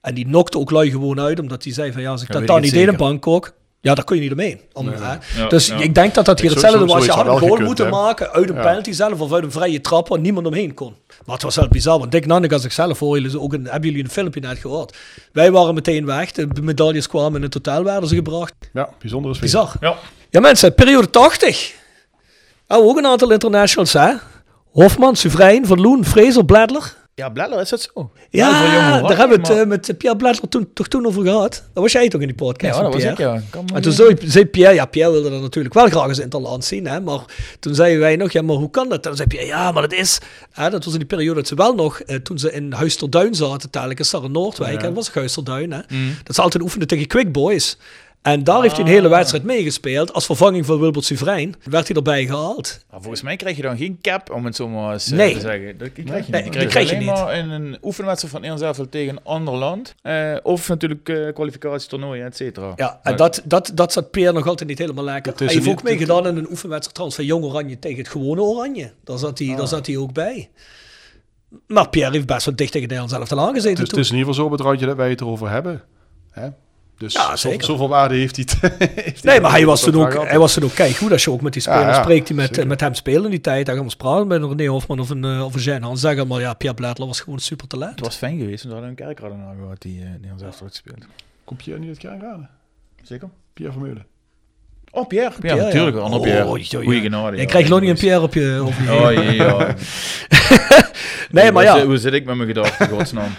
En 0.00 0.14
die 0.14 0.26
nokte 0.26 0.58
ook 0.58 0.70
lui 0.70 0.90
gewoon 0.90 1.20
uit, 1.20 1.40
omdat 1.40 1.64
hij 1.64 1.72
zei 1.72 1.92
van, 1.92 2.02
ja, 2.02 2.10
als 2.10 2.22
ik 2.22 2.28
Ja, 2.28 2.38
dat 2.38 2.46
dan 2.46 2.56
ik 2.56 2.62
niet 2.62 2.72
deed 2.72 2.88
in. 2.88 2.96
Bangkok, 2.96 3.52
ja, 3.80 3.94
daar 3.94 4.04
kun 4.04 4.16
je 4.16 4.22
niet 4.22 4.32
omheen. 4.32 4.60
Om, 4.72 4.88
hè. 4.88 5.12
Ja, 5.36 5.46
dus 5.48 5.66
ja. 5.66 5.76
ik 5.76 5.94
denk 5.94 6.14
dat 6.14 6.24
dat 6.24 6.40
hier 6.40 6.50
hetzelfde 6.50 6.86
was. 6.86 7.04
Je 7.04 7.10
had 7.10 7.26
een 7.26 7.38
goal 7.38 7.60
moeten 7.60 7.88
maken 7.88 8.30
uit 8.32 8.48
een 8.48 8.54
Ja. 8.54 8.62
penalty 8.62 8.92
zelf 8.92 9.20
of 9.20 9.32
uit 9.32 9.44
een 9.44 9.52
vrije 9.52 9.80
trap 9.80 10.08
waar 10.08 10.18
niemand 10.18 10.46
omheen 10.46 10.74
kon. 10.74 10.94
Maar 11.24 11.34
het 11.34 11.44
was 11.44 11.56
wel 11.56 11.68
bizar, 11.68 11.98
want 11.98 12.12
Dick 12.12 12.26
Nanninga 12.26 12.58
zichzelf 12.58 12.98
voor 12.98 13.18
jullie 13.20 13.40
ook 13.40 13.52
een, 13.52 13.64
hebben 13.64 13.88
jullie 13.88 14.04
een 14.04 14.10
filmpje 14.10 14.40
net 14.40 14.58
gehoord. 14.58 14.96
Wij 15.32 15.50
waren 15.50 15.74
meteen 15.74 16.06
weg, 16.06 16.32
de 16.32 16.48
medailles 16.62 17.06
kwamen 17.08 17.36
in 17.36 17.42
het 17.42 17.54
hotel 17.54 17.84
werden 17.84 18.08
ze 18.08 18.14
gebracht. 18.14 18.54
Ja, 18.72 18.88
bijzondere 18.98 19.34
sfeer. 19.34 19.44
Bizar. 19.44 19.72
Ja. 19.80 19.96
Ja 20.30 20.40
mensen, 20.40 20.74
periode 20.74 21.10
80. 21.10 21.74
Oh, 22.68 22.86
ook 22.86 22.96
een 22.98 23.06
aantal 23.06 23.30
internationals 23.30 23.92
hè. 23.92 24.12
Hofman, 24.70 25.16
Suvrijn, 25.16 25.66
Van 25.66 25.80
Loen, 25.80 26.04
Fraser, 26.04 26.44
Bladler. 26.44 26.94
Ja, 27.20 27.28
Bladler, 27.28 27.60
is 27.60 27.68
dat 27.68 27.90
zo? 27.94 28.10
Ja, 28.30 28.50
daar 29.00 29.16
hebben 29.18 29.40
we 29.40 29.48
het 29.48 29.60
eh, 29.62 29.66
met 29.66 29.98
Pierre 29.98 30.18
Bladler 30.18 30.48
toen, 30.48 30.70
toch 30.74 30.88
toen 30.88 31.06
over 31.06 31.22
gehad. 31.22 31.50
Dat 31.72 31.82
was 31.82 31.92
jij 31.92 32.08
toch 32.08 32.20
in 32.20 32.26
die 32.26 32.36
podcast 32.36 32.76
Ja, 32.76 32.82
dat 32.82 32.92
was 32.94 33.02
ik, 33.02 33.18
ja. 33.18 33.42
En 33.74 33.82
toen 33.82 33.92
zei, 33.92 34.16
zei 34.24 34.46
Pierre, 34.46 34.74
ja, 34.74 34.84
Pierre 34.86 35.12
wilde 35.12 35.30
dat 35.30 35.40
natuurlijk 35.40 35.74
wel 35.74 35.86
graag 35.88 36.08
eens 36.08 36.18
interland 36.18 36.64
zien, 36.64 36.86
hè, 36.86 37.00
maar 37.00 37.20
toen 37.60 37.74
zeiden 37.74 38.00
wij 38.00 38.16
nog, 38.16 38.30
ja, 38.32 38.42
maar 38.42 38.56
hoe 38.56 38.70
kan 38.70 38.88
dat? 38.88 38.96
En 38.96 39.02
dan 39.02 39.16
zei 39.16 39.28
Pierre, 39.28 39.46
ja, 39.48 39.72
maar 39.72 39.82
dat 39.82 39.92
is, 39.92 40.18
hè, 40.52 40.70
dat 40.70 40.84
was 40.84 40.92
in 40.92 40.98
die 40.98 41.08
periode 41.08 41.34
dat 41.34 41.48
ze 41.48 41.54
wel 41.54 41.74
nog, 41.74 42.00
eh, 42.00 42.16
toen 42.16 42.38
ze 42.38 42.52
in 42.52 42.72
Huisterduin 42.72 43.34
zaten, 43.34 43.70
tijdelijk 43.70 44.00
in 44.00 44.32
Noordwijk, 44.32 44.78
en 44.80 44.86
dat 44.86 44.94
was 44.94 45.10
Huisterduin, 45.10 45.72
hè, 45.72 45.80
Mm. 45.88 46.14
dat 46.22 46.34
ze 46.34 46.42
altijd 46.42 46.62
oefenden 46.62 46.88
tegen 46.88 47.06
Quick 47.06 47.32
Boys. 47.32 47.76
En 48.22 48.44
daar 48.44 48.62
heeft 48.62 48.76
hij 48.76 48.84
een 48.84 48.90
hele 48.90 49.08
Ah. 49.08 49.12
wedstrijd 49.14 49.44
meegespeeld. 49.44 50.12
Als 50.12 50.26
vervanging 50.26 50.66
van 50.66 50.78
Wilbert 50.80 51.04
Suvrijn 51.04 51.54
werd 51.64 51.86
hij 51.88 51.96
erbij 51.96 52.26
gehaald. 52.26 52.84
Maar 52.90 53.00
volgens 53.00 53.22
mij 53.22 53.36
krijg 53.36 53.56
je 53.56 53.62
dan 53.62 53.76
geen 53.76 53.98
cap, 54.02 54.30
om 54.32 54.44
het 54.44 54.56
zo 54.56 54.68
maar 54.68 54.92
eens 54.92 55.10
eh, 55.10 55.16
Nee. 55.16 55.34
te 55.34 55.40
zeggen. 55.40 55.78
Dat 55.78 55.92
krijg 55.92 56.26
je 56.26 56.32
Nee, 56.32 56.42
niet. 56.42 56.54
Je 56.54 56.66
krijg 56.66 56.88
je 56.90 56.94
alleen 56.96 57.06
niet. 57.08 57.14
maar 57.16 57.36
in 57.36 57.50
een 57.50 57.78
oefenwedstrijd 57.82 58.32
van 58.34 58.42
Nederland 58.42 58.76
zelf 58.76 58.88
tegen 58.90 59.16
een 59.16 59.24
ander 59.24 59.54
land. 59.54 59.94
Eh, 60.02 60.36
of 60.42 60.68
natuurlijk 60.68 61.08
eh 61.08 61.32
kwalificatietoernooien, 61.34 62.26
et 62.26 62.36
cetera. 62.36 62.72
Ja, 62.76 63.00
en 63.02 63.16
dat, 63.16 63.42
dat, 63.44 63.70
dat 63.74 63.92
zat 63.92 64.10
Peer 64.10 64.32
nog 64.32 64.46
altijd 64.46 64.68
niet 64.68 64.78
helemaal 64.78 65.04
lekker. 65.04 65.30
Het 65.32 65.40
Hij 65.40 65.48
heeft 65.48 65.64
niet- 65.66 65.74
ook 65.74 65.82
meegedaan 65.82 66.26
in 66.26 66.36
een 66.36 66.50
oefenwedstrijd 66.50 66.94
trouwens 66.94 67.16
van 67.16 67.24
Jong 67.26 67.44
Oranje 67.44 67.78
tegen 67.78 67.98
het 67.98 68.08
gewone 68.08 68.40
Oranje. 68.42 68.92
Daar 69.04 69.18
zat 69.18 69.38
hij, 69.38 69.48
Ah. 69.48 69.56
daar 69.56 69.68
zat 69.68 69.86
hij 69.86 69.96
ook 69.96 70.12
bij. 70.12 70.50
Maar 71.66 71.88
Pierre 71.88 72.12
heeft 72.12 72.26
best 72.26 72.44
wel 72.44 72.56
dicht 72.56 72.72
tegen 72.72 72.88
Nederland 72.88 73.10
zelf 73.14 73.28
te 73.28 73.36
aangezeten 73.46 73.78
Dus 73.84 73.88
het 73.90 73.98
is 73.98 74.10
in 74.10 74.16
ieder 74.16 74.28
geval 74.34 74.44
zo 74.44 74.50
bedraadje 74.50 74.86
dat 74.86 74.96
wij 74.96 75.10
het 75.10 75.20
erover 75.20 75.50
hebben. 75.50 75.82
Hè? 76.30 76.48
Dus 77.00 77.12
Ja, 77.12 77.36
zeker. 77.36 77.64
zoveel 77.64 77.88
waarde 77.88 78.14
heeft 78.14 78.36
hij. 78.36 78.46
het- 78.50 78.78
heeft 79.04 79.24
Nee, 79.24 79.40
maar 79.40 79.50
hij 79.50 79.66
was 79.66 79.80
toen 79.82 79.94
ook, 79.94 80.12
hij 80.28 80.38
was 80.38 80.54
toen 80.54 80.64
ook 80.64 80.74
kijk 80.74 80.96
goed 80.96 81.12
als 81.12 81.24
je 81.24 81.30
ook 81.30 81.40
met 81.40 81.52
die 81.52 81.62
spelers 81.62 81.96
ja, 81.96 82.02
spreekt 82.02 82.26
die 82.26 82.36
met, 82.36 82.46
zeker. 82.46 82.66
met 82.66 82.80
hem 82.80 82.94
spelen 82.94 83.24
in 83.24 83.30
die 83.30 83.40
tijd. 83.40 83.66
Dan 83.66 83.74
gaan 83.74 83.84
we 83.84 83.90
eens 83.90 83.96
praten 84.00 84.26
met 84.26 84.42
een 84.42 84.48
René 84.48 84.66
Hofman 84.70 85.00
of 85.00 85.10
een, 85.10 85.24
uh, 85.24 85.44
of 85.44 85.54
een 85.54 85.60
Jean 85.60 85.82
Hans. 85.82 86.00
Zeggen 86.00 86.26
maar 86.26 86.40
ja, 86.40 86.54
Pierre 86.54 86.76
Bladler 86.78 87.06
was 87.06 87.20
gewoon 87.20 87.34
een 87.34 87.40
super 87.40 87.66
talent. 87.66 87.90
Het 87.90 88.00
was 88.00 88.16
fijn 88.16 88.38
geweest, 88.38 88.64
want 88.64 88.74
we 88.74 88.80
hadden 88.80 88.88
een 88.88 88.94
kerkrader 89.06 89.36
naar 89.38 89.54
gehad 89.60 89.82
die 89.82 89.98
uh, 90.00 90.10
Nederlands 90.10 90.42
zelf 90.42 90.58
had 90.58 90.68
gespeeld. 90.68 91.04
Komt 91.44 91.62
Pierre 91.62 91.80
niet 91.80 91.88
uit 91.88 91.98
Kerkrade? 91.98 92.46
Zeker? 93.02 93.28
Pierre 93.52 93.72
Vermeulen. 93.74 94.06
Oh, 94.92 95.06
Pierre. 95.06 95.30
Ja, 95.30 95.38
Pierre, 95.40 95.62
natuurlijk. 95.62 95.96
ja. 95.96 96.18
Pierre. 96.18 96.46
Oh, 96.46 96.58
joh, 96.58 96.82
Goeie 96.84 97.00
genade. 97.00 97.36
Je 97.36 97.46
krijgt 97.46 97.68
nog 97.68 97.80
niet 97.80 97.88
een 97.90 97.96
Pierre 97.96 98.20
op 98.22 98.34
je... 98.34 98.62
Op 98.66 98.72
je 98.86 98.92
Oh, 98.92 99.12
ja, 99.12 99.20
ja. 99.30 99.74
nee, 101.30 101.52
maar 101.52 101.64
ja. 101.64 101.74
zit- 101.76 101.84
Hoe 101.84 101.98
zit 101.98 102.12
ik 102.12 102.24
met 102.24 102.36
mijn 102.36 102.48
gedachten, 102.48 102.88
godsnaam? 102.88 103.34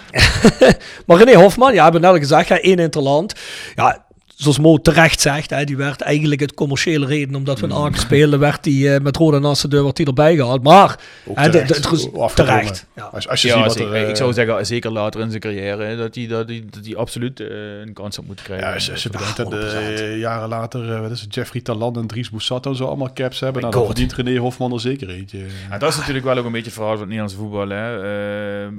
Maar 1.06 1.16
René 1.18 1.34
Hofman, 1.34 1.68
ja, 1.72 1.76
we 1.76 1.82
hebben 1.82 2.00
net 2.00 2.10
al 2.10 2.16
gezegd, 2.18 2.50
één 2.50 2.78
interland. 2.78 3.34
Ja, 3.74 4.04
zoals 4.42 4.58
Mo 4.58 4.78
terecht 4.78 5.20
zegt, 5.20 5.50
hè, 5.50 5.64
die 5.64 5.76
werd 5.76 6.00
eigenlijk 6.00 6.40
het 6.40 6.54
commerciële 6.54 7.06
reden, 7.06 7.34
omdat 7.34 7.60
we 7.60 7.66
in 7.66 7.72
Aken 7.74 7.98
speelden, 8.00 8.38
werd 8.38 8.64
die 8.64 8.94
eh, 8.94 9.00
met 9.00 9.16
Roda 9.16 9.38
naast 9.38 9.62
de 9.62 9.68
deur 9.68 9.82
wordt 9.82 9.96
die 9.96 10.06
erbij 10.06 10.34
gehaald. 10.36 10.62
Maar, 10.62 10.98
hè, 11.34 11.50
terecht. 11.50 12.86
de-. 12.94 13.00
Ja. 13.00 13.08
Als, 13.12 13.28
als 13.28 13.42
je 13.42 13.48
Ja, 13.48 13.54
ziet 13.54 13.64
wat 13.64 13.72
zeker. 13.76 13.94
er... 13.94 14.02
eh, 14.02 14.08
ik 14.08 14.16
zou 14.16 14.32
zeggen, 14.32 14.66
zeker 14.66 14.90
later 14.92 15.20
in 15.20 15.28
zijn 15.28 15.40
carrière, 15.40 15.84
hè, 15.84 15.96
dat 15.96 16.14
hij 16.14 16.26
dat 16.26 16.48
die, 16.48 16.64
dat 16.70 16.84
die 16.84 16.96
absoluut 16.96 17.40
eh, 17.40 17.46
een 17.80 17.92
kans 17.92 18.16
had 18.16 18.24
moeten 18.26 18.44
krijgen. 18.44 18.66
Ja, 18.68 18.74
als, 18.74 18.90
als 18.90 19.02
je 19.02 19.10
bedenkt 19.10 19.36
dat 19.36 19.52
100%. 19.52 19.56
eh, 19.56 20.18
jaren 20.18 20.48
later, 20.48 20.92
eh, 20.94 21.00
wat 21.00 21.10
is 21.10 21.20
het, 21.20 21.34
Jeffrey 21.34 21.62
Talan 21.62 21.96
en 21.96 22.06
Dries 22.06 22.30
Boussatto 22.30 22.72
zo 22.72 22.84
allemaal 22.86 23.12
caps 23.14 23.40
hebben, 23.40 23.62
nou, 23.62 23.74
dan 23.74 23.84
verdient 23.84 24.12
René 24.14 24.36
Hofman 24.38 24.72
er 24.72 24.80
zeker 24.80 25.08
eentje. 25.10 25.38
Ja, 25.70 25.78
dat 25.78 25.90
is 25.90 25.96
natuurlijk 25.96 26.24
wel 26.24 26.36
ook 26.38 26.44
een 26.44 26.52
beetje 26.52 26.66
het 26.66 26.74
verhaal 26.74 26.96
van 26.96 27.00
het 27.00 27.08
Nederlandse 27.08 27.38
voetbal. 27.38 27.68
Hè. 27.68 27.98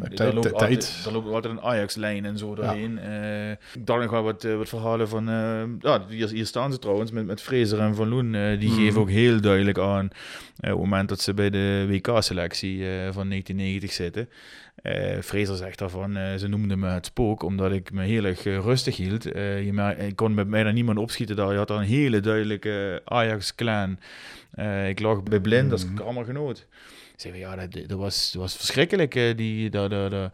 Tijd- 0.01 0.17
daar, 0.17 0.33
loopt 0.33 0.41
tijd. 0.41 0.53
altijd, 0.53 0.95
daar 1.03 1.13
loopt 1.13 1.33
altijd 1.33 1.53
een 1.53 1.61
Ajax-lijn 1.61 2.25
en 2.25 2.37
zo 2.37 2.55
doorheen. 2.55 2.99
Eh, 2.99 3.49
ik 3.51 3.85
dacht 3.85 4.01
nog 4.01 4.11
wel 4.11 4.23
wat, 4.23 4.47
wat 4.57 4.69
verhalen 4.69 5.09
van... 5.09 5.29
eh, 5.61 5.69
ja, 5.79 6.05
hier, 6.09 6.29
hier 6.29 6.45
staan 6.45 6.71
ze 6.71 6.79
trouwens 6.79 7.11
met, 7.11 7.25
met 7.25 7.41
Fraser 7.41 7.79
en 7.79 7.95
Van 7.95 8.07
Loen. 8.09 8.35
eh, 8.35 8.59
die 8.59 8.69
Mhm. 8.69 8.77
geven 8.79 9.01
ook 9.01 9.09
heel 9.09 9.41
duidelijk 9.41 9.79
aan... 9.79 10.09
eh, 10.59 10.71
op 10.71 10.79
het 10.79 10.89
moment 10.89 11.09
dat 11.09 11.19
ze 11.21 11.33
bij 11.33 11.49
de 11.49 11.85
WK-selectie 11.89 12.77
eh, 12.83 12.89
van 13.11 13.29
1990 13.29 13.91
zitten... 13.91 14.29
eh 14.81 15.19
Fraser 15.21 15.55
zegt 15.55 15.79
daarvan, 15.79 16.17
ze 16.37 16.47
noemden 16.47 16.79
me 16.79 16.87
het 16.87 17.05
spook, 17.05 17.43
omdat 17.43 17.71
ik 17.71 17.91
me 17.91 18.03
heel 18.03 18.23
erg 18.23 18.43
rustig 18.43 18.95
hield. 18.97 19.23
Je 19.23 19.95
ik 20.07 20.15
kon 20.15 20.33
met 20.33 20.47
mij 20.47 20.63
daar 20.63 20.73
niemand 20.73 20.97
opschieten 20.97 21.35
daar. 21.35 21.51
Je 21.51 21.57
had 21.57 21.67
daar 21.67 21.77
een 21.77 21.83
hele 21.83 22.19
duidelijke 22.19 23.01
Ajax-clan. 23.05 23.97
Ik 24.87 24.99
lag 24.99 25.23
bij 25.23 25.39
blind 25.39 25.71
als 25.71 25.85
Mhm. 25.85 25.93
kamergenoot. 25.95 26.65
Zeggen 27.15 27.39
ja, 27.41 27.55
dat, 27.55 27.71
dat, 27.87 27.97
was, 27.97 28.31
dat 28.31 28.41
was 28.41 28.55
verschrikkelijk. 28.55 29.11
die, 29.37 29.69
dat, 29.69 29.89
dat, 29.89 30.11
dat, 30.11 30.33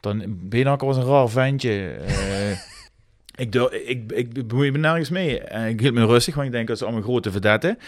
dan, 0.00 0.22
Beenhakker 0.48 0.86
was 0.86 0.96
een 0.96 1.04
raar 1.04 1.28
ventje. 1.28 1.96
eh, 3.40 3.88
ik, 3.88 4.12
ik, 4.12 4.34
ik 4.34 4.46
bemoei 4.46 4.70
me 4.70 4.78
nergens 4.78 5.10
mee. 5.10 5.40
En 5.40 5.68
ik 5.68 5.80
hield 5.80 5.94
me 5.94 6.06
rustig, 6.06 6.34
want 6.34 6.46
ik 6.46 6.52
denk 6.52 6.68
dat 6.68 6.78
ze 6.78 6.84
allemaal 6.84 7.02
grote 7.02 7.30
verdetten. 7.30 7.78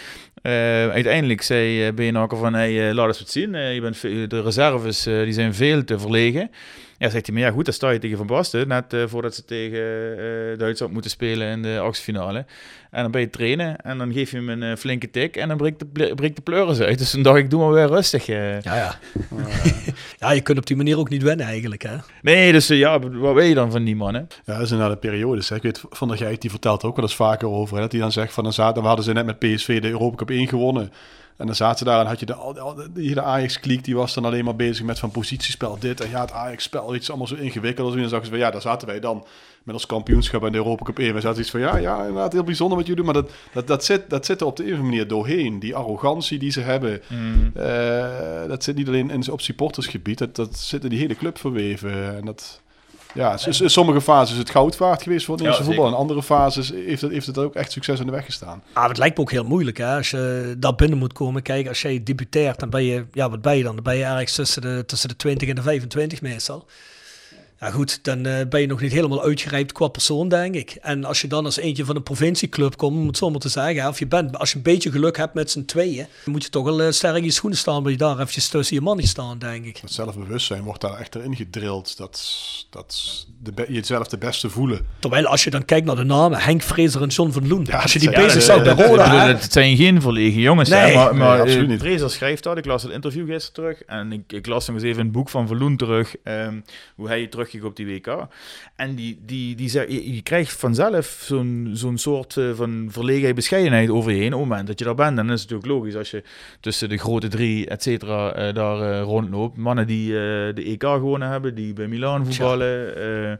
Eh, 0.42 0.52
uiteindelijk 0.88 1.42
zei 1.42 1.86
uh, 1.86 1.92
Beenhakker 1.92 2.38
van, 2.38 2.54
hey, 2.54 2.88
eh, 2.88 2.94
laat 2.94 3.06
eens 3.06 3.18
wat 3.18 3.30
zien. 3.30 3.54
Eh, 3.54 3.74
je 3.74 3.80
bent 3.80 4.00
de 4.30 4.42
reserves 4.42 5.06
eh, 5.06 5.22
die 5.22 5.32
zijn 5.32 5.54
veel 5.54 5.84
te 5.84 5.98
verlegen. 5.98 6.50
Ja, 7.02 7.08
zegt 7.08 7.26
hij, 7.26 7.34
maar 7.34 7.44
ja 7.44 7.50
goed, 7.50 7.64
dan 7.64 7.74
sta 7.74 7.90
je 7.90 7.98
tegen 7.98 8.16
Van 8.16 8.26
Basten. 8.26 8.68
Net 8.68 8.92
eh, 8.92 9.02
voordat 9.06 9.34
ze 9.34 9.44
tegen 9.44 9.78
eh, 10.18 10.58
Duitsland 10.58 10.92
moeten 10.92 11.10
spelen 11.10 11.48
in 11.48 11.62
de 11.62 11.78
achtfinale. 11.78 12.44
En 12.90 13.02
dan 13.02 13.10
ben 13.10 13.20
je 13.20 13.30
trainen 13.30 13.76
en 13.76 13.98
dan 13.98 14.12
geef 14.12 14.30
je 14.30 14.36
hem 14.36 14.48
een 14.48 14.62
eh, 14.62 14.76
flinke 14.76 15.10
tik 15.10 15.36
en 15.36 15.48
dan 15.48 15.56
breekt 15.56 15.78
de, 15.78 16.14
breekt 16.14 16.36
de 16.36 16.42
pleuris 16.42 16.80
uit. 16.80 16.98
Dus 16.98 17.10
toen 17.10 17.22
dacht 17.22 17.38
ik, 17.38 17.50
doe 17.50 17.60
maar 17.60 17.72
weer 17.72 17.86
rustig. 17.86 18.26
Ja, 18.26 18.58
ja. 18.62 18.98
ja, 20.18 20.32
je 20.32 20.40
kunt 20.40 20.58
op 20.58 20.66
die 20.66 20.76
manier 20.76 20.98
ook 20.98 21.08
niet 21.08 21.22
winnen 21.22 21.46
eigenlijk. 21.46 21.82
Hè? 21.82 21.96
Nee, 22.20 22.52
dus 22.52 22.66
ja, 22.66 22.98
wat 22.98 23.34
weet 23.34 23.48
je 23.48 23.54
dan 23.54 23.70
van 23.70 23.84
die 23.84 23.96
mannen? 23.96 24.26
Ja, 24.44 24.52
dat 24.52 24.62
is 24.62 24.70
inderdaad 24.70 24.94
een 24.94 25.10
periode. 25.10 25.40
Zeg. 25.40 25.56
Ik 25.56 25.62
weet, 25.62 25.82
Van 25.90 26.08
der 26.08 26.16
Geit 26.16 26.40
die 26.40 26.50
vertelt 26.50 26.82
er 26.82 26.88
ook 26.88 26.96
wel 26.96 27.04
eens 27.04 27.14
vaker 27.14 27.48
over. 27.48 27.74
Hè, 27.74 27.82
dat 27.82 27.92
hij 27.92 28.00
dan 28.00 28.12
zegt 28.12 28.32
van, 28.32 28.44
dan 28.44 28.52
zaten, 28.52 28.82
we 28.82 28.88
hadden 28.88 29.04
ze 29.04 29.12
net 29.12 29.26
met 29.26 29.38
PSV 29.38 29.80
de 29.80 29.90
Europa 29.90 30.16
Cup 30.16 30.30
1 30.30 30.48
gewonnen. 30.48 30.92
En 31.42 31.48
dan 31.48 31.56
zaten 31.56 31.78
ze 31.78 31.84
daar 31.84 32.00
en 32.00 32.06
had 32.06 32.20
je 32.20 32.26
de, 32.26 32.90
hele 32.94 33.22
Ajax-kliek, 33.22 33.84
die 33.84 33.96
was 33.96 34.14
dan 34.14 34.24
alleen 34.24 34.44
maar 34.44 34.56
bezig 34.56 34.84
met 34.84 34.98
van 34.98 35.10
positiespel 35.10 35.78
dit. 35.78 36.00
En 36.00 36.10
ja, 36.10 36.20
het 36.20 36.32
Ajax-spel, 36.32 36.94
iets 36.94 37.08
allemaal 37.08 37.26
zo 37.26 37.34
ingewikkeld. 37.34 37.94
En 37.94 38.00
dan 38.00 38.08
zagen 38.08 38.24
ze 38.24 38.30
van, 38.30 38.40
ja, 38.40 38.50
daar 38.50 38.60
zaten 38.60 38.88
wij 38.88 39.00
dan 39.00 39.24
met 39.62 39.74
ons 39.74 39.86
kampioenschap 39.86 40.44
en 40.44 40.52
de 40.52 40.58
Europa 40.58 40.84
Cup 40.84 40.98
1. 40.98 41.14
We 41.14 41.20
zaten 41.20 41.40
iets 41.40 41.50
van, 41.50 41.60
ja, 41.60 41.76
ja, 41.76 41.98
inderdaad 41.98 42.32
heel 42.32 42.44
bijzonder 42.44 42.76
wat 42.78 42.86
jullie 42.86 43.04
doen. 43.04 43.12
Maar 43.12 43.22
dat, 43.22 43.32
dat, 43.52 43.66
dat, 43.66 43.84
zit, 43.84 44.10
dat 44.10 44.26
zit 44.26 44.40
er 44.40 44.46
op 44.46 44.56
de 44.56 44.72
een 44.72 44.82
manier 44.82 45.08
doorheen. 45.08 45.58
Die 45.58 45.74
arrogantie 45.74 46.38
die 46.38 46.50
ze 46.50 46.60
hebben, 46.60 47.02
eh, 47.54 48.48
dat 48.48 48.64
zit 48.64 48.76
niet 48.76 48.88
alleen 48.88 49.10
in, 49.10 49.30
op 49.30 49.40
supportersgebied. 49.40 50.18
Dat, 50.18 50.36
dat 50.36 50.58
zit 50.58 50.84
in 50.84 50.90
die 50.90 50.98
hele 50.98 51.14
club 51.14 51.38
verweven. 51.38 52.16
En 52.16 52.24
dat... 52.24 52.60
Ja, 53.14 53.38
in 53.60 53.70
sommige 53.70 54.00
fases 54.00 54.32
is 54.32 54.38
het 54.38 54.50
goud 54.50 54.76
waard 54.76 55.02
geweest 55.02 55.24
voor 55.24 55.34
het 55.34 55.44
Ja, 55.44 55.50
Nederlandse 55.50 55.82
voetbal. 55.82 56.00
In 56.00 56.06
andere 56.06 56.22
fases 56.22 56.70
heeft 56.70 57.02
het, 57.02 57.12
heeft 57.12 57.26
het 57.26 57.38
ook 57.38 57.54
echt 57.54 57.72
succes 57.72 58.00
in 58.00 58.06
de 58.06 58.12
weg 58.12 58.24
gestaan. 58.24 58.62
Ah, 58.68 58.74
maar 58.74 58.88
het 58.88 58.98
lijkt 58.98 59.16
me 59.16 59.22
ook 59.22 59.30
heel 59.30 59.44
moeilijk 59.44 59.78
hè, 59.78 59.96
als 59.96 60.10
je 60.10 60.54
daar 60.58 60.74
binnen 60.74 60.98
moet 60.98 61.12
komen. 61.12 61.42
Kijk, 61.42 61.68
als 61.68 61.82
jij 61.82 62.02
debuteert, 62.02 62.60
dan 62.60 62.70
ben 62.70 62.84
je, 62.84 63.04
ja, 63.12 63.30
wat 63.30 63.42
ben 63.42 63.56
je 63.56 63.62
dan? 63.62 63.74
Dan 63.74 63.84
ben 63.84 63.96
je 63.96 64.04
ergens 64.04 64.34
tussen 64.34 64.62
de, 64.62 64.84
tussen 64.86 65.08
de 65.08 65.16
20 65.16 65.48
en 65.48 65.54
de 65.54 65.62
25 65.62 66.22
meestal. 66.22 66.66
Ja 67.62 67.70
goed, 67.70 67.98
dan 68.04 68.26
eh, 68.26 68.46
ben 68.48 68.60
je 68.60 68.66
nog 68.66 68.80
niet 68.80 68.92
helemaal 68.92 69.22
uitgerijpt 69.22 69.72
qua 69.72 69.88
persoon, 69.88 70.28
denk 70.28 70.54
ik. 70.54 70.70
En 70.80 71.04
als 71.04 71.20
je 71.20 71.26
dan 71.28 71.44
als 71.44 71.56
eentje 71.56 71.84
van 71.84 71.96
een 71.96 72.02
provincieclub 72.02 72.76
komt, 72.76 72.96
om 72.98 73.06
het 73.06 73.16
zo 73.16 73.30
maar 73.30 73.40
te 73.40 73.48
zeggen, 73.48 73.88
of 73.88 73.98
je 73.98 74.06
bent, 74.06 74.38
als 74.38 74.50
je 74.50 74.56
een 74.56 74.62
beetje 74.62 74.90
geluk 74.90 75.16
hebt 75.16 75.34
met 75.34 75.50
z'n 75.50 75.64
tweeën, 75.64 76.06
dan 76.24 76.32
moet 76.32 76.42
je 76.44 76.50
toch 76.50 76.64
wel 76.64 76.82
eh, 76.82 76.90
sterk 76.90 77.16
in 77.16 77.24
je 77.24 77.30
schoenen 77.30 77.58
staan, 77.58 77.82
maar 77.82 77.90
je 77.92 77.96
daar 77.98 78.14
eventjes 78.18 78.48
tussen 78.48 78.76
je 78.76 78.82
mannen 78.82 79.06
staan, 79.06 79.38
denk 79.38 79.64
ik. 79.64 79.76
Het 79.76 79.92
zelfbewustzijn 79.92 80.62
wordt 80.62 80.80
daar 80.80 80.98
echt 80.98 81.14
erin 81.14 81.36
gedrild. 81.36 81.96
Dat, 81.96 82.22
dat 82.70 83.26
de, 83.42 83.52
be- 83.52 83.66
jezelf 83.68 84.06
de 84.08 84.18
beste 84.18 84.50
voelen. 84.50 84.86
Terwijl 84.98 85.26
als 85.26 85.44
je 85.44 85.50
dan 85.50 85.64
kijkt 85.64 85.86
naar 85.86 85.96
de 85.96 86.04
namen, 86.04 86.38
Henk 86.38 86.62
Vrezer 86.62 87.02
en 87.02 87.08
John 87.08 87.30
van 87.30 87.48
Loen, 87.48 87.64
Ja, 87.68 87.78
als 87.78 87.92
je 87.92 87.98
die 87.98 88.10
ja, 88.10 88.16
bezig 88.16 88.32
de- 88.34 88.40
zag 88.40 88.62
bij 88.62 88.86
Roda, 88.86 89.26
het 89.26 89.52
zijn 89.52 89.76
geen 89.76 90.00
verlegen 90.02 90.40
jongens, 90.40 90.68
hè, 90.68 90.82
Nee. 90.82 90.94
maar, 90.94 91.14
maar 91.16 91.32
Nee, 91.32 91.40
absoluut 91.40 92.00
eh, 92.02 92.08
schrijft 92.08 92.42
dat. 92.42 92.56
Ik 92.56 92.64
las 92.64 92.82
het 92.82 92.92
interview 92.92 93.26
gisteren 93.26 93.52
terug 93.74 93.82
en 93.88 94.12
ik, 94.12 94.32
ik 94.32 94.46
las 94.46 94.66
nog 94.66 94.76
eens 94.76 94.84
even 94.84 95.00
een 95.00 95.10
boek 95.12 95.28
van 95.28 95.46
Verloen 95.46 95.76
terug. 95.76 96.14
ehm, 96.24 96.60
hoe 96.96 97.08
hij 97.08 97.26
terug 97.26 97.50
op 97.60 97.76
die 97.76 97.86
WK. 97.86 98.26
En 98.76 98.94
die, 98.94 99.20
die, 99.26 99.54
die, 99.54 99.68
zeg- 99.68 99.88
je, 99.88 100.14
je 100.14 100.22
krijgt 100.22 100.52
vanzelf 100.52 101.06
zo'n 101.24 101.70
zo'n 101.72 101.98
soort 101.98 102.36
eh, 102.36 102.50
van 102.54 102.88
verlegenheid, 102.90 103.34
bescheidenheid 103.34 103.90
over 103.90 104.12
je 104.12 104.18
heen. 104.18 104.32
Op 104.34 104.40
het 104.40 104.48
moment 104.48 104.66
dat 104.66 104.78
je 104.78 104.84
daar 104.84 104.94
bent, 104.94 105.16
dan 105.16 105.30
is 105.30 105.40
het 105.42 105.50
natuurlijk 105.50 105.78
logisch 105.78 105.96
als 105.96 106.10
je 106.10 106.22
tussen 106.60 106.88
de 106.88 106.96
grote 106.98 107.28
drie, 107.28 107.66
et 107.66 107.82
cetera, 107.82 108.32
eh, 108.32 108.54
daar 108.54 108.80
eh, 108.92 109.02
rondloopt. 109.02 109.56
Mannen 109.56 109.86
die 109.86 110.10
de 110.12 110.62
EK 110.64 110.82
gewonnen 110.82 111.28
hebben, 111.28 111.54
die 111.54 111.72
bij 111.72 111.88
Milan 111.88 112.26
voetballen. 112.26 113.38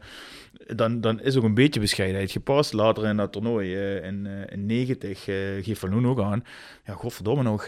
Dan, 0.65 1.01
dan 1.01 1.21
is 1.21 1.37
ook 1.37 1.43
een 1.43 1.53
beetje 1.53 1.79
bescheidenheid 1.79 2.31
gepast. 2.31 2.73
Later 2.73 3.05
in 3.05 3.17
dat 3.17 3.31
toernooi 3.31 3.75
eh, 3.75 4.05
in, 4.05 4.27
eh, 4.27 4.55
in 4.55 4.65
90 4.65 5.27
eh 5.27 5.35
geeft 5.61 5.79
Van 5.79 5.89
Loen 5.89 6.07
ook 6.07 6.21
aan. 6.21 6.43
Ja, 6.85 6.93
godverdomme 6.93 7.43
nog. 7.43 7.63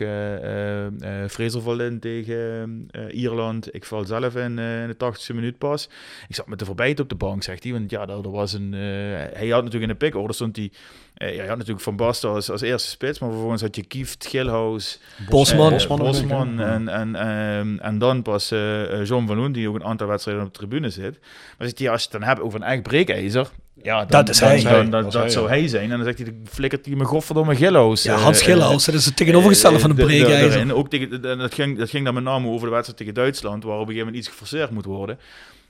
Fraser 1.32 1.62
valt 1.62 1.80
in 1.80 2.00
tegen 2.00 2.88
Ierland. 3.12 3.76
Ik 3.76 3.86
val 3.86 4.06
zelf 4.06 4.36
in, 4.36 4.56
de 4.56 4.96
80ste 4.96 5.36
minuut 5.36 5.58
pas. 5.58 5.90
Ik 6.28 6.36
zat 6.36 6.48
met 6.48 6.60
de 6.60 6.66
voorbijt 6.66 7.00
op 7.00 7.10
de 7.10 7.16
bank, 7.16 7.44
zegt 7.44 7.64
hij. 7.64 7.72
Want 7.72 7.90
ja, 7.90 8.08
er 8.08 8.32
was 8.32 8.54
een... 8.54 8.72
hij 8.74 9.48
had 9.48 9.64
natuurlijk 9.64 9.92
in 9.92 9.98
de 9.98 10.06
pick 10.06 10.16
order 10.16 10.36
stond 10.36 10.56
hij... 10.56 10.72
eh, 11.16 11.36
ja, 11.36 11.46
natuurlijk 11.56 11.82
Van 11.82 11.96
Basten 11.96 12.30
als, 12.30 12.50
als 12.52 12.62
eerste 12.62 12.90
spits. 12.90 13.20
Maar 13.20 13.30
vervolgens 13.30 13.62
had 13.62 13.76
je 13.76 13.84
Kieft, 13.86 14.28
Gilhouse... 14.28 14.98
Bosman. 15.30 15.74
eh, 15.74 15.88
Bosman 15.98 16.54
ik, 16.60 16.66
en, 16.66 16.88
en, 16.88 17.16
ehm, 17.16 17.78
en 17.78 17.98
dan 17.98 18.22
pas 18.22 18.52
eh, 18.52 19.00
eh, 19.02 19.06
John 19.08 19.28
van 19.28 19.36
Loen, 19.38 19.52
die 19.52 19.70
ook 19.70 19.76
een 19.76 19.84
aantal 19.84 20.08
wedstrijden 20.08 20.44
op 20.46 20.54
de 20.54 20.58
tribune 20.60 20.90
zit. 20.90 21.20
Maar 21.58 21.68
zegt 21.68 21.80
hij, 21.80 21.90
als 21.90 22.02
je 22.04 22.08
het 22.12 22.20
dan 22.20 22.30
hebt 22.30 22.42
over 22.42 22.62
een 22.62 22.68
echt 22.68 22.84
breekijzer... 22.84 23.48
Ja, 23.84 24.00
dan, 24.00 24.08
Dat 24.08 24.30
is 24.30 24.40
dan- 24.40 24.50
hij. 24.50 24.62
dan- 24.62 24.72
dan- 24.90 24.90
Dat 24.92 25.02
dat 25.04 25.14
is 25.14 25.20
hij, 25.20 25.30
zou 25.30 25.46
ja. 25.46 25.52
hij 25.52 25.68
zijn. 25.68 25.84
En 25.92 25.98
dan 25.98 26.04
zegt 26.04 26.18
hij, 26.18 26.34
flikkert 26.50 26.86
hij 26.86 26.96
me 26.96 27.04
godverdomme 27.04 27.56
Gilhouse. 27.56 28.10
Ja, 28.10 28.16
Hans 28.18 28.42
Gilhouse, 28.42 28.92
dat 28.92 29.00
is 29.00 29.06
het 29.06 29.16
tegenovergestelde 29.16 29.80
van 29.80 29.90
een 29.90 29.96
breekijzer. 29.96 30.52
erin. 30.52 30.74
Ook 30.74 30.90
tegen, 30.90 31.24
en 31.26 31.38
dat, 31.38 31.54
ging, 31.54 31.78
dat 31.78 31.90
ging 31.90 32.06
dan 32.06 32.14
met 32.14 32.24
name 32.24 32.48
over 32.48 32.68
de 32.68 32.72
wedstrijd 32.74 32.98
tegen 32.98 33.14
Duitsland, 33.14 33.64
waar 33.64 33.74
op 33.74 33.80
een 33.80 33.86
gegeven 33.88 34.06
moment 34.06 34.24
iets 34.26 34.34
geforceerd 34.34 34.70
moet 34.72 34.86
worden. 34.86 35.20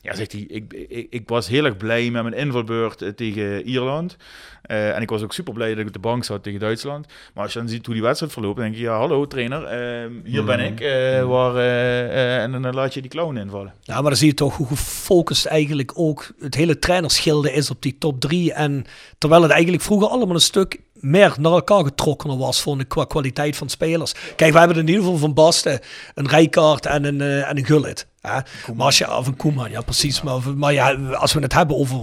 Ja, 0.05 0.15
zegt 0.15 0.31
hij, 0.31 0.45
ik, 0.47 0.73
ik, 0.73 1.07
ik 1.09 1.29
was 1.29 1.47
heel 1.47 1.65
erg 1.65 1.77
blij 1.77 2.09
met 2.11 2.23
mijn 2.23 2.35
invalbeurt 2.35 3.01
eh, 3.01 3.09
tegen 3.09 3.63
Ierland. 3.67 4.15
Eh, 4.61 4.95
en 4.95 5.01
ik 5.01 5.09
was 5.09 5.21
ook 5.21 5.33
super 5.33 5.53
blij 5.53 5.69
dat 5.69 5.77
ik 5.79 5.87
op 5.87 5.93
de 5.93 5.99
bank 5.99 6.23
zat 6.23 6.43
tegen 6.43 6.59
Duitsland. 6.59 7.07
Maar 7.33 7.43
als 7.43 7.53
je 7.53 7.59
dan 7.59 7.69
ziet 7.69 7.85
hoe 7.85 7.93
die 7.93 8.03
wedstrijd 8.03 8.33
verloopt, 8.33 8.55
dan 8.55 8.65
denk 8.65 8.77
je, 8.77 8.83
ja, 8.83 8.97
hallo 8.97 9.27
trainer, 9.27 9.63
eh, 9.63 10.11
hier 10.23 10.43
ben 10.43 10.59
ik. 10.59 10.79
eh, 10.79 11.23
waar, 11.23 11.55
eh, 11.55 12.41
en 12.43 12.51
dan 12.61 12.73
laat 12.73 12.93
je 12.93 13.01
die 13.01 13.09
clown 13.09 13.37
invallen. 13.37 13.73
Ja, 13.81 13.93
maar 13.93 14.09
dan 14.09 14.15
zie 14.15 14.27
je 14.27 14.33
toch 14.33 14.57
hoe 14.57 14.67
gefocust 14.67 15.45
eigenlijk 15.45 15.91
ook 15.95 16.31
het 16.39 16.55
hele 16.55 16.79
trainerschilde 16.79 17.51
is 17.51 17.69
op 17.69 17.81
die 17.81 17.97
top 17.97 18.19
drie. 18.19 18.53
En 18.53 18.85
terwijl 19.17 19.41
het 19.41 19.51
eigenlijk 19.51 19.83
vroeger 19.83 20.07
allemaal 20.07 20.35
een 20.35 20.41
stuk 20.41 20.79
meer 20.93 21.35
naar 21.39 21.51
elkaar 21.51 21.83
getrokken 21.83 22.37
was 22.37 22.61
vond 22.61 22.81
ik, 22.81 22.87
qua 22.87 23.05
kwaliteit 23.05 23.55
van 23.55 23.69
spelers. 23.69 24.13
Kijk, 24.35 24.53
we 24.53 24.59
hebben 24.59 24.77
in 24.77 24.87
ieder 24.87 25.03
geval 25.03 25.17
van 25.17 25.33
Basten 25.33 25.79
een 26.13 26.27
Rijkaard 26.27 26.85
en 26.85 27.03
een, 27.03 27.21
en 27.21 27.57
een 27.57 27.65
Gullit. 27.65 28.07
Maar 28.75 28.85
als 28.85 28.97
je, 28.97 29.17
of 29.17 29.27
een 29.27 29.35
Koeman, 29.35 29.71
ja 29.71 29.81
precies. 29.81 30.21
Maar, 30.21 30.39
maar 30.55 30.73
ja, 30.73 30.93
als 30.93 31.33
we 31.33 31.39
het 31.39 31.53
hebben 31.53 31.77
over 31.77 31.99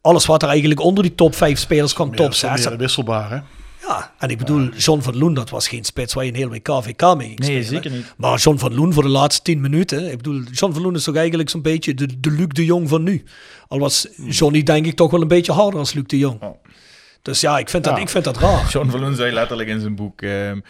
alles 0.00 0.26
wat 0.26 0.42
er 0.42 0.48
eigenlijk 0.48 0.80
onder 0.80 1.02
die 1.02 1.14
top 1.14 1.34
5 1.34 1.58
spelers 1.58 1.92
kwam, 1.92 2.16
top 2.16 2.34
6. 2.34 2.68
Meer 2.68 2.78
wisselbaar, 2.78 3.30
hè? 3.30 3.38
Ja, 3.86 4.12
en 4.18 4.28
ik 4.28 4.38
bedoel, 4.38 4.68
John 4.68 5.00
van 5.00 5.16
Loen, 5.16 5.34
dat 5.34 5.50
was 5.50 5.68
geen 5.68 5.84
spits 5.84 6.14
waar 6.14 6.24
je 6.24 6.30
een 6.30 6.36
heel 6.36 6.48
WK 6.48 6.68
VK 6.82 7.16
mee 7.16 7.26
ging 7.26 7.38
Nee, 7.38 7.62
zeker 7.62 7.90
niet. 7.90 8.14
Maar 8.16 8.38
John 8.38 8.58
van 8.58 8.74
Loen 8.74 8.92
voor 8.92 9.02
de 9.02 9.08
laatste 9.08 9.42
10 9.42 9.60
minuten. 9.60 10.10
Ik 10.10 10.16
bedoel, 10.16 10.42
John 10.42 10.72
van 10.72 10.82
Loen 10.82 10.94
is 10.94 11.04
toch 11.04 11.16
eigenlijk 11.16 11.50
zo'n 11.50 11.62
beetje 11.62 11.94
de, 11.94 12.20
de 12.20 12.30
Luc 12.30 12.46
de 12.48 12.64
Jong 12.64 12.88
van 12.88 13.02
nu. 13.02 13.24
Al 13.68 13.78
was 13.78 14.08
Johnny 14.28 14.62
denk 14.62 14.86
ik 14.86 14.96
toch 14.96 15.10
wel 15.10 15.20
een 15.20 15.28
beetje 15.28 15.52
harder 15.52 15.78
als 15.78 15.92
Luc 15.92 16.04
de 16.06 16.18
Jong. 16.18 16.42
Oh. 16.42 16.56
Dus 17.22 17.40
ja, 17.40 17.58
ik 17.58 17.68
vind 17.68 17.84
dat, 17.84 17.96
Ja. 17.96 18.02
ik 18.02 18.08
vind 18.08 18.24
dat 18.24 18.38
raar. 18.38 18.68
John 18.68 18.90
Verloon 18.90 19.14
zei 19.14 19.32
letterlijk 19.32 19.68
in 19.68 19.80
zijn 19.80 19.94
boek... 19.94 20.22
ehm, 20.22 20.60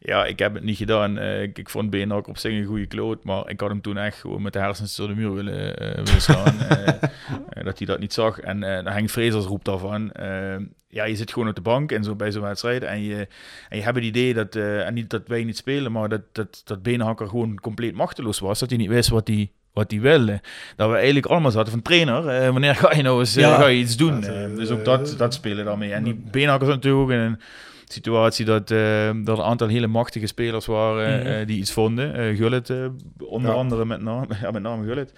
ja, 0.00 0.24
ik 0.24 0.38
heb 0.38 0.54
het 0.54 0.62
niet 0.62 0.76
gedaan. 0.76 1.18
Eh, 1.18 1.42
ik, 1.42 1.58
ik 1.58 1.68
vond 1.70 1.90
Beenhak 1.90 2.26
op 2.28 2.38
zich 2.38 2.52
een 2.52 2.64
goede 2.64 2.86
kloot, 2.86 3.24
maar 3.24 3.50
ik 3.50 3.60
had 3.60 3.68
hem 3.68 3.80
toen 3.80 3.96
echt 3.96 4.18
gewoon 4.20 4.42
met 4.42 4.52
de 4.52 4.58
hersens 4.58 4.96
door 4.96 5.08
de 5.08 5.14
muur 5.14 5.32
willen, 5.34 5.76
eh, 5.78 6.04
willen 6.04 6.20
slaan. 6.20 6.58
Eh, 6.60 7.64
dat 7.64 7.78
hij 7.78 7.86
dat 7.86 7.98
niet 7.98 8.12
zag. 8.12 8.40
En 8.40 8.62
eh 8.84 8.92
Henk 8.94 9.10
Frezers 9.10 9.44
roept 9.44 9.64
daarvan. 9.64 10.12
eh, 10.12 10.56
ja, 10.88 11.04
je 11.04 11.16
zit 11.16 11.32
gewoon 11.32 11.48
op 11.48 11.54
de 11.54 11.60
bank 11.60 11.92
en 11.92 12.04
zo 12.04 12.14
bij 12.14 12.32
zo'n 12.32 12.42
wedstrijd 12.42 12.82
en 12.82 13.02
je, 13.02 13.28
en 13.68 13.76
je 13.76 13.82
hebt 13.82 13.96
het 13.96 14.04
idee 14.04 14.34
dat, 14.34 14.56
eh, 14.56 14.86
en 14.86 14.94
niet 14.94 15.10
dat 15.10 15.22
wij 15.26 15.44
niet 15.44 15.56
spelen, 15.56 15.92
maar 15.92 16.08
dat, 16.08 16.20
dat, 16.32 16.60
dat 16.64 16.82
Beenhakker 16.82 17.28
gewoon 17.28 17.60
compleet 17.60 17.94
machteloos 17.94 18.38
was. 18.38 18.58
Dat 18.58 18.68
hij 18.68 18.78
niet 18.78 18.88
wist 18.88 19.08
wat 19.08 19.28
hij 19.28 19.50
wat 19.74 19.90
hij 19.90 20.00
wilde. 20.00 20.40
Dat 20.76 20.88
we 20.90 20.96
eigenlijk 20.96 21.26
allemaal 21.26 21.50
zaten 21.50 21.70
van 21.72 21.82
trainer, 21.82 22.28
eh, 22.28 22.50
wanneer 22.50 22.74
ga 22.76 22.94
je 22.96 23.02
nou 23.02 23.18
eens 23.18 23.36
eh, 23.36 23.42
Ja. 23.42 23.54
ga 23.56 23.66
je 23.66 23.78
iets 23.78 23.96
doen? 23.96 24.20
Dat, 24.20 24.30
Eh, 24.30 24.56
dus 24.56 24.70
ook 24.70 24.84
dat, 24.84 25.14
dat 25.18 25.34
spelen 25.34 25.64
daarmee. 25.64 25.92
En 25.92 26.02
die 26.04 26.14
Beenhakker 26.30 26.66
zat 26.66 26.76
natuurlijk 26.76 27.04
ook 27.04 27.10
in 27.10 27.18
een 27.18 27.40
situatie 27.84 28.44
dat, 28.44 28.70
eh, 28.70 29.10
dat 29.24 29.38
er 29.38 29.44
een 29.44 29.50
aantal 29.50 29.68
hele 29.68 29.86
machtige 29.86 30.26
spelers 30.26 30.66
waren 30.66 31.20
Mhm. 31.36 31.46
die 31.46 31.58
iets 31.58 31.72
vonden. 31.72 32.14
Eh 32.14 32.36
Gullit, 32.36 32.72
onder 33.18 33.50
Ja. 33.50 33.56
andere 33.56 33.84
met 33.84 34.00
name, 34.02 34.26
ja, 34.42 34.50
met 34.50 34.62
name 34.62 34.86
Gullit. 34.86 35.12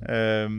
Ehm, 0.00 0.52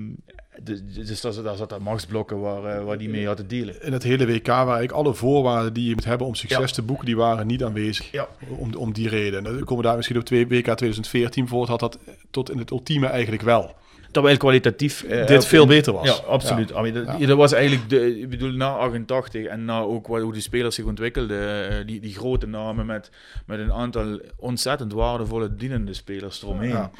dus 0.63 0.81
dus 0.93 1.21
daar, 1.21 1.31
zat- 1.33 1.43
daar 1.43 1.55
zat 1.55 1.79
machtsblokken 1.79 2.39
waar, 2.39 2.63
eh, 2.77 2.83
waar 2.83 2.97
die 2.97 3.09
mee 3.09 3.27
had 3.27 3.37
te 3.37 3.47
dealen. 3.47 3.81
In 3.83 3.93
het 3.93 4.03
hele 4.03 4.25
WK 4.25 4.47
waren 4.47 4.73
eigenlijk 4.75 4.91
alle 5.05 5.13
voorwaarden 5.13 5.73
die 5.73 5.87
je 5.87 5.93
moet 5.95 6.05
hebben 6.05 6.27
om 6.27 6.35
succes 6.35 6.59
Ja. 6.69 6.75
te 6.75 6.81
boeken, 6.81 7.05
die 7.05 7.15
waren 7.15 7.47
niet 7.47 7.63
aanwezig. 7.63 8.11
Ja. 8.11 8.27
Om, 8.57 8.73
om 8.75 8.93
die 8.93 9.09
reden. 9.09 9.37
En 9.37 9.43
dan 9.43 9.63
komen 9.63 9.77
we 9.77 9.83
daar 9.83 9.95
misschien 9.95 10.17
op 10.17 10.23
twee 10.25 10.47
WK 10.47 10.63
2014 10.63 11.47
voor. 11.47 11.67
Had 11.67 11.79
dat 11.79 11.97
tot 12.31 12.51
in 12.51 12.57
het 12.57 12.71
ultieme 12.71 13.07
eigenlijk 13.07 13.43
wel. 13.43 13.75
Terwijl 14.11 14.37
kwalitatief... 14.37 15.03
eh, 15.03 15.27
Dit 15.27 15.45
veel 15.45 15.65
beter 15.67 15.93
was. 15.93 16.07
Ja, 16.17 16.23
absoluut. 16.27 16.69
Ja. 16.69 16.77
I 16.79 16.81
mean, 16.91 17.05
dat, 17.05 17.19
Ja. 17.19 17.27
dat 17.27 17.37
was 17.37 17.51
eigenlijk, 17.51 17.89
de, 17.89 18.19
ik 18.19 18.29
bedoel, 18.29 18.51
na 18.51 18.75
88 18.77 19.45
en 19.45 19.65
na 19.65 19.79
ook 19.79 20.07
wat, 20.07 20.21
hoe 20.21 20.33
de 20.33 20.39
spelers 20.41 20.75
zich 20.75 20.85
ontwikkelden, 20.85 21.69
eh, 21.69 21.85
die, 21.87 21.99
die 21.99 22.13
grote 22.13 22.47
namen 22.47 22.85
met, 22.85 23.09
met 23.45 23.59
een 23.59 23.71
aantal 23.73 24.19
ontzettend 24.37 24.93
waardevolle 24.93 25.55
dienende 25.55 25.93
spelers 25.93 26.43
eromheen. 26.43 26.69
Ja. 26.69 26.91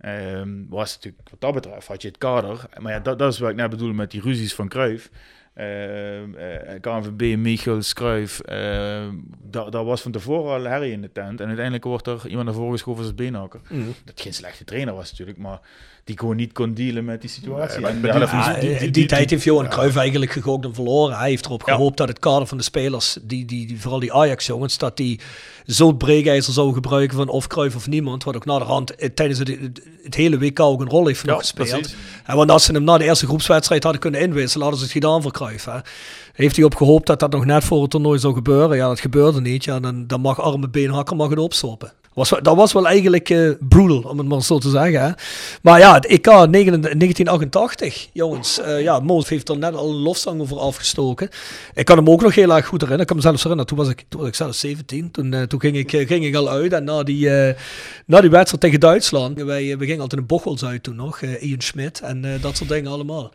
Ehm, 0.00 0.64
was 0.68 0.94
natuurlijk, 0.94 1.30
wat 1.30 1.40
dat 1.40 1.54
betreft, 1.54 1.86
had 1.86 2.02
je 2.02 2.08
het 2.08 2.18
kader. 2.18 2.64
Maar 2.78 2.92
ja, 2.92 3.00
dat, 3.00 3.18
dat 3.18 3.32
is 3.32 3.38
wat 3.38 3.50
ik 3.50 3.56
net 3.56 3.70
bedoel 3.70 3.92
met 3.92 4.10
die 4.10 4.20
ruzies 4.20 4.54
van 4.54 4.68
Cruijff. 4.68 5.10
Ehm, 5.54 6.34
eh, 6.34 6.80
KNVB, 6.80 7.36
Michels, 7.36 7.92
Cruijff. 7.92 8.40
ehm, 8.40 9.14
daar, 9.42 9.70
daar 9.70 9.84
was 9.84 10.02
van 10.02 10.12
tevoren 10.12 10.54
al 10.54 10.70
herrie 10.70 10.92
in 10.92 11.02
de 11.02 11.12
tent. 11.12 11.40
En 11.40 11.46
uiteindelijk 11.46 11.84
wordt 11.84 12.06
er 12.06 12.28
iemand 12.28 12.46
naar 12.46 12.54
voren 12.54 12.72
geschoven 12.72 13.02
als 13.04 13.14
beenhakker. 13.14 13.60
Mhm. 13.68 13.82
Dat 14.04 14.20
geen 14.20 14.34
slechte 14.34 14.64
trainer 14.64 14.94
was 14.94 15.10
natuurlijk, 15.10 15.38
maar 15.38 15.60
die 16.04 16.18
gewoon 16.18 16.36
niet 16.36 16.52
kon 16.52 16.74
dealen 16.74 17.04
met 17.04 17.20
die 17.20 17.30
situatie. 17.30 17.80
Nee, 17.80 17.94
maar- 17.94 18.10
En 18.10 18.18
maar 18.18 18.20
de 18.20 18.26
die- 18.36 18.36
Ja, 18.40 18.52
die- 18.60 18.62
in 18.62 18.68
die- 18.70 18.78
die, 18.78 18.90
die- 18.90 19.06
tijd 19.06 19.30
heeft 19.30 19.44
Johan 19.44 19.64
ja. 19.64 19.68
Cruijff 19.70 19.96
eigenlijk 19.96 20.32
gegokt 20.32 20.64
en 20.64 20.74
verloren. 20.74 21.16
Hij 21.18 21.28
heeft 21.28 21.44
erop 21.46 21.62
Ja. 21.66 21.74
gehoopt 21.74 21.96
dat 21.96 22.08
het 22.08 22.18
kader 22.18 22.46
van 22.46 22.56
de 22.58 22.62
spelers, 22.64 23.16
die, 23.22 23.44
die, 23.44 23.66
die, 23.66 23.80
vooral 23.80 24.00
die 24.00 24.12
Ajax-jongens, 24.12 24.78
dat 24.78 24.96
die 24.96 25.20
zo 25.66 25.86
het 25.88 25.98
breekijzer 25.98 26.52
zou 26.52 26.72
gebruiken 26.72 27.16
van 27.16 27.28
of 27.28 27.46
Cruijff 27.46 27.76
of 27.76 27.88
niemand. 27.88 28.24
Wat 28.24 28.36
ook 28.36 28.44
na 28.44 28.58
de 28.58 28.64
hand 28.64 28.94
eh, 28.94 29.08
tijdens 29.14 29.38
het, 29.38 29.48
het, 29.48 29.80
het 30.02 30.14
hele 30.14 30.38
WK 30.38 30.60
ook 30.60 30.80
een 30.80 30.88
rol 30.88 31.06
heeft 31.06 31.24
nog 31.24 31.38
gespeeld. 31.38 31.68
precies. 31.70 31.94
En 32.24 32.36
want 32.36 32.50
als 32.50 32.64
ze 32.64 32.72
hem 32.72 32.84
na 32.84 32.98
de 32.98 33.04
eerste 33.04 33.26
groepswedstrijd 33.26 33.82
hadden 33.82 34.00
kunnen 34.00 34.20
inwisselen, 34.20 34.62
hadden 34.66 34.78
ze 34.86 34.92
het 34.92 35.02
gedaan 35.04 35.22
voor 35.22 35.32
Cruijff. 35.32 35.64
Hè. 35.64 35.78
Heeft 36.32 36.56
hij 36.56 36.64
op 36.64 36.74
gehoopt 36.74 37.06
dat 37.06 37.20
dat 37.20 37.30
nog 37.32 37.44
net 37.44 37.64
voor 37.64 37.80
het 37.82 37.90
toernooi 37.90 38.18
zou 38.18 38.34
gebeuren? 38.34 38.76
Ja, 38.76 38.88
dat 38.88 39.00
gebeurde 39.00 39.40
niet. 39.40 39.64
Ja, 39.64 39.80
dan, 39.80 40.06
dan 40.06 40.20
mag 40.20 40.40
arme 40.40 40.68
beenhakker 40.68 41.16
mag 41.16 41.30
het 41.30 41.38
opstoppen. 41.38 41.92
Dat 42.28 42.56
was 42.56 42.72
wel 42.72 42.86
eigenlijk 42.86 43.30
eh 43.30 43.50
brutal, 43.68 44.10
om 44.10 44.18
het 44.18 44.28
maar 44.28 44.42
zo 44.42 44.58
te 44.58 44.70
zeggen. 44.70 45.02
Hè. 45.02 45.10
Maar 45.62 45.78
ja, 45.78 45.94
het 45.94 46.06
EK 46.06 46.24
1988, 46.24 48.08
jongens. 48.12 48.60
eh, 48.60 48.82
ja, 48.82 49.00
Moos 49.00 49.28
heeft 49.28 49.48
er 49.48 49.58
net 49.58 49.74
al 49.74 49.90
een 49.90 49.96
lofzang 49.96 50.40
over 50.40 50.58
afgestoken. 50.58 51.28
Ik 51.74 51.84
kan 51.84 51.96
hem 51.96 52.10
ook 52.10 52.22
nog 52.22 52.34
heel 52.34 52.54
erg 52.54 52.66
goed 52.66 52.80
herinneren. 52.80 53.00
Ik 53.00 53.06
kan 53.06 53.16
me 53.16 53.22
zelfs 53.22 53.42
herinneren, 53.42 53.74
toen 53.74 53.78
was 53.78 53.88
ik, 53.88 54.04
toen 54.08 54.20
was 54.20 54.28
ik 54.28 54.34
zelfs 54.34 54.60
17. 54.60 55.10
Toen, 55.10 55.32
eh, 55.34 55.42
toen 55.42 55.60
ging, 55.60 55.76
ik, 55.76 55.90
ging 55.90 56.24
ik 56.24 56.34
al 56.34 56.48
uit. 56.48 56.72
En 56.72 56.84
na 56.84 57.02
die, 57.02 57.28
na 58.06 58.20
die 58.20 58.30
wedstrijd 58.30 58.60
tegen 58.60 58.80
Duitsland, 58.80 59.42
wij, 59.42 59.78
we 59.78 59.84
gingen 59.84 60.00
altijd 60.00 60.20
in 60.20 60.26
Bocholt 60.26 60.64
uit 60.64 60.82
toen 60.82 60.96
nog. 60.96 61.22
Ian 61.22 61.60
Schmidt 61.60 62.00
en 62.00 62.38
dat 62.40 62.56
soort 62.56 62.68
dingen 62.68 62.90
allemaal. 62.90 63.32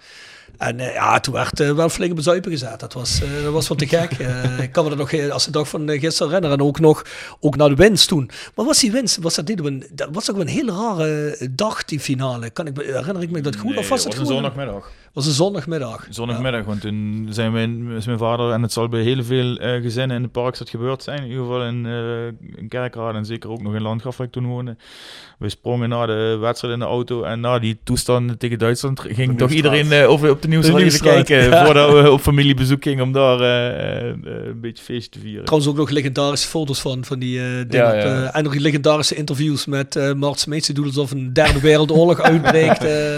En 0.58 0.80
eh, 0.80 0.94
ja, 0.94 1.20
toen 1.20 1.34
werd 1.34 1.60
eh, 1.60 1.72
wel 1.72 1.90
flink 1.90 2.16
bezuipen 2.16 2.52
gezet. 2.52 2.80
Dat 2.80 2.94
was, 2.94 3.22
eh, 3.22 3.44
dat 3.44 3.54
was 3.54 3.68
wat 3.68 3.78
te 3.78 3.88
gek. 3.88 4.12
Ik 4.66 4.72
kan 4.72 4.86
me 4.86 4.92
er 4.92 4.98
nog 4.98 5.32
als 5.32 5.46
de 5.46 5.52
dag 5.52 5.68
van 5.68 5.90
gisteren 5.90 6.28
herinneren. 6.28 6.60
En 6.60 6.66
ook 6.66 6.80
nog 6.80 7.06
ook 7.40 7.56
naar 7.56 7.70
de 7.70 7.76
winst 7.76 8.08
toen. 8.08 8.30
Maar 8.56 8.66
was 8.66 8.80
die 8.80 8.92
winst, 8.92 9.18
was 9.18 9.36
dat, 9.36 9.50
een, 9.50 9.88
dat 9.92 10.10
was 10.12 10.32
ook 10.32 10.38
een 10.38 10.48
hele 10.48 10.72
rare 10.72 11.38
dag, 11.52 11.86
die 11.86 12.00
finale. 12.00 12.50
Kan 12.50 12.68
ik, 12.68 12.78
herinner 12.78 13.22
ik 13.22 13.32
me 13.32 13.42
dat 13.42 13.56
goed? 13.56 13.70
Nee, 13.70 13.80
of 13.80 13.90
was 13.90 14.04
het 14.04 14.18
was 14.18 14.28
een 14.28 14.34
zondagmiddag. 14.34 14.92
was 15.14 15.26
een 15.26 15.32
zondagmiddag. 15.32 16.08
Zondagmiddag, 16.10 16.66
want 16.66 16.82
toen 16.82 17.28
zijn 17.30 17.52
mijn, 17.52 17.92
is 17.92 18.06
mijn 18.06 18.18
vader, 18.18 18.52
en 18.52 18.62
het 18.62 18.74
zal 18.74 18.90
bij 18.90 19.02
heel 19.02 19.24
veel 19.24 19.56
gezinnen 19.82 20.16
in 20.18 20.24
de 20.24 20.30
parks 20.30 20.60
dat 20.60 20.70
gebeurd 20.70 21.04
zijn, 21.04 21.18
in 21.18 21.30
ieder 21.30 21.44
geval 21.44 21.64
in, 21.64 21.86
in 22.56 22.68
Kerkrade 22.68 23.18
en 23.18 23.26
zeker 23.26 23.50
ook 23.50 23.62
nog 23.62 23.76
in 23.76 23.82
Landgraf 23.82 24.18
waar 24.18 24.28
ik 24.28 24.34
toen 24.34 24.46
woonde. 24.46 24.76
We 25.38 25.50
sprongen 25.50 25.90
na 25.90 26.06
de 26.06 26.38
wedstrijd 26.40 26.74
in 26.74 26.80
de 26.80 26.86
auto 26.86 27.24
en 27.24 27.40
na 27.40 27.60
die 27.60 27.78
toestanden 27.84 28.38
tegen 28.38 28.60
Duitsland 28.60 29.00
ging 29.00 29.38
toch 29.38 29.52
iedereen 29.52 30.06
over, 30.08 30.30
op 30.30 30.42
de 30.50 30.60
te 30.60 30.72
Nieuwstraat, 30.72 31.14
kijken 31.14 31.44
ja. 31.50 31.66
voordat 31.66 31.92
we 32.04 32.12
op 32.12 32.22
familiebezoek 32.22 32.84
gingen 32.84 33.04
om 33.04 33.12
daar 33.12 33.40
eh, 33.40 34.10
eh, 34.10 34.16
een 34.26 34.60
beetje 34.62 34.84
feestje 34.84 35.10
te 35.10 35.20
vieren. 35.20 35.44
Trouwens 35.46 35.70
ook 35.72 35.78
nog 35.78 35.90
legendarische 35.90 36.48
foto's 36.48 36.80
van, 36.82 37.06
van 37.06 37.20
die 37.20 37.40
eh 37.40 37.46
dingen. 37.46 37.68
Ja, 37.70 37.88
op, 37.88 37.96
ja. 38.02 38.24
eh, 38.26 38.38
en 38.38 38.44
nog 38.44 38.54
legendarische 38.54 39.16
interviews 39.16 39.66
met 39.66 39.96
eh 39.96 40.14
Mart 40.14 40.40
Smeets. 40.40 40.66
Die 40.66 40.76
doet 40.76 40.86
alsof 40.86 41.12
een 41.12 41.34
derde 41.34 41.60
wereldoorlog 41.60 42.22
uitbreekt. 42.32 42.84
eh. 42.84 43.16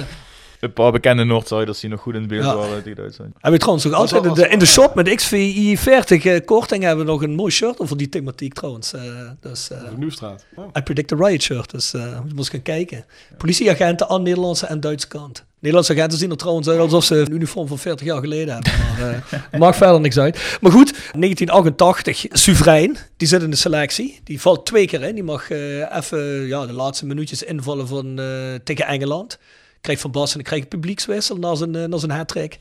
Een 0.60 0.74
paar 0.74 0.92
bekende 0.92 1.24
Noordzuiders 1.24 1.80
die 1.80 1.90
nog 1.90 2.00
goed 2.02 2.14
in 2.14 2.20
het 2.20 2.30
beeld 2.30 2.44
Ja. 2.44 2.56
waren 2.56 2.84
tegen 2.84 2.98
Duitsland. 2.98 3.34
Heb 3.40 3.52
je 3.52 3.58
trouwens 3.58 3.86
nog 3.86 3.94
Was 3.98 4.02
altijd 4.14 4.22
al- 4.32 4.36
in 4.38 4.42
de, 4.44 4.50
in 4.50 4.60
de 4.60 4.66
was- 4.66 4.74
shop 4.74 4.96
met 4.96 5.16
XVI 5.16 5.78
40 5.78 6.26
eh, 6.26 6.46
korting 6.46 6.84
hebben 6.84 7.06
we 7.06 7.12
nog 7.12 7.24
een 7.24 7.36
mooi 7.36 7.52
shirt 7.52 7.80
over 7.80 7.98
die 7.98 8.10
thematiek 8.10 8.54
trouwens. 8.54 8.94
eh 8.94 9.02
dus, 9.42 9.70
eh, 9.72 9.78
De 9.80 9.98
Nieuwstraat. 9.98 10.46
I 10.78 10.82
Predict 10.82 11.08
the 11.08 11.16
Riot 11.16 11.42
shirt, 11.42 11.72
dus 11.72 11.94
eh 11.94 12.02
je 12.02 12.08
moet 12.28 12.38
eens 12.38 12.50
gaan 12.50 12.62
kijken. 12.62 13.06
Politieagenten 13.38 14.10
aan 14.10 14.24
Nederlandse 14.24 14.66
en 14.66 14.80
Duitse 14.80 15.08
kant. 15.08 15.46
Nederlandse 15.68 15.94
agenten 15.94 16.18
zien 16.18 16.32
er 16.32 16.38
trouwens 16.38 16.68
uit 16.68 16.80
alsof 16.80 17.04
ze 17.04 17.16
een 17.16 17.34
uniform 17.34 17.68
van 17.68 17.78
40 17.78 18.06
jaar 18.06 18.20
geleden 18.20 18.54
hebben. 18.54 18.72
Maar 19.00 19.24
uh, 19.54 19.60
maakt 19.60 19.78
verder 19.78 20.02
niks 20.02 20.18
uit. 20.18 20.58
Maar 20.62 20.72
goed, 20.72 20.92
1988, 20.92 22.26
Suvrijn, 22.30 22.98
die 23.18 23.28
zit 23.28 23.42
in 23.42 23.50
de 23.50 23.56
selectie. 23.56 24.20
Die 24.24 24.42
valt 24.42 24.66
twee 24.66 24.88
keer 24.88 25.04
in. 25.04 25.16
Die 25.16 25.24
mag 25.24 25.50
uh, 25.50 25.96
even 25.96 26.48
ja, 26.48 26.66
de 26.66 26.74
laatste 26.74 27.06
minuutjes 27.06 27.44
invallen 27.44 27.88
van, 27.88 28.20
uh, 28.20 28.56
tegen 28.64 28.86
Engeland. 28.86 29.40
Krijgt 29.82 30.02
Van 30.02 30.12
Basten 30.12 30.40
en 30.40 30.46
krijgt 30.46 30.70
publiekswissel 30.70 31.36
na 31.36 31.56
zijn, 31.56 31.90
na 31.90 31.98
zijn 31.98 32.12
hat-trick. 32.12 32.60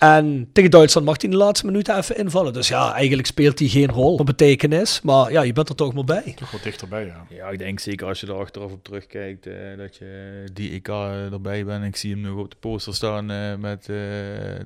En 0.00 0.48
tegen 0.52 0.70
Duitsland 0.70 1.06
mag 1.06 1.16
hij 1.16 1.24
in 1.24 1.30
de 1.38 1.44
laatste 1.44 1.66
minuten 1.66 1.96
even 1.96 2.16
invallen. 2.16 2.52
Dus 2.52 2.68
ja, 2.68 2.92
eigenlijk 2.94 3.26
speelt 3.26 3.58
hij 3.58 3.68
geen 3.68 3.88
rol 3.88 4.16
van 4.16 4.26
betekenis. 4.26 5.00
Maar 5.00 5.32
ja, 5.32 5.42
je 5.42 5.52
bent 5.52 5.68
er 5.68 5.74
toch 5.74 5.94
maar 5.94 6.04
bij. 6.04 6.34
Toch 6.36 6.50
wat 6.50 6.62
dichterbij, 6.62 7.06
ja. 7.06 7.26
Ja, 7.28 7.48
ik 7.48 7.58
denk 7.58 7.78
zeker 7.78 8.06
als 8.06 8.20
je 8.20 8.26
er 8.26 8.34
achteraf 8.34 8.72
op 8.72 8.84
terugkijkt, 8.84 9.46
uh, 9.46 9.76
dat 9.76 9.96
je 9.96 10.44
die 10.52 10.70
EK 10.70 10.88
erbij 11.32 11.64
bent. 11.64 11.84
Ik 11.84 11.96
zie 11.96 12.10
hem 12.10 12.20
nog 12.20 12.38
op 12.38 12.50
de 12.50 12.56
poster 12.60 12.94
staan 12.94 13.30
uh, 13.30 13.56
met 13.56 13.88
uh, 13.88 13.96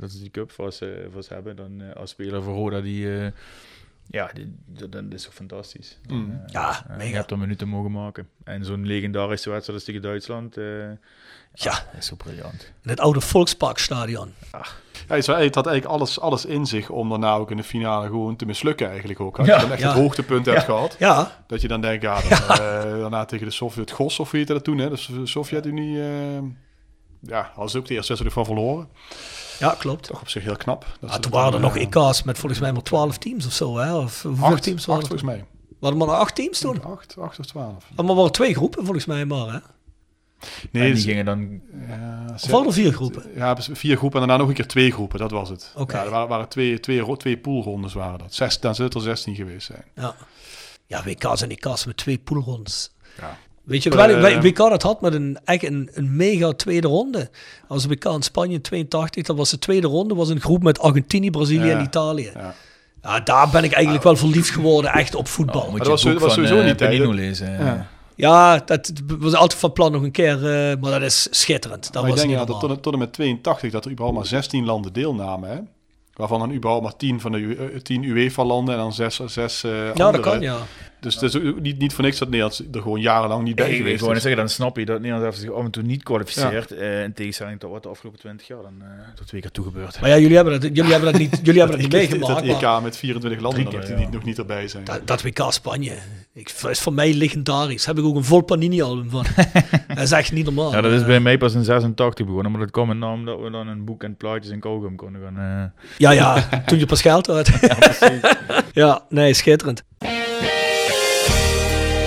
dat 0.01 0.11
ze 0.11 0.19
die 0.19 0.31
cup 0.31 0.51
vast, 0.51 0.85
vast 1.13 1.29
hebben. 1.29 1.57
Dan 1.57 1.95
als 1.95 2.11
speler 2.11 2.43
voor 2.43 2.55
Roda 2.55 2.81
die... 2.81 3.09
ja, 4.07 4.31
die, 4.35 4.55
dat, 4.67 4.93
dat, 4.93 5.05
is 5.11 5.23
toch 5.23 5.35
fantastisch. 5.35 5.99
Mm. 6.09 6.41
ja, 6.47 6.87
mega. 6.89 7.09
Je 7.09 7.15
hebt 7.15 7.31
er 7.31 7.39
minuten 7.39 7.69
mogen 7.69 7.93
maken. 7.93 8.29
En 8.45 8.65
zo'n 8.65 8.87
legendarische 8.87 9.51
wedstrijd 9.51 9.79
als 9.79 9.87
tegen 9.87 10.03
Duitsland... 10.03 10.57
ja, 11.55 11.71
dat 11.71 11.99
is 11.99 12.07
zo 12.07 12.15
briljant. 12.17 12.73
In 12.83 12.91
het 12.91 13.01
oude 13.01 13.21
Volksparkstadion. 13.21 14.35
Ach. 14.51 14.83
Ja, 15.09 15.15
het 15.15 15.55
had 15.55 15.67
eigenlijk 15.67 15.85
alles, 15.85 16.21
alles 16.21 16.45
in 16.45 16.67
zich 16.67 16.91
om 16.91 17.09
daarna 17.09 17.35
ook 17.35 17.51
in 17.51 17.57
de 17.57 17.63
finale 17.63 18.07
gewoon 18.07 18.37
te 18.37 18.47
mislukken 18.47 18.89
eigenlijk 18.89 19.21
ook. 19.21 19.39
Als 19.39 19.47
je 19.47 19.57
dan 19.59 19.73
echt 19.73 19.83
het 19.83 19.93
hoogtepunt 19.93 20.47
hebt 20.47 20.65
gehad. 20.65 20.97
Ja. 20.99 21.45
Dat 21.47 21.61
je 21.61 21.69
dan 21.69 21.81
denkt, 21.81 22.03
ja, 22.03 22.21
dan, 22.21 22.39
uh, 22.51 23.01
daarna 23.01 23.25
tegen 23.25 23.47
de 23.47 23.53
Sovjet 23.53 23.91
Gos 23.91 24.21
of 24.21 24.33
je 24.33 24.47
dat 24.47 24.65
toen, 24.65 24.79
hè, 24.79 24.89
dus 24.89 25.07
de 25.07 25.27
Sovjet-Unie, 25.27 25.97
uh, 25.97 26.39
ja, 27.21 27.51
hadden 27.53 27.71
ze 27.71 27.79
ook 27.79 27.87
de 27.87 27.95
eerste 27.95 28.09
wedstrijd 28.09 28.35
van 28.35 28.45
verloren. 28.45 28.89
Ja, 29.59 29.75
klopt. 29.79 30.07
Toch 30.07 30.21
op 30.21 30.29
zich 30.29 30.43
heel 30.43 30.57
knap. 30.57 30.87
Dat 31.01 31.11
ja, 31.11 31.19
toen 31.19 31.33
waren 31.33 31.55
er 31.55 31.61
nog 31.61 31.77
EK's 31.77 32.23
met 32.23 32.39
volgens 32.39 32.61
mij 32.61 32.73
maar 32.73 32.83
12 32.83 33.19
teams 33.19 33.47
of 33.47 33.53
zo, 33.53 33.77
hè? 33.79 33.97
Of 33.97 34.23
hoeveel 34.23 34.47
acht, 34.47 34.63
teams 34.63 34.87
waren 34.87 35.03
acht, 35.03 35.11
volgens 35.11 35.31
mij. 35.31 35.45
Waren 35.81 36.01
er 36.01 36.07
maar 36.07 36.17
acht 36.17 36.35
teams 36.35 36.59
toen? 36.59 36.85
Acht, 36.85 37.19
acht 37.19 37.39
of 37.39 37.47
twaalf. 37.47 37.85
Maar 37.97 38.15
waren 38.15 38.33
twee 38.33 38.55
groepen 38.55 38.85
volgens 38.85 39.05
mij 39.05 39.25
maar, 39.25 39.53
hè? 39.53 39.59
Nee, 40.71 40.95
die 40.95 41.03
gingen 41.03 41.25
dan... 41.25 41.61
Ja, 41.89 42.25
of 42.35 42.51
waren 42.51 42.67
er 42.67 42.73
vier 42.73 42.93
groepen? 42.93 43.23
Ja, 43.35 43.57
vier 43.59 43.97
groepen 43.97 44.21
en 44.21 44.27
daarna 44.27 44.43
nog 44.43 44.51
een 44.51 44.59
keer 44.59 44.67
twee 44.67 44.93
groepen, 44.93 45.19
dat 45.19 45.31
was 45.31 45.49
het. 45.49 45.73
Oké. 45.77 45.97
Ja, 45.97 46.05
er 46.05 46.11
waren, 46.11 46.29
waren 46.29 46.49
twee, 46.49 46.81
twee, 46.81 47.17
twee 47.17 47.39
poolrondes 47.39 47.93
waren 47.93 48.19
dat. 48.19 48.35
Zes, 48.35 48.61
dan 48.61 48.75
zullen 48.75 48.91
het 48.91 49.01
er 49.01 49.07
16 49.07 49.35
geweest 49.35 49.67
zijn. 49.67 49.85
Ja, 49.95 50.15
ja 50.87 51.03
WK's 51.05 51.43
en 51.43 51.51
EK's 51.51 51.85
met 51.85 51.97
twee 51.97 52.19
poolrondes. 52.19 52.91
Ja. 53.19 53.37
Weet 53.65 53.83
je, 53.83 53.91
terwijl 53.91 54.37
uh, 54.37 54.41
WK 54.41 54.57
dat 54.57 54.83
had 54.83 55.01
met 55.01 55.15
een, 55.15 55.39
echt 55.45 55.65
een, 55.65 55.91
een 55.93 56.17
mega 56.17 56.53
tweede 56.53 56.89
ronde. 56.89 57.31
Als 57.69 57.87
WK 57.87 58.05
in 58.05 58.23
Spanje 58.23 58.55
in 58.55 58.63
82, 58.63 59.23
dat 59.23 59.37
was 59.37 59.51
de 59.51 59.59
tweede 59.59 59.87
ronde, 59.87 60.15
was 60.15 60.29
een 60.29 60.41
groep 60.41 60.63
met 60.63 60.79
Argentinië, 60.79 61.31
Brazilië 61.31 61.67
ja. 61.67 61.79
en 61.79 61.85
Italië. 61.85 62.31
Ja. 62.35 62.55
Ja, 63.03 63.21
daar 63.21 63.49
ben 63.51 63.65
ik 63.65 63.73
eigenlijk 63.73 64.05
wel 64.05 64.17
verliefd 64.17 64.51
geworden, 64.51 64.93
echt 64.93 65.15
op 65.15 65.29
voetbal. 65.29 65.63
Oh, 65.63 65.71
moet 65.71 65.85
dat 65.85 66.03
je 66.03 66.13
was, 66.13 66.23
was 66.23 66.35
sowieso 66.35 66.59
uh, 66.59 66.65
niet 66.65 66.77
Panino 66.77 67.13
lezen. 67.13 67.53
Ja. 67.53 67.89
Ja, 68.15 68.59
dat 68.59 68.93
was 69.19 69.35
altijd 69.35 69.61
van 69.61 69.73
plan 69.73 69.93
nog 69.93 70.03
een 70.03 70.11
keer, 70.11 70.37
uh, 70.37 70.81
maar 70.81 70.91
dat 70.91 71.03
is 71.03 71.27
schitterend. 71.31 71.93
Dat 71.93 72.03
maar 72.03 72.11
was 72.11 72.21
ik 72.23 72.29
denk 72.29 72.41
ja, 72.41 72.45
dat 72.47 72.61
tot, 72.61 72.83
tot 72.83 72.93
en 72.93 72.99
met 72.99 73.13
82 73.13 73.71
dat 73.71 73.85
er 73.85 73.91
überhaupt 73.91 74.19
maar 74.19 74.27
16 74.27 74.65
landen 74.65 74.93
deelnamen. 74.93 75.51
Hè? 75.51 75.59
Waarvan 76.15 76.39
dan 76.39 76.53
überhaupt 76.53 76.85
maar 76.85 76.97
10 76.97 77.21
van 77.21 77.33
de 77.33 77.39
uh, 77.39 77.81
10 77.81 78.03
UEFA-landen 78.03 78.75
en 78.75 78.81
dan 78.81 78.93
6 78.93 79.21
zes, 79.25 79.65
uh, 79.65 79.73
Ja, 79.73 79.91
andere. 79.91 80.13
dat 80.13 80.21
kan, 80.21 80.41
ja. 80.41 80.57
Dus 81.05 81.15
het 81.15 81.23
is 81.23 81.37
ook 81.37 81.61
niet, 81.61 81.79
niet 81.79 81.93
voor 81.95 82.05
niks 82.05 82.19
dat 82.19 82.29
Nederland 82.29 82.63
er 82.75 82.83
gewoon 82.83 83.01
jarenlang 83.01 83.43
niet 83.45 83.55
bij 83.55 83.75
geweest 83.77 83.99
gewoon 83.99 84.15
is. 84.15 84.23
zeggen, 84.23 84.41
dan 84.41 84.49
snap 84.51 84.77
je 84.77 84.85
dat 84.85 85.01
Nederland 85.01 85.35
zich 85.35 85.53
af 85.53 85.65
en 85.65 85.71
toe 85.71 85.83
niet 85.83 86.03
kwalificeert. 86.03 86.71
eh, 86.71 87.03
in 87.03 87.13
tegenstelling 87.13 87.61
tot 87.61 87.71
wat 87.71 87.83
de 87.83 87.89
afgelopen 87.89 88.21
20 88.21 88.47
jaar 88.47 88.63
dan 88.63 88.75
uh, 88.83 88.89
tot 89.15 89.27
twee 89.27 89.41
keer 89.41 89.51
toegebeurd. 89.51 90.01
Maar 90.01 90.11
ja, 90.11 90.19
jullie 90.19 90.37
hebben 90.37 90.61
dat, 90.61 90.77
jullie 90.77 90.91
hebben 90.93 91.13
dat 91.13 91.21
niet, 91.21 91.41
jullie 91.43 91.61
hebben 91.61 91.81
dat 91.81 91.91
niet 91.91 91.95
Ik- 92.03 92.11
meegemaakt. 92.11 92.47
Dat 92.47 92.61
maar 92.63 92.77
EK 92.77 92.83
met 92.83 92.97
24 92.97 93.41
landen 93.41 93.61
Drie 93.65 93.77
dat 93.79 93.87
keer, 93.87 93.97
die 93.97 94.07
ja. 94.07 94.13
nog 94.13 94.25
niet 94.25 94.39
erbij 94.39 94.69
zijn. 94.69 94.85
dat, 94.85 95.07
dat 95.07 95.23
WK 95.23 95.45
Spanje, 95.49 95.93
ik, 96.33 96.53
dat 96.61 96.71
is 96.71 96.81
voor 96.81 96.93
mij 96.93 97.15
legendarisch. 97.15 97.85
Daar 97.85 97.95
heb 97.95 98.05
ik 98.05 98.11
ook 98.11 98.17
een 98.17 98.25
vol 98.25 98.41
Panini-album 98.41 99.11
van. 99.11 99.25
dat 99.95 99.99
is 99.99 100.13
echt 100.13 100.33
niet 100.33 100.45
normaal. 100.45 100.73
Ja, 100.73 100.81
dat 100.81 100.93
is 100.93 101.01
Eh, 101.01 101.07
bij 101.07 101.21
mij 101.21 101.39
pas 101.39 101.55
in 101.55 101.65
86 101.65 102.27
begonnen, 102.27 102.51
maar 102.53 102.61
dat 102.61 102.71
kwam 102.71 102.91
in 102.91 102.99
naam 102.99 103.25
dat 103.25 103.41
we 103.41 103.51
dan 103.51 103.67
een 103.69 103.85
boek 103.85 104.03
en 104.03 104.17
plaatjes 104.17 104.53
en 104.53 104.61
kauwgum 104.61 104.97
konden 104.97 105.23
gaan. 105.23 105.39
eh. 105.39 105.83
Ja, 105.99 106.11
ja, 106.11 106.49
toen 106.67 106.79
je 106.79 106.87
pas 106.87 107.01
geld 107.03 107.27
had. 107.27 107.51
Ja, 108.73 109.05
nee, 109.09 109.35
schitterend. 109.35 109.83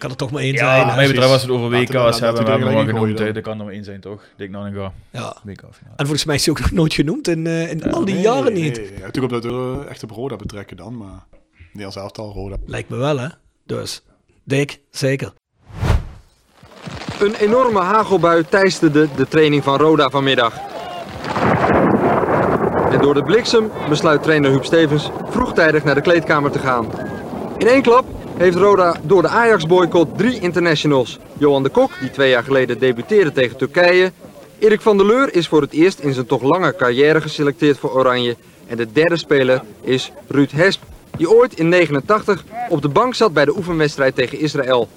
Kan 0.00 0.10
er 0.10 0.16
toch 0.16 0.30
maar 0.30 0.42
één 0.42 0.56
zijn. 0.56 0.86
Ja, 0.86 0.94
mij 0.94 1.06
betreft 1.06 1.40
het 1.42 1.50
over 1.50 1.70
WK's 1.70 2.20
hebben, 2.20 2.44
we 2.44 2.50
er 2.50 2.58
hem 2.58 2.76
al 2.76 2.84
genoemd. 2.84 3.18
Dat 3.18 3.40
kan 3.40 3.58
er 3.58 3.64
maar 3.64 3.74
één 3.74 3.84
zijn, 3.84 4.00
toch? 4.00 4.22
Dick 4.36 4.50
Nanninga. 4.50 4.92
Ja. 5.10 5.36
WK. 5.42 5.62
En 5.96 6.06
volgens 6.06 6.24
mij 6.24 6.34
is 6.34 6.44
hij 6.46 6.54
ook 6.54 6.60
nog 6.60 6.70
nooit 6.70 6.94
genoemd 6.94 7.28
in, 7.28 7.46
eh, 7.46 7.70
in 7.70 7.92
al 7.92 8.04
die 8.04 8.14
Nee, 8.14 8.22
jaren 8.22 8.52
nee, 8.52 8.62
niet. 8.62 8.76
nee. 8.76 8.92
Ja, 8.92 9.00
natuurlijk 9.04 9.34
op 9.34 9.42
dat 9.42 9.52
we 9.52 9.84
echt 9.88 10.02
op 10.02 10.10
Roda 10.10 10.36
betrekken 10.36 10.76
dan, 10.76 10.96
maar 10.96 11.26
Nederlands 11.66 11.96
elftal 11.96 12.32
Roda. 12.32 12.56
Lijkt 12.66 12.88
me 12.88 12.96
wel, 12.96 13.18
hè? 13.18 13.28
Dus, 13.66 14.02
Dick, 14.44 14.80
zeker. 14.90 15.32
Een 17.20 17.34
enorme 17.34 17.80
hagelbui 17.80 18.44
teisterde 18.48 19.08
de 19.16 19.28
training 19.28 19.64
van 19.64 19.78
Roda 19.78 20.10
vanmiddag. 20.10 20.54
En 22.90 23.00
door 23.00 23.14
de 23.14 23.22
bliksem 23.22 23.70
besluit 23.88 24.22
trainer 24.22 24.50
Huub 24.50 24.64
Stevens 24.64 25.10
vroegtijdig 25.30 25.84
naar 25.84 25.94
de 25.94 26.00
kleedkamer 26.00 26.50
te 26.50 26.58
gaan. 26.58 26.86
In 27.58 27.66
één 27.66 27.82
klap 27.82 28.04
heeft 28.40 28.56
Roda 28.56 28.96
door 29.02 29.22
de 29.22 29.28
Ajax-boycott 29.28 30.18
drie 30.18 30.40
internationals. 30.40 31.18
Johan 31.38 31.62
de 31.62 31.68
Kok, 31.68 31.90
die 32.00 32.10
twee 32.10 32.30
jaar 32.30 32.42
geleden 32.42 32.78
debuteerde 32.78 33.32
tegen 33.32 33.56
Turkije. 33.56 34.12
Erik 34.58 34.80
van 34.80 34.96
der 34.96 35.06
Leur 35.06 35.34
is 35.34 35.48
voor 35.48 35.60
het 35.60 35.72
eerst 35.72 35.98
in 35.98 36.12
zijn 36.12 36.26
toch 36.26 36.42
lange 36.42 36.76
carrière 36.76 37.20
geselecteerd 37.20 37.78
voor 37.78 37.90
Oranje. 37.90 38.36
En 38.66 38.76
de 38.76 38.92
derde 38.92 39.16
speler 39.16 39.62
is 39.80 40.12
Ruud 40.28 40.50
Hesp, 40.50 40.82
die 41.16 41.30
ooit 41.30 41.58
in 41.58 41.68
89 41.68 42.44
op 42.68 42.82
de 42.82 42.88
bank 42.88 43.14
zat 43.14 43.32
bij 43.32 43.44
de 43.44 43.56
oefenwedstrijd 43.56 44.14
tegen 44.14 44.38
Israël. 44.38 44.88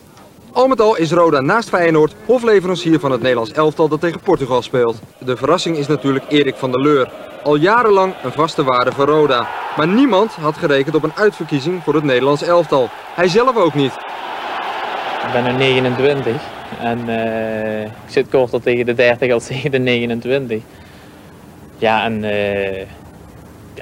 Al 0.54 0.68
met 0.68 0.82
al 0.82 0.97
is 0.97 1.12
Roda 1.12 1.41
naast 1.41 1.70
Feyenoord 1.70 2.16
hofleverancier 2.26 2.99
van 2.99 3.12
het 3.12 3.22
Nederlands 3.22 3.51
elftal 3.51 3.88
dat 3.88 3.99
tegen 4.01 4.20
Portugal 4.20 4.62
speelt. 4.62 5.01
De 5.18 5.38
verrassing 5.38 5.78
is 5.78 5.88
natuurlijk 5.88 6.26
Erik 6.30 6.56
van 6.56 6.72
der 6.72 6.82
Leur. 6.82 7.12
Al 7.43 7.56
jarenlang 7.56 8.14
een 8.24 8.32
vaste 8.32 8.64
waarde 8.64 8.91
voor 8.91 9.06
Roda. 9.06 9.47
Maar 9.78 9.88
niemand 9.88 10.32
had 10.32 10.58
gerekend 10.58 10.95
op 10.95 11.04
een 11.04 11.14
uitverkiezing 11.16 11.84
voor 11.84 11.93
het 11.93 12.04
Nederlands 12.04 12.41
elftal. 12.41 12.89
Hij 13.16 13.28
zelf 13.28 13.56
ook 13.56 13.74
niet. 13.74 13.93
Ik 15.28 15.32
ben 15.32 15.43
nu 15.43 15.51
29 15.51 16.41
en 16.80 17.10
eh, 17.10 17.84
ik 17.84 17.89
zit 18.08 18.30
korter 18.30 18.62
tegen 18.62 18.86
de 18.86 18.93
30 18.93 19.32
als 19.32 19.45
tegen 19.47 19.72
de 19.72 19.80
29. 19.80 20.62
Ja, 21.78 22.04
en 22.04 22.24
eh, 22.24 22.82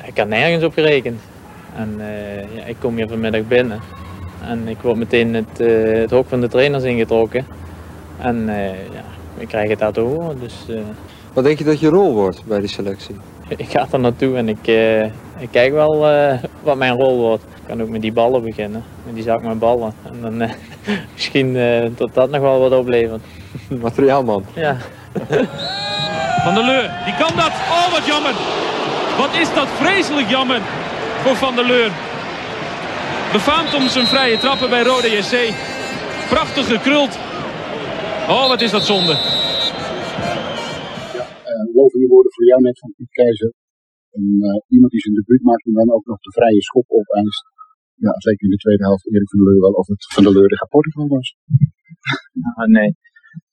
ik 0.05 0.17
had 0.17 0.27
nergens 0.27 0.63
op 0.63 0.73
gerekend. 0.73 1.21
En 1.75 1.95
eh, 1.99 2.55
ja, 2.55 2.63
ik 2.65 2.75
kom 2.79 2.95
hier 2.95 3.07
vanmiddag 3.07 3.47
binnen 3.47 4.00
en 4.47 4.67
ik 4.67 4.77
word 4.81 4.97
meteen 4.97 5.33
het, 5.33 5.59
eh, 5.59 5.99
het 5.99 6.11
hok 6.11 6.27
van 6.27 6.41
de 6.41 6.47
trainers 6.47 6.83
ingetrokken. 6.83 7.45
En 8.17 8.49
eh, 8.49 8.65
ja, 8.67 9.03
ik 9.37 9.47
krijg 9.47 9.69
het 9.69 9.79
daar 9.79 9.91
te 9.91 9.99
horen, 9.99 10.39
dus 10.39 10.53
eh, 10.69 10.75
Wat 11.33 11.43
denk 11.43 11.57
je 11.57 11.63
dat 11.63 11.79
je 11.79 11.89
rol 11.89 12.13
wordt 12.13 12.45
bij 12.45 12.59
die 12.59 12.69
selectie? 12.69 13.15
ik 13.57 13.69
ga 13.69 13.87
er 13.91 13.99
naartoe 13.99 14.35
en 14.37 14.49
ik, 14.49 14.67
eh, 14.67 15.03
ik 15.37 15.51
kijk 15.51 15.73
wel 15.73 16.09
eh, 16.09 16.37
wat 16.63 16.77
mijn 16.77 16.95
rol 16.95 17.17
wordt. 17.17 17.43
Ik 17.43 17.67
kan 17.67 17.81
ook 17.81 17.89
met 17.89 18.01
die 18.01 18.13
ballen 18.13 18.43
beginnen, 18.43 18.83
met 19.05 19.15
die 19.15 19.23
zak 19.23 19.43
met 19.43 19.59
ballen. 19.59 19.93
En 20.03 20.21
dan 20.21 20.41
eh, 20.41 20.51
misschien 21.13 21.55
eh, 21.55 21.89
dat 21.95 22.13
dat 22.13 22.29
nog 22.29 22.41
wel 22.41 22.59
wat 22.59 22.79
oplevert. 22.79 23.21
Materiaalman. 23.81 24.45
Ja. 24.53 24.77
Van 26.43 26.53
der 26.53 26.63
Leur, 26.63 26.91
die 27.05 27.15
kan 27.15 27.35
dat. 27.35 27.51
Oh, 27.69 27.91
wat 27.91 28.05
jammer. 28.05 28.33
Wat 29.17 29.33
is 29.41 29.53
dat 29.53 29.67
vreselijk 29.67 30.29
jammer 30.29 30.59
voor 31.23 31.35
Van 31.35 31.55
der 31.55 31.65
Leur. 31.65 31.91
Befaamd 33.37 33.71
om 33.79 33.85
zijn 33.95 34.07
vrije 34.13 34.37
trappen 34.45 34.69
bij 34.75 34.83
Rode 34.89 35.09
JC. 35.17 35.35
Prachtig 36.33 36.65
gekruld. 36.75 37.13
Oh, 38.33 38.45
wat 38.51 38.61
is 38.65 38.73
dat 38.77 38.85
zonde. 38.93 39.15
Uh, 41.49 41.65
lovende 41.79 42.07
woorden 42.13 42.31
voor 42.35 42.45
jou 42.51 42.59
net 42.67 42.77
van 42.81 42.91
Piet 42.95 43.11
Keizer. 43.17 43.51
En, 44.17 44.25
uh, 44.47 44.59
iemand 44.75 44.91
die 44.93 45.03
zijn 45.05 45.15
debuut 45.19 45.43
maakt 45.49 45.65
en 45.69 45.75
dan 45.81 45.89
ook 45.95 46.05
nog 46.11 46.19
de 46.27 46.31
vrije 46.37 46.61
schop 46.67 46.87
opeist. 46.99 47.43
Ja, 48.05 48.13
zeker 48.27 48.43
in 48.47 48.53
de 48.55 48.63
tweede 48.65 48.83
helft 48.83 49.05
Erik 49.13 49.29
van 49.29 49.39
der 49.39 49.47
Leur 49.47 49.61
wel 49.67 49.79
of 49.81 49.87
het 49.87 50.03
van 50.13 50.23
der 50.23 50.33
Leur 50.33 50.47
de 50.47 50.67
Portugal 50.75 51.07
was. 51.17 51.27
Ah, 52.57 52.67
nee, 52.77 52.89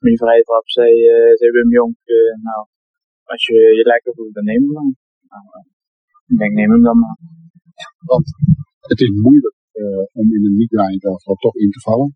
die 0.06 0.18
vrije 0.22 0.42
trap 0.42 0.68
zei, 0.78 0.90
uh, 1.14 1.32
zei 1.38 1.50
Wim 1.50 1.70
Jonk, 1.78 1.96
uh, 2.04 2.34
nou, 2.48 2.62
als 3.32 3.42
je 3.46 3.58
je 3.78 3.84
lekker 3.92 4.12
voelt, 4.16 4.34
dan 4.34 4.44
neem 4.44 4.62
hem 4.64 4.72
dan. 4.78 4.88
Nou, 5.32 5.44
eh, 5.56 5.66
ik 6.30 6.36
denk, 6.40 6.52
neem 6.52 6.70
hem 6.70 6.82
dan 6.88 6.98
maar. 6.98 7.18
Want 8.12 8.26
het 8.92 9.00
is 9.00 9.10
moeilijk 9.26 9.54
eh, 9.54 9.57
om 10.20 10.26
in 10.36 10.44
een 10.46 10.56
niet-draaiend 10.60 11.04
elftal 11.04 11.34
toch 11.34 11.56
in 11.64 11.70
te 11.70 11.80
vallen. 11.80 12.10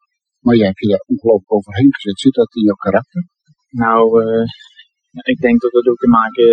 Maar 0.44 0.56
jij 0.56 0.66
hebt 0.66 0.80
je 0.80 0.88
daar 0.88 1.04
ongelooflijk 1.06 1.52
overheen 1.52 1.92
gezet. 1.94 2.20
Zit 2.20 2.34
dat 2.34 2.54
in 2.54 2.64
jouw 2.68 2.82
karakter? 2.86 3.22
Nou, 3.84 4.02
eh, 4.22 4.44
ik 5.32 5.38
denk 5.40 5.60
dat 5.60 5.72
het 5.72 5.88
ook 5.88 6.02
te 6.04 6.08
maken 6.08 6.48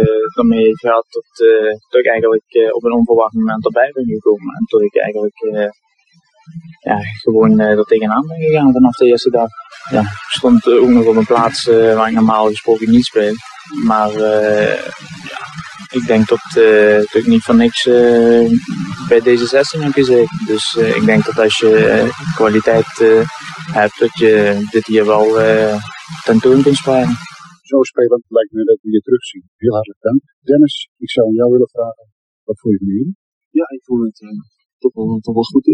uh, 0.00 0.34
daarmee 0.34 0.64
heeft 0.66 0.80
gehad 0.80 1.06
dat, 1.08 1.46
uh, 1.48 2.00
ik 2.00 2.08
eigenlijk 2.08 2.54
uh, 2.54 2.74
op 2.74 2.84
een 2.84 2.98
onverwacht 3.00 3.34
moment 3.34 3.64
erbij 3.64 3.90
ben 3.92 4.04
gekomen. 4.04 4.54
En 4.54 4.64
dat 4.66 4.82
ik 4.82 4.96
eigenlijk 4.96 5.38
ja, 6.80 6.98
gewoon 7.24 7.58
er 7.58 7.84
tegenaan 7.84 8.26
ben 8.26 8.40
gegaan 8.40 8.72
vanaf 8.72 8.96
de 8.96 9.06
eerste 9.06 9.30
dag. 9.30 9.48
Ja, 9.90 10.00
ik 10.00 10.34
stond 10.38 10.68
ook 10.68 10.88
nog 10.88 11.06
op 11.06 11.16
een 11.16 11.26
plaats 11.26 11.64
waar 11.64 12.08
ik 12.08 12.14
normaal 12.14 12.46
gesproken 12.46 12.90
niet 12.90 13.04
speel. 13.04 13.34
Maar 13.84 14.12
ja, 15.30 15.38
ik 15.90 16.06
denk 16.06 16.28
dat, 16.28 16.44
dat 17.00 17.14
ik 17.14 17.26
niet 17.26 17.42
van 17.42 17.56
niks 17.56 17.84
bij 19.08 19.20
deze 19.20 19.46
16 19.46 19.82
heb 19.82 19.92
gezeten. 19.92 20.46
Dus 20.46 20.74
ik 20.74 21.04
denk 21.04 21.24
dat 21.24 21.38
als 21.38 21.56
je 21.56 22.08
kwaliteit 22.34 22.98
hebt, 23.72 23.98
dat 23.98 24.18
je 24.18 24.64
dit 24.70 24.86
hier 24.86 25.06
wel 25.06 25.26
tentoon 26.24 26.62
kunt 26.62 26.76
sparen 26.76 27.16
zo 27.74 27.82
spelend 27.82 28.24
lijkt 28.28 28.52
me 28.52 28.64
dat 28.64 28.78
we 28.82 28.90
je 28.90 29.00
terugzien. 29.00 29.42
Heel 29.56 29.72
hartelijk 29.72 30.00
dank. 30.00 30.20
Dennis, 30.40 30.88
ik 30.98 31.10
zou 31.10 31.26
aan 31.26 31.34
jou 31.34 31.50
willen 31.50 31.68
vragen, 31.68 32.04
wat 32.44 32.60
voel 32.60 32.72
je 32.72 32.78
van 32.78 32.86
jullie? 32.86 33.16
Ja, 33.50 33.66
ik 33.76 33.82
voel 33.84 34.00
het 34.04 34.20
uh, 34.20 34.28
toch, 34.78 34.94
wel, 34.94 35.18
toch 35.20 35.34
wel 35.34 35.42
goed, 35.42 35.64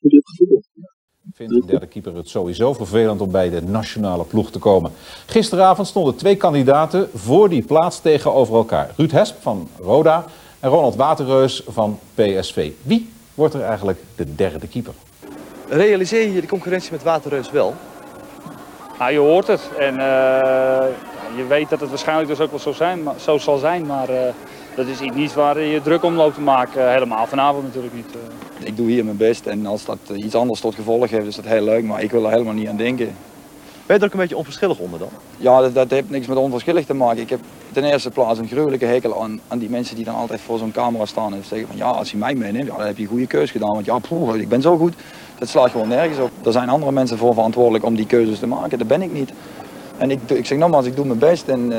goed 0.00 0.12
heb 0.12 0.26
gevoeld. 0.26 0.68
Ja. 0.72 0.94
Vindt 1.32 1.52
de 1.54 1.66
derde 1.66 1.86
keeper 1.86 2.16
het 2.16 2.28
sowieso 2.28 2.72
vervelend 2.72 3.20
om 3.20 3.30
bij 3.30 3.50
de 3.50 3.62
nationale 3.62 4.24
ploeg 4.24 4.50
te 4.50 4.58
komen. 4.58 4.90
Gisteravond 5.26 5.86
stonden 5.86 6.16
twee 6.16 6.36
kandidaten 6.36 7.08
voor 7.08 7.48
die 7.48 7.64
plaats 7.64 8.00
tegenover 8.00 8.54
elkaar. 8.54 8.94
Ruud 8.96 9.10
Hesp 9.10 9.42
van 9.42 9.68
Roda 9.78 10.26
en 10.66 10.72
Ronald 10.72 10.96
Waterreus 10.96 11.62
van 11.68 11.98
PSV. 12.14 12.70
Wie 12.82 13.10
wordt 13.34 13.54
er 13.54 13.62
eigenlijk 13.62 13.98
de 14.16 14.34
derde 14.34 14.68
keeper? 14.68 14.92
Realiseer 15.68 16.32
je 16.32 16.40
de 16.40 16.46
concurrentie 16.46 16.92
met 16.92 17.02
Waterreus 17.02 17.50
wel? 17.50 17.74
Nou, 18.98 19.12
je 19.12 19.18
hoort 19.18 19.46
het. 19.46 19.70
En 19.78 19.94
uh, 19.94 19.98
je 21.36 21.44
weet 21.48 21.68
dat 21.68 21.80
het 21.80 21.88
waarschijnlijk 21.88 22.28
dus 22.28 22.40
ook 22.40 22.50
wel 22.50 22.58
zo, 22.58 22.72
zijn, 22.72 23.02
maar, 23.02 23.14
zo 23.20 23.38
zal 23.38 23.58
zijn. 23.58 23.86
Maar 23.86 24.10
uh, 24.10 24.16
dat 24.76 24.86
is 24.86 25.00
iets 25.00 25.34
waar 25.34 25.60
je 25.60 25.82
druk 25.82 26.02
om 26.02 26.14
loopt 26.14 26.34
te 26.34 26.40
maken. 26.40 26.92
helemaal 26.92 27.26
vanavond 27.26 27.64
natuurlijk 27.64 27.94
niet. 27.94 28.14
Uh. 28.14 28.66
Ik 28.66 28.76
doe 28.76 28.90
hier 28.90 29.04
mijn 29.04 29.16
best 29.16 29.46
en 29.46 29.66
als 29.66 29.84
dat 29.84 29.98
iets 30.14 30.34
anders 30.34 30.60
tot 30.60 30.74
gevolg 30.74 31.10
heeft, 31.10 31.26
is 31.26 31.36
dat 31.36 31.44
heel 31.44 31.64
leuk. 31.64 31.84
Maar 31.84 32.02
ik 32.02 32.10
wil 32.10 32.24
er 32.24 32.30
helemaal 32.30 32.54
niet 32.54 32.68
aan 32.68 32.76
denken. 32.76 33.16
Ben 33.86 33.96
je 33.96 34.02
er 34.02 34.08
ook 34.08 34.12
een 34.12 34.20
beetje 34.20 34.36
onverschillig 34.36 34.78
onder 34.78 34.98
dan? 34.98 35.08
Ja, 35.36 35.68
dat, 35.68 35.90
heeft 35.90 36.10
niks 36.10 36.26
met 36.26 36.36
onverschillig 36.36 36.86
te 36.86 36.94
maken. 36.94 37.22
Ik 37.22 37.30
heb 37.30 37.40
ten 37.72 37.84
eerste 37.84 38.10
plaats 38.10 38.38
een 38.38 38.48
gruwelijke 38.48 38.84
hekel 38.84 39.22
aan, 39.22 39.40
aan 39.48 39.58
die 39.58 39.70
mensen 39.70 39.96
die 39.96 40.04
dan 40.04 40.14
altijd 40.14 40.40
voor 40.40 40.58
zo'n 40.58 40.72
camera 40.72 41.06
staan 41.06 41.34
en 41.34 41.44
zeggen 41.44 41.68
van 41.68 41.76
ja, 41.76 41.86
als 41.86 42.10
je 42.10 42.16
mij 42.16 42.34
meeneemt, 42.34 42.66
dan 42.66 42.80
heb 42.80 42.96
je 42.96 43.02
een 43.02 43.08
goede 43.08 43.26
keuze 43.26 43.52
gedaan. 43.52 43.72
Want 43.72 43.84
ja, 43.84 43.98
ik 44.34 44.48
ben 44.48 44.62
zo 44.62 44.76
goed. 44.76 44.94
Dat 45.38 45.48
slaat 45.48 45.70
gewoon 45.70 45.88
nergens 45.88 46.18
op. 46.18 46.30
Er 46.44 46.52
zijn 46.52 46.68
andere 46.68 46.92
mensen 46.92 47.18
voor 47.18 47.34
verantwoordelijk 47.34 47.84
om 47.84 47.96
die 47.96 48.06
keuzes 48.06 48.38
te 48.38 48.46
maken. 48.46 48.78
Dat 48.78 48.88
ben 48.88 49.02
ik 49.02 49.12
niet. 49.12 49.32
En 49.98 50.10
ik, 50.10 50.20
ik 50.26 50.46
zeg 50.46 50.58
nogmaals, 50.58 50.86
ik 50.86 50.96
doe 50.96 51.06
mijn 51.06 51.18
best. 51.18 51.48
En 51.48 51.70
uh, 51.70 51.78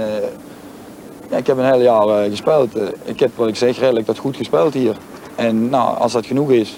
ja, 1.29 1.37
ik 1.37 1.47
heb 1.47 1.57
een 1.57 1.71
hele 1.71 1.83
jaar 1.83 2.07
uh, 2.07 2.29
gespeeld. 2.29 2.77
Uh, 2.77 2.83
ik 3.03 3.19
heb, 3.19 3.31
wat 3.35 3.47
ik 3.47 3.55
zeg, 3.55 3.79
redelijk 3.79 4.05
dat 4.05 4.17
goed 4.17 4.35
gespeeld 4.35 4.73
hier. 4.73 4.97
En 5.35 5.69
nou, 5.69 5.97
als 5.97 6.11
dat 6.11 6.25
genoeg 6.25 6.51
is, 6.51 6.77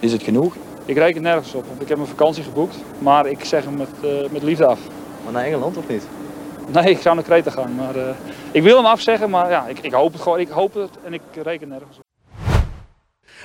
is 0.00 0.12
het 0.12 0.22
genoeg. 0.22 0.54
Ik 0.84 0.96
reken 0.96 1.22
nergens 1.22 1.54
op, 1.54 1.66
want 1.66 1.82
ik 1.82 1.88
heb 1.88 1.98
een 1.98 2.06
vakantie 2.06 2.42
geboekt. 2.42 2.76
Maar 2.98 3.26
ik 3.26 3.44
zeg 3.44 3.64
hem 3.64 3.76
met, 3.76 3.88
met 4.30 4.42
liefde 4.42 4.66
af. 4.66 4.80
Maar 5.24 5.32
naar 5.32 5.44
Engeland 5.44 5.76
of 5.76 5.88
niet? 5.88 6.02
Nee, 6.72 6.90
ik 6.90 7.00
zou 7.00 7.14
naar 7.14 7.24
Kreta 7.24 7.50
gaan. 7.50 7.74
Maar, 7.74 7.94
ik 8.50 8.62
wil 8.62 8.76
hem 8.76 8.86
afzeggen, 8.86 9.30
maar 9.30 9.50
ja, 9.50 9.66
ik, 9.66 9.78
ik 9.78 9.92
hoop 9.92 10.12
het 10.12 10.22
gewoon. 10.22 10.40
Ik 10.40 10.48
hoop 10.48 10.74
het 10.74 10.90
en 11.04 11.12
ik 11.12 11.20
reken 11.42 11.68
nergens 11.68 11.96
op. 11.96 12.02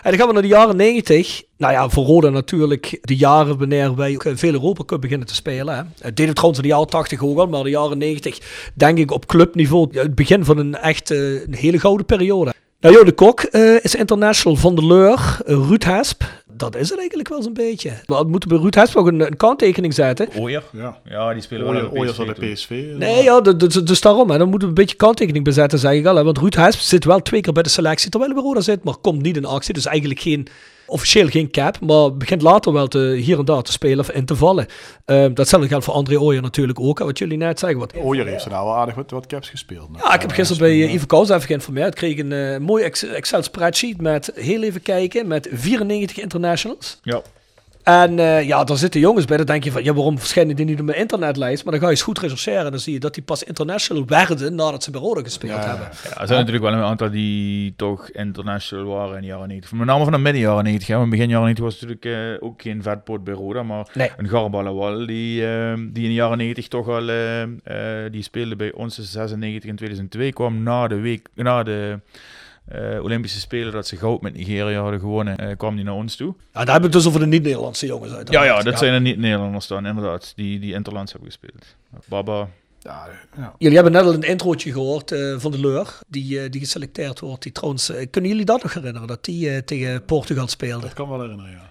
En 0.03 0.09
dan 0.09 0.19
gaan 0.19 0.27
we 0.27 0.33
naar 0.33 0.41
de 0.41 0.47
jaren 0.47 0.75
90. 0.75 1.43
Nou 1.57 1.73
ja, 1.73 1.89
voor 1.89 2.05
Roda 2.05 2.29
natuurlijk 2.29 2.97
de 3.01 3.15
jaren 3.15 3.57
wanneer 3.57 3.95
wij 3.95 4.17
veel 4.19 4.53
Europa 4.53 4.83
Cup 4.83 5.01
beginnen 5.01 5.27
te 5.27 5.35
spelen. 5.35 5.75
Hè. 5.75 5.81
Het 5.99 6.15
deed 6.17 6.25
het 6.25 6.35
trouwens 6.35 6.61
in 6.61 6.67
de 6.67 6.73
jaren 6.73 6.89
80 6.89 7.23
ook 7.23 7.37
al, 7.37 7.47
maar 7.47 7.63
de 7.63 7.69
jaren 7.69 7.97
90 7.97 8.71
denk 8.73 8.97
ik 8.97 9.11
op 9.11 9.25
clubniveau 9.25 9.87
het 9.91 10.15
begin 10.15 10.45
van 10.45 10.57
een 10.57 10.75
echt 10.75 11.09
een 11.09 11.53
hele 11.53 11.79
gouden 11.79 12.05
periode. 12.05 12.53
Nou, 12.79 12.95
Jo 12.95 13.03
de 13.03 13.11
Kok 13.11 13.47
uh, 13.51 13.83
is 13.83 13.95
international 13.95 14.57
van 14.57 14.75
de 14.75 14.85
Leur, 14.85 15.39
uh, 15.47 15.67
Ruud 15.67 15.83
Hesp. 15.83 16.23
Dat 16.57 16.75
is 16.75 16.89
het 16.89 16.97
eigenlijk 16.99 17.29
wel 17.29 17.41
zo'n 17.41 17.53
beetje. 17.53 17.91
Maar 18.05 18.25
moeten 18.25 18.49
we 18.49 18.57
Ruud 18.57 18.75
Hesp 18.75 18.95
nog 18.95 19.05
een, 19.05 19.19
een 19.19 19.37
kanttekening 19.37 19.93
zetten. 19.93 20.29
Ooyer, 20.35 20.63
ja. 20.71 20.99
Ja, 21.09 21.33
die 21.33 21.41
spelen 21.41 21.73
wel 21.73 21.89
Ooyer 21.89 22.13
van 22.13 22.27
de 22.27 22.33
PSV. 22.33 22.69
Nee, 22.97 23.23
ja, 23.23 23.41
dus, 23.41 23.73
dus 23.73 24.01
daarom. 24.01 24.29
Hè. 24.29 24.37
Dan 24.37 24.49
moeten 24.49 24.67
we 24.67 24.73
een 24.75 24.81
beetje 24.81 24.95
kanttekening 24.95 25.43
bezetten, 25.43 25.79
zeg 25.79 25.91
ik 25.91 26.05
al. 26.05 26.15
Hè. 26.15 26.23
Want 26.23 26.37
Ruud 26.37 26.55
Hesp 26.55 26.79
zit 26.79 27.05
wel 27.05 27.21
twee 27.21 27.41
keer 27.41 27.53
bij 27.53 27.63
de 27.63 27.69
selectie, 27.69 28.09
terwijl 28.09 28.31
hij 28.31 28.41
bij 28.41 28.49
Roda 28.51 28.63
zit, 28.63 28.83
maar 28.83 28.95
komt 29.01 29.21
niet 29.21 29.37
in 29.37 29.45
actie. 29.45 29.73
Dus 29.73 29.85
eigenlijk 29.85 30.19
geen 30.19 30.47
officieel 30.87 31.27
geen 31.27 31.51
cap, 31.51 31.79
maar 31.79 32.17
begint 32.17 32.41
later 32.41 32.73
wel 32.73 32.87
te, 32.87 32.99
hier 32.99 33.39
en 33.39 33.45
daar 33.45 33.61
te 33.61 33.71
spelen 33.71 33.99
of 33.99 34.11
in 34.11 34.25
te 34.25 34.35
vallen. 34.35 34.65
Uh, 35.05 35.25
datzelfde 35.33 35.67
geldt 35.67 35.85
voor 35.85 35.93
André 35.93 36.19
Ooyer 36.19 36.41
natuurlijk 36.41 36.79
ook, 36.79 36.99
wat 36.99 37.17
jullie 37.17 37.37
net 37.37 37.59
zeggen. 37.59 37.79
Wat... 37.79 37.93
Ooyer 37.95 38.27
heeft 38.27 38.45
er 38.45 38.51
nou 38.51 38.65
wel 38.65 38.75
aardig 38.75 38.95
wat, 38.95 39.11
wat 39.11 39.25
caps 39.25 39.49
gespeeld. 39.49 39.89
Ja, 39.97 40.13
ik 40.13 40.21
heb 40.21 40.31
gisteren 40.31 40.61
bij 40.63 40.75
uh, 40.75 40.93
Ivo 40.93 41.05
Kous 41.05 41.29
even 41.29 41.41
geïnformeerd. 41.41 41.87
Ik 41.87 41.95
kreeg 41.95 42.17
een 42.17 42.31
uh, 42.31 42.57
mooi 42.57 42.83
Excel 43.13 43.43
spreadsheet 43.43 44.01
met, 44.01 44.31
heel 44.35 44.63
even 44.63 44.81
kijken, 44.81 45.27
met 45.27 45.47
94 45.51 46.17
internationals. 46.17 46.99
Ja. 47.01 47.21
En 47.87 48.17
uh, 48.17 48.43
ja, 48.43 48.63
daar 48.63 48.77
zitten 48.77 48.99
jongens 48.99 49.25
bij. 49.25 49.37
Dan 49.37 49.45
denk 49.45 49.63
je 49.63 49.71
van, 49.71 49.83
ja, 49.83 49.93
waarom 49.93 50.19
verschijnen 50.19 50.55
die 50.55 50.65
niet 50.65 50.79
op 50.79 50.85
mijn 50.85 50.97
internetlijst? 50.97 51.63
Maar 51.63 51.71
dan 51.71 51.81
ga 51.81 51.87
je 51.87 51.93
eens 51.93 52.03
goed 52.03 52.19
rechercheren. 52.19 52.65
En 52.65 52.71
dan 52.71 52.79
zie 52.79 52.93
je 52.93 52.99
dat 52.99 53.13
die 53.13 53.23
pas 53.23 53.43
international 53.43 54.05
werden 54.05 54.55
nadat 54.55 54.83
ze 54.83 54.91
bij 54.91 55.01
Rode 55.01 55.23
gespeeld 55.23 55.63
ja, 55.63 55.67
hebben. 55.67 55.87
Ja, 56.03 56.19
er 56.19 56.27
zijn 56.27 56.39
natuurlijk 56.39 56.63
wel 56.63 56.73
een 56.73 56.83
aantal 56.83 57.09
die 57.09 57.73
toch 57.75 58.09
international 58.09 58.85
waren 58.85 59.15
in 59.15 59.21
de 59.21 59.27
jaren 59.27 59.47
90. 59.47 59.71
Met 59.71 59.87
name 59.87 60.03
van 60.03 60.13
de 60.13 60.17
midden 60.17 60.41
jaren 60.41 60.63
90. 60.63 60.87
Hè. 60.87 61.07
Begin 61.07 61.29
jaren 61.29 61.45
90 61.45 61.63
was 61.63 61.81
natuurlijk 61.81 62.05
uh, 62.05 62.47
ook 62.47 62.61
geen 62.61 62.83
vetpoort 62.83 63.23
bij 63.23 63.33
Roda. 63.33 63.63
Maar 63.63 63.87
nee. 63.93 64.11
een 64.17 64.29
Garbalawal 64.29 65.05
die, 65.05 65.41
uh, 65.41 65.73
die 65.73 66.03
in 66.03 66.09
de 66.09 66.13
jaren 66.13 66.37
90 66.37 66.67
toch 66.67 66.87
al... 66.87 67.05
die 68.11 68.23
speelde 68.23 68.55
bij 68.55 68.73
ons 68.73 68.97
in 68.97 69.03
96 69.03 69.69
en 69.69 69.75
2002. 69.75 70.33
Kwam 70.33 70.63
na 70.63 70.87
de 70.87 70.99
week... 70.99 71.27
Na 71.33 71.63
de, 71.63 71.99
uh, 72.75 73.03
Olympische 73.03 73.39
Spelen 73.39 73.71
dat 73.71 73.87
ze 73.87 73.97
goud 73.97 74.21
met 74.21 74.33
Nigeria 74.33 74.81
hadden 74.81 74.99
gewonnen, 74.99 75.43
uh, 75.43 75.57
kwam 75.57 75.75
die 75.75 75.85
naar 75.85 75.93
ons 75.93 76.15
toe. 76.15 76.27
Ja, 76.27 76.35
daar 76.51 76.73
hebben 76.73 76.79
we 76.79 76.85
het 76.85 76.91
dus 76.95 77.07
over 77.07 77.19
de 77.19 77.25
niet-Nederlandse 77.25 77.85
jongens 77.85 78.13
uit. 78.13 78.31
Ja, 78.31 78.43
ja, 78.43 78.55
dat 78.55 78.73
ja. 78.73 78.77
zijn 78.79 78.93
de 78.93 79.09
niet-Nederlanders 79.09 79.67
dan, 79.67 79.85
inderdaad, 79.85 80.33
die, 80.35 80.59
die 80.59 80.73
interlands 80.73 81.11
hebben 81.11 81.29
gespeeld. 81.31 81.75
Baba. 82.05 82.49
Ja, 82.79 83.07
ja. 83.37 83.55
Jullie 83.57 83.75
hebben 83.75 83.93
net 83.93 84.03
al 84.03 84.13
een 84.13 84.21
introotje 84.21 84.71
gehoord 84.71 85.11
uh, 85.11 85.39
van 85.39 85.51
de 85.51 85.59
Leur, 85.59 85.99
die, 86.07 86.49
die 86.49 86.61
geselecteerd 86.61 87.19
wordt. 87.19 87.43
Die 87.43 87.51
trouwens, 87.51 87.91
kunnen 88.09 88.31
jullie 88.31 88.45
dat 88.45 88.63
nog 88.63 88.73
herinneren, 88.73 89.07
dat 89.07 89.25
die 89.25 89.63
tegen 89.63 90.05
Portugal 90.05 90.47
speelde? 90.47 90.85
Dat 90.85 90.93
kan 90.93 91.09
wel 91.09 91.21
herinneren, 91.21 91.51
ja. 91.51 91.69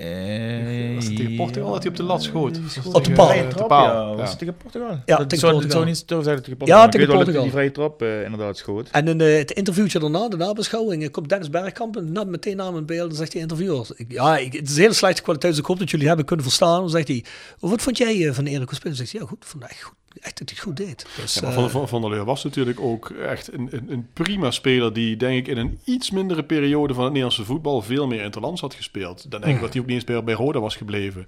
Uh, 0.00 0.94
was 0.94 1.04
het 1.04 1.16
tegen 1.16 1.36
Portugal 1.36 1.72
dat 1.72 1.82
hij 1.82 1.90
op 1.90 1.96
de 1.96 2.02
lat 2.02 2.22
schoot? 2.22 2.60
Op 2.92 3.04
de 3.04 3.12
paal. 3.12 3.26
Vrije 3.28 3.48
trap, 3.48 3.70
ja. 3.70 4.14
Was 4.14 4.28
het 4.30 4.38
tegen 4.38 4.56
Portugal? 4.56 5.00
Ja, 5.04 5.16
dat 5.16 5.28
tegen 5.28 5.50
Portugal. 5.50 5.70
zou 5.70 5.84
niet 5.84 6.04
zo 6.06 6.22
zeggen 6.22 6.42
tegen 6.42 6.58
Portugal. 6.58 6.82
Ja, 6.82 6.88
tegen 6.88 7.06
Portugal. 7.06 7.42
die 7.42 7.50
vrije 7.50 7.70
trap 7.70 8.02
uh, 8.02 8.24
inderdaad 8.24 8.56
schoot. 8.56 8.88
En 8.90 9.08
in 9.08 9.20
uh, 9.20 9.36
het 9.36 9.50
interviewtje 9.50 9.98
daarna, 9.98 10.28
de 10.28 10.36
nabeschouwing, 10.36 11.10
komt 11.10 11.28
Dennis 11.28 11.50
Bergkamp 11.50 11.96
en 11.96 12.12
net 12.12 12.26
meteen 12.26 12.60
aan 12.60 12.72
mijn 12.72 12.86
beeld 12.86 13.10
en 13.10 13.16
zegt 13.16 13.32
die 13.32 13.40
interviewer, 13.40 13.86
ik, 13.96 14.12
ja, 14.12 14.36
ik, 14.36 14.52
het 14.52 14.68
is 14.68 14.76
een 14.76 14.82
hele 14.82 14.94
slechte 14.94 15.22
kwaliteit, 15.22 15.52
dus 15.52 15.62
ik 15.62 15.68
hoop 15.68 15.78
dat 15.78 15.90
jullie 15.90 16.06
hebben 16.06 16.24
kunnen 16.26 16.44
verstaan. 16.44 16.80
Dan 16.80 16.90
zegt 16.90 17.08
hij, 17.08 17.24
wat 17.60 17.82
vond 17.82 17.98
jij 17.98 18.32
van 18.32 18.44
Erik 18.44 18.70
Spelen? 18.70 18.96
zegt 18.96 19.12
hij, 19.12 19.20
ja 19.20 19.26
goed, 19.26 19.44
vond 19.44 19.64
echt 19.64 19.82
goed. 19.82 19.94
Echt 20.20 20.38
dat 20.38 20.48
hij 20.48 20.58
het 20.58 20.66
goed 20.66 20.76
deed. 20.76 21.06
Dus, 21.20 21.34
ja, 21.34 21.52
van, 21.52 21.70
van, 21.70 21.88
van 21.88 22.00
der 22.00 22.10
Leur 22.10 22.24
was 22.24 22.44
natuurlijk 22.44 22.80
ook 22.80 23.10
echt 23.10 23.52
een, 23.52 23.68
een, 23.70 23.92
een, 23.92 24.08
prima 24.12 24.50
speler 24.50 24.92
die 24.92 25.16
denk 25.16 25.38
ik 25.38 25.48
in 25.48 25.56
een 25.56 25.78
iets 25.84 26.10
mindere 26.10 26.44
periode 26.44 26.94
van 26.94 27.02
het 27.02 27.12
Nederlandse 27.12 27.44
voetbal 27.44 27.82
veel 27.82 28.06
meer 28.06 28.22
interlands 28.22 28.60
had 28.60 28.74
gespeeld. 28.74 29.30
Dan 29.30 29.40
denk 29.40 29.54
ik 29.54 29.60
dat 29.60 29.72
hij 29.72 29.80
ook 29.82 29.86
niet 29.86 29.96
eens 29.96 30.04
bij, 30.04 30.24
bij 30.24 30.34
Roda 30.34 30.60
was 30.60 30.76
gebleven. 30.76 31.26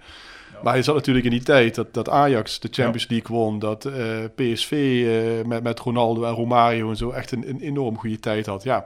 Maar 0.62 0.72
hij 0.72 0.82
zat 0.82 0.94
natuurlijk 0.94 1.24
in 1.24 1.30
die 1.30 1.42
tijd 1.42 1.74
dat, 1.74 1.94
dat 1.94 2.08
Ajax 2.08 2.60
de 2.60 2.68
Champions 2.70 3.06
ja. 3.08 3.14
League 3.14 3.36
won, 3.36 3.58
dat 3.58 3.84
uh, 3.84 3.94
PSV 4.34 4.72
uh, 4.72 5.44
met, 5.46 5.62
met 5.62 5.80
Ronaldo 5.80 6.24
en 6.24 6.32
Romario 6.32 6.88
en 6.88 6.96
zo 6.96 7.10
echt 7.10 7.32
een, 7.32 7.48
een 7.48 7.60
enorm 7.60 7.98
goede 7.98 8.20
tijd 8.20 8.46
had. 8.46 8.62
Ja, 8.62 8.84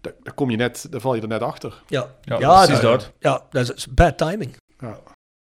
daar, 0.00 0.12
daar, 0.22 0.34
kom 0.34 0.50
je 0.50 0.56
net, 0.56 0.86
daar 0.90 1.00
val 1.00 1.14
je 1.14 1.20
er 1.20 1.28
net 1.28 1.42
achter. 1.42 1.82
Ja, 1.86 2.06
ja, 2.22 2.38
ja 2.38 2.64
precies 2.64 2.80
dat. 2.80 3.00
dat. 3.00 3.12
Ja, 3.18 3.42
dat 3.50 3.74
is 3.76 3.86
bad 3.86 4.18
timing. 4.18 4.56
Ja. 4.80 4.98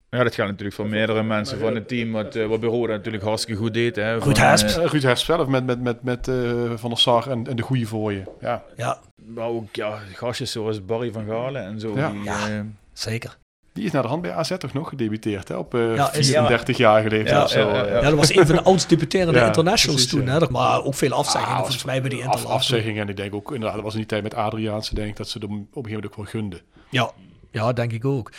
Ja, 0.09 0.23
dat 0.23 0.33
geldt 0.33 0.51
natuurlijk 0.51 0.75
voor 0.75 0.87
meerdere 0.87 1.23
mensen 1.23 1.59
van 1.59 1.75
het 1.75 1.87
team, 1.87 2.11
wat, 2.11 2.35
uh, 2.35 2.45
wat 2.45 2.59
bij 2.59 2.69
Roda 2.69 2.93
natuurlijk 2.93 3.23
hartstikke 3.23 3.61
goed 3.61 3.73
deed. 3.73 3.95
Hè, 3.95 4.17
Ruud 4.17 4.37
Hesp. 4.37 4.67
Uh, 4.67 4.85
Ruud 4.85 5.03
Hesp 5.03 5.25
zelf 5.25 5.47
met, 5.47 5.65
met, 5.65 5.81
met, 5.81 6.03
met 6.03 6.27
uh, 6.27 6.71
Van 6.75 6.89
der 6.89 6.99
Sar 6.99 7.29
en, 7.29 7.47
en 7.47 7.55
de 7.55 7.61
goede 7.61 7.85
voor 7.85 8.13
je. 8.13 8.23
Ja. 8.39 8.63
ja. 8.75 8.99
Maar 9.25 9.47
ook 9.47 9.75
ja, 9.75 9.99
gastjes 10.13 10.51
zoals 10.51 10.85
Barry 10.85 11.11
van 11.11 11.25
Galen 11.25 11.63
en 11.63 11.79
zo. 11.79 11.93
Ja, 11.95 12.09
die, 12.09 12.23
ja 12.23 12.65
zeker. 12.93 13.37
Die 13.73 13.85
is 13.85 13.91
naar 13.91 14.01
de 14.01 14.07
hand 14.07 14.21
bij 14.21 14.33
AZ 14.33 14.57
toch 14.57 14.73
nog 14.73 14.89
gedebuteerd, 14.89 15.47
hè? 15.47 15.55
Op 15.55 15.73
uh, 15.73 15.95
ja, 15.95 16.11
34 16.11 16.77
jaar 16.77 17.01
geleden. 17.01 17.33
Ja, 17.33 17.47
zo, 17.47 17.59
ja, 17.59 17.85
ja, 17.85 18.01
dat 18.01 18.13
was 18.13 18.35
een 18.35 18.45
van 18.45 18.55
de 18.55 18.61
oudst 18.61 18.89
debuterende 18.89 19.45
internationals 19.45 20.07
toen. 20.07 20.27
Hè? 20.27 20.39
Maar 20.49 20.83
ook 20.83 20.95
veel 20.95 21.11
afzeggingen, 21.11 21.55
ah, 21.55 21.61
volgens 21.61 21.83
mij 21.83 22.01
bij 22.01 22.09
die 22.09 22.25
af, 22.25 22.45
afzeggingen. 22.45 23.01
En 23.01 23.09
ik 23.09 23.17
denk 23.17 23.33
ook, 23.33 23.51
inderdaad, 23.51 23.75
dat 23.75 23.83
was 23.83 23.93
in 23.93 23.99
die 23.99 24.07
tijd 24.07 24.23
met 24.23 24.33
Adriaanse, 24.33 24.95
denk 24.95 25.09
ik, 25.09 25.17
dat 25.17 25.29
ze 25.29 25.39
er 25.39 25.45
op 25.45 25.51
een 25.51 25.57
gegeven 25.59 25.91
moment 25.91 26.05
ook 26.05 26.15
wel 26.15 26.25
gunden. 26.25 26.61
Ja, 26.89 27.11
ja 27.51 27.73
denk 27.73 27.91
ik 27.91 28.05
ook. 28.05 28.31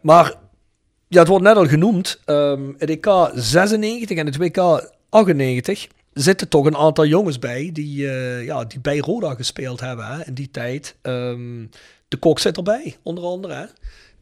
Maar 0.00 0.34
ja, 1.14 1.20
het 1.20 1.28
wordt 1.28 1.44
net 1.44 1.56
al 1.56 1.66
genoemd. 1.66 2.20
Um, 2.26 2.74
het 2.78 2.90
EK 2.90 3.30
96 3.34 4.18
en 4.18 4.26
het 4.26 4.36
WK 4.36 4.90
98. 5.08 5.86
zitten 6.12 6.48
toch 6.48 6.66
een 6.66 6.76
aantal 6.76 7.06
jongens 7.06 7.38
bij 7.38 7.70
die, 7.72 8.08
eh, 8.08 8.44
ja, 8.44 8.64
die 8.64 8.80
bij 8.80 8.98
Roda 8.98 9.34
gespeeld 9.34 9.80
hebben 9.80 10.26
in 10.26 10.34
die 10.34 10.50
tijd. 10.50 10.96
Ehm, 11.02 11.66
de 12.08 12.16
Kok 12.16 12.38
zit 12.38 12.56
erbij, 12.56 12.96
onder 13.02 13.24
andere. 13.24 13.54
Hè. 13.54 13.64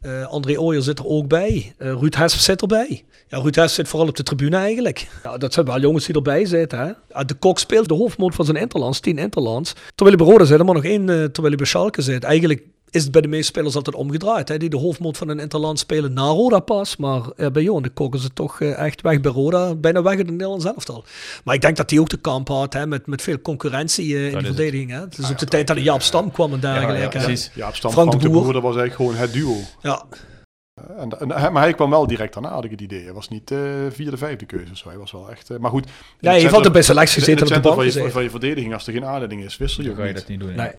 Eh, 0.01 0.27
André 0.27 0.59
Ooyer 0.59 0.83
zit 0.83 0.99
er 0.99 1.07
ook 1.07 1.29
bij. 1.29 1.75
Uh, 1.79 1.93
Ruud 1.93 2.15
Hesp 2.15 2.39
zit 2.39 2.61
erbij. 2.61 3.05
Ja, 3.29 3.39
Ruud 3.39 3.55
Hesp 3.55 3.75
zit 3.75 3.89
vooral 3.89 4.09
op 4.09 4.17
de 4.17 4.23
tribune 4.23 4.57
eigenlijk. 4.57 5.09
Ja, 5.23 5.37
dat 5.39 5.53
zijn 5.53 5.67
wel 5.67 5.81
jongens 5.81 6.07
die 6.07 6.15
erbij 6.15 6.45
zitten. 6.45 6.79
Hè. 6.79 7.25
De 7.25 7.35
Kok 7.35 7.59
speelt 7.59 7.89
de 7.89 7.95
hoofdmoot 7.95 8.35
van 8.35 8.45
zijn 8.45 8.57
Interlands, 8.57 9.01
10 9.01 9.19
Interlands. 9.19 9.73
Terwijl 9.95 10.17
hij 10.17 10.27
bij 10.27 10.35
Roda 10.35 10.45
zit, 10.45 10.63
maar 10.63 10.75
nog 10.75 10.85
één 10.85 11.07
terwijl 11.07 11.49
hij 11.49 11.57
bij 11.57 11.67
Schalke 11.67 12.03
zit. 12.03 12.25
Eigenlijk 12.25 12.63
is 12.93 13.03
het 13.03 13.13
bij 13.13 13.21
de 13.21 13.29
meeste 13.29 13.47
spelers 13.47 13.77
altijd 13.77 13.97
omgedraaid. 13.97 14.49
Hè? 14.49 14.57
Die 14.57 14.69
de 14.69 14.77
hoofdmoot 14.77 15.17
van 15.17 15.29
een 15.29 15.39
interland 15.39 15.79
spelen 15.79 16.13
na 16.13 16.23
Roda 16.23 16.59
pas. 16.59 16.97
Maar 16.97 17.23
uh, 17.37 17.47
bij 17.51 17.63
Johan 17.63 17.83
de 17.83 17.89
Kok 17.89 18.15
is 18.15 18.23
het 18.23 18.35
toch 18.35 18.61
uh, 18.61 18.79
echt 18.79 19.01
weg 19.01 19.21
bij 19.21 19.33
Roda. 19.33 19.75
Bijna 19.75 20.03
weg 20.03 20.13
in 20.13 20.19
het 20.19 20.31
Nederlands 20.31 20.65
elftal. 20.65 21.05
Maar 21.45 21.55
ik 21.55 21.61
denk 21.61 21.77
dat 21.77 21.91
hij 21.91 21.99
ook 21.99 22.09
de 22.09 22.17
kamp 22.17 22.49
had 22.49 22.73
hè? 22.73 22.87
Met, 22.87 23.07
met 23.07 23.23
veel 23.23 23.41
concurrentie 23.41 24.07
uh, 24.07 24.33
in 24.33 24.39
de 24.39 24.45
verdediging. 24.45 24.91
Hè? 24.91 25.01
Het 25.01 25.19
is 25.19 25.31
ook 25.31 25.39
de 25.39 25.47
tijd 25.47 25.67
dat 25.67 25.77
de 25.77 25.83
Jaap 25.83 26.03
Stam 26.03 26.31
kwam 26.31 26.53
en 26.53 26.61
dergelijke. 26.61 26.93
Ja, 26.93 27.01
ja, 27.01 27.09
precies. 27.09 27.51
Jaap 27.55 27.75
Stam, 27.75 27.91
Frank, 27.91 28.09
Frank 28.09 28.23
de 28.23 28.31
Boer. 28.31 28.53
dat 28.53 28.63
was 28.63 28.77
eigenlijk 28.77 28.95
gewoon 28.95 29.15
het 29.15 29.33
duo. 29.33 29.57
Ja. 29.81 30.05
En, 30.99 31.19
en, 31.19 31.53
maar 31.53 31.63
hij 31.63 31.75
kwam 31.75 31.91
wel 31.91 32.07
direct 32.07 32.33
daarna, 32.35 32.49
had 32.49 32.65
ik 32.65 32.71
het 32.71 32.81
idee. 32.81 33.03
Hij 33.03 33.13
was 33.13 33.29
niet 33.29 33.51
uh, 33.51 33.61
vierde, 33.91 34.17
vijfde 34.17 34.47
keuze 34.47 34.73
of 34.73 34.79
zo. 34.79 34.89
Hij 34.89 34.99
was 34.99 35.13
wel 35.13 35.31
echt... 35.31 35.51
Uh, 35.51 35.59
maar 35.59 35.71
goed... 35.71 35.89
Ja, 36.21 36.33
je 36.33 36.49
valt 36.49 36.65
de 36.65 36.71
beste 36.71 36.93
selectie 36.93 37.19
gezeten 37.19 37.47
op 37.47 37.53
de 37.53 37.61
bank. 37.61 37.75
Van 37.75 37.85
je, 37.85 38.11
van 38.11 38.23
je 38.23 38.31
verdediging, 38.31 38.75
als 38.75 38.87
er 38.87 38.93
geen 38.93 39.05
aanleiding 39.05 39.45
is, 39.45 39.57
wissel 39.57 39.85
je 39.85 39.91
ook 39.91 40.05
niet. 40.05 40.15
dat 40.15 40.29
niet 40.29 40.41
doen. 40.41 40.55
Nee. 40.55 40.73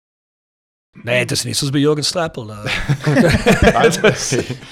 Nee, 1.02 1.20
het 1.20 1.32
is 1.32 1.44
niet 1.44 1.58
zoals 1.58 1.72
bij 1.72 1.82
Jurgen 1.82 2.04
Strappel. 2.04 2.50
Uh. 2.50 2.64
maar, 3.74 4.02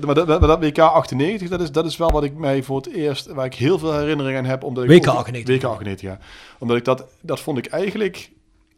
dat, 0.15 0.27
maar 0.27 0.39
dat 0.39 0.59
WK 0.59 0.79
98, 0.79 1.49
dat 1.49 1.61
is, 1.61 1.71
dat 1.71 1.85
is 1.85 1.97
wel 1.97 2.11
wat 2.11 2.23
ik 2.23 2.33
mij 2.33 2.63
voor 2.63 2.77
het 2.77 2.93
eerst, 2.93 3.25
waar 3.25 3.45
ik 3.45 3.53
heel 3.53 3.79
veel 3.79 3.93
herinneringen 3.93 4.43
aan 4.43 4.49
heb. 4.49 4.63
Omdat 4.63 4.83
ik 4.83 4.89
WK 4.89 5.07
98. 5.07 5.55
WK 5.55 5.63
98, 5.63 6.09
ja. 6.09 6.19
Omdat 6.59 6.77
ik 6.77 6.85
dat, 6.85 7.05
dat 7.21 7.39
vond 7.39 7.57
ik 7.57 7.65
eigenlijk 7.65 8.31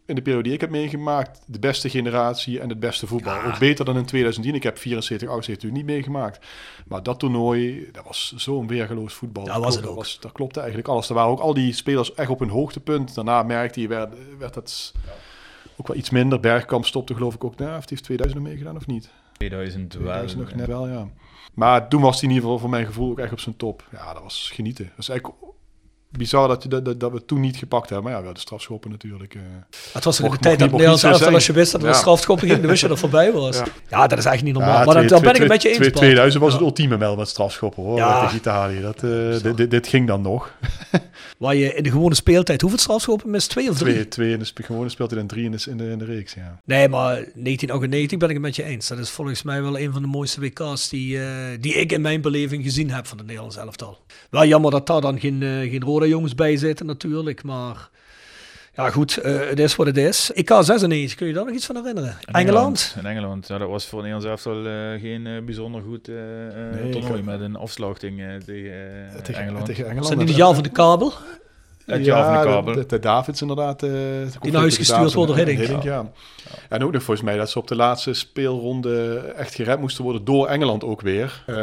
in 0.05 0.15
de 0.15 0.21
periode 0.21 0.43
die 0.43 0.53
ik 0.53 0.61
heb 0.61 0.69
meegemaakt, 0.69 1.41
de 1.45 1.59
beste 1.59 1.89
generatie 1.89 2.59
en 2.59 2.69
het 2.69 2.79
beste 2.79 3.07
voetbal. 3.07 3.33
Ja. 3.33 3.45
Ook 3.45 3.59
beter 3.59 3.85
dan 3.85 3.97
in 3.97 4.05
2010. 4.05 4.55
Ik 4.55 4.63
heb 4.63 4.77
74, 4.77 5.29
78 5.29 5.71
niet 5.71 5.85
meegemaakt. 5.85 6.45
Maar 6.87 7.03
dat 7.03 7.19
toernooi, 7.19 7.89
dat 7.91 8.03
was 8.03 8.33
zo'n 8.35 8.67
weergeloos 8.67 9.13
voetbal. 9.13 9.45
Ja, 9.45 9.59
was 9.59 9.73
het 9.73 9.83
dat, 9.83 9.91
ook. 9.91 9.97
Was, 9.97 10.19
dat 10.19 10.31
klopte 10.31 10.59
eigenlijk 10.59 10.89
alles. 10.89 11.09
Er 11.09 11.15
waren 11.15 11.31
ook 11.31 11.39
al 11.39 11.53
die 11.53 11.73
spelers 11.73 12.13
echt 12.13 12.29
op 12.29 12.39
hun 12.39 12.49
hoogtepunt. 12.49 13.15
Daarna 13.15 13.43
merkte 13.43 13.81
je, 13.81 13.87
werd, 13.87 14.13
werd 14.37 14.55
het 14.55 14.93
ook 15.83 15.89
wel 15.89 15.97
iets 15.97 16.09
minder. 16.09 16.39
Bergkamp 16.39 16.85
stopte 16.85 17.13
geloof 17.13 17.35
ik 17.35 17.43
ook. 17.43 17.55
Nou, 17.55 17.73
heeft 17.73 17.89
hij 17.89 17.97
2000 17.97 18.43
meegedaan 18.43 18.75
of 18.75 18.87
niet? 18.87 19.09
2000 19.37 19.93
wel. 19.93 20.03
2000 20.03 20.41
nog 20.41 20.55
net 20.55 20.67
wel, 20.67 20.87
ja. 20.87 21.07
Maar 21.53 21.87
toen 21.87 22.01
was 22.01 22.13
hij 22.21 22.23
in 22.23 22.35
ieder 22.35 22.43
geval 22.43 22.59
voor 22.59 22.69
mijn 22.69 22.85
gevoel 22.85 23.11
ook 23.11 23.19
echt 23.19 23.31
op 23.31 23.39
zijn 23.39 23.55
top. 23.55 23.87
Ja, 23.91 24.13
dat 24.13 24.23
was 24.23 24.51
genieten. 24.53 24.85
Dat 24.85 24.97
is 24.97 25.09
eigenlijk 25.09 25.39
bizar 26.17 26.47
dat, 26.47 26.63
je, 26.63 26.69
dat, 26.69 26.99
dat 26.99 27.11
we 27.11 27.25
toen 27.25 27.39
niet 27.39 27.57
gepakt 27.57 27.89
hebben. 27.89 28.11
Maar 28.11 28.19
ja, 28.19 28.25
wel 28.25 28.33
de 28.33 28.39
strafschoppen 28.39 28.91
natuurlijk. 28.91 29.35
Uh, 29.35 29.41
het 29.93 30.03
was 30.03 30.19
in 30.19 30.31
de 30.31 30.37
tijd 30.37 30.59
dat 30.59 30.71
Nederlands 30.71 31.03
elftal, 31.03 31.33
als 31.33 31.45
je 31.45 31.53
wist 31.53 31.71
dat 31.71 31.81
er 31.81 31.87
ja. 31.87 31.93
een 31.93 31.99
strafschoppen 31.99 32.47
ging, 32.47 32.59
dan 32.59 32.69
wist 32.69 32.81
je 32.81 32.87
dat 32.87 32.99
voorbij 32.99 33.31
was. 33.41 33.57
Ja, 33.57 33.65
ja 33.89 34.07
dat 34.07 34.17
is 34.17 34.25
eigenlijk 34.25 34.43
niet 34.43 34.53
normaal. 34.53 34.79
Ja, 34.79 34.85
maar 34.85 35.07
dan, 35.07 35.21
ben 35.21 35.35
ik 35.35 35.41
een 35.41 35.47
beetje 35.47 35.69
eens. 35.69 35.91
2000 35.91 36.43
was 36.43 36.53
het 36.53 36.61
ultieme 36.61 36.97
mel 36.97 37.15
met 37.15 37.27
strafschoppen 37.27 37.83
hoor, 37.83 37.97
ja. 37.97 38.21
tegen 38.21 38.37
Italië. 38.37 38.81
Dat, 38.81 39.03
uh, 39.03 39.41
dit, 39.41 39.57
dit, 39.57 39.71
dit, 39.71 39.87
ging 39.87 40.07
dan 40.07 40.21
nog. 40.21 40.51
Waar 41.37 41.55
je 41.55 41.75
in 41.75 41.83
de 41.83 41.91
gewone 41.91 42.15
speeltijd 42.15 42.61
hoeveel 42.61 42.79
strafschoppen 42.79 43.29
mist? 43.29 43.49
Twee 43.49 43.69
of 43.69 43.77
drie? 43.77 43.93
Twee, 43.93 44.07
twee 44.07 44.31
in 44.31 44.39
de 44.39 44.63
gewone 44.63 44.89
speeltijd 44.89 45.21
en 45.21 45.27
drie 45.27 45.45
in 45.45 45.51
de, 45.51 45.65
in 45.69 45.77
de, 45.77 45.89
in 45.89 45.97
de 45.97 46.05
reeks, 46.05 46.33
ja. 46.33 46.61
Nee, 46.65 46.89
maar 46.89 47.13
1998 47.13 48.17
ben 48.17 48.27
ik 48.27 48.35
het 48.35 48.43
met 48.43 48.55
je 48.55 48.63
eens. 48.63 48.87
Dat 48.87 48.97
is 48.97 49.09
volgens 49.09 49.43
mij 49.43 49.61
wel 49.61 49.79
een 49.79 49.91
van 49.93 50.01
de 50.01 50.07
mooiste 50.07 50.39
WK's 50.39 50.89
die, 50.89 51.17
uh, 51.17 51.25
die 51.59 51.73
ik 51.73 51.91
in 51.91 52.01
mijn 52.01 52.21
beleving 52.21 52.63
gezien 52.63 52.91
heb 52.91 53.07
van 53.07 53.17
het 53.17 53.25
Nederlands 53.25 53.57
elftal. 53.57 53.97
Wel 54.29 54.45
jammer 54.45 54.71
dat 54.71 54.87
daar 54.87 55.01
dan 55.01 55.19
geen, 55.19 55.41
uh, 55.41 55.71
geen 55.71 55.83
rode 55.83 56.02
jongens 56.07 56.35
bij 56.35 56.57
zitten 56.57 56.85
natuurlijk, 56.85 57.43
maar... 57.43 57.89
Ja, 58.75 58.89
goed, 58.89 59.25
uh, 59.25 59.49
het 59.49 59.59
is 59.59 59.75
wat 59.75 59.85
het 59.85 59.97
is. 59.97 60.31
Ik 60.31 60.45
kan 60.45 60.63
96, 60.63 61.17
kun 61.17 61.27
je 61.27 61.33
daar 61.33 61.45
nog 61.45 61.53
iets 61.53 61.65
van 61.65 61.75
herinneren? 61.75 62.17
In 62.25 62.33
Engeland? 62.33 62.95
In 62.99 63.05
Engeland, 63.05 63.47
ja, 63.47 63.57
dat 63.57 63.69
was 63.69 63.85
voor 63.85 64.01
Nederland 64.01 64.23
zelfs 64.23 64.45
al 64.45 64.65
uh, 64.65 65.01
geen 65.01 65.25
uh, 65.25 65.41
bijzonder 65.41 65.81
goed 65.81 66.07
nee, 66.07 66.89
toernooi 66.89 67.23
met 67.23 67.41
een 67.41 67.55
afslachting 67.55 68.17
tegen, 68.45 69.23
tegen, 69.23 69.41
Engeland. 69.41 69.65
Tegen 69.65 69.83
Engeland. 69.83 70.05
Zijn 70.05 70.19
die 70.19 70.27
de 70.27 70.33
jaar 70.33 70.53
van 70.53 70.63
de 70.63 70.69
kabel? 70.69 71.13
Van 71.85 72.03
de 72.03 72.09
kabel. 72.09 72.73
De, 72.73 72.85
de, 72.85 72.99
Davids 72.99 73.41
inderdaad. 73.41 73.79
die 73.79 74.51
naar 74.51 74.61
huis 74.61 74.77
gestuurd 74.77 75.13
worden, 75.13 75.35
Hiddink. 75.35 75.59
Hiddink 75.59 75.83
ja. 75.83 75.93
ja. 75.93 76.11
En 76.69 76.83
ook 76.83 76.91
nog 76.91 77.03
volgens 77.03 77.25
mij 77.25 77.37
dat 77.37 77.49
ze 77.49 77.59
op 77.59 77.67
de 77.67 77.75
laatste 77.75 78.13
speelronde 78.13 79.17
echt 79.37 79.55
gered 79.55 79.79
moesten 79.79 80.03
worden 80.03 80.25
door 80.25 80.47
Engeland 80.47 80.83
ook 80.83 81.01
weer. 81.01 81.43
Uh, 81.47 81.55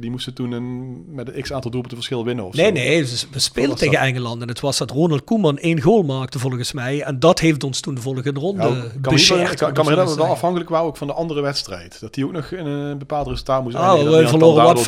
die 0.00 0.10
moesten 0.10 0.34
toen 0.34 0.52
een, 0.52 1.04
met 1.14 1.34
een 1.34 1.42
x-aantal 1.42 1.70
doelpunten 1.70 1.96
verschil 1.96 2.24
winnen 2.24 2.44
of 2.44 2.54
Nee, 2.54 2.66
zo. 2.66 2.72
nee, 2.72 3.06
we 3.32 3.38
speelden 3.38 3.76
tegen 3.76 3.94
dat? 3.94 4.02
Engeland. 4.02 4.42
En 4.42 4.48
het 4.48 4.60
was 4.60 4.78
dat 4.78 4.90
Ronald 4.90 5.24
Koeman 5.24 5.58
één 5.58 5.80
goal 5.80 6.02
maakte 6.02 6.38
volgens 6.38 6.72
mij. 6.72 7.02
En 7.02 7.18
dat 7.18 7.38
heeft 7.38 7.64
ons 7.64 7.80
toen 7.80 7.94
de 7.94 8.00
volgende 8.00 8.40
ronde 8.40 8.62
ja, 8.62 8.68
kan. 9.00 9.16
Ik 9.16 9.56
kan, 9.56 9.72
kan 9.72 9.84
me 9.84 9.90
herinneren 9.90 9.96
dat 9.96 10.14
we 10.14 10.22
wel 10.22 10.30
afhankelijk 10.30 10.70
waren 10.70 10.86
ook 10.86 10.96
van 10.96 11.06
de 11.06 11.12
andere 11.12 11.40
wedstrijd. 11.40 12.00
Dat 12.00 12.14
die 12.14 12.24
ook 12.24 12.32
nog 12.32 12.50
in 12.50 12.66
een 12.66 12.98
bepaald 12.98 13.26
resultaat 13.26 13.62
moest 13.62 13.76
Ah, 13.76 14.02
we 14.02 14.28
verloren 14.28 14.64
wat 14.64 14.80
5-1 14.80 14.82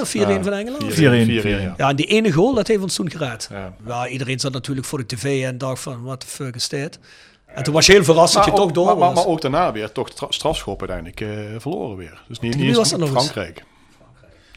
of 0.00 0.14
4-1 0.16 0.18
ja. 0.18 0.42
van 0.42 0.52
Engeland? 0.52 0.92
4-1. 0.92 0.96
Ja. 0.96 1.74
ja, 1.76 1.88
en 1.88 1.96
die 1.96 2.06
ene 2.06 2.32
goal, 2.32 2.54
dat 2.54 2.66
heeft 2.66 2.82
ons 2.82 2.94
toen 2.94 3.10
gered. 3.10 3.48
Ja. 3.52 3.74
ja 3.86 4.08
iedereen 4.08 4.23
zat 4.40 4.52
natuurlijk 4.52 4.86
voor 4.86 4.98
de 4.98 5.06
tv 5.06 5.44
en 5.44 5.58
dacht 5.58 5.82
van, 5.82 6.02
what 6.02 6.20
the 6.20 6.26
fuck 6.26 6.54
is 6.54 6.68
dit? 6.68 6.98
En 7.46 7.62
toen 7.62 7.74
was 7.74 7.86
je 7.86 7.92
heel 7.92 8.04
verrast 8.04 8.34
dat 8.34 8.44
je 8.44 8.50
ook, 8.50 8.56
toch 8.56 8.72
door 8.72 8.86
maar, 8.86 8.96
was. 8.96 9.14
Maar, 9.14 9.26
ook 9.26 9.40
daarna 9.40 9.72
weer 9.72 9.92
toch 9.92 10.08
strafschop 10.28 10.78
uiteindelijk 10.80 11.20
uh, 11.20 11.60
verloren 11.60 11.96
weer. 11.96 12.22
Dus 12.28 12.40
niet, 12.40 12.56
niet 12.56 12.78
eens 12.78 12.92
Frankrijk. 12.92 13.64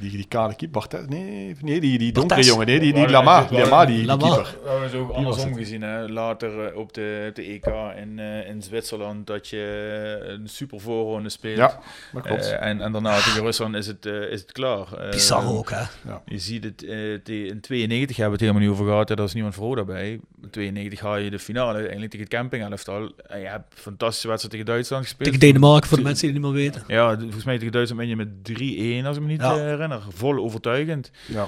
Die, 0.02 0.12
die 0.12 0.28
kale 0.28 0.56
keeper, 0.56 0.88
nee, 1.08 1.56
nee, 1.62 1.80
die, 1.80 1.98
die 1.98 2.12
donkere 2.12 2.44
jongen, 2.44 2.66
nee, 2.66 2.80
die, 2.80 2.94
die 2.94 3.10
Lama, 3.10 3.48
Lama, 3.50 3.86
die, 3.86 3.98
die 3.98 4.18
keeper. 4.18 4.56
We 4.64 4.70
hebben 4.70 4.90
zo 4.90 5.10
andersom 5.14 5.56
gezien, 5.56 5.82
hè. 5.82 6.10
later 6.10 6.76
op 6.76 6.94
de, 6.94 7.32
de 7.34 7.42
EK 7.42 7.66
in, 8.02 8.18
uh, 8.18 8.50
in 8.50 8.62
Zwitserland, 8.62 9.28
dat 9.28 9.48
je 9.48 10.26
een 10.28 10.50
super 10.50 10.80
voorronde 10.80 11.30
speelt. 11.30 11.58
Ja, 11.58 11.80
dat 12.14 12.24
klopt. 12.24 12.46
Uh, 12.46 12.62
en, 12.62 12.82
en 12.82 12.92
daarna 12.92 13.16
tegen 13.16 13.42
Rusland 13.42 13.76
is 13.76 13.88
het, 13.88 14.06
uh, 14.06 14.32
is 14.32 14.42
het 14.42 14.52
klaar. 14.52 14.88
Bizar 15.12 15.48
ook, 15.48 15.70
hè? 15.70 15.84
Ja. 16.06 16.22
Je 16.26 16.40
ziet 16.40 16.64
het, 16.64 16.84
in 17.24 17.62
92 17.62 18.18
hebben 18.18 18.40
we 18.40 18.46
het 18.46 18.54
helemaal 18.54 18.62
niet 18.62 18.72
over 18.72 18.86
gehad, 18.86 19.08
daar 19.08 19.20
is 19.20 19.34
niemand 19.34 19.56
voor 19.56 19.76
daarbij. 19.76 20.12
In 20.42 20.50
92 20.50 21.00
haal 21.00 21.18
je 21.18 21.30
de 21.30 21.40
finale, 21.40 21.74
uiteindelijk 21.74 22.12
tegen 22.12 22.26
het 22.26 22.36
campingelftal. 22.36 23.12
En 23.28 23.40
je 23.40 23.48
hebt 23.48 23.74
een 23.74 23.82
fantastische 23.82 24.28
wedstrijd 24.28 24.54
tegen 24.54 24.74
Duitsland 24.74 25.04
gespeeld. 25.04 25.26
Tegen 25.26 25.40
Denemarken, 25.48 25.90
voor 25.90 25.98
de 25.98 26.04
mensen 26.04 26.28
die 26.28 26.36
het 26.36 26.46
niet 26.46 26.54
meer 26.54 26.64
weten. 26.64 26.84
Ja, 26.88 27.18
volgens 27.20 27.44
mij 27.44 27.58
tegen 27.58 27.72
Duitsland 27.72 28.02
ben 28.02 28.10
je 28.10 28.16
met 28.16 29.04
3-1, 29.04 29.08
als 29.08 29.16
ik 29.18 29.22
me 29.24 29.28
niet 29.28 29.42
ja. 29.42 29.87
Herinner. 29.90 30.14
Vol 30.14 30.44
overtuigend. 30.44 31.12
Ja. 31.26 31.48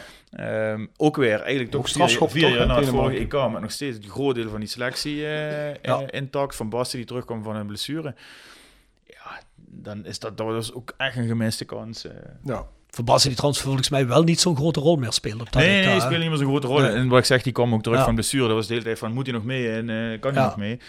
Um, 0.71 0.89
ook 0.97 1.15
weer 1.15 1.39
eigenlijk 1.39 1.71
toch 1.71 1.89
vier, 1.89 2.29
vier 2.29 2.55
jaar 2.55 2.67
na 2.67 2.79
het 2.79 2.87
vorige 2.87 3.17
EK, 3.17 3.33
maar 3.33 3.61
nog 3.61 3.71
steeds 3.71 3.97
een 3.97 4.09
groot 4.09 4.35
deel 4.35 4.49
van 4.49 4.59
die 4.59 4.69
selectie 4.69 5.15
uh, 5.15 5.73
ja. 5.73 6.01
uh, 6.01 6.07
intact. 6.09 6.55
Van 6.55 6.69
Basten 6.69 6.97
die 6.97 7.07
terugkomt 7.07 7.43
van 7.43 7.55
een 7.55 7.67
blessure. 7.67 8.15
Ja, 9.05 9.39
dan 9.55 10.05
is 10.05 10.19
dat, 10.19 10.37
dat 10.37 10.47
was 10.47 10.73
ook 10.73 10.93
echt 10.97 11.17
een 11.17 11.27
gemiste 11.27 11.65
kans. 11.65 12.05
Uh. 12.05 12.11
Ja. 12.43 12.65
Van 12.89 13.05
Basten 13.05 13.27
die 13.27 13.37
trouwens 13.37 13.63
volgens 13.63 13.89
mij 13.89 14.07
wel 14.07 14.23
niet 14.23 14.39
zo'n 14.39 14.55
grote 14.55 14.79
rol 14.79 14.95
meer 14.95 15.13
speelt. 15.13 15.41
Op 15.41 15.51
dat 15.51 15.61
nee, 15.61 15.81
EK, 15.81 15.85
nee, 15.85 15.99
speelt 15.99 16.19
niet 16.19 16.29
meer 16.29 16.37
zo'n 16.37 16.47
grote 16.47 16.67
rol. 16.67 16.79
Nee. 16.79 16.91
En 16.91 17.07
wat 17.07 17.19
ik 17.19 17.25
zeg, 17.25 17.41
die 17.41 17.53
kwam 17.53 17.73
ook 17.73 17.83
terug 17.83 17.97
ja. 17.97 18.05
van 18.05 18.13
blessure. 18.13 18.47
Dat 18.47 18.55
was 18.55 18.67
de 18.67 18.73
hele 18.73 18.85
tijd 18.85 18.99
van, 18.99 19.13
moet 19.13 19.25
hij 19.25 19.35
nog 19.35 19.43
mee 19.43 19.71
en 19.71 19.89
uh, 19.89 20.19
kan 20.19 20.33
hij 20.33 20.41
ja. 20.41 20.47
nog 20.47 20.57
mee? 20.57 20.79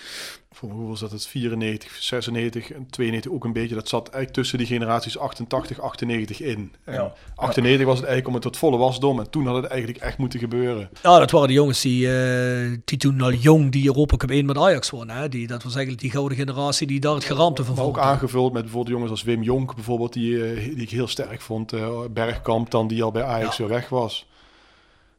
Voor 0.54 0.70
hoe 0.70 0.88
was 0.88 1.00
dat? 1.00 1.10
Het 1.10 1.26
94, 1.26 1.96
96 2.02 2.72
en 2.72 2.86
92 2.90 3.32
ook 3.32 3.44
een 3.44 3.52
beetje. 3.52 3.74
Dat 3.74 3.88
zat 3.88 4.02
eigenlijk 4.02 4.32
tussen 4.32 4.58
die 4.58 4.66
generaties 4.66 5.18
88, 5.18 5.80
98 5.80 6.40
in. 6.40 6.72
En 6.84 6.94
ja. 6.94 7.12
98 7.34 7.86
was 7.86 7.96
het 7.98 8.06
eigenlijk 8.06 8.26
om 8.26 8.34
het 8.34 8.42
tot 8.42 8.56
volle 8.56 8.76
wasdom. 8.76 9.18
En 9.18 9.30
toen 9.30 9.46
had 9.46 9.56
het 9.56 9.64
eigenlijk 9.64 10.02
echt 10.02 10.18
moeten 10.18 10.38
gebeuren. 10.38 10.90
Ja, 11.02 11.18
dat 11.18 11.30
waren 11.30 11.48
de 11.48 11.54
jongens 11.54 11.80
die, 11.80 12.06
uh, 12.06 12.78
die 12.84 12.98
toen 12.98 13.20
al 13.20 13.32
jong 13.32 13.72
die 13.72 13.86
Europa 13.86 14.16
Cup 14.16 14.30
1 14.30 14.46
met 14.46 14.58
Ajax 14.58 14.90
won. 14.90 15.08
Hè? 15.08 15.28
Die, 15.28 15.46
dat 15.46 15.62
was 15.62 15.74
eigenlijk 15.74 16.02
die 16.02 16.10
gouden 16.10 16.38
generatie 16.38 16.86
die 16.86 17.00
daar 17.00 17.14
het 17.14 17.24
geraamte 17.24 17.64
van 17.64 17.76
vond. 17.76 17.88
ook 17.88 17.98
aangevuld 17.98 18.52
met 18.52 18.62
bijvoorbeeld 18.62 18.94
jongens 18.94 19.10
als 19.10 19.22
Wim 19.22 19.42
Jonk 19.42 19.74
bijvoorbeeld. 19.74 20.12
Die, 20.12 20.32
uh, 20.32 20.64
die 20.64 20.82
ik 20.82 20.90
heel 20.90 21.08
sterk 21.08 21.40
vond. 21.40 21.72
Uh, 21.72 22.00
Bergkamp 22.10 22.70
dan, 22.70 22.88
die 22.88 23.02
al 23.02 23.10
bij 23.10 23.22
Ajax 23.22 23.56
ja. 23.56 23.64
zo 23.64 23.68
weg 23.68 23.88
was. 23.88 24.26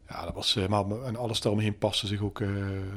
Ja, 0.09 0.25
dat 0.25 0.33
was, 0.33 0.57
maar 0.69 0.83
en 1.05 1.15
alles 1.15 1.41
daaromheen 1.41 1.77
paste 1.77 2.07
zich 2.07 2.21
ook. 2.21 2.39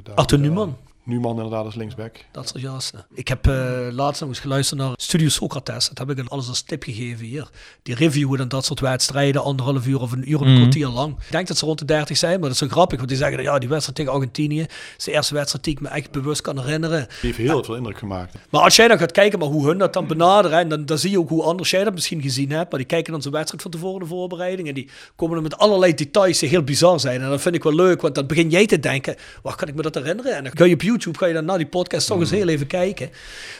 daar, 0.02 0.14
Arthur 0.14 0.38
Newman. 0.38 0.76
Numan 1.06 1.36
inderdaad 1.36 1.64
als 1.64 1.74
linksback. 1.74 2.16
Dat 2.32 2.48
soort 2.48 2.62
jassen. 2.62 3.06
Ik 3.14 3.28
heb 3.28 3.46
uh, 3.46 3.86
laatst 3.90 4.20
nog 4.20 4.30
eens 4.30 4.40
geluisterd 4.40 4.80
naar 4.80 4.92
Studio 4.96 5.28
Socrates. 5.28 5.88
Dat 5.88 5.98
heb 5.98 6.18
ik 6.18 6.28
alles 6.28 6.48
als 6.48 6.62
tip 6.62 6.82
gegeven 6.82 7.26
hier. 7.26 7.48
Die 7.82 7.94
reviewen 7.94 8.40
en 8.40 8.48
dat 8.48 8.64
soort 8.64 8.80
wedstrijden, 8.80 9.42
anderhalf 9.42 9.86
uur 9.86 10.00
of 10.00 10.12
een 10.12 10.30
uur 10.30 10.40
of 10.40 10.46
een 10.46 10.52
mm. 10.52 10.60
kwartier 10.60 10.88
lang. 10.88 11.16
Ik 11.16 11.30
denk 11.30 11.46
dat 11.46 11.58
ze 11.58 11.64
rond 11.64 11.78
de 11.78 11.84
30 11.84 12.16
zijn, 12.16 12.32
maar 12.32 12.48
dat 12.48 12.50
is 12.50 12.58
zo 12.58 12.68
grappig. 12.68 12.96
Want 12.96 13.08
die 13.08 13.18
zeggen, 13.18 13.42
ja, 13.42 13.58
die 13.58 13.68
wedstrijd 13.68 13.96
tegen 13.96 14.12
Argentinië 14.12 14.66
is 14.96 15.04
de 15.04 15.12
eerste 15.12 15.34
wedstrijd 15.34 15.64
die 15.64 15.74
ik 15.74 15.80
me 15.80 15.88
echt 15.88 16.10
bewust 16.10 16.40
kan 16.40 16.58
herinneren. 16.58 17.06
Die 17.08 17.16
heeft 17.20 17.36
heel 17.36 17.56
ja. 17.56 17.62
veel 17.62 17.76
indruk 17.76 17.98
gemaakt. 17.98 18.34
Maar 18.50 18.60
als 18.60 18.76
jij 18.76 18.88
dan 18.88 18.98
gaat 18.98 19.12
kijken 19.12 19.38
maar 19.38 19.48
hoe 19.48 19.66
hun 19.66 19.78
dat 19.78 19.92
dan 19.92 20.06
benaderen, 20.06 20.58
en 20.58 20.68
dan, 20.68 20.86
dan 20.86 20.98
zie 20.98 21.10
je 21.10 21.18
ook 21.18 21.28
hoe 21.28 21.42
anders 21.42 21.70
jij 21.70 21.84
dat 21.84 21.92
misschien 21.92 22.22
gezien 22.22 22.50
hebt. 22.50 22.70
Maar 22.70 22.78
die 22.78 22.88
kijken 22.88 23.12
dan 23.12 23.22
zo'n 23.22 23.32
wedstrijd 23.32 23.62
van 23.62 23.70
tevoren, 23.70 24.00
de 24.00 24.06
voorbereiding. 24.06 24.68
En 24.68 24.74
die 24.74 24.88
komen 25.16 25.34
dan 25.34 25.42
met 25.42 25.56
allerlei 25.56 25.94
details 25.94 26.38
die 26.38 26.48
heel 26.48 26.62
bizar 26.62 27.00
zijn. 27.00 27.22
En 27.22 27.30
dat 27.30 27.40
vind 27.40 27.54
ik 27.54 27.62
wel 27.62 27.74
leuk, 27.74 28.00
want 28.00 28.14
dan 28.14 28.26
begin 28.26 28.50
jij 28.50 28.66
te 28.66 28.80
denken, 28.80 29.16
waar 29.42 29.56
kan 29.56 29.68
ik 29.68 29.74
me 29.74 29.82
dat 29.82 29.94
herinneren? 29.94 30.36
En 30.36 30.44
dan 30.44 30.52
kun 30.52 30.68
je 30.68 30.74
op 30.74 30.82
YouTube 30.94 31.18
ga 31.18 31.26
je 31.26 31.34
dan 31.34 31.44
na 31.44 31.56
die 31.56 31.66
podcast 31.66 32.06
toch 32.06 32.20
eens 32.20 32.30
heel 32.30 32.48
even 32.48 32.66
kijken. 32.66 33.10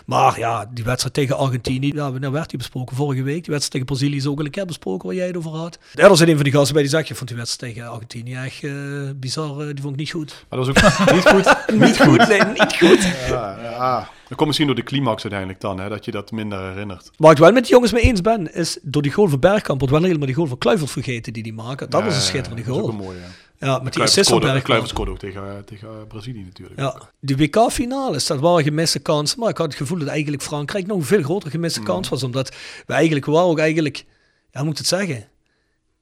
Maar 0.07 0.39
ja, 0.39 0.71
die 0.75 0.85
wedstrijd 0.85 1.15
tegen 1.15 1.37
Argentinië, 1.37 1.93
ja, 1.95 2.11
wanneer 2.13 2.33
werd 2.33 2.49
die 2.49 2.59
besproken? 2.59 2.97
Vorige 2.97 3.23
week. 3.23 3.45
Die 3.45 3.53
wedstrijd 3.55 3.71
tegen 3.71 3.87
Brazilië 3.87 4.17
is 4.17 4.27
ook 4.27 4.39
al 4.39 4.45
een 4.45 4.51
keer 4.51 4.67
besproken 4.67 5.07
waar 5.07 5.17
jij 5.17 5.27
het 5.27 5.37
over 5.37 5.51
had. 5.51 5.79
Er 5.95 6.09
was 6.09 6.21
een 6.21 6.35
van 6.35 6.45
die 6.45 6.53
gasten 6.53 6.73
bij 6.75 6.83
die 6.83 6.91
zag 6.93 7.09
je 7.09 7.15
vond 7.15 7.29
die 7.29 7.39
wedstrijd 7.39 7.75
tegen 7.75 7.89
Argentinië 7.91 8.35
echt 8.35 8.65
eh, 8.65 8.73
bizar. 9.17 9.61
eh, 9.61 9.67
die 9.67 9.81
vond 9.81 9.93
ik 9.93 9.99
niet 9.99 10.11
goed. 10.11 10.45
Maar 10.49 10.59
dat 10.59 10.67
was 10.67 10.85
ook 11.09 11.13
niet 11.15 11.29
goed. 11.29 11.57
niet 11.87 12.01
goed, 12.01 12.29
nee, 12.29 12.41
niet 12.45 12.77
goed. 12.79 13.03
Ja, 13.29 13.59
ja. 13.63 14.09
Dat 14.29 14.37
komt 14.37 14.47
misschien 14.47 14.67
door 14.67 14.77
de 14.77 14.83
climax 14.83 15.23
uiteindelijk 15.23 15.61
dan, 15.61 15.81
hè, 15.81 15.89
dat 15.89 16.05
je 16.05 16.11
dat 16.11 16.31
minder 16.31 16.69
herinnert. 16.71 17.11
Waar 17.17 17.33
ik 17.33 17.39
wel 17.39 17.53
met 17.53 17.63
die 17.63 17.73
jongens 17.73 17.93
mee 17.93 18.03
eens 18.03 18.21
ben, 18.21 18.55
is 18.55 18.79
door 18.83 19.03
die 19.03 19.13
goal 19.13 19.29
van 19.29 19.41
Bergkamp 19.41 19.79
wordt 19.81 19.95
wel 19.95 20.05
helemaal 20.05 20.27
die 20.27 20.35
goal 20.37 20.47
van 20.47 20.59
Kluivert 20.59 20.91
vergeten 20.91 21.33
die 21.33 21.43
die 21.43 21.53
maken. 21.53 21.91
Dat 21.91 22.01
Ja, 22.01 22.07
was 22.07 22.15
een 22.17 22.23
schitterende 22.23 22.63
dat 22.63 22.71
is 22.75 22.79
goal. 22.81 22.87
ook 22.93 22.99
een 22.99 23.05
mooie, 23.05 23.19
ja. 23.59 23.79
Met 23.79 23.93
die 23.93 24.03
assist. 24.03 24.29
Kluivert 24.63 24.89
scoorde 24.89 25.11
ook 25.11 25.19
tegen, 25.19 25.43
eh, 25.43 25.63
tegen 25.65 25.89
eh, 25.89 25.95
Brazilië 26.09 26.43
natuurlijk. 26.43 26.81
Ja, 26.81 27.01
die 27.21 27.37
WK-finales, 27.37 28.27
dat 28.27 28.41
waren 28.41 28.65
gemiste 28.65 28.99
kansen. 28.99 29.41
Maar 29.41 29.49
ik 29.49 29.57
had 29.59 29.67
het 29.67 29.77
gevoel 29.77 29.99
dat 29.99 30.09
eigenlijk 30.09 30.43
Frankrijk 30.43 30.87
nog 30.87 30.97
een 30.97 31.05
veel 31.05 31.23
grotere 31.23 31.51
gemiste 31.51 31.81
Mm. 31.81 31.87
kans 31.87 32.09
was. 32.09 32.23
Omdat 32.23 32.55
we 32.87 32.93
eigenlijk 32.93 33.27
wel 33.27 33.51
ook 33.51 33.59
eigenlijk, 33.59 34.05
ja, 34.51 34.63
moet 34.63 34.79
het 34.79 34.87
zeggen? 34.87 35.29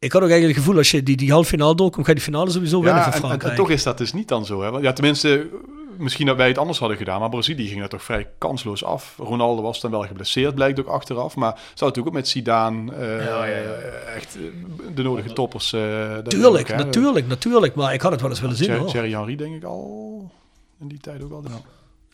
Ik 0.03 0.13
had 0.13 0.23
ook 0.23 0.29
eigenlijk 0.29 0.57
het 0.59 0.65
gevoel, 0.65 0.79
als 0.79 0.91
je 0.91 1.03
die, 1.03 1.17
die 1.17 1.31
halve 1.33 1.49
finale 1.49 1.75
doorkomt, 1.75 2.05
ga 2.05 2.11
je 2.13 2.17
die 2.17 2.27
finale 2.27 2.51
sowieso 2.51 2.81
winnen 2.83 3.03
Ja, 3.03 3.03
van 3.05 3.13
en, 3.13 3.21
en, 3.21 3.27
Frankrijk. 3.27 3.53
en 3.53 3.59
toch 3.59 3.71
is 3.71 3.83
dat 3.83 3.99
dus 3.99 4.13
niet 4.13 4.29
dan 4.29 4.45
zo. 4.45 4.63
Hè? 4.63 4.69
Ja, 4.79 4.93
tenminste, 4.93 5.49
misschien 5.99 6.27
dat 6.27 6.37
wij 6.37 6.49
het 6.49 6.59
anders 6.59 6.79
hadden 6.79 6.97
gedaan, 6.97 7.21
maar 7.21 7.29
Brazilië 7.29 7.69
ging 7.69 7.83
er 7.83 7.89
toch 7.89 8.03
vrij 8.03 8.29
kansloos 8.39 8.85
af. 8.85 9.15
Ronaldo 9.19 9.63
was 9.63 9.81
dan 9.81 9.91
wel 9.91 10.03
geblesseerd, 10.07 10.55
blijkt 10.55 10.81
ook 10.81 10.87
achteraf. 10.87 11.37
Maar 11.37 11.53
zou 11.55 11.71
natuurlijk 11.75 12.07
ook 12.07 12.13
met 12.13 12.29
Zidane 12.29 12.93
eh, 12.93 14.15
echt 14.17 14.37
eh, 14.37 14.43
de 14.95 15.03
nodige 15.03 15.33
toppers. 15.33 15.73
eh, 15.73 15.81
dat 16.15 16.31
Tuurlijk, 16.31 16.71
ook, 16.71 16.77
natuurlijk, 16.77 17.27
natuurlijk. 17.27 17.75
Maar 17.75 17.95
ik 17.95 18.01
had 18.01 18.13
het 18.13 18.21
wel 18.21 18.31
eens 18.31 18.41
willen 18.41 18.57
zien 18.57 18.67
Thierry- 18.67 18.83
hoor. 18.83 18.91
Thierry 18.93 19.11
Henry 19.13 19.37
denk 19.37 19.55
ik 19.55 19.65
al 19.65 20.31
in 20.81 20.89
die 20.89 20.99
tijd 21.01 21.23
ook 21.23 21.33
al. 21.33 21.45
Ja. 21.49 21.61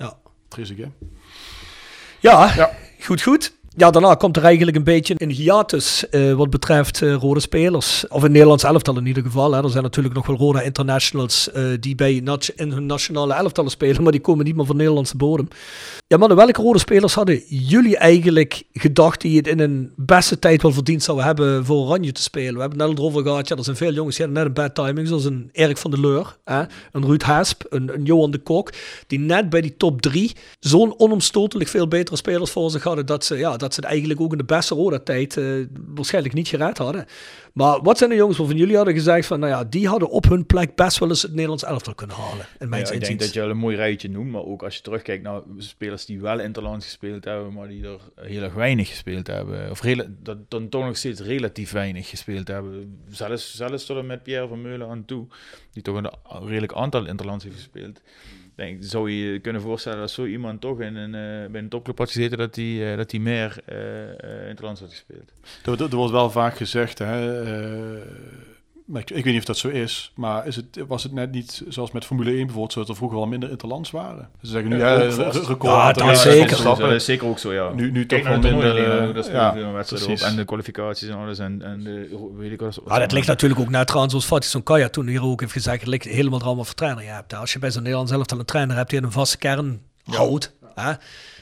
Ja. 0.07 0.17
Ja, 2.21 2.71
goed, 3.01 3.23
goed. 3.23 3.57
Ja, 3.79 3.91
daarna 3.91 4.15
komt 4.15 4.37
er 4.37 4.45
eigenlijk 4.45 4.77
een 4.77 4.85
beetje 4.85 5.15
een 5.17 5.31
hiatus 5.31 6.09
eh, 6.09 6.33
wat 6.33 6.51
betreft 6.51 7.03
eh, 7.03 7.15
rode 7.15 7.41
spelers. 7.41 8.09
Of 8.09 8.25
in 8.25 8.33
Nederlands 8.33 8.65
elftal 8.65 8.99
in 8.99 9.07
ieder 9.07 9.23
geval. 9.23 9.53
Hè. 9.53 9.63
Er 9.63 9.71
zijn 9.71 9.83
natuurlijk 9.83 10.15
nog 10.15 10.27
wel 10.27 10.37
rode 10.37 10.65
internationals 10.65 11.51
eh, 11.51 11.65
die 11.81 11.95
bij 11.95 12.15
in 12.57 12.73
hun 12.73 12.87
nationale 12.87 13.35
elftallen 13.35 13.71
spelen, 13.71 14.03
maar 14.03 14.13
die 14.13 14.21
komen 14.21 14.45
niet 14.45 14.57
meer 14.57 14.67
van 14.67 14.77
Nederlandse 14.77 15.17
bodem. 15.17 15.49
Ja, 16.07 16.17
maar 16.17 16.35
welke 16.35 16.63
rode 16.63 16.79
spelers 16.79 17.15
hadden 17.15 17.43
jullie 17.49 17.97
eigenlijk 17.97 18.63
gedacht 18.73 19.21
die 19.21 19.37
het 19.37 19.47
in 19.47 19.61
een 19.61 19.93
beste 19.97 20.39
tijd 20.39 20.63
wel 20.63 20.73
verdiend 20.73 21.03
zouden 21.03 21.27
hebben 21.27 21.65
voor 21.65 21.77
Oranje 21.77 22.13
te 22.13 22.23
spelen? 22.23 22.55
We 22.55 22.61
hebben 22.61 22.79
het 22.79 22.89
net 22.89 22.99
erover 22.99 23.23
gehad, 23.23 23.49
ja, 23.49 23.57
er 23.57 23.65
zijn 23.65 23.77
veel 23.77 23.93
jongens 23.93 24.17
die 24.17 24.27
hadden 24.27 24.45
net 24.45 24.57
een 24.57 24.65
bad 24.65 24.87
timing, 24.87 25.09
zoals 25.09 25.25
een 25.25 25.49
Erik 25.53 25.77
van 25.77 25.91
der 25.91 26.01
Leur, 26.01 26.37
hè, 26.45 26.63
een 26.93 27.05
Ruud 27.05 27.23
Hasp, 27.23 27.63
een, 27.69 28.01
Johan 28.05 28.31
de 28.31 28.39
Kok, 28.39 28.73
die 29.07 29.19
net 29.19 29.51
bij 29.51 29.61
die 29.61 29.77
top 29.77 30.03
drie 30.03 30.37
zo'n 30.61 30.99
onomstotelijk 30.99 31.71
veel 31.71 31.89
betere 31.89 32.17
spelers 32.17 32.51
voor 32.51 32.71
zich 32.71 32.83
hadden, 32.83 33.07
dat 33.07 33.25
ze, 33.25 33.37
ja, 33.37 33.57
ze 33.75 33.81
het 33.81 33.89
eigenlijk 33.89 34.21
ook 34.21 34.33
in 34.33 34.39
de 34.39 34.45
beste 34.45 34.75
rode 34.75 35.03
tijd 35.03 35.37
eh, 35.37 35.45
waarschijnlijk 35.87 36.35
niet 36.35 36.49
gered 36.49 36.79
hadden. 36.79 37.07
Maar 37.53 37.83
wat 37.83 37.99
zijn 37.99 38.11
de 38.11 38.17
jongens 38.17 38.39
waarvan 38.39 38.57
jullie 38.57 38.77
hadden 38.77 38.95
gezegd 38.95 39.27
van, 39.27 39.41
nou 39.41 39.53
ja, 39.53 39.65
die 39.65 39.89
hadden 39.89 40.11
op 40.11 40.29
hun 40.29 40.47
plek 40.47 40.75
best 40.75 40.99
wel 40.99 41.09
eens 41.09 41.23
het 41.23 41.31
Nederlands 41.31 41.65
elftal 41.65 41.95
kunnen 41.95 42.17
halen, 42.17 42.47
in 42.59 42.69
mijn 42.69 42.85
Ja, 42.87 42.91
ik 42.91 43.05
denk 43.05 43.21
dat 43.21 43.33
je 43.33 43.41
wel 43.41 43.51
een 43.51 43.57
mooi 43.57 43.77
rijtje 43.77 44.09
noemt, 44.09 44.31
maar 44.31 44.45
ook 44.45 44.63
als 44.63 44.77
je 44.77 44.83
terugkijkt 44.83 45.23
naar 45.23 45.41
spelers 45.57 46.05
die 46.05 46.21
wel 46.21 46.41
interlands 46.41 46.85
gespeeld 46.85 47.25
hebben, 47.25 47.53
maar 47.53 47.69
die 47.69 47.85
er 47.85 48.01
heel 48.15 48.43
erg 48.43 48.55
weinig 48.55 48.89
gespeeld 48.89 49.27
hebben. 49.27 49.71
Of 49.71 49.81
dat 50.23 50.51
dan 50.51 50.69
toch 50.69 50.85
nog 50.85 50.97
steeds 50.97 51.21
relatief 51.21 51.71
weinig 51.71 52.09
gespeeld 52.09 52.49
hebben. 52.49 52.99
Zelfs, 53.09 53.57
zelfs 53.57 53.87
tot 53.87 53.99
en 53.99 54.07
met 54.07 54.23
Pierre 54.23 54.49
van 54.49 54.63
Meulen 54.63 54.89
aan 54.89 55.05
toe, 55.05 55.27
die 55.73 55.83
toch 55.83 55.97
een 55.97 56.11
redelijk 56.47 56.73
aantal 56.73 57.07
interlands 57.07 57.45
heeft 57.45 57.57
gespeeld. 57.57 58.01
Denk, 58.59 58.79
zou 58.81 59.11
je 59.11 59.33
je 59.33 59.39
kunnen 59.39 59.63
voorstellen 59.63 59.99
dat 59.99 60.11
zo 60.11 60.25
iemand 60.25 60.61
toch 60.61 60.81
in 60.81 60.97
een, 60.97 61.15
eh, 61.15 61.51
bij 61.51 61.61
een 61.61 61.69
topclub 61.69 61.99
had 61.99 62.11
gezeten, 62.11 62.39
dat 62.39 62.57
hij 62.57 62.97
dat 62.97 63.11
die 63.11 63.21
meer 63.21 63.57
eh 63.65 63.99
eh, 64.11 64.49
interlands 64.49 64.81
had 64.81 64.91
gespeeld. 64.91 65.33
Er, 65.91 65.97
wordt 65.97 66.13
wel 66.13 66.31
vaak 66.31 66.57
gezegd, 66.57 66.99
hè, 66.99 67.43
eh, 67.43 68.07
maar 68.89 69.01
ik, 69.01 69.11
ik 69.11 69.25
weet 69.25 69.33
niet 69.33 69.39
of 69.43 69.45
dat 69.45 69.59
zo 69.59 69.69
is, 69.69 70.13
maar 70.15 70.47
is 70.47 70.57
het, 70.57 70.67
was 70.89 71.03
het 71.03 71.13
net 71.13 71.31
niet 71.33 71.63
zoals 71.69 71.91
met 71.93 72.05
Formule 72.05 72.31
1 72.31 72.39
bijvoorbeeld, 72.39 72.73
zo 72.73 72.81
dat 72.81 72.89
er 72.89 72.97
vroeger 72.97 73.19
wel 73.19 73.27
minder 73.27 73.51
interlands 73.51 73.91
waren? 73.91 74.29
Ze 74.43 74.47
zeggen 74.51 74.71
nu, 74.71 74.79
Ja, 74.79 75.03
ja, 75.03 75.31
record 75.31 75.63
Ja, 75.63 75.93
dat 75.93 76.03
races 76.07 76.23
zeker. 76.23 76.63
Dat 76.79 76.91
is 76.93 77.05
zeker 77.05 77.27
ook 77.27 77.39
zo, 77.39 77.53
ja. 77.53 77.71
Nu, 77.75 77.91
nu 77.91 78.07
Kijk 78.07 78.23
toch 78.23 78.31
wel 78.31 78.41
de 78.41 78.49
minder... 78.51 78.77
eh, 79.27 79.33
ja, 79.33 79.51
op. 80.09 80.19
En 80.19 80.37
de 80.37 80.45
kwalificaties 80.45 81.09
en 81.09 81.17
alles. 81.17 81.39
En, 81.39 81.63
en 81.63 81.83
de, 81.83 82.29
weet 82.37 82.53
ik 82.53 82.61
wat. 82.61 82.75
wat- 82.77 82.89
Ah, 82.89 82.99
dat 82.99 83.13
ligt 83.13 83.27
natuurlijk 83.27 83.61
ook 83.61 83.69
naar 83.71 83.85
trouwens, 83.85 84.13
zoals 84.13 84.29
Fatih 84.29 84.49
Sonkaya 84.51 84.89
toen 84.89 85.07
hier 85.07 85.23
ook 85.25 85.41
heeft 85.41 85.53
gezegd, 85.53 85.81
het 85.81 85.89
ligt 85.89 86.05
helemaal 86.05 86.41
eraan 86.41 86.57
wat 86.57 86.67
voor 86.67 86.75
trainer 86.75 87.05
je 87.05 87.11
hebt. 87.11 87.35
Als 87.35 87.53
je 87.53 87.59
bij 87.59 87.71
zo'n 87.71 87.83
Nederlands 87.83 88.13
elftal 88.13 88.39
een 88.39 88.45
trainer 88.45 88.77
hebt 88.77 88.91
die 88.91 89.03
een 89.03 89.13
vaste 89.13 89.39
kern 89.39 89.81
houdt. 90.05 90.55
Hè? 90.75 90.93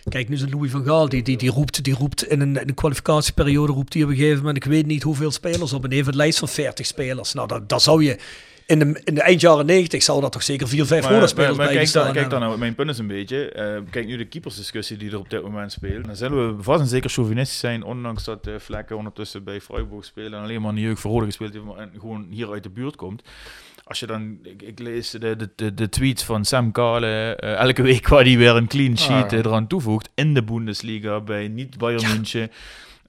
Kijk, 0.08 0.28
nu 0.28 0.34
is 0.34 0.40
het 0.40 0.52
Louis 0.52 0.70
van 0.70 0.84
Gaal, 0.84 1.08
die, 1.08 1.22
die, 1.22 1.36
die, 1.36 1.50
roept, 1.50 1.84
die 1.84 1.94
roept 1.94 2.26
in 2.28 2.40
een, 2.40 2.60
in 2.60 2.68
een 2.68 2.74
kwalificatieperiode, 2.74 3.72
roept 3.72 3.94
hij 3.94 4.02
op 4.02 4.08
een 4.08 4.16
gegeven 4.16 4.38
moment, 4.38 4.56
ik 4.56 4.64
weet 4.64 4.86
niet 4.86 5.02
hoeveel 5.02 5.30
spelers 5.30 5.72
op, 5.72 5.84
een 5.84 6.16
lijst 6.16 6.38
van 6.38 6.48
40 6.48 6.86
spelers. 6.86 7.32
Nou, 7.34 7.48
dat, 7.48 7.68
dat 7.68 7.82
zou 7.82 8.04
je, 8.04 8.18
in 8.66 8.78
de, 8.78 9.00
in 9.04 9.14
de 9.14 9.22
eind 9.22 9.40
jaren 9.40 9.66
90 9.66 10.02
zou 10.02 10.20
dat 10.20 10.32
toch 10.32 10.42
zeker 10.42 10.68
4, 10.68 10.86
5 10.86 10.90
Maar- 11.02 11.08
rode 11.10 11.20
maar, 11.20 11.28
spelers 11.28 11.56
maar 11.56 11.66
bij 11.66 11.74
kijk, 11.74 11.86
staan. 11.88 12.04
dan, 12.04 12.12
kijk 12.14 12.30
dan, 12.30 12.40
nou, 12.40 12.58
mijn 12.58 12.74
punt 12.74 12.90
is 12.90 12.98
een 12.98 13.06
beetje. 13.06 13.50
eh, 13.52 13.78
kijk 13.90 14.06
nu 14.06 14.16
de 14.16 14.24
keepersdiscussie 14.24 14.96
die 14.96 15.10
er 15.10 15.18
op 15.18 15.30
dit 15.30 15.42
moment 15.42 15.72
speelt. 15.72 16.04
Dan 16.04 16.16
zullen 16.16 16.56
we 16.56 16.62
vast 16.62 16.80
en 16.80 16.86
zeker 16.86 17.10
chauvinistisch 17.10 17.58
zijn, 17.58 17.82
ondanks 17.82 18.24
dat 18.24 18.46
uh, 18.46 18.54
Vlekken 18.58 18.96
ondertussen 18.96 19.44
bij 19.44 19.60
Freiburg 19.60 20.04
spelen 20.04 20.32
en 20.38 20.44
alleen 20.44 20.60
maar 20.62 20.74
de 20.74 20.80
jeugd 20.80 21.00
voor 21.00 21.24
gespeeld 21.24 21.52
heeft 21.52 21.64
maar- 21.64 21.76
en 21.76 21.90
gewoon 22.00 22.26
hier 22.30 22.50
uit 22.52 22.62
de 22.62 22.70
buurt 22.70 22.96
komt. 22.96 23.22
Als 23.88 24.00
je 24.00 24.06
dan, 24.06 24.38
ik, 24.42 24.62
ik 24.62 24.78
lees 24.78 25.10
de, 25.10 25.36
de, 25.36 25.50
de, 25.56 25.74
de 25.74 25.88
tweets 25.88 26.24
van 26.24 26.44
Sam 26.44 26.72
Kale, 26.72 27.36
eh, 27.36 27.54
elke 27.54 27.82
week 27.82 28.08
waar 28.08 28.24
hij 28.24 28.36
weer 28.36 28.56
een 28.56 28.66
clean 28.66 28.98
sheet 28.98 29.32
Ah. 29.32 29.32
eh, 29.32 29.38
eraan 29.38 29.66
toevoegt 29.66 30.10
in 30.14 30.34
de 30.34 30.42
Bundesliga 30.44 31.20
bij 31.20 31.48
niet 31.48 31.78
Bayern 31.78 32.08
München. 32.08 32.50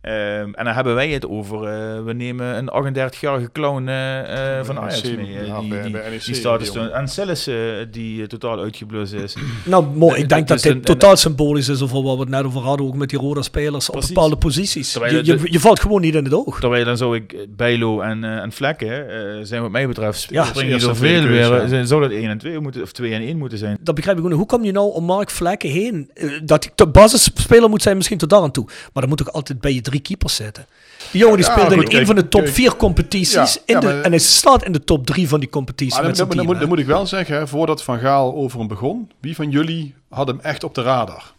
Ehm, 0.02 0.54
en 0.54 0.66
dan 0.66 0.74
hebben 0.74 0.96
wij 0.96 1.10
het 1.10 1.28
over, 1.28 1.64
eh, 1.64 2.04
we 2.04 2.14
nemen 2.14 2.58
een 2.58 2.70
38-jarige 2.70 3.52
clown 3.52 3.88
eh, 3.88 4.58
eh, 4.60 4.66
van 4.66 4.80
Ajax 4.80 5.02
NEC, 5.04 5.16
mee. 5.16 5.26
die, 5.26 5.34
die, 5.82 5.92
NEC, 5.92 6.26
die 6.26 6.42
toont. 6.42 6.74
jongen. 6.74 6.94
En 6.94 7.06
eh, 7.26 7.86
die 7.92 8.28
totaal 8.28 8.60
uitgeblust 8.60 9.14
is. 9.14 9.36
Nou, 9.66 9.86
mooi. 9.96 10.22
Ik 10.22 10.30
denk 10.30 10.48
dat 10.48 10.58
Dus 10.58 10.62
dit 10.62 10.72
een- 10.76 10.82
totaal 10.82 11.16
symbolisch 11.16 11.68
is 11.70 11.82
over 11.82 12.04
wat 12.04 12.14
we 12.16 12.22
het 12.22 12.30
net 12.30 12.44
over 12.44 12.62
hadden, 12.62 12.86
ook 12.86 12.96
met 12.96 13.10
die 13.10 13.20
rode 13.20 13.44
spelers 13.44 13.90
op 13.90 14.04
bepaalde 14.08 14.36
posities. 14.38 14.92
Terwijl 14.92 15.16
Je, 15.16 15.26
je, 15.26 15.40
je 15.44 15.60
valt 15.60 15.80
gewoon 15.80 16.02
niet 16.02 16.16
in 16.16 16.24
het 16.24 16.34
oog. 16.34 16.60
Terwijl 16.60 16.86
dan 16.86 16.98
zou 16.98 17.16
ik 17.16 17.36
Bijlo 17.56 18.02
en, 18.02 18.24
eh, 18.24 18.36
en 18.38 18.52
Vlekken 18.52 19.10
eh, 19.10 19.40
zijn 19.44 19.62
wat 19.62 19.72
mij 19.72 19.88
betreft 19.88 20.28
Ja, 20.30 20.44
springen 20.46 20.80
zoveel 20.80 20.96
tweede 20.96 21.28
weer. 21.28 21.70
ja. 21.76 21.86
Zou 21.86 22.02
dat 22.02 22.12
1 22.12 22.30
en 22.30 22.38
2 22.38 22.60
moeten, 22.60 22.82
of 22.82 22.92
2 22.92 23.14
en 23.14 23.22
1 23.22 23.38
moeten 23.38 23.58
zijn? 23.58 23.78
Dat 23.82 23.96
begrijp 23.96 24.18
ik 24.18 24.24
gewoon. 24.24 24.40
niet. 24.40 24.48
Hoe 24.50 24.58
kom 24.58 24.66
je 24.68 24.72
nou 24.72 24.94
om 24.94 25.04
Mark 25.04 25.30
Vlekken 25.30 25.70
heen? 25.70 26.12
Dat 26.44 26.64
hij 26.64 26.74
de 26.76 26.88
basisspeler 26.88 27.70
moet 27.70 27.82
zijn 27.82 27.96
misschien 27.96 28.18
tot 28.18 28.30
daar 28.30 28.42
aan 28.42 28.52
toe. 28.52 28.66
Maar 28.66 28.92
dan 28.94 29.10
moet 29.10 29.22
ook 29.22 29.28
altijd 29.28 29.60
bij 29.62 29.74
je 29.74 29.82
drie 29.90 30.00
keepers 30.02 30.36
zitten. 30.36 30.66
Die 31.12 31.22
jongen 31.22 31.38
die 31.38 31.46
Ja, 31.46 31.70
in 31.72 31.96
een 32.00 32.06
van 32.06 32.16
de 32.16 32.28
top 32.28 32.42
kijk. 32.42 32.54
vier 32.54 32.76
competities. 32.76 33.34
Ja, 33.54 33.62
in 33.66 33.74
ja, 33.74 33.80
de, 33.80 33.86
maar- 33.88 34.02
en 34.02 34.10
hij 34.10 34.20
staat 34.20 34.64
in 34.64 34.72
de 34.72 34.84
top 34.84 35.06
drie 35.06 35.28
van 35.28 35.40
die 35.40 35.50
competitie 35.50 35.94
Maar 35.94 36.02
dan, 36.02 36.10
met 36.10 36.18
dan, 36.20 36.30
team. 36.30 36.44
moet, 36.46 36.54
dan 36.54 36.64
hè. 36.64 36.70
moet 36.70 36.80
ik 36.80 36.86
wel 36.86 37.06
zeggen, 37.06 37.36
hè, 37.36 37.48
voordat 37.48 37.84
Van 37.84 38.00
Gaal 38.00 38.36
over 38.36 38.60
hem 38.60 38.68
begon, 38.68 39.12
wie 39.20 39.36
van 39.36 39.50
jullie 39.50 39.94
had 40.10 40.28
hem 40.28 40.40
echt 40.40 40.64
op 40.64 40.76
de 40.76 40.82
radar? 40.82 41.34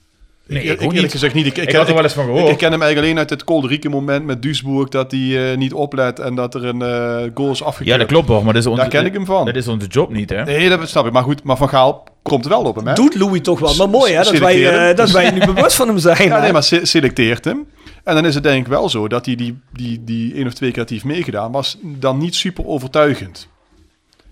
Nee, 0.48 0.62
ik, 0.62 0.64
ik 0.64 0.70
ik, 0.70 0.76
ook 0.76 0.82
eerlijk 0.82 1.02
niet. 1.02 1.10
gezegd 1.10 1.34
niet. 1.34 1.46
Ik, 1.46 1.56
Ik 1.56 1.72
had 1.72 1.88
er 1.88 1.94
wel 1.94 2.02
eens 2.02 2.12
van 2.12 2.24
gehoord. 2.24 2.44
Ik, 2.44 2.50
ik 2.50 2.58
ken 2.58 2.70
hem 2.72 2.82
eigenlijk 2.82 3.10
alleen 3.10 3.18
uit 3.18 3.30
het 3.30 3.44
Kolderieke 3.44 3.88
moment 3.88 4.24
met 4.24 4.42
Duisburg, 4.42 4.88
dat 4.88 5.10
hij 5.10 5.50
eh, 5.52 5.56
niet 5.58 5.72
oplet 5.72 6.18
en 6.18 6.34
dat 6.34 6.54
er 6.54 6.64
een 6.64 6.82
eh, 6.82 7.30
goal 7.34 7.50
is 7.50 7.62
afgekeurd. 7.62 7.90
Ja, 7.90 7.96
dat 7.96 8.06
klopt 8.06 8.28
hoor, 8.28 8.44
maar 8.44 8.52
dat 8.52 8.62
is 8.62 8.68
onze, 8.68 8.80
Daar 8.80 8.90
ken 8.90 9.04
ik 9.06 9.12
hem 9.12 9.24
van. 9.26 9.44
Dat 9.46 9.56
is 9.56 9.68
onze 9.68 9.86
job 9.86 10.10
niet, 10.12 10.30
hè? 10.30 10.44
Nee, 10.44 10.68
dat 10.68 10.88
snap 10.88 11.06
ik. 11.06 11.12
Maar 11.12 11.22
goed, 11.22 11.42
maar 11.42 11.56
Van 11.56 11.68
Gaal 11.68 12.04
komt 12.22 12.46
wel 12.46 12.62
op 12.62 12.76
hem, 12.76 12.86
hè? 12.86 12.94
Doet 12.94 13.14
Louis 13.14 13.40
toch 13.40 13.58
wel. 13.58 13.74
Maar 13.74 13.88
mooi 13.88 14.12
hè, 14.12 14.22
dat 14.22 14.38
wij, 14.38 14.88
eh, 14.90 14.96
dat 14.96 15.10
wij 15.10 15.30
nu 15.30 15.44
bewust 15.46 15.76
van 15.76 15.88
hem 15.88 15.98
zijn. 15.98 16.28
Ja, 16.28 16.34
hè. 16.36 16.40
nee, 16.42 16.52
maar 16.52 16.62
se- 16.62 16.84
selecteert 16.84 17.44
hem. 17.44 17.66
En 18.04 18.14
dan 18.14 18.26
is 18.26 18.34
het 18.34 18.42
denk 18.42 18.60
ik 18.64 18.72
wel 18.72 18.88
zo 18.88 19.08
dat 19.08 19.26
hij 19.26 19.34
die, 19.34 19.58
die, 19.72 20.04
die 20.04 20.34
één 20.34 20.46
of 20.46 20.52
twee 20.54 20.70
keer 20.70 20.84
heeft 20.88 21.04
meegedaan, 21.04 21.52
was 21.52 21.76
dan 21.82 22.18
niet 22.18 22.34
super 22.34 22.66
overtuigend. 22.66 23.48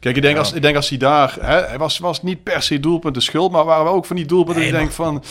Kijk, 0.00 0.16
ik 0.16 0.22
denk, 0.22 0.38
als, 0.38 0.52
ik 0.52 0.62
denk 0.62 0.76
als 0.76 0.88
hij 0.88 0.98
daar... 0.98 1.36
Hè, 1.40 1.60
hij 1.66 1.78
was, 1.78 1.98
was 1.98 2.22
niet 2.22 2.42
per 2.42 2.62
se 2.62 2.80
doelpunten 2.80 3.22
schuld, 3.22 3.52
maar 3.52 3.64
waren 3.64 3.84
wel 3.84 3.92
ook 3.94 4.04
van 4.06 4.16
die 4.16 4.26
doelpunten 4.26 4.62
die 4.62 4.72
ik 4.72 4.78
denk 4.78 4.90
van... 4.92 5.22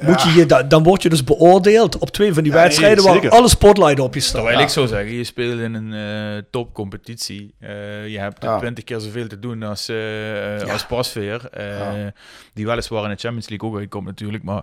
Moet 0.00 0.22
je 0.22 0.30
je, 0.32 0.46
da- 0.46 0.62
dan 0.62 0.82
word 0.82 1.02
je 1.02 1.08
dus 1.08 1.24
beoordeeld 1.24 1.98
op 1.98 2.10
twee 2.10 2.34
van 2.34 2.42
die 2.42 2.52
Ja, 2.52 2.58
wedstrijden 2.58 2.96
nee, 2.96 3.06
waar 3.06 3.14
zeker. 3.22 3.30
alle 3.30 3.48
spotlight 3.48 4.00
op 4.00 4.14
je 4.14 4.20
staat. 4.20 4.34
Terwijl 4.34 4.58
ik 4.60 4.68
zou 4.68 4.86
zeggen, 4.86 5.12
je 5.12 5.24
speelt 5.24 5.60
in 5.60 5.74
een 5.74 5.92
eh, 5.92 6.42
topcompetitie. 6.50 7.54
Eh, 7.60 8.08
je 8.08 8.18
hebt 8.18 8.42
Ja. 8.42 8.58
twintig 8.58 8.84
keer 8.84 9.00
zoveel 9.00 9.26
te 9.26 9.38
doen 9.38 9.62
als, 9.62 9.88
eh 9.88 10.72
als 10.72 10.86
Pasveer. 10.86 11.48
eh, 11.52 11.66
Ja. 11.78 12.12
Die 12.54 12.66
weliswaar 12.66 13.02
in 13.04 13.10
de 13.10 13.16
Champions 13.16 13.48
League 13.48 13.68
ook 13.70 13.76
uitkomt 13.78 14.06
natuurlijk, 14.06 14.42
maar... 14.44 14.62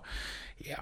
Ja, 0.63 0.79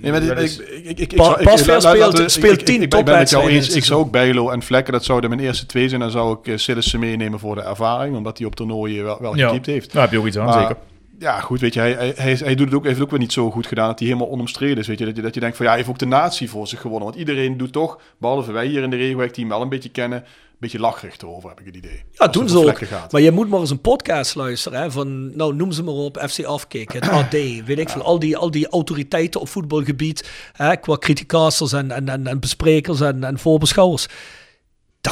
Nee, 0.00 0.10
maar 0.10 0.20
dit- 0.20 0.28
dat 0.28 0.38
is- 0.38 0.58
ik, 0.58 0.68
ik, 0.68 0.84
ik, 0.98 1.12
ik, 1.12 1.16
Pa- 1.18 1.24
zou- 1.24 1.38
ik- 1.40 1.44
Pasveer 1.46 1.72
laat- 1.72 1.82
speelt- 1.82 1.98
laten 1.98 2.22
we- 2.22 2.28
speelt 2.28 2.60
ik- 2.60 2.66
tien 2.66 2.76
ik, 2.76 2.82
ik 2.82 2.88
ben 2.90 2.98
met 2.98 3.06
jou 3.06 3.14
topwedstrijden 3.14 3.54
eens. 3.56 3.66
het 3.66 3.76
Ik 3.76 3.84
zou 3.84 4.00
ook 4.00 4.10
Bijlo 4.10 4.50
en 4.50 4.62
Vlekken, 4.62 4.92
dat 4.92 5.04
zouden 5.04 5.30
mijn 5.30 5.42
eerste 5.42 5.66
twee 5.66 5.88
zijn. 5.88 6.00
Dan 6.00 6.10
zou 6.10 6.38
ik 6.38 6.46
uh, 6.46 6.56
Sillissen 6.56 7.00
meenemen 7.00 7.38
voor 7.38 7.54
de 7.54 7.60
ervaring, 7.60 8.16
omdat 8.16 8.38
hij 8.38 8.46
op 8.46 8.54
toernooien 8.56 9.04
wel, 9.04 9.18
wel 9.20 9.36
Ja, 9.36 9.46
gekiept 9.48 9.66
heeft. 9.66 9.92
daar 9.92 10.02
heb 10.02 10.12
je 10.12 10.18
ook 10.18 10.26
iets 10.26 10.38
aan, 10.38 10.44
Maar 10.44 10.60
zeker. 10.60 10.76
Ja, 11.18 11.40
goed, 11.40 11.60
weet 11.60 11.74
je, 11.74 11.80
hij, 11.80 11.92
hij, 11.92 12.12
hij, 12.16 12.34
hij 12.34 12.54
doet 12.54 12.66
het 12.66 12.74
ook, 12.74 12.82
heeft 12.82 12.94
het 12.94 13.04
ook 13.04 13.10
weer 13.10 13.18
niet 13.20 13.32
zo 13.32 13.50
goed 13.50 13.66
gedaan 13.66 13.88
dat 13.88 13.98
hij 13.98 14.08
helemaal 14.08 14.30
onomstreden 14.30 14.78
is. 14.78 14.86
Weet 14.86 14.98
je, 14.98 15.04
dat 15.04 15.16
je, 15.16 15.22
dat 15.22 15.34
je 15.34 15.40
denkt 15.40 15.56
van 15.56 15.64
ja, 15.64 15.70
hij 15.70 15.80
heeft 15.80 15.92
ook 15.92 15.98
de 15.98 16.06
natie 16.06 16.50
voor 16.50 16.66
zich 16.66 16.80
gewonnen. 16.80 17.04
Want 17.08 17.18
iedereen 17.20 17.56
doet 17.56 17.72
toch, 17.72 17.98
behalve 18.18 18.52
wij 18.52 18.66
hier 18.66 18.82
in 18.82 18.90
de 18.90 18.96
regenweg 18.96 19.30
die 19.30 19.44
hem 19.44 19.52
wel 19.52 19.62
een 19.62 19.68
beetje 19.68 19.88
kennen, 19.88 20.18
een 20.18 20.24
beetje 20.58 20.78
lachrig 20.80 21.16
erover, 21.18 21.48
heb 21.48 21.60
ik 21.60 21.66
het 21.66 21.76
idee. 21.76 22.02
Ja, 22.12 22.24
Als 22.26 22.32
doen 22.36 22.48
ze 22.48 22.58
ook. 22.58 22.78
gaat. 22.78 23.12
Maar 23.12 23.20
je 23.20 23.30
moet 23.30 23.48
maar 23.48 23.60
eens 23.60 23.70
een 23.70 23.80
podcast 23.80 24.34
luisteren. 24.34 24.80
Hè, 24.80 24.90
van, 24.90 25.36
nou, 25.36 25.54
noem 25.54 25.72
ze 25.72 25.82
maar 25.82 25.94
op. 25.94 26.24
FC 26.28 26.44
Afkick, 26.44 26.92
het 26.92 27.08
AD, 27.08 27.32
weet 27.64 27.78
ik 27.78 27.88
veel. 27.88 28.02
Al 28.02 28.18
die, 28.18 28.36
al 28.36 28.50
die 28.50 28.68
autoriteiten 28.68 29.40
op 29.40 29.48
voetbalgebied. 29.48 30.30
Hè, 30.52 30.76
qua 30.76 30.96
criticasters 30.96 31.72
en, 31.72 31.90
en, 31.90 32.08
en, 32.08 32.26
en 32.26 32.40
besprekers 32.40 33.00
en, 33.00 33.24
en 33.24 33.38
voorbeschouwers. 33.38 34.08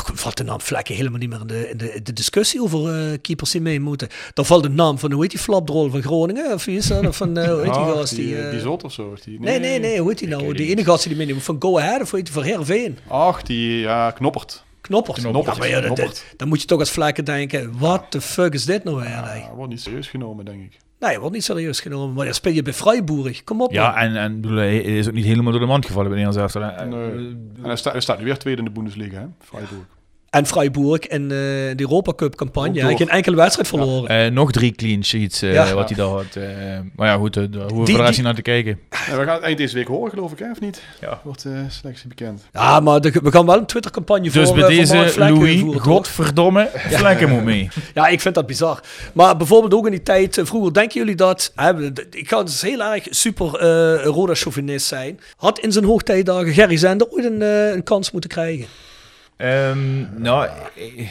Daar 0.04 0.16
valt 0.16 0.36
de 0.36 0.44
naam 0.44 0.60
Vlekken 0.60 0.94
helemaal 0.94 1.18
niet 1.18 1.28
meer 1.28 1.40
in 1.40 1.46
de, 1.46 1.70
in 1.70 1.76
de, 1.76 2.00
de 2.02 2.12
discussie 2.12 2.62
over 2.62 3.10
eh, 3.12 3.18
keepers 3.22 3.50
die 3.50 3.60
mee 3.60 3.80
moeten. 3.80 4.08
Dan 4.34 4.44
valt 4.46 4.62
de 4.62 4.68
naam 4.68 4.98
van, 4.98 5.12
hoe 5.12 5.22
heet 5.22 5.30
die 5.30 5.40
flapdrol 5.40 5.90
van 5.90 6.02
Groningen? 6.02 6.52
Of 6.52 6.64
wie 6.64 6.76
is 6.76 6.86
dat? 6.86 7.06
Of 7.06 7.16
van, 7.16 7.36
eh, 7.38 7.44
hoe 7.48 7.54
heet 7.62 7.72
die 7.72 7.82
Ah, 7.82 7.92
gast? 7.92 8.14
die, 8.16 8.24
Die, 8.26 8.36
eh, 8.36 8.62
eh, 8.64 8.72
of 8.82 8.92
zo? 8.92 9.16
Die, 9.24 9.40
nee, 9.40 9.58
nee, 9.58 9.78
nee, 9.78 9.98
hoe 10.00 10.08
heet 10.08 10.18
die 10.18 10.28
nou? 10.28 10.52
Die 10.54 10.68
ene 10.68 10.84
gast 10.84 11.04
die 11.08 11.16
meeneemt 11.16 11.42
van 11.42 11.56
Go 11.58 11.78
Ahead 11.78 12.00
of 12.02 12.08
hoe 12.10 12.18
heet 12.18 12.24
die 12.26 12.34
van 12.34 12.44
Heerenveen? 12.44 12.98
Ach, 13.08 13.42
die, 13.42 13.78
ja, 13.78 14.10
Knoppert. 14.10 14.64
Knoppert. 14.80 15.18
Knoppert, 15.20 15.54
Ja, 15.54 15.60
maar 15.60 15.68
ja, 15.68 15.80
dat- 15.80 15.84
Knoppert. 15.94 16.24
dan 16.36 16.48
moet 16.48 16.60
je 16.60 16.66
toch 16.66 16.78
als 16.78 16.90
Vlekken 16.90 17.24
denken, 17.24 17.78
what 17.78 18.10
the 18.10 18.20
fuck 18.20 18.54
is 18.54 18.64
dit 18.64 18.84
nou 18.84 18.96
weer? 18.96 19.06
hè? 19.08 19.34
Ja, 19.34 19.54
wordt 19.54 19.70
niet 19.70 19.80
serieus 19.80 20.08
genomen, 20.08 20.44
denk 20.44 20.62
ik. 20.62 20.76
Nee, 21.00 21.12
je 21.12 21.18
wordt 21.20 21.34
niet 21.34 21.44
serieus 21.44 21.80
genomen. 21.80 22.14
Maar 22.14 22.24
dan 22.24 22.34
speel 22.34 22.52
je 22.52 22.62
bij 22.62 22.72
Freiburg. 22.72 23.44
Kom 23.44 23.60
op. 23.62 23.72
Ja, 23.72 23.88
man. 23.90 23.98
en, 23.98 24.16
en 24.16 24.40
bedoel, 24.40 24.56
hij 24.56 24.76
is 24.78 25.06
ook 25.08 25.12
niet 25.14 25.24
helemaal 25.24 25.52
door 25.52 25.60
de 25.60 25.66
mand 25.66 25.86
gevallen 25.86 26.10
bij 26.10 26.18
Nederlands 26.22 26.54
elftal. 26.54 26.76
hè. 26.76 26.86
Nee. 26.86 27.10
En 27.56 27.64
hij, 27.64 27.76
sta- 27.76 27.90
hij 27.90 28.00
staat 28.00 28.18
nu 28.18 28.24
weer 28.24 28.38
tweede 28.38 28.58
in 28.58 28.66
de 28.66 28.72
Bundesliga, 28.72 29.18
hè? 29.20 29.26
Freiburg. 29.40 29.86
En 30.36 30.46
Freiburg 30.46 31.06
in 31.06 31.22
eh, 31.22 31.28
de 31.28 31.74
Europa 31.76 32.12
Cup 32.14 32.34
campagne. 32.36 32.96
geen 32.96 33.08
enkele 33.08 33.36
wedstrijd 33.36 33.68
verloren. 33.68 34.24
Eh, 34.24 34.30
nog 34.32 34.52
drie 34.52 34.72
clean 34.72 35.04
sheets 35.04 35.42
eh, 35.42 35.52
Ja. 35.52 35.74
wat 35.74 35.88
hij 35.88 35.98
daar 35.98 36.06
had. 36.06 36.24
eh, 36.36 36.42
maar 36.96 37.08
ja, 37.08 37.16
goed, 37.16 37.36
uh, 37.36 37.42
hoe 37.44 37.84
Die- 37.84 37.96
we 37.96 38.02
die- 38.02 38.10
niet 38.10 38.22
naar 38.22 38.34
te 38.34 38.42
kijken. 38.42 38.78
Ja, 38.90 39.16
we 39.16 39.24
gaan 39.24 39.34
het 39.34 39.42
eind 39.42 39.58
deze 39.58 39.74
week 39.74 39.86
horen, 39.86 40.10
geloof 40.10 40.32
ik, 40.32 40.38
hè? 40.38 40.50
Of 40.50 40.60
niet? 40.60 40.82
Ja. 41.00 41.20
Wordt 41.24 41.42
de 41.42 41.64
selectie 41.68 42.08
bekend. 42.08 42.42
Ja, 42.52 42.80
maar 42.80 43.00
de- 43.00 43.20
we 43.22 43.30
gaan 43.32 43.46
wel 43.46 43.56
een 43.58 43.66
Twitter-campagne 43.66 44.30
voor 44.30 44.40
Dus 44.40 44.52
bij 44.52 44.60
voor 44.62 44.70
Mark 44.72 44.80
deze, 44.88 45.08
Vlekken 45.12 45.36
Louis, 45.38 45.60
voeren, 45.60 45.80
godverdomme, 45.80 46.70
Vlekken 46.74 47.28
moet 47.28 47.44
mee. 47.44 47.68
Ja, 47.94 48.06
ik 48.06 48.20
vind 48.20 48.34
dat 48.34 48.46
bizar. 48.46 48.80
Maar 49.12 49.36
bijvoorbeeld 49.36 49.74
ook 49.74 49.84
in 49.84 49.90
die 49.90 50.02
tijd, 50.02 50.40
vroeger, 50.42 50.72
denken 50.72 50.98
jullie 51.00 51.14
dat... 51.16 51.52
Hè, 51.54 51.86
ik 52.10 52.28
ga 52.28 52.42
dus 52.42 52.62
heel 52.62 52.82
erg 52.82 53.06
super 53.10 53.54
eh 53.54 54.04
Roda-chauvinist 54.04 54.86
zijn. 54.86 55.20
Had 55.36 55.58
in 55.58 55.72
zijn 55.72 55.84
hoogtijdagen 55.84 56.52
Gerry 56.52 56.76
Zender 56.76 57.06
ooit 57.10 57.24
een, 57.24 57.40
een 57.74 57.82
kans 57.82 58.10
moeten 58.10 58.30
krijgen? 58.30 58.66
Ehm, 59.36 60.20
nou, 60.22 60.48
eh, 60.76 61.10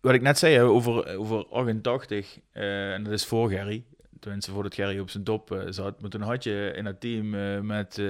wat 0.00 0.14
ik 0.14 0.22
net 0.22 0.38
zei 0.38 0.60
over, 0.60 1.18
over 1.18 1.46
88, 1.46 2.38
eh, 2.52 2.92
en 2.92 3.02
dat 3.02 3.12
is 3.12 3.26
voor 3.26 3.50
Gerry. 3.50 3.84
Tenminste, 4.20 4.50
voordat 4.50 4.74
Gerry 4.74 4.98
op 4.98 5.10
zijn 5.10 5.24
top 5.24 5.52
eh, 5.52 5.58
zat. 5.68 6.00
Maar 6.00 6.10
toen 6.10 6.20
had 6.20 6.44
je 6.44 6.72
in 6.76 6.84
dat 6.84 7.00
team 7.00 7.34
eh, 7.34 7.60
met, 7.60 7.98
eh, 7.98 8.06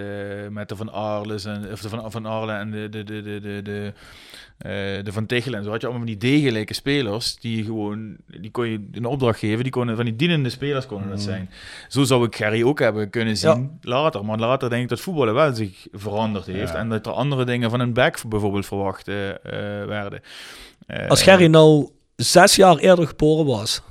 met 0.49 0.69
de 0.69 0.77
Van 0.77 0.93
Arles 0.93 1.45
en 1.45 1.73
of 1.73 1.81
de 1.81 1.89
Van, 1.89 2.11
van 2.11 2.27
Arlen 2.27 2.59
en 2.59 2.71
de, 2.71 2.89
de, 2.89 3.05
de, 3.05 3.23
de, 3.23 3.41
de, 3.41 3.63
de, 3.63 5.01
de 5.03 5.13
Van 5.13 5.27
Tichelen 5.27 5.59
en 5.59 5.65
zo. 5.65 5.71
Had 5.71 5.81
je 5.81 5.87
allemaal 5.87 6.07
van 6.07 6.19
die 6.19 6.31
degelijke 6.31 6.75
spelers 6.75 7.37
die 7.37 7.65
gewoon, 7.65 8.17
die 8.27 8.51
kon 8.51 8.69
je 8.69 8.89
een 8.93 9.05
opdracht 9.05 9.39
geven. 9.39 9.63
Die 9.63 9.73
konden, 9.73 9.97
van 9.97 10.05
die 10.05 10.17
dienende 10.17 10.51
spelers 10.51 10.87
konden 10.87 11.09
dat 11.09 11.19
Mm. 11.19 11.25
zijn. 11.25 11.51
Zo 11.89 12.05
zou 12.05 12.25
ik 12.25 12.37
Gerry 12.37 12.63
ook 12.63 12.79
hebben 12.79 13.11
kunnen 13.11 13.37
zien 13.37 13.79
later. 13.83 14.25
Maar 14.25 14.39
later 14.39 14.71
denk 14.71 14.83
ik 14.83 14.89
dat 14.89 15.01
voetballen 15.01 15.35
wel 15.35 15.55
zich 15.55 15.87
veranderd 15.93 16.47
heeft. 16.47 16.73
Ja. 16.73 16.79
En 16.79 16.89
dat 16.89 17.07
er 17.07 17.13
andere 17.13 17.45
dingen 17.45 17.71
van 17.71 17.81
een 17.81 17.93
back 17.93 18.29
bijvoorbeeld 18.29 18.67
verwacht 18.67 19.07
werden. 19.87 20.21
Als 21.09 21.23
Gerry 21.23 21.47
nou 21.47 21.89
zes 22.17 22.57
jaar 22.57 22.77
eerder 22.77 23.07
geboren 23.07 23.47
was... 23.47 23.83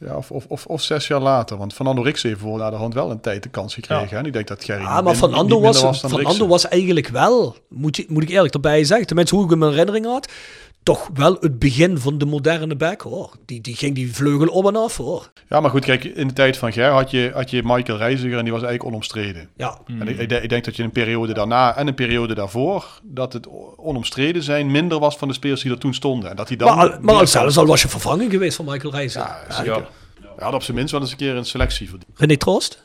Ja, 0.00 0.16
of, 0.16 0.30
of, 0.30 0.44
of, 0.48 0.66
of 0.66 0.82
zes 0.82 1.06
jaar 1.06 1.20
later. 1.20 1.56
Want 1.56 1.72
Fernando 1.74 2.02
Rix 2.02 2.22
heeft 2.22 2.40
voor 2.40 2.58
naar 2.58 2.70
de 2.70 2.76
hand 2.76 2.94
wel 2.94 3.10
een 3.10 3.20
tijd 3.20 3.42
de 3.42 3.48
kans 3.48 3.74
gekregen. 3.74 4.08
hè? 4.08 4.16
En 4.16 4.24
ik 4.26 4.32
denk 4.32 4.46
dat 4.46 4.64
Gerry 4.64 4.82
Ja, 4.82 4.92
maar 4.92 5.02
min- 5.02 5.14
Van 5.14 5.34
Ando 5.34 5.60
was, 5.60 5.80
dan 5.80 5.94
Van. 5.94 6.24
Ando 6.24 6.46
was 6.46 6.68
eigenlijk 6.68 7.08
wel, 7.08 7.56
moet, 7.68 7.96
je, 7.96 8.04
moet 8.08 8.22
ik 8.22 8.28
eerlijk 8.28 8.54
erbij 8.54 8.84
zeggen, 8.84 9.06
tenminste 9.06 9.34
hoe 9.34 9.44
ik 9.44 9.50
hem 9.50 9.62
in 9.62 9.68
herinnering 9.68 10.06
had, 10.06 10.32
toch 10.82 11.10
wel 11.14 11.36
het 11.40 11.58
begin 11.58 11.98
van 11.98 12.18
de 12.18 12.24
moderne 12.26 12.76
back 12.76 13.00
hoor. 13.00 13.30
Die, 13.46 13.60
die 13.60 13.76
ging 13.76 13.94
die 13.94 14.14
vleugel 14.14 14.46
op 14.46 14.66
en 14.66 14.76
af 14.76 14.96
hoor. 14.96 15.32
Ja, 15.48 15.60
maar 15.60 15.70
goed, 15.70 15.84
kijk, 15.84 16.04
in 16.04 16.28
de 16.28 16.32
tijd 16.34 16.56
van 16.56 16.72
Ger 16.72 16.90
had 16.90 17.10
je, 17.10 17.30
had 17.34 17.50
je 17.50 17.62
Michael 17.64 17.98
Reiziger 17.98 18.38
en 18.38 18.44
die 18.44 18.52
was 18.52 18.62
eigenlijk 18.62 18.84
onomstreden. 18.84 19.48
Ja. 19.56 19.78
En 19.86 20.08
ik, 20.08 20.18
ik, 20.18 20.28
denk- 20.28 20.42
ik 20.42 20.48
denk 20.48 20.64
dat 20.64 20.76
je 20.76 20.82
een 20.82 20.90
periode 20.90 21.32
daarna 21.32 21.76
en 21.76 21.86
een 21.86 21.94
periode 21.94 22.34
daarvoor, 22.34 23.00
dat 23.02 23.32
het 23.32 23.48
onomstreden 23.76 24.42
zijn 24.42 24.70
minder 24.70 24.98
was 24.98 25.16
van 25.16 25.28
de 25.28 25.34
spelers 25.34 25.62
die 25.62 25.70
er 25.72 25.78
toen 25.78 25.94
stonden. 25.94 26.30
En 26.30 26.36
dat 26.36 26.48
die 26.48 26.56
dan 26.56 26.98
Maar, 27.00 27.26
zelfs 27.26 27.58
al 27.58 27.66
was 27.66 27.82
je 27.82 27.88
vervanging 27.88 28.30
geweest 28.30 28.56
van 28.56 28.64
Michael 28.64 28.92
Reizen. 28.92 29.20
Ja, 29.20 29.44
zeker. 29.48 29.88
Hij 30.36 30.46
had 30.46 30.54
op 30.54 30.62
zijn 30.62 30.76
minst 30.76 30.92
wel 30.92 31.00
eens 31.00 31.10
een 31.10 31.16
keer 31.16 31.36
een 31.36 31.44
selectie 31.44 31.88
verdiend. 31.88 32.10
René 32.18 32.36
Troost? 32.36 32.84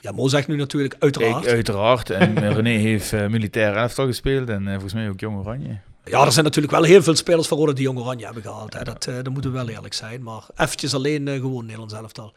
Ja, 0.00 0.12
Mo 0.12 0.28
zegt 0.28 0.48
nu 0.48 0.56
natuurlijk 0.56 0.96
uiteraard. 0.98 1.44
Ik, 1.44 1.50
uiteraard. 1.50 2.10
En 2.10 2.36
eh, 2.42 2.52
René 2.54 2.70
heeft 2.70 3.12
eh, 3.12 3.26
militair 3.26 3.76
elftal 3.76 4.06
gespeeld 4.06 4.48
en 4.48 4.64
eh, 4.66 4.72
volgens 4.72 4.92
mij 4.92 5.08
ook 5.08 5.20
Jong 5.20 5.38
Oranje. 5.38 5.78
Ja, 6.10 6.24
er 6.24 6.32
zijn 6.32 6.44
natuurlijk 6.44 6.72
wel 6.72 6.82
heel 6.82 7.02
veel 7.02 7.16
spelers 7.16 7.48
van 7.48 7.58
Roda 7.58 7.72
die 7.72 7.84
Jong 7.84 7.98
Oranje 7.98 8.24
hebben 8.24 8.42
gehaald. 8.42 8.72
Hè. 8.72 8.84
Dat, 8.84 9.06
eh, 9.06 9.14
dat 9.14 9.28
moeten 9.28 9.52
we 9.52 9.58
wel 9.58 9.68
eerlijk 9.68 9.94
zijn. 9.94 10.22
Maar 10.22 10.46
eventjes 10.56 10.94
alleen 10.94 11.28
eh, 11.28 11.34
gewoon 11.34 11.64
Nederlands 11.64 11.94
elftal. 11.94 12.34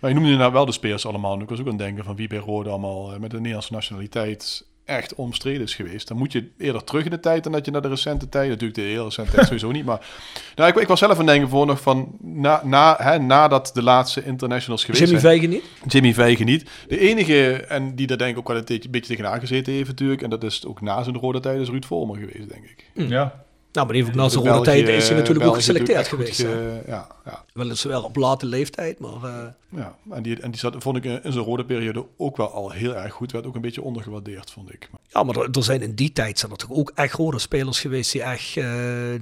Maar 0.00 0.10
je 0.10 0.16
noemde 0.16 0.36
nou 0.36 0.52
wel 0.52 0.66
de 0.66 0.72
spelers 0.72 1.06
allemaal. 1.06 1.40
Ik 1.40 1.48
was 1.48 1.58
ook 1.58 1.64
aan 1.64 1.72
het 1.72 1.80
denken 1.80 2.04
van 2.04 2.16
wie 2.16 2.28
bij 2.28 2.38
Rode 2.38 2.68
allemaal 2.68 3.12
eh, 3.12 3.18
met 3.18 3.30
de 3.30 3.36
Nederlandse 3.36 3.72
nationaliteit 3.72 4.66
echt 4.84 5.14
omstreden 5.14 5.62
is 5.62 5.74
geweest. 5.74 6.08
Dan 6.08 6.16
moet 6.16 6.32
je 6.32 6.50
eerder 6.58 6.84
terug 6.84 7.04
in 7.04 7.10
de 7.10 7.20
tijd 7.20 7.42
dan 7.42 7.52
dat 7.52 7.64
je 7.64 7.70
naar 7.70 7.82
de 7.82 7.88
recente 7.88 8.28
tijd. 8.28 8.48
Natuurlijk 8.48 8.74
de 8.74 8.82
heel 8.82 9.04
recente 9.04 9.30
tijd 9.30 9.44
sowieso 9.46 9.70
niet. 9.70 9.84
Maar 9.84 10.06
nou, 10.54 10.70
ik, 10.70 10.76
ik 10.76 10.88
was 10.88 10.98
zelf 10.98 11.18
aan 11.18 11.26
denken 11.26 11.48
voor 11.48 11.66
nog 11.66 11.80
van 11.80 12.16
na, 12.20 12.60
na, 12.64 12.96
hè, 12.98 13.18
nadat 13.18 13.70
de 13.74 13.82
laatste 13.82 14.24
internationals 14.24 14.84
geweest 14.84 15.02
Jimmy 15.02 15.20
zijn. 15.20 15.32
Vijgen 15.32 15.50
niet? 15.50 15.64
Jimmy 15.92 16.14
Vijgen 16.14 16.46
niet. 16.46 16.70
De 16.88 16.98
enige, 16.98 17.54
en 17.54 17.94
die 17.94 18.06
daar 18.06 18.18
denk 18.18 18.30
ik 18.30 18.38
ook 18.38 18.48
wel 18.48 18.56
een 18.56 18.64
beetje, 18.64 18.88
beetje 18.88 19.16
tegenaan 19.16 19.40
gezeten 19.40 19.72
heeft 19.72 19.88
natuurlijk. 19.88 20.22
En 20.22 20.30
dat 20.30 20.44
is 20.44 20.66
ook 20.66 20.80
na 20.80 21.02
zijn 21.02 21.16
rode 21.16 21.40
tijd 21.40 21.60
is 21.60 21.68
Ruud 21.68 21.84
Vormer 21.84 22.16
geweest, 22.16 22.48
denk 22.48 22.64
ik. 22.64 22.90
Ja. 23.08 23.44
Nou, 23.74 23.86
maar 23.86 23.96
die 23.96 24.04
ook 24.06 24.14
na 24.14 24.28
zijn 24.28 24.44
De 24.44 24.50
rode 24.50 24.64
tijd 24.64 24.88
is 24.88 25.08
hij 25.08 25.16
natuurlijk 25.18 25.28
ook 25.46 25.52
België 25.52 25.54
geselecteerd 25.56 26.08
goed 26.08 26.18
geweest. 26.18 26.40
ge- 26.40 26.46
hè. 26.46 26.90
ja, 26.92 27.06
ja. 27.24 27.44
Weliswaar 27.52 28.02
op 28.02 28.16
late 28.16 28.46
leeftijd, 28.46 28.98
maar... 28.98 29.14
eh, 29.22 29.46
Ja, 29.68 29.96
en 30.10 30.22
die, 30.22 30.40
en 30.40 30.50
die 30.50 30.60
zat, 30.60 30.74
vond 30.78 30.96
ik 30.96 31.04
in 31.04 31.32
zijn 31.32 31.44
rode 31.44 31.64
periode 31.64 32.06
ook 32.16 32.36
wel 32.36 32.50
al 32.50 32.70
heel 32.70 32.96
erg 32.96 33.12
goed. 33.12 33.32
Werd 33.32 33.46
ook 33.46 33.54
een 33.54 33.60
beetje 33.60 33.82
ondergewaardeerd, 33.82 34.50
vond 34.50 34.72
ik. 34.72 34.88
Ja, 35.08 35.22
maar 35.22 35.36
er, 35.36 35.48
er 35.52 35.64
zijn 35.64 35.82
in 35.82 35.94
die 35.94 36.12
tijd 36.12 36.38
zijn 36.38 36.50
er 36.52 36.56
toch 36.58 36.70
ook 36.72 36.92
echt 36.94 37.14
rode 37.14 37.38
spelers 37.38 37.80
geweest 37.80 38.12
die 38.12 38.22
echt 38.22 38.56
eh, 38.56 38.66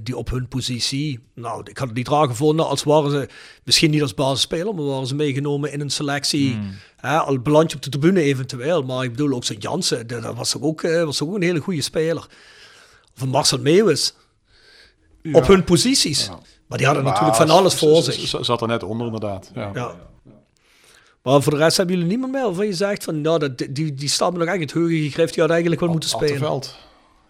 die 0.02 0.16
op 0.16 0.30
hun 0.30 0.48
positie. 0.48 1.20
Nou, 1.34 1.60
ik 1.70 1.78
had 1.78 1.88
het 1.88 1.96
niet 1.96 2.08
raar 2.08 2.26
gevonden 2.26 2.66
als 2.68 2.82
waren 2.82 3.10
ze 3.10 3.28
misschien 3.64 3.90
niet 3.90 4.02
als 4.02 4.14
basisspeler, 4.14 4.74
maar 4.74 4.84
waren 4.84 5.06
ze 5.06 5.14
meegenomen 5.14 5.72
in 5.72 5.80
een 5.80 5.90
selectie. 5.90 6.58
Hè, 6.96 7.18
al 7.18 7.38
beland 7.38 7.70
je 7.70 7.76
op 7.76 7.82
de 7.82 7.90
tribune 7.90 8.20
eventueel, 8.20 8.82
maar 8.82 9.04
ik 9.04 9.10
bedoel 9.10 9.32
ook 9.34 9.44
zo'n 9.44 9.56
Jansen, 9.58 10.06
dat 10.06 10.22
dat 10.22 10.36
was 10.36 10.50
toch 10.50 10.62
ook, 10.62 10.82
eh, 10.82 11.04
was 11.04 11.16
toch 11.16 11.28
ook 11.28 11.34
een 11.34 11.42
hele 11.42 11.60
goede 11.60 11.82
speler. 11.82 12.26
Of 13.16 13.22
een 13.22 13.28
Marcel 13.28 13.58
Meeuwis. 13.58 14.14
Ja. 15.22 15.38
Op 15.38 15.46
hun 15.46 15.64
posities. 15.64 16.28
Maar 16.66 16.78
die 16.78 16.86
hadden 16.86 17.04
Maar 17.04 17.12
natuurlijk 17.12 17.48
van 17.48 17.50
alles 17.58 17.74
voor 17.74 18.02
zich. 18.02 18.44
Zat 18.44 18.60
er 18.60 18.68
net 18.68 18.82
onder, 18.82 19.06
inderdaad. 19.06 19.50
Ja. 19.54 19.70
Ja. 19.74 19.94
Maar 21.22 21.42
voor 21.42 21.52
de 21.52 21.58
rest 21.58 21.76
hebben 21.76 21.94
jullie 21.94 22.10
niemand 22.10 22.32
meer 22.32 22.42
waarvan 22.42 22.66
je 22.66 22.72
zegt 22.72 23.04
van, 23.04 23.20
nou, 23.20 23.38
dat, 23.38 23.58
die, 23.58 23.94
die 23.94 24.08
staat 24.08 24.32
me 24.32 24.38
nog 24.38 24.48
echt 24.48 24.60
het 24.60 24.72
heugen 24.72 25.02
gegrift, 25.02 25.32
die 25.32 25.42
had 25.42 25.50
eigenlijk 25.50 25.80
wel 25.80 25.90
moeten 25.90 26.08
spelen. 26.08 26.34
Attenveld 26.34 26.76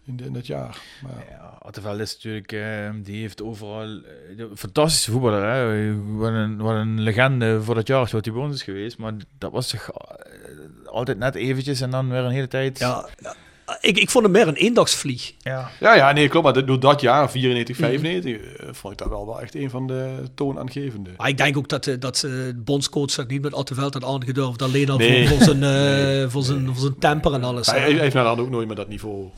in, 0.06 0.20
in 0.24 0.32
dat 0.32 0.47
jaar. 0.47 0.78
Maar, 1.02 1.27
Ja, 1.31 1.59
Attenveld 1.59 2.01
is 2.01 2.14
natuurlijk, 2.14 2.52
eh, 2.52 2.90
die 3.02 3.20
heeft 3.20 3.43
overal, 3.43 4.01
eh, 4.36 4.44
fantastische 4.55 5.10
voetballer. 5.10 5.44
Hè? 5.44 5.94
Wat, 6.16 6.32
een, 6.32 6.56
wat 6.56 6.74
een 6.74 7.01
legende 7.01 7.62
voor 7.62 7.74
dat 7.74 7.86
jaar 7.86 8.09
wat 8.12 8.24
hij 8.24 8.35
bij 8.35 8.43
ons 8.43 8.55
is 8.55 8.62
geweest. 8.62 8.98
Maar 8.98 9.12
dat 9.39 9.52
was 9.52 9.69
toch 9.69 9.90
eh, 9.90 10.86
altijd 10.86 11.19
net 11.19 11.35
eventjes 11.35 11.81
en 11.81 11.90
dan 11.90 12.09
weer 12.09 12.20
een 12.20 12.31
hele 12.31 12.48
tijd. 12.48 12.78
Ja, 12.78 13.09
ja. 13.19 13.35
Ik, 13.81 13.99
ik 13.99 14.11
vond 14.11 14.24
hem 14.24 14.32
meer 14.32 14.49
een 14.49 14.55
eendagsvlieg. 14.55 15.32
Ja. 15.39 15.70
ja, 15.81 15.94
ja, 15.94 16.12
nee, 16.12 16.28
klopt. 16.28 16.44
Maar 16.44 16.55
dat- 16.55 16.66
door 16.66 16.81
dat 16.81 17.01
jaar, 17.01 17.31
94, 17.31 17.78
Mhm. 17.78 17.86
95, 17.89 18.36
eh, 18.36 18.66
vond 18.73 18.93
ik 18.93 18.99
dat 18.99 19.09
wel, 19.09 19.27
wel 19.27 19.40
echt 19.40 19.55
een 19.55 19.70
van 19.70 19.86
de 19.86 20.15
toonaangevende. 20.35 21.11
Maar 21.16 21.28
ik 21.28 21.36
denk 21.36 21.57
ook 21.57 21.69
dat, 21.69 21.86
eh, 21.86 21.94
dat 21.99 22.16
eh, 22.16 22.31
de 22.31 22.55
bondscoach 22.65 23.15
dat 23.15 23.28
niet 23.28 23.43
met 23.43 23.55
Attenveld 23.55 23.94
had 23.94 24.05
aangedurfd. 24.05 24.62
Alleen 24.62 24.90
al 24.90 24.97
Nee. 24.99 25.28
voor, 25.28 25.36
voor, 25.36 25.47
zijn, 25.47 25.62
eh, 25.62 26.28
voor, 26.31 26.43
zijn, 26.43 26.66
voor 26.66 26.77
zijn 26.81 26.99
temper 26.99 27.32
en 27.32 27.44
alles. 27.44 27.66
Hij, 27.66 27.93
heeft 27.93 28.15
nou 28.15 28.36
dan 28.36 28.44
ook 28.44 28.51
nooit 28.51 28.66
meer 28.66 28.77
dat 28.77 28.89
niveau 28.89 29.28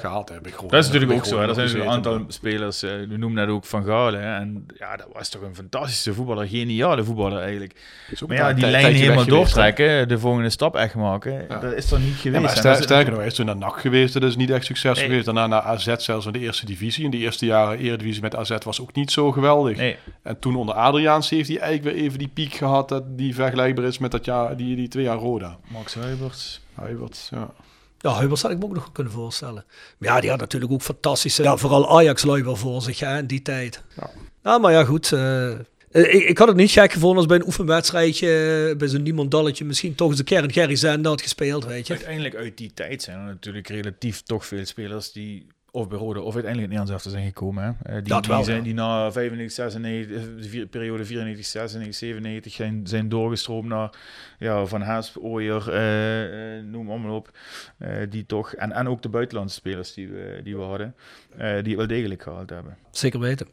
gehaald. 0.00 0.26
Bij 0.26 0.38
Groningen. 0.40 0.68
Dat 0.70 0.80
is 0.84 0.86
natuurlijk 0.90 1.18
ook 1.18 1.24
zo. 1.26 1.40
Hè. 1.40 1.48
Er 1.48 1.68
zijn 1.68 1.82
een 1.82 1.88
aantal 1.88 2.24
spelers, 2.28 2.82
eh, 2.82 2.90
we 2.90 3.16
noemen 3.16 3.32
net 3.46 3.48
ook 3.54 3.64
Van 3.64 3.84
Galen. 3.84 4.20
Hè. 4.22 4.34
En 4.36 4.66
ja, 4.78 4.96
dat 4.96 5.06
was 5.12 5.28
toch 5.28 5.42
een 5.42 5.54
fantastische 5.54 6.14
voetballer, 6.14 6.48
geniale 6.48 7.04
voetballer 7.04 7.42
eigenlijk. 7.42 7.80
Maar 8.26 8.36
ja, 8.36 8.52
die 8.52 8.66
lijn 8.66 8.94
helemaal 8.94 9.24
doortrekken, 9.26 10.08
de 10.08 10.18
volgende 10.18 10.50
stap 10.50 10.76
echt 10.76 10.94
maken, 10.94 11.46
dat 11.48 11.72
is 11.72 11.90
er 11.90 12.00
niet 12.00 12.20
Ja, 12.22 12.30
geweest. 12.30 12.64
is- 12.64 12.82
sterker 12.82 13.08
nog, 13.10 13.18
hij 13.18 13.26
is 13.28 13.34
toen 13.34 13.46
naar 13.46 13.56
NAC 13.56 13.80
geweest. 13.80 14.12
Dat 14.12 14.22
is 14.22 14.36
niet 14.36 14.50
echt 14.50 14.64
succes 14.64 15.00
geweest. 15.00 15.24
Daarna 15.24 15.46
naar 15.46 15.60
AZ 15.62 15.94
zelfs 15.96 16.26
in 16.26 16.32
de 16.32 16.38
eerste 16.38 16.66
divisie. 16.66 17.04
In 17.04 17.10
de 17.10 17.16
eerste 17.16 17.46
jaren 17.46 17.78
Eredivisie 17.78 18.22
met 18.22 18.36
AZ 18.36 18.56
was 18.64 18.80
ook 18.80 18.94
niet 18.94 19.10
zo 19.10 19.32
geweldig. 19.32 19.94
En 20.22 20.38
toen 20.38 20.56
onder 20.56 20.74
Adriaans 20.74 21.30
heeft 21.30 21.48
hij 21.48 21.58
eigenlijk 21.58 21.96
weer 21.96 22.04
even 22.04 22.18
die 22.18 22.28
piek 22.28 22.54
gehad... 22.54 22.88
Dat 22.88 23.18
die 23.18 23.34
vergelijkbaar 23.34 23.84
is 23.84 23.98
met 23.98 24.10
dat 24.10 24.24
jaar, 24.24 24.56
die, 24.56 24.76
die 24.76 24.88
twee 24.88 25.04
jaar 25.04 25.16
Roda. 25.16 25.56
Max 25.68 25.94
Huiberts. 25.94 26.60
Huiberts, 26.74 27.28
ja. 27.34 27.50
Ja, 27.98 28.10
Huibers 28.10 28.42
had 28.42 28.50
ik 28.50 28.58
me 28.58 28.64
ook 28.64 28.74
nog 28.74 28.92
kunnen 28.92 29.12
voorstellen. 29.12 29.64
Maar 29.98 30.08
ja, 30.08 30.20
die 30.20 30.30
had 30.30 30.38
natuurlijk 30.40 30.72
ook 30.72 30.82
fantastische... 30.82 31.42
Ja, 31.42 31.56
vooral 31.56 31.98
Ajax-lui 31.98 32.44
wel 32.44 32.56
voor 32.56 32.82
zich 32.82 33.00
hè, 33.00 33.18
in 33.18 33.26
die 33.26 33.42
tijd. 33.42 33.82
Ja. 33.96 34.10
Ja, 34.42 34.58
maar 34.58 34.72
ja, 34.72 34.84
goed. 34.84 35.12
eh, 35.12 35.50
Eh, 35.50 36.14
ik, 36.14 36.22
ik 36.28 36.38
had 36.38 36.48
het 36.48 36.56
niet 36.56 36.70
gek 36.70 36.92
gevonden 36.92 37.16
als 37.18 37.26
bij 37.26 37.36
een 37.36 37.46
oefenwedstrijdje, 37.46 38.28
eh, 38.70 38.76
bij 38.76 38.88
zo'n 38.88 39.02
niemandalletje, 39.02 39.64
misschien 39.64 39.94
toch 39.94 40.10
eens 40.10 40.18
een 40.18 40.24
keer 40.24 40.44
een 40.44 40.52
Gerry 40.52 40.76
Zender 40.76 41.10
had 41.10 41.22
gespeeld, 41.22 41.64
weet 41.64 41.86
je. 41.86 41.92
Uiteindelijk 41.92 42.34
uit 42.34 42.56
die 42.56 42.70
tijd 42.74 43.02
zijn 43.02 43.18
er 43.18 43.24
natuurlijk 43.24 43.68
relatief 43.68 44.22
toch 44.22 44.46
veel 44.46 44.64
spelers 44.66 45.12
die 45.12 45.46
of 45.76 45.88
bij 45.88 45.98
Rode 45.98 46.20
of 46.20 46.34
uiteindelijk 46.34 46.72
in 46.72 46.78
het 46.78 46.88
Nederlands 46.88 47.04
zijn 47.16 47.26
gekomen. 47.26 47.64
Hè. 47.64 47.70
Eh, 47.92 47.94
die, 47.94 48.02
Dat 48.12 48.26
wel, 48.26 48.36
die, 48.36 48.44
zijn, 48.44 48.56
ja. 48.56 48.62
die 48.62 48.74
na 48.74 49.12
95, 49.12 49.56
96, 49.56 50.16
eh, 50.16 50.22
de 50.42 50.48
vier- 50.48 50.66
periode 50.66 51.04
94, 51.04 51.46
96, 51.46 51.94
97 51.98 52.52
zijn, 52.52 52.80
zijn 52.86 53.08
doorgestroomd 53.08 53.68
naar 53.68 53.90
ja, 54.38 54.64
Van 54.66 54.82
Haasp, 54.82 55.16
Ooyer, 55.18 55.72
eh, 55.72 56.62
noem 56.64 56.90
allemaal 56.90 57.16
op. 57.16 57.30
Eh, 57.78 57.90
die 58.10 58.26
toch, 58.26 58.52
en, 58.52 58.72
en 58.72 58.88
ook 58.88 59.02
de 59.02 59.08
buitenlandse 59.08 59.54
spelers 59.56 59.94
die 59.94 60.08
we, 60.08 60.40
die 60.44 60.56
we 60.56 60.62
hadden, 60.62 60.94
eh, 61.36 61.38
die 61.38 61.54
het 61.56 61.76
wel 61.76 61.86
degelijk 61.86 62.22
gehaald 62.22 62.50
hebben. 62.50 62.76
Zeker 62.90 63.20
weten. 63.20 63.46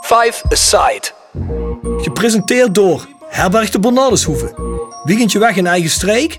Five 0.00 0.44
Aside. 0.48 1.10
Gepresenteerd 2.02 2.74
door 2.74 3.06
Herberg 3.28 3.70
de 3.70 3.80
Bernardeshoeve. 3.80 4.76
Weekendje 5.04 5.38
weg 5.38 5.56
in 5.56 5.66
eigen 5.66 5.90
streek? 5.90 6.38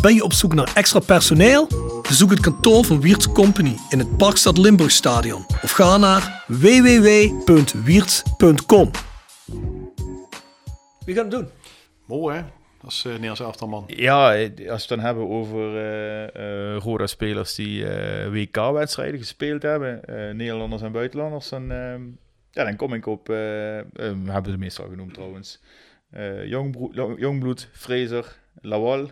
Ben 0.00 0.14
je 0.14 0.24
op 0.24 0.32
zoek 0.32 0.54
naar 0.54 0.72
extra 0.74 0.98
personeel? 0.98 1.66
Bezoek 2.02 2.30
het 2.30 2.40
kantoor 2.40 2.84
van 2.84 3.00
Wiert's 3.00 3.32
Company 3.32 3.76
in 3.88 3.98
het 3.98 4.16
Parkstad 4.16 4.58
Limburgstadion 4.58 5.44
of 5.62 5.70
ga 5.70 5.96
naar 5.96 6.44
www.wierts.com. 6.46 8.90
Wie 11.04 11.14
gaat 11.14 11.24
het 11.24 11.30
doen? 11.30 11.48
Mooi 12.06 12.36
hè, 12.36 12.42
als 12.80 13.04
uh, 13.04 13.12
Nederlands 13.12 13.40
elftal 13.40 13.68
man. 13.68 13.84
Ja, 13.86 14.34
eh, 14.34 14.44
als 14.44 14.54
we 14.58 14.64
het 14.64 14.88
dan 14.88 14.98
hebben 14.98 15.28
over 15.28 15.76
eh 15.76 16.24
eh, 16.74 16.80
Roda-spelers 16.82 17.54
die 17.54 17.86
eh, 17.86 18.30
WK-wedstrijden 18.30 19.18
gespeeld 19.18 19.62
hebben, 19.62 20.04
eh, 20.04 20.34
Nederlanders 20.34 20.82
en 20.82 20.92
buitenlanders, 20.92 21.48
dan, 21.48 21.70
ehm, 21.70 22.02
ja, 22.50 22.64
dan 22.64 22.76
kom 22.76 22.94
ik 22.94 23.06
op, 23.06 23.28
eh, 23.28 23.78
eh, 23.78 23.84
we 23.96 24.30
hebben 24.30 24.52
ze 24.52 24.58
meestal 24.58 24.88
genoemd 24.88 25.14
trouwens, 25.14 25.60
eh 26.10 26.44
Jongbloed, 27.16 27.68
Fraser, 27.72 28.36
Lawal, 28.60 29.02
eh, 29.04 29.10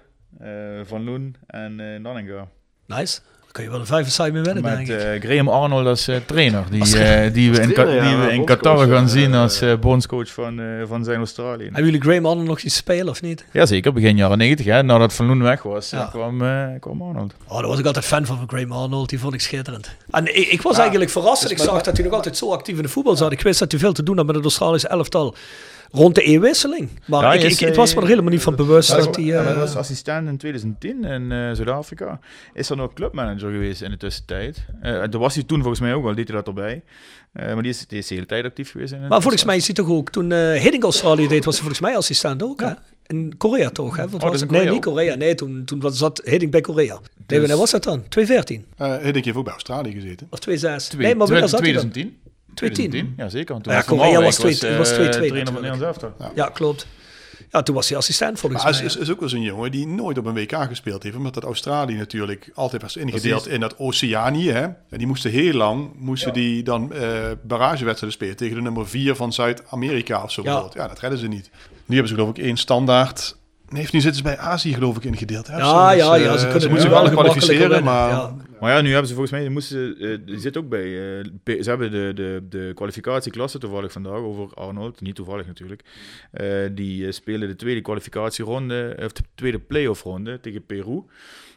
Van 0.85 1.05
Loen 1.05 1.37
en 1.47 1.81
eh 1.81 2.01
Nanninga. 2.01 2.47
Nice. 2.87 3.21
Dan 3.43 3.53
kun 3.53 3.63
je 3.65 3.71
wel 3.71 3.81
een 3.81 3.87
vijf 3.87 4.11
side 4.11 4.33
mee 4.33 4.43
winnen, 4.43 4.63
Met 4.63 4.77
denk 4.77 4.89
ik. 4.89 4.99
eh, 5.23 5.31
Graham 5.31 5.49
Arnold 5.49 5.87
als 5.87 6.09
eh, 6.09 6.17
trainer, 6.27 6.65
die, 6.71 6.81
Als 6.81 6.93
eh, 6.95 7.33
die 7.33 7.51
we 7.53 7.61
in, 7.61 7.73
trainer, 7.73 8.03
die 8.09 8.17
we 8.17 8.33
in 8.33 8.45
Qatar 8.45 8.89
gaan 8.89 9.09
zien 9.09 9.35
als 9.35 9.61
eh, 9.61 9.75
bondscoach 9.81 10.33
van, 10.33 10.61
eh, 10.61 10.67
van 10.87 11.05
zijn 11.05 11.19
Australië. 11.19 11.65
Hebben 11.65 11.85
jullie 11.85 12.01
Graham 12.01 12.27
Arnold 12.27 12.47
nog 12.47 12.61
zien 12.61 12.71
spelen 12.71 13.09
of 13.09 13.23
niet? 13.23 13.45
Jazeker, 13.53 13.93
begin 13.93 14.17
jaren 14.17 14.39
90, 14.39 14.67
hè, 14.67 14.83
nadat 14.83 15.13
Van 15.15 15.27
Loen 15.27 15.43
weg 15.43 15.63
was, 15.63 15.91
Ja. 15.91 16.01
eh, 16.03 16.11
kwam, 16.11 16.43
eh, 16.43 16.67
kwam 16.81 17.03
Arnold. 17.03 17.35
Oh, 17.47 17.59
daar 17.59 17.67
was 17.69 17.79
ik 17.79 17.87
altijd 17.87 18.05
fan 18.05 18.27
van, 18.27 18.37
van 18.39 18.49
Graham 18.49 18.73
Arnold. 18.73 19.09
Die 19.09 19.19
vond 19.19 19.35
ik 19.35 19.41
schitterend. 19.41 19.91
En 20.11 20.37
ik, 20.37 20.47
ik 20.49 20.63
was 20.63 20.75
Ja, 20.75 20.81
eigenlijk 20.81 21.11
verrast. 21.11 21.43
dus 21.43 21.51
Ik 21.51 21.59
zag 21.59 21.83
dat 21.83 21.97
hij 21.97 22.05
nog 22.05 22.15
altijd 22.15 22.37
zo 22.37 22.53
actief 22.53 22.77
in 22.77 22.83
de 22.83 22.89
voetbal 22.89 23.17
zat. 23.17 23.33
Ik 23.33 23.41
wist 23.41 23.59
dat 23.59 23.71
hij 23.71 23.81
veel 23.81 23.93
te 23.93 24.03
doen 24.03 24.17
had 24.17 24.27
met 24.27 24.35
het 24.35 24.45
Australische 24.45 24.89
elftal 24.89 25.35
rond 25.95 26.15
de 26.15 26.23
eeuwwisseling. 26.23 26.89
Maar 27.07 27.23
Ja, 27.23 27.33
ik, 27.49 27.61
ik 27.61 27.75
was 27.75 27.91
me 27.91 27.97
eh, 27.97 28.03
er 28.03 28.09
helemaal 28.09 28.31
niet 28.33 28.43
van 28.43 28.55
bewust 28.57 28.91
Ja, 28.91 28.97
dat 28.97 29.17
hij... 29.17 29.25
ja, 29.25 29.39
eh, 29.41 29.47
hij 29.47 29.55
was 29.55 29.77
assistent 29.77 30.29
in 30.29 30.37
2010 30.37 31.05
in 31.05 31.33
eh, 31.33 31.39
Zuid-Afrika. 31.53 32.21
Is 32.55 32.71
er 32.71 32.77
nog 32.77 32.93
clubmanager 32.93 33.51
geweest 33.51 33.83
in 33.83 33.91
de 33.91 33.97
tussentijd. 33.97 34.65
Eh 34.81 34.91
daar 34.93 35.19
was 35.19 35.35
hij 35.35 35.45
toen 35.45 35.59
volgens 35.59 35.81
mij 35.81 35.95
ook 35.95 36.05
al, 36.07 36.15
deed 36.15 36.29
hij 36.29 36.37
dat 36.37 36.47
erbij. 36.47 36.83
Eh, 37.33 37.53
maar 37.55 37.63
die 37.63 37.73
is, 37.73 37.87
die 37.87 37.99
is 37.99 38.07
de 38.07 38.15
hele 38.15 38.27
tijd 38.27 38.45
actief 38.45 38.71
geweest. 38.71 38.93
In 38.93 39.01
het 39.01 39.09
maar 39.09 39.21
volgens 39.23 39.45
mij 39.45 39.57
is 39.57 39.67
hij 39.67 39.75
toch 39.75 39.89
ook, 39.89 40.11
toen 40.11 40.33
eh 40.33 40.61
Hiddink 40.61 40.83
Australië 40.83 41.29
deed, 41.29 41.45
was 41.45 41.55
hij 41.55 41.63
volgens 41.63 41.81
mij 41.81 41.97
assistent 41.97 42.43
ook. 42.43 42.61
Hè? 42.61 42.71
In 43.07 43.35
Korea 43.37 43.71
toch? 43.71 43.97
Hè? 43.97 44.03
Wat 44.09 44.15
Oh, 44.15 44.21
was 44.21 44.23
dat 44.23 44.35
is 44.35 44.41
het? 44.41 44.51
in 44.51 44.55
nee, 44.57 44.61
Korea 44.65 44.75
niet 44.75 44.85
Korea. 44.85 45.15
Nee, 45.15 45.35
toen, 45.35 45.65
toen 45.65 45.81
was, 45.81 45.99
zat 45.99 46.21
Hiddink 46.25 46.53
bij 46.53 46.61
Korea. 46.61 46.95
Nee, 46.95 47.03
Dus- 47.27 47.39
wanneer 47.39 47.57
was 47.57 47.71
dat 47.71 47.83
dan? 47.85 48.09
2014? 48.09 48.65
Uh, 48.79 49.03
Hiddink 49.05 49.25
heeft 49.25 49.37
ook 49.37 49.45
bij 49.45 49.53
Australië 49.53 49.93
gezeten. 49.93 50.27
Of 50.31 50.39
2006? 50.39 50.89
Twee- 50.89 51.07
nee, 51.07 51.15
maar 51.15 51.27
wanneer 51.27 51.49
zat 51.49 51.61
hij 51.61 51.73
dan? 51.73 51.91
2010. 51.91 52.33
2010? 52.55 53.15
Ja, 53.17 53.29
zeker. 53.29 53.53
Want 53.53 53.65
toen 53.65 53.73
Ja, 53.73 53.79
was 53.79 53.89
Van 53.89 53.97
Korea 53.97 54.13
Marwijk 54.13 54.37
was 54.43 54.57
2 54.59 54.77
was 54.77 54.89
2 54.89 55.09
trainer 55.09 55.45
van 55.45 55.55
het 55.55 55.63
Nederlands 55.63 55.83
elftal. 56.03 56.31
Ja. 56.35 56.49
klopt. 56.49 56.87
Ja, 57.51 57.63
toen 57.63 57.75
was 57.75 57.89
hij 57.89 57.99
assistent 57.99 58.39
volgens 58.39 58.63
Maar 58.63 58.71
mij. 58.73 58.81
hij 58.81 58.91
is, 58.91 58.97
is 58.97 59.11
ook 59.11 59.21
wel 59.21 59.29
zo'n 59.29 59.43
jongen 59.43 59.71
die 59.71 59.87
nooit 59.87 60.19
op 60.19 60.25
een 60.27 60.35
WK 60.35 60.53
gespeeld 60.69 61.03
heeft. 61.03 61.17
Omdat 61.17 61.35
dat 61.35 61.45
Australië 61.45 61.95
natuurlijk 61.95 62.51
altijd 62.55 62.83
was 62.83 62.97
ingedeeld 62.97 63.49
in 63.49 63.61
dat 63.61 63.79
Oceanië. 63.79 64.51
Hè? 64.51 64.63
En 64.63 64.99
die 64.99 65.07
moesten 65.07 65.31
heel 65.31 65.53
lang 65.53 65.91
moesten 65.99 66.33
die 66.33 66.63
dan 66.63 66.93
eh 66.93 67.31
barragewedstrijden 67.43 68.13
spelen 68.13 68.37
tegen 68.37 68.55
de 68.55 68.63
nummer 68.63 68.89
4 68.89 69.15
van 69.17 69.33
Zuid-Amerika 69.33 70.23
of 70.23 70.33
zo. 70.33 70.43
Ja. 70.43 70.69
Ja. 70.75 70.89
dat 70.89 70.99
redden 71.01 71.19
ze 71.19 71.27
niet. 71.29 71.51
Nu 71.87 71.95
hebben 71.95 72.09
ze 72.09 72.15
geloof 72.15 72.31
ik 72.37 72.45
één 72.45 72.57
standaard. 72.57 73.37
Nee, 73.69 73.83
nu 73.93 74.01
zitten 74.01 74.15
ze 74.15 74.23
bij 74.23 74.39
Azië 74.39 74.75
geloof 74.75 74.97
ik 74.97 75.05
ingedeeld. 75.05 75.47
Hè? 75.47 75.57
Ja, 75.57 75.89
zo. 75.89 75.89
Dus, 75.89 76.05
ja, 76.05 76.15
ja, 76.15 76.33
eh, 76.33 76.39
ze 76.39 76.49
kunnen 76.49 76.71
moeten 76.71 76.89
nu 76.89 76.95
wel 76.95 77.11
kwalificeren, 77.11 77.85
maar... 77.85 78.11
ja. 78.11 78.37
Maar 78.65 78.73
ja, 78.73 78.81
nu 78.81 78.89
hebben 78.91 79.09
ze 79.09 79.15
volgens 79.15 79.41
mij, 79.41 79.49
moesten 79.49 79.97
ze, 79.99 80.07
eh, 80.07 80.27
die 80.27 80.41
zit 80.41 80.57
ook 80.57 80.69
bij, 80.69 80.85
eh, 80.85 81.63
ze 81.63 81.69
hebben 81.69 81.91
de, 81.91 82.13
de, 82.15 82.43
de 82.49 82.73
kwalificatieklasse 82.75 83.59
toevallig 83.59 83.93
vandaag 83.93 84.19
over 84.19 84.55
Arnold, 84.55 85.01
niet 85.01 85.15
toevallig 85.15 85.47
natuurlijk. 85.47 85.83
Eh, 86.31 86.47
die 86.73 87.07
eh, 87.07 87.13
spelen 87.13 87.49
de 87.49 87.57
tweede 87.57 87.81
kwalificatieronde, 87.81 88.97
of 89.05 89.13
de 89.13 89.23
tweede 89.35 89.59
playoff 89.59 90.03
ronde 90.03 90.41
tegen 90.41 90.67
Peru. 90.67 91.03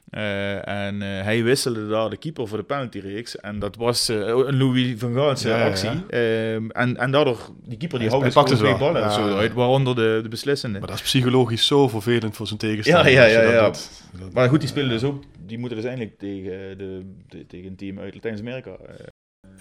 Eh, 0.09 0.67
en 0.67 1.01
eh, 1.01 1.23
hij 1.23 1.43
wisselde 1.43 1.87
daar 1.87 2.09
de 2.09 2.17
keeper 2.17 2.47
voor 2.47 2.57
de 2.57 2.63
penaltyreeks. 2.63 3.35
En 3.39 3.59
dat 3.59 3.75
was 3.75 4.09
eh, 4.09 4.17
een 4.17 4.57
Louis 4.57 4.93
van 4.97 5.13
Gaalse 5.13 5.47
Ja, 5.47 5.55
ja, 5.57 5.61
ja. 5.63 5.69
actie. 5.69 5.89
Ehm, 6.09 6.69
en, 6.69 6.97
en 6.97 7.11
daardoor, 7.11 7.49
die 7.65 7.77
keeper 7.77 7.99
die 7.99 8.09
houdt 8.09 8.25
dus 8.25 8.33
pakte 8.33 8.55
twee 8.55 8.69
wel. 8.69 8.79
ballen 8.79 9.11
zo 9.11 9.35
uit, 9.37 9.53
waaronder 9.53 9.95
de, 9.95 10.19
de 10.23 10.29
beslissende. 10.29 10.79
Maar 10.79 10.87
dat 10.87 10.97
is 10.97 11.03
psychologisch 11.03 11.65
zo 11.67 11.87
vervelend 11.87 12.35
voor 12.35 12.47
zijn 12.47 12.59
tegenstander. 12.59 13.11
ja, 13.11 13.25
ja. 13.25 13.41
dat 13.41 13.51
ja. 13.51 13.65
doet. 14.19 14.33
Maar 14.33 14.49
goed, 14.49 14.59
die 14.59 14.69
spelen 14.69 14.89
dus 14.89 15.03
ook, 15.03 15.23
die 15.45 15.57
moeten 15.57 15.77
dus 15.77 15.85
eindelijk 15.87 16.17
tegen, 16.17 16.77
de, 16.77 17.01
de- 17.27 17.45
tegen 17.47 17.67
een 17.67 17.75
team 17.75 17.99
uit 17.99 18.13
Latijns-Amerika. 18.13 18.71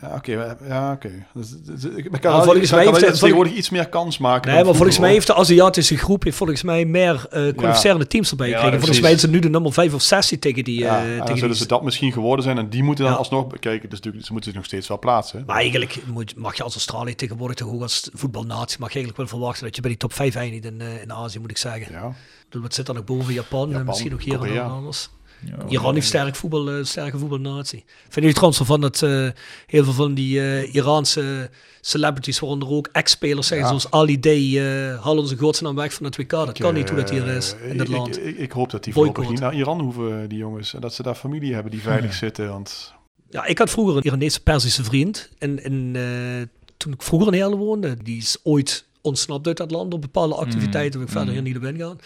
Eh, 0.01 0.09
Ja, 0.09 0.15
oké. 0.17 0.37
maar- 0.37 0.57
ja, 0.69 0.93
oké. 0.93 1.11
Dus, 1.35 1.49
dus, 1.51 1.83
Ja, 1.83 1.89
kan 1.91 2.43
volgens 2.43 2.45
volgens 2.45 2.71
mij 2.71 2.85
heeft 2.87 3.19
tegenwoordig 3.21 3.53
iets 3.53 3.71
meer 3.71 3.89
kans 3.89 4.19
maken. 4.19 4.53
Nee, 4.55 4.65
maar 4.65 4.75
volgens 4.75 4.99
mij 4.99 5.11
heeft 5.11 5.27
de 5.27 5.35
Aziatische 5.35 5.97
groep 5.97 6.23
heeft 6.25 6.37
volgens 6.37 6.63
mij 6.63 6.85
meer 6.85 7.27
eh 7.31 7.55
kwalificerende 7.57 8.07
teams 8.07 8.31
erbij 8.31 8.49
Ja, 8.49 8.55
gekregen. 8.55 8.79
volgens 8.79 9.01
mij 9.01 9.13
is 9.13 9.23
het 9.23 9.31
nu 9.31 9.39
de 9.39 9.49
nummer 9.49 9.73
5 9.73 9.95
of 9.95 10.03
6 10.03 10.29
die 10.29 10.39
tegen 10.39 10.65
die... 10.65 10.77
eh 10.79 10.85
Ja, 10.87 11.01
tegen 11.03 11.27
zullen 11.39 11.49
die 11.51 11.59
ze 11.63 11.67
dat 11.67 11.83
misschien 11.83 12.13
geworden 12.13 12.45
zijn 12.45 12.59
en 12.59 12.69
die 12.69 12.83
moeten 12.83 13.05
dan 13.05 13.13
Ja. 13.13 13.19
alsnog 13.19 13.47
bekijken. 13.47 13.89
Dus 13.89 13.99
natuurlijk, 13.99 14.27
ze 14.27 14.33
moeten 14.33 14.51
zich 14.51 14.61
nog 14.61 14.69
steeds 14.69 14.89
wel 14.89 14.99
plaatsen. 14.99 15.43
Maar 15.47 15.57
eigenlijk 15.57 15.97
moet, 16.13 16.37
mag 16.37 16.57
je 16.57 16.63
als 16.63 16.75
Australië 16.75 17.15
tegenwoordig 17.15 17.57
toch 17.57 17.69
ook 17.69 17.83
als 17.83 18.11
voetbalnatie 18.15 18.79
mag 18.81 18.89
je 18.93 18.95
eigenlijk 18.99 19.17
wel 19.31 19.39
verwachten 19.39 19.65
dat 19.65 19.75
je 19.75 19.81
bij 19.81 19.91
die 19.91 19.99
top 19.99 20.13
5 20.13 20.35
eindigt 20.35 20.65
in, 20.65 20.81
eh, 20.81 21.03
in 21.03 21.13
Azië, 21.13 21.39
moet 21.39 21.51
ik 21.51 21.59
zeggen. 21.59 21.93
Ja. 21.93 22.13
Dus 22.49 22.63
wat 22.63 22.75
zit 22.75 22.87
dan 22.87 22.95
nog 22.95 23.05
boven 23.05 23.33
Japan, 23.35 23.75
en 23.75 23.85
misschien 23.85 24.13
ook 24.13 24.23
hier 24.23 24.33
en 24.33 24.39
Korea. 24.39 24.63
anders. 24.63 25.11
Iran 25.69 25.95
heeft 25.95 26.07
sterk 26.07 26.37
voetbal, 26.37 26.71
eh, 26.71 26.85
sterke 26.85 27.19
voetbalnatie. 27.19 27.85
Vind 28.03 28.15
jullie 28.15 28.33
trouwens 28.33 28.61
van 28.65 28.81
dat 28.81 29.03
eh, 29.03 29.29
heel 29.67 29.85
veel 29.85 29.93
van 29.93 30.15
die 30.15 30.41
eh, 30.41 30.75
Iraanse 30.75 31.51
celebrities, 31.81 32.39
waaronder 32.39 32.69
ook 32.69 32.89
ex-spelers 32.93 33.49
Ja. 33.49 33.67
zoals 33.67 33.91
Ali 33.91 34.21
Day, 34.21 34.61
halen 35.01 35.23
onze 35.23 35.37
godsnaam 35.37 35.75
weg 35.75 35.93
van 35.95 36.07
het 36.07 36.17
WK. 36.17 36.31
Dat 36.31 36.59
kan 36.59 36.75
niet 36.75 36.89
hoe 36.89 36.99
dat 36.99 37.11
hier 37.11 37.27
is 37.27 37.55
in 37.69 37.77
dat 37.77 37.89
land. 37.89 38.27
Ik, 38.39 38.53
hoop 38.53 38.71
dat 38.71 38.85
die 38.85 38.93
voorlopig 38.93 39.29
niet 39.29 39.41
naar 39.41 39.55
Iran 39.55 39.81
hoeven, 39.81 40.29
die 40.29 40.39
jongens. 40.39 40.75
En 40.75 40.81
dat 40.81 40.95
ze 40.95 41.03
daar 41.03 41.15
familie 41.15 41.55
hebben 41.55 41.73
die 41.73 41.81
veilig 41.81 42.15
zitten. 42.15 42.49
Want 42.49 42.95
Ja, 43.31 43.45
ik 43.45 43.59
had 43.59 43.71
vroeger 43.71 43.97
een 43.97 44.07
Iranese 44.07 44.43
Persische 44.43 44.85
vriend. 44.85 45.31
En, 45.39 45.65
en 45.65 45.93
toen 46.77 46.93
ik 46.93 47.03
vroeger 47.03 47.29
in 47.29 47.35
Heerlen 47.35 47.59
woonde, 47.59 47.97
die 48.03 48.17
is 48.17 48.37
ooit 48.43 48.86
ontsnapt 49.07 49.47
uit 49.47 49.57
dat 49.57 49.71
land 49.71 49.95
op 49.95 50.01
bepaalde 50.01 50.35
activiteiten, 50.35 50.99
waar 50.99 51.09
ik 51.09 51.15
verder 51.15 51.33
hier 51.33 51.43
niet 51.43 51.57
op 51.57 51.65
ingaan. 51.65 51.99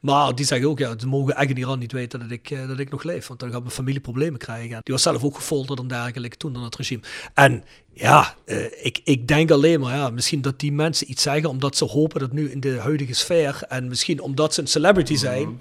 Maar 0.00 0.34
die 0.34 0.46
zeggen 0.46 0.68
ook, 0.68 0.78
ja, 0.78 0.94
ze 0.98 1.06
mogen 1.06 1.36
echt 1.36 1.50
in 1.50 1.58
Iran 1.58 1.78
niet 1.78 1.92
weten 1.92 2.20
dat 2.20 2.30
ik, 2.30 2.50
eh, 2.50 2.68
dat 2.68 2.78
ik 2.78 2.90
nog 2.90 3.02
leef, 3.02 3.26
want 3.26 3.40
dan 3.40 3.50
gaat 3.50 3.60
mijn 3.60 3.72
familie 3.72 4.00
problemen 4.00 4.38
krijgen. 4.38 4.80
Die 4.82 4.94
was 4.94 5.02
zelf 5.02 5.24
ook 5.24 5.36
gefolterd 5.36 5.78
en 5.78 5.88
dergelijke 5.88 6.36
toen 6.36 6.52
dan 6.52 6.64
het 6.64 6.76
regime. 6.76 7.02
En 7.34 7.64
ja, 7.92 8.34
eh, 8.44 8.64
ik, 8.82 9.00
ik 9.04 9.28
denk 9.28 9.50
alleen 9.50 9.80
maar, 9.80 9.94
ja, 9.94 10.10
misschien 10.10 10.42
dat 10.42 10.60
die 10.60 10.72
mensen 10.72 11.10
iets 11.10 11.22
zeggen 11.22 11.48
omdat 11.48 11.76
ze 11.76 11.84
hopen 11.84 12.20
dat 12.20 12.32
nu 12.32 12.50
in 12.50 12.60
de 12.60 12.78
huidige 12.78 13.14
sfeer 13.14 13.62
en 13.68 13.88
misschien 13.88 14.20
omdat 14.20 14.54
ze 14.54 14.60
een 14.60 14.66
celebrity 14.66 15.14
zijn. 15.14 15.60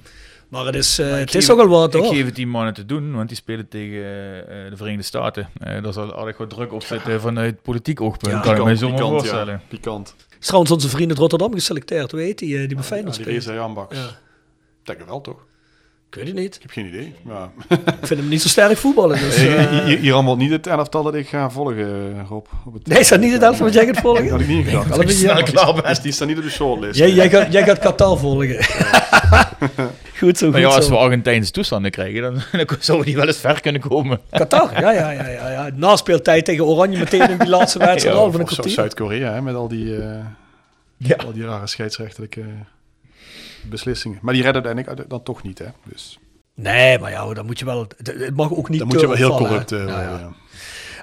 Maar 0.56 0.66
het 0.66 0.76
is, 0.76 1.00
eh, 1.00 1.10
Maar 1.10 1.20
ik 1.20 1.26
het 1.26 1.36
is 1.36 1.50
ook 1.52 1.58
wel 1.58 1.68
wat 1.68 1.96
Ik 1.96 2.02
hoor. 2.02 2.14
geef 2.14 2.26
het 2.26 2.36
die 2.36 2.48
mannen 2.48 2.74
te 2.74 2.86
doen, 2.86 3.14
want 3.16 3.28
die 3.28 3.38
spelen 3.38 3.68
tegen 3.68 3.98
eh, 3.98 4.70
de 4.70 4.74
Verenigde 4.76 5.04
Staten. 5.04 5.50
Eh 5.60 5.84
daar 5.84 5.94
zal 5.94 6.16
aardig 6.18 6.38
wat 6.38 6.50
druk 6.50 6.74
op 6.74 6.84
zitten 6.84 7.22
vanuit 7.22 7.62
politiek 7.62 8.02
oogpunt, 8.02 8.32
Ja. 8.34 8.40
kan 8.40 8.52
ik 8.52 8.58
me 8.58 8.64
pikant, 8.64 8.80
zo 8.80 8.90
pikant, 8.90 9.10
voorstellen. 9.12 9.54
ja. 9.54 9.62
Pikant. 9.68 10.16
Is 10.40 10.46
trouwens 10.46 10.72
onze 10.74 10.90
vriend 10.90 11.10
uit 11.10 11.18
Rotterdam 11.20 11.54
geselecteerd, 11.54 12.12
hoe 12.12 12.20
heet 12.22 12.40
die, 12.40 12.54
eh, 12.54 12.60
die 12.60 12.68
bij 12.68 12.78
Ja, 12.78 12.84
Feyenoord 12.84 13.16
die 13.16 13.24
speelt? 13.24 13.38
Reza 13.46 13.54
Janbaks. 13.54 13.98
Ja. 13.98 14.06
Denk 14.84 15.00
het 15.00 15.08
wel, 15.08 15.22
toch? 15.22 15.46
Ik 16.16 16.22
weet 16.24 16.34
het 16.34 16.36
niet. 16.44 16.56
Ik 16.56 16.62
heb 16.62 16.72
geen 16.72 16.86
idee. 16.86 17.14
Maar... 17.22 17.50
Ik 18.02 18.08
vind 18.08 18.20
hem 18.20 18.30
niet 18.30 18.42
zo 18.42 18.48
sterk 18.48 18.78
voetballen. 18.78 19.20
Dus, 19.20 19.38
I- 19.44 20.00
Iran 20.02 20.26
wordt 20.26 20.42
niet 20.42 20.52
het 20.52 20.68
elftal 20.68 21.04
dat 21.04 21.16
ik 21.16 21.28
ga 21.28 21.50
volgen, 21.50 21.78
eh, 22.18 22.28
Rob. 22.30 22.46
Op 22.66 22.74
het- 22.74 22.88
Nee, 22.88 23.00
is 23.00 23.08
dat 23.08 23.20
niet 23.20 23.34
het 23.34 23.42
elftal 23.42 23.66
wat 23.66 23.74
jij 23.76 23.86
gaat 23.86 23.98
volgen? 24.00 24.24
Dat 24.30 24.32
had 24.32 24.42
ik 24.42 24.48
niet 24.48 24.66
gedacht. 24.66 24.88
Wel 24.88 25.00
een 25.00 25.06
beetje 25.06 25.26
jammer. 25.26 25.84
Die- 25.94 26.02
Die 26.02 26.12
staat 26.12 26.28
niet 26.28 26.38
op 26.38 26.44
de 26.44 26.50
shortlist. 26.50 26.98
jij, 26.98 27.12
jij, 27.12 27.30
gaat, 27.30 27.52
jij 27.52 27.64
gaat 27.64 27.80
Qatar 27.80 28.18
volgen. 28.18 28.58
Goed 30.18 30.38
zo, 30.38 30.50
Maar 30.50 30.62
goed 30.62 30.70
ja, 30.70 30.76
als 30.76 30.86
zo. 30.86 30.92
we 30.92 30.98
Argentijnse 30.98 31.52
toestanden 31.52 31.92
krijgen, 31.92 32.22
dan, 32.22 32.34
dan 32.52 32.68
zouden 32.80 33.06
die 33.08 33.16
wel 33.16 33.28
eens 33.28 33.38
ver 33.38 33.62
kunnen 33.62 33.82
komen. 33.82 34.20
Qatar, 34.32 34.82
ja, 34.82 34.92
ja, 34.92 35.12
ja, 35.12 35.28
ja, 35.28 35.50
ja. 35.52 35.70
Naspeeltijd 35.76 36.46
tegen 36.46 36.66
Oranje 36.66 36.98
meteen 36.98 37.30
in 37.30 37.38
die 37.38 37.48
laatste 37.50 37.80
wedstrijd. 37.80 38.16
Ja, 38.16 38.22
al 38.22 38.32
van 38.32 38.42
of. 38.42 38.60
Zuid-Korea, 38.66 39.34
hè, 39.34 39.42
met 39.42 39.56
al 39.56 39.68
die, 39.68 39.98
eh, 39.98 41.26
al 41.26 41.34
die 41.34 41.46
rare 41.46 41.68
scheidsrechtelijke 41.68 42.42
beslissingen. 43.70 44.20
Maar 44.22 44.34
die 44.34 44.44
redden 44.44 44.64
uiteindelijk 44.64 45.10
dan 45.10 45.24
toch 45.24 45.44
niet, 45.44 45.60
hè. 45.60 45.66
Dus 45.84 46.20
Nee, 46.56 47.00
maar 47.00 47.12
ja, 47.12 47.34
dan 47.34 47.46
moet 47.46 47.60
je 47.60 47.66
wel... 47.66 47.88
Het 48.04 48.36
mag 48.36 48.54
ook 48.54 48.70
niet 48.70 48.80
dan 48.80 48.88
moet 48.88 49.00
je 49.00 49.08
wel 49.08 49.16
te 49.16 49.22
heel 49.22 49.38
corrupt 49.38 49.72
eh, 49.72 49.88
Ja, 49.88 50.02
ja. 50.02 50.34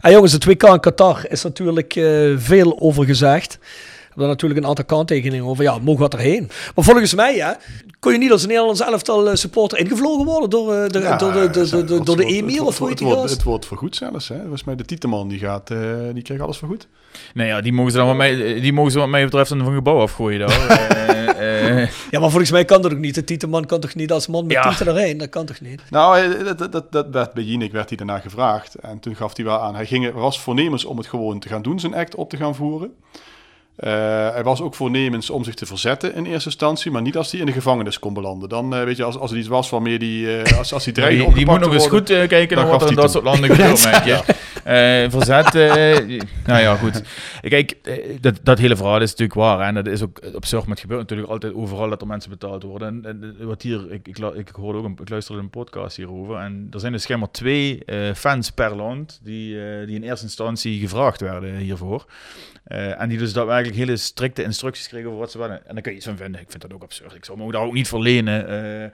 En 0.01 0.13
jongens, 0.13 0.33
het 0.33 0.45
WK 0.45 0.63
in 0.63 0.81
Qatar 0.81 1.25
is 1.29 1.43
natuurlijk 1.43 1.97
eh, 1.97 2.33
veel 2.37 2.81
over 2.81 3.05
gezegd. 3.05 3.59
We 4.15 4.19
hebben 4.19 4.37
natuurlijk 4.37 4.61
een 4.61 4.67
aantal 4.67 4.85
kanttekeningen 4.85 5.47
over. 5.47 5.65
Ja, 5.65 5.79
mogen 5.79 6.01
wat 6.01 6.15
erheen. 6.15 6.51
Maar 6.75 6.85
volgens 6.85 7.15
mij, 7.15 7.35
hè, 7.35 7.53
kon 8.01 8.13
je 8.13 8.19
niet 8.19 8.33
als 8.33 8.47
Nederlands 8.47 8.81
elftal 8.81 9.29
eh, 9.29 9.35
supporter 9.35 9.79
ingevlogen 9.79 10.25
worden 10.25 10.51
door, 10.51 10.75
eh, 10.75 10.89
de, 10.89 10.99
Ja, 10.99 11.17
door, 11.17 11.33
de, 11.33 11.51
de, 11.51 11.85
de, 11.85 12.05
door 12.05 12.19
emir 12.19 12.65
of 12.65 12.79
hoe 12.79 12.89
het 12.89 13.01
wordt, 13.01 13.31
het 13.31 13.43
wordt 13.43 13.67
vergoed 13.67 13.97
zelfs, 13.97 14.29
hè. 14.29 14.41
Volgens 14.41 14.65
mij 14.65 14.77
de 14.77 14.85
Tieteman, 14.85 15.29
die 15.29 15.39
gaat, 15.39 15.71
eh, 15.71 15.79
die 16.13 16.23
krijgt 16.23 16.43
alles 16.43 16.59
vergoed. 16.59 16.89
Nee, 17.35 17.47
ja, 17.47 17.61
die 17.61 17.73
mogen 17.73 17.91
ze 17.93 17.97
dan 17.97 18.07
wat 18.07 18.17
mij, 18.17 18.61
die 18.61 18.73
mogen 18.73 18.93
ze 18.93 18.99
wat 18.99 19.09
mij 19.09 19.25
betreft 19.25 19.49
van 19.49 19.61
een 19.61 19.75
gebouw 19.75 20.01
afgooien. 20.01 20.49
daar. 20.49 21.01
Ja, 22.11 22.21
maar 22.21 22.31
volgens 22.31 22.51
mij 22.51 22.65
kan 22.65 22.83
dat 22.83 22.93
ook 22.93 22.99
niet. 22.99 23.15
De 23.15 23.25
Tieteman 23.25 23.67
kan 23.67 23.81
toch 23.81 23.95
niet 23.95 24.13
als 24.13 24.27
man 24.27 24.47
met 24.47 24.53
Ja. 24.53 24.69
tieten 24.69 24.87
erheen? 24.87 25.19
Dat 25.19 25.29
kan 25.29 25.47
toch 25.47 25.61
niet? 25.61 25.83
Nou, 25.91 26.19
eh, 26.19 26.57
dat, 26.57 26.73
dat, 26.73 26.93
dat, 26.93 27.07
werd 27.11 27.33
bij 27.33 27.43
Jinek 27.43 27.73
werd 27.73 27.89
hij 27.89 27.97
daarna 27.97 28.19
gevraagd. 28.19 28.75
En 28.75 29.01
toen 29.01 29.17
gaf 29.17 29.37
hij 29.37 29.45
wel 29.45 29.61
aan, 29.61 29.75
hij 29.75 29.87
ging, 29.87 30.07
er 30.07 30.13
was 30.13 30.41
voornemens 30.41 30.85
om 30.85 30.97
het 30.97 31.07
gewoon 31.07 31.39
te 31.39 31.49
gaan 31.49 31.63
doen, 31.63 31.81
zijn 31.81 31.95
act 31.95 32.15
op 32.15 32.31
te 32.31 32.37
gaan 32.37 32.55
voeren. 32.55 32.95
Eh, 33.77 33.91
hij 34.33 34.43
was 34.43 34.61
ook 34.61 34.75
voornemens 34.75 35.31
om 35.31 35.45
zich 35.45 35.55
te 35.55 35.67
verzetten 35.67 36.15
in 36.15 36.25
eerste 36.25 36.49
instantie, 36.49 36.91
maar 36.91 37.03
niet 37.03 37.17
als 37.17 37.31
hij 37.31 37.41
in 37.41 37.47
de 37.47 37.53
gevangenis 37.53 37.99
kon 37.99 38.15
belanden. 38.15 38.49
Dan, 38.49 38.75
eh, 38.75 38.85
weet 38.85 38.97
je, 38.97 39.05
als, 39.05 39.19
als 39.19 39.31
er 39.31 39.37
iets 39.37 39.49
was 39.49 39.71
waarmee 39.71 39.99
die, 39.99 40.29
als, 40.57 40.73
als 40.73 40.85
hij 40.85 40.93
dreigde 40.93 41.25
die, 41.25 41.35
die 41.39 41.47
moet 41.47 41.61
nog 41.61 41.73
eens 41.73 41.89
worden, 41.89 42.19
goed 42.19 42.29
kijken 42.29 42.57
naar 42.57 42.67
wat 42.67 42.83
er 42.83 42.89
in 42.89 42.95
dat 42.95 43.11
soort 43.11 43.25
landen 43.25 43.51
gebeurt, 43.51 43.85
merk 43.91 44.05
je. 44.65 44.71
Eh, 44.71 45.11
verzet, 45.11 45.55
eh, 45.55 46.19
nou 46.47 46.61
ja, 46.61 46.77
goed. 46.77 47.03
Kijk, 47.41 47.71
eh, 47.83 48.17
dat, 48.21 48.41
dat 48.43 48.59
hele 48.59 48.77
verhaal 48.77 49.01
is 49.01 49.11
natuurlijk 49.11 49.39
waar. 49.39 49.61
En 49.61 49.75
dat 49.75 49.87
is 49.87 50.03
ook 50.03 50.21
absurd, 50.35 50.63
maar 50.63 50.71
het 50.71 50.81
gebeurt 50.81 51.01
natuurlijk 51.01 51.31
altijd 51.31 51.55
overal 51.55 51.89
dat 51.89 52.01
er 52.01 52.07
mensen 52.07 52.31
betaald 52.31 52.63
worden. 52.63 53.05
En, 53.05 53.37
wat 53.47 53.63
hier, 53.63 53.93
ik, 53.93 54.09
ik, 54.09 54.19
ik 54.19 54.49
hoorde 54.49 54.79
ook 54.79 54.85
een, 54.85 54.99
ik 55.01 55.09
luisterde 55.09 55.41
een 55.41 55.51
podcast 55.51 55.97
hierover. 55.97 56.37
En 56.37 56.67
er 56.71 56.81
zijn 56.81 56.93
dus 56.93 57.03
schijnbaar 57.03 57.31
twee 57.31 57.83
fans 58.15 58.51
per 58.51 58.77
land 58.77 59.21
die, 59.23 59.57
die 59.87 59.97
in 59.97 60.03
eerste 60.03 60.25
instantie 60.25 60.81
gevraagd 60.81 61.21
werden 61.21 61.57
hiervoor. 61.57 62.05
En 62.65 63.09
die 63.09 63.19
dus 63.19 63.33
daadwerkelijk 63.33 63.77
hele 63.77 63.97
strikte 63.97 64.43
instructies 64.43 64.89
kregen 64.89 65.09
over 65.09 65.21
wat 65.21 65.31
ze 65.31 65.39
willen. 65.39 65.67
En 65.67 65.75
daar 65.75 65.83
kun 65.83 65.93
je 65.93 65.97
iets 65.97 66.07
van 66.07 66.17
vinden. 66.17 66.41
Ik 66.41 66.51
vind 66.51 66.63
dat 66.63 66.73
ook 66.73 66.83
absurd. 66.83 67.15
Ik 67.15 67.25
zou 67.25 67.39
me 67.39 67.53
daar 67.53 67.63
ook 67.63 67.73
niet 67.73 67.89
verlenen 67.89 68.93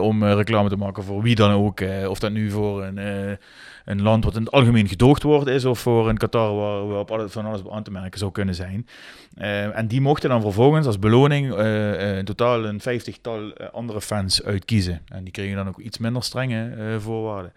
om 0.00 0.24
reclame 0.24 0.68
te 0.68 0.76
maken 0.76 1.04
voor 1.04 1.22
wie 1.22 1.34
dan 1.34 1.50
ook. 1.50 1.80
of 2.08 2.18
dat 2.18 2.32
nu 2.32 2.50
voor 2.50 2.84
een, 2.84 3.38
een 3.88 4.02
land 4.02 4.24
wat 4.24 4.36
in 4.36 4.42
het 4.42 4.50
algemeen 4.50 4.88
gedoogd 4.88 5.22
wordt 5.22 5.48
is, 5.48 5.64
of 5.64 5.78
voor 5.78 6.08
een 6.08 6.16
Qatar 6.16 6.54
waar 6.54 6.88
we 6.88 6.94
op 6.94 7.30
van 7.30 7.46
alles 7.46 7.60
aan 7.70 7.82
te 7.82 7.90
merken 7.90 8.18
zou 8.18 8.32
kunnen 8.32 8.54
zijn. 8.54 8.86
Eh, 9.34 9.76
en 9.76 9.88
die 9.88 10.00
mochten 10.00 10.28
dan 10.28 10.40
vervolgens 10.40 10.86
als 10.86 10.98
beloning 10.98 11.54
eh, 11.54 12.10
eh, 12.10 12.18
in 12.18 12.24
totaal 12.24 12.64
een 12.64 12.80
vijftigtal 12.80 13.52
andere 13.72 14.00
fans 14.00 14.42
uitkiezen. 14.42 15.02
En 15.08 15.24
die 15.24 15.32
kregen 15.32 15.56
dan 15.56 15.68
ook 15.68 15.78
iets 15.78 15.98
minder 15.98 16.22
strenge 16.22 16.96
voorwaarden. 17.00 17.52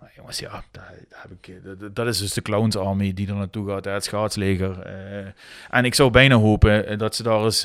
Maar 0.00 0.10
jongens, 0.16 0.38
ja, 0.38 0.50
dat, 0.50 0.82
dat 1.08 1.18
heb 1.22 1.30
ik, 1.40 1.48
eh, 1.48 1.54
dat, 1.80 1.96
dat 1.96 2.06
is 2.06 2.18
dus 2.18 2.32
de 2.32 2.42
Clowns 2.42 2.76
Army 2.76 3.14
die 3.14 3.28
er 3.28 3.34
naartoe 3.34 3.68
gaat, 3.68 3.84
hè, 3.84 3.90
het 3.90 4.04
schaatsleger. 4.04 4.80
eh. 4.82 5.26
en 5.70 5.84
ik 5.84 5.94
zou 5.94 6.10
bijna 6.10 6.34
hopen 6.34 6.86
eh, 6.86 6.98
dat 6.98 7.14
ze 7.16 7.22
daar 7.22 7.44
eens, 7.44 7.64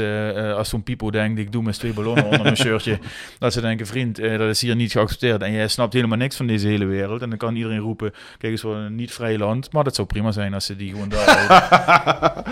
als 0.58 0.70
zo'n 0.70 0.84
Pipo 0.84 1.12
denkt, 1.12 1.40
ik 1.40 1.52
doe 1.52 1.64
met 1.64 1.80
twee 1.80 1.94
ballonnen 1.94 2.24
onder 2.26 2.42
mijn 2.44 2.58
shirtje, 2.58 3.00
dat 3.40 3.54
ze 3.54 3.62
denken, 3.62 3.86
vriend, 3.88 4.16
dat 4.16 4.50
is 4.50 4.62
hier 4.62 4.76
niet 4.76 4.92
geaccepteerd. 4.92 5.42
En 5.42 5.52
jij 5.52 5.68
snapt 5.68 5.94
helemaal 5.94 6.18
niks 6.18 6.36
van 6.36 6.48
deze 6.48 6.68
hele 6.68 6.86
wereld. 6.86 7.22
En 7.22 7.30
dan 7.30 7.38
kan 7.38 7.56
iedereen 7.56 7.80
roepen, 7.80 8.14
kijk 8.38 8.52
eens, 8.52 8.62
wat 8.62 8.76
een 8.76 8.96
niet 8.96 9.12
vrij 9.14 9.38
land. 9.38 9.72
Maar 9.72 9.84
dat 9.84 9.96
zou 9.96 10.08
prima 10.08 10.32
zijn 10.32 10.54
als 10.54 10.66
ze 10.66 10.76
die 10.76 10.92
gewoon 10.92 11.10
daar 11.10 11.48
houden. 11.48 12.44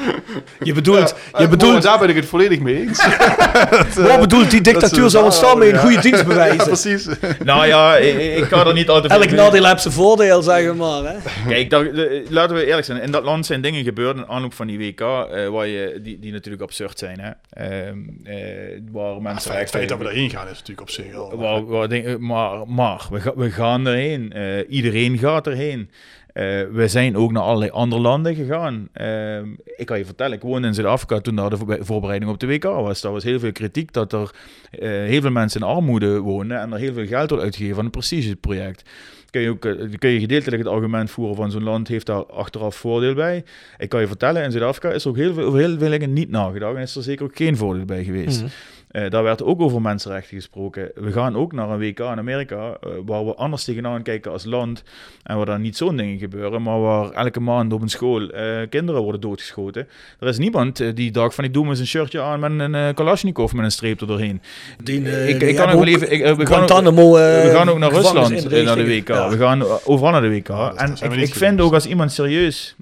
Je 0.64 0.74
bedoelt, 0.74 1.16
Ja, 1.34 1.40
je 1.42 1.48
bedoelt, 1.48 1.82
daar 1.82 2.00
ben 2.00 2.10
ik 2.10 2.16
het 2.16 2.26
volledig 2.26 2.60
mee 2.60 2.76
eens. 2.76 3.08
Wat 4.08 4.20
bedoelt 4.20 4.52
die 4.52 4.62
dictatuur 4.62 5.10
zou 5.10 5.24
ontstaan 5.24 5.58
met 5.58 5.72
een 5.72 5.80
goede 5.80 6.02
dienst 6.02 6.26
bewijzen? 6.26 6.58
Ja, 6.58 6.64
precies. 6.64 7.08
nou 7.44 7.68
ja, 7.68 7.96
ik, 7.98 8.38
ik 8.38 8.44
ga 8.46 8.66
er 8.66 8.74
niet 8.74 8.90
altijd... 8.90 9.14
Elk 9.14 9.32
nadeel 9.32 9.66
heeft 9.72 9.82
zijn 9.82 9.94
voordeel, 9.94 10.42
zeggen 10.42 10.72
we 10.72 10.78
maar. 10.78 11.04
Hè? 11.04 11.18
Kijk, 11.50 11.70
daar, 11.70 11.84
de- 11.94 12.26
laten 12.30 12.56
we 12.56 12.66
eerlijk 12.66 12.86
zijn. 12.86 13.02
In 13.02 13.12
dat 13.12 13.24
land 13.24 13.46
zijn 13.46 13.62
dingen 13.62 13.84
gebeurd 13.84 14.18
in 14.18 14.28
aanloop 14.28 14.54
van 14.54 14.68
die 14.68 14.78
WK, 14.78 15.00
eh, 15.02 15.48
waar 15.48 15.68
je, 15.68 16.00
die, 16.04 16.20
die 16.20 16.32
natuurlijk 16.32 16.64
absurd 16.64 17.00
zijn. 17.00 17.20
Hè? 17.20 17.32
Ehm, 17.50 17.98
eh, 18.24 18.82
waar 18.92 19.22
mensen 19.22 19.58
Het 19.58 19.70
feit 19.70 19.90
dat 19.90 19.98
we 19.98 20.06
erheen 20.06 20.30
gaan 20.30 20.46
is 20.48 20.52
natuurlijk 20.52 20.82
op 20.82 20.90
zich 20.90 21.14
al... 21.16 21.38
Waar, 21.38 21.66
waar 21.66 22.20
maar 22.20 22.68
maar 22.68 23.08
we, 23.12 23.20
ga- 23.22 23.36
we 23.36 23.52
gaan 23.52 23.88
erheen. 23.88 24.32
Eh, 24.34 24.70
iedereen 24.70 25.18
gaat 25.18 25.48
erheen. 25.48 25.90
Eh, 26.34 26.44
we 26.72 26.88
zijn 26.88 27.18
ook 27.18 27.32
naar 27.32 27.44
allerlei 27.44 27.72
andere 27.72 28.02
landen 28.02 28.36
gegaan. 28.36 28.88
Ehm, 28.94 29.46
ik 29.76 29.86
kan 29.86 29.98
je 29.98 30.06
vertellen, 30.06 30.34
ik 30.38 30.42
woonde 30.44 30.68
in 30.68 30.74
Zuid-Afrika 30.74 31.20
toen 31.20 31.36
daar 31.36 31.50
de 31.50 31.58
voorbe- 31.58 31.86
voorbereiding 31.86 32.32
op 32.32 32.40
de 32.40 32.48
WK 32.48 32.64
was. 32.64 33.02
Daar 33.02 33.12
was 33.12 33.24
heel 33.24 33.40
veel 33.40 33.52
kritiek 33.52 33.94
dat 33.94 34.14
er 34.14 34.32
heel 34.80 35.22
veel 35.22 35.32
mensen 35.32 35.62
in 35.62 35.68
armoede 35.68 36.20
woonden 36.20 36.60
en 36.60 36.74
er 36.74 36.80
heel 36.80 36.94
veel 36.94 37.06
geld 37.08 37.30
wordt 37.30 37.44
uitgegeven 37.46 37.78
aan 37.78 37.86
een 37.86 37.92
precisieproject. 37.92 38.90
Kun 39.32 39.42
je, 39.42 39.50
ook, 39.50 39.66
eh, 39.66 39.74
kun 39.98 40.10
je 40.10 40.20
gedeeltelijk 40.20 40.64
het 40.64 40.72
argument 40.72 41.12
voeren 41.12 41.36
van 41.36 41.52
zo'n 41.52 41.64
land 41.64 41.88
heeft 41.88 42.06
daar 42.06 42.26
achteraf 42.26 42.76
voordeel 42.76 43.14
bij. 43.14 43.44
Ik 43.78 43.90
kan 43.90 44.02
je 44.02 44.08
vertellen, 44.08 44.44
in 44.44 44.52
Zuid-Afrika 44.52 44.90
is 44.90 45.04
er 45.04 45.10
ook 45.10 45.16
heel 45.16 45.34
veel, 45.34 45.56
heel 45.56 45.78
veel 45.78 45.90
dingen 45.90 46.14
niet 46.14 46.30
nagedacht 46.30 46.76
en 46.76 46.82
is 46.82 46.96
er 46.96 47.04
zeker 47.04 47.26
ook 47.26 47.36
geen 47.36 47.58
voordeel 47.58 47.86
bij 47.86 48.04
geweest. 48.04 48.42
Mhm. 48.42 48.50
Eh, 48.92 49.10
daar 49.10 49.24
werd 49.24 49.44
ook 49.44 49.62
over 49.62 49.82
mensenrechten 49.82 50.36
gesproken. 50.36 50.92
We 50.96 51.12
gaan 51.12 51.36
ook 51.36 51.54
naar 51.54 51.70
een 51.70 51.80
WK 51.80 52.00
in 52.00 52.06
Amerika, 52.06 52.78
eh, 52.82 52.90
waar 53.06 53.26
we 53.26 53.36
anders 53.36 53.64
tegenaan 53.64 54.04
kijken 54.04 54.32
als 54.32 54.46
land. 54.46 54.84
En 55.24 55.38
waar 55.38 55.46
dan 55.46 55.62
niet 55.62 55.78
zo'n 55.78 55.98
dingen 55.98 56.18
gebeuren, 56.18 56.62
maar 56.62 56.80
waar 56.82 57.12
elke 57.12 57.40
maand 57.40 57.74
op 57.74 57.82
een 57.82 57.90
school 57.90 58.30
eh, 58.30 58.70
kinderen 58.70 59.02
worden 59.02 59.22
doodgeschoten. 59.22 59.88
Er 60.20 60.28
is 60.28 60.38
niemand 60.38 60.96
die 60.96 61.12
dacht 61.12 61.36
van 61.36 61.44
ik 61.44 61.54
doe 61.54 61.64
me 61.64 61.70
eens 61.70 61.80
een 61.80 61.88
shirtje 61.88 62.22
aan 62.22 62.40
met 62.40 62.52
een 62.52 62.76
eh, 62.76 62.94
Kalashnikov 62.94 63.54
met 63.54 63.66
een 63.66 63.72
streep 63.72 64.02
er 64.02 64.08
doorheen. 64.08 64.42
Die, 64.84 65.28
ik, 65.28 65.56
kan 65.56 65.66
ook 65.66 65.72
wel 65.72 65.80
ook 65.80 65.86
even... 65.86 66.12
Ik, 66.12 66.20
we, 66.22 66.26
gaan 66.26 66.40
ook, 66.40 66.48
Guantanamo, 66.48 67.14
we 67.14 67.50
gaan 67.54 67.70
ook 67.70 67.78
naar 67.78 67.92
Rusland 67.92 68.32
in 68.32 68.50
de 68.50 68.62
naar 68.62 68.76
de. 68.76 68.86
WK. 68.86 69.08
Ja. 69.08 69.30
We 69.30 69.38
gaan 69.38 69.64
overal 69.84 70.12
naar 70.12 70.22
de 70.22 70.30
WK. 70.30 70.50
en 70.50 70.96
ik, 71.02 71.22
ik 71.22 71.36
vind 71.36 71.62
ook 71.62 71.74
als 71.74 71.86
iemand 71.86 72.12
serieus 72.12 72.76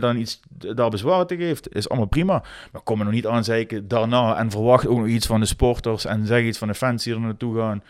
dan 0.00 0.16
iets 0.16 0.40
daar 0.58 0.90
bezwaar 0.90 1.26
tegen 1.26 1.44
heeft, 1.44 1.74
is 1.74 1.88
allemaal 1.88 2.08
prima. 2.08 2.42
Maar 2.72 2.82
kom 2.82 2.98
er 2.98 3.04
nog 3.04 3.14
niet 3.14 3.26
aan 3.26 3.44
zeiken 3.44 3.88
daarna 3.88 4.36
en 4.36 4.50
verwacht 4.50 4.86
ook 4.86 4.98
nog 4.98 5.06
iets 5.06 5.26
van 5.26 5.40
de 5.40 5.46
sporters 5.46 6.04
en 6.04 6.26
zeg 6.26 6.42
iets 6.42 6.58
van 6.58 6.68
de 6.68 6.74
fans 6.74 7.04
die 7.04 7.14
er 7.14 7.20
naartoe 7.20 7.56
gaan. 7.56 7.82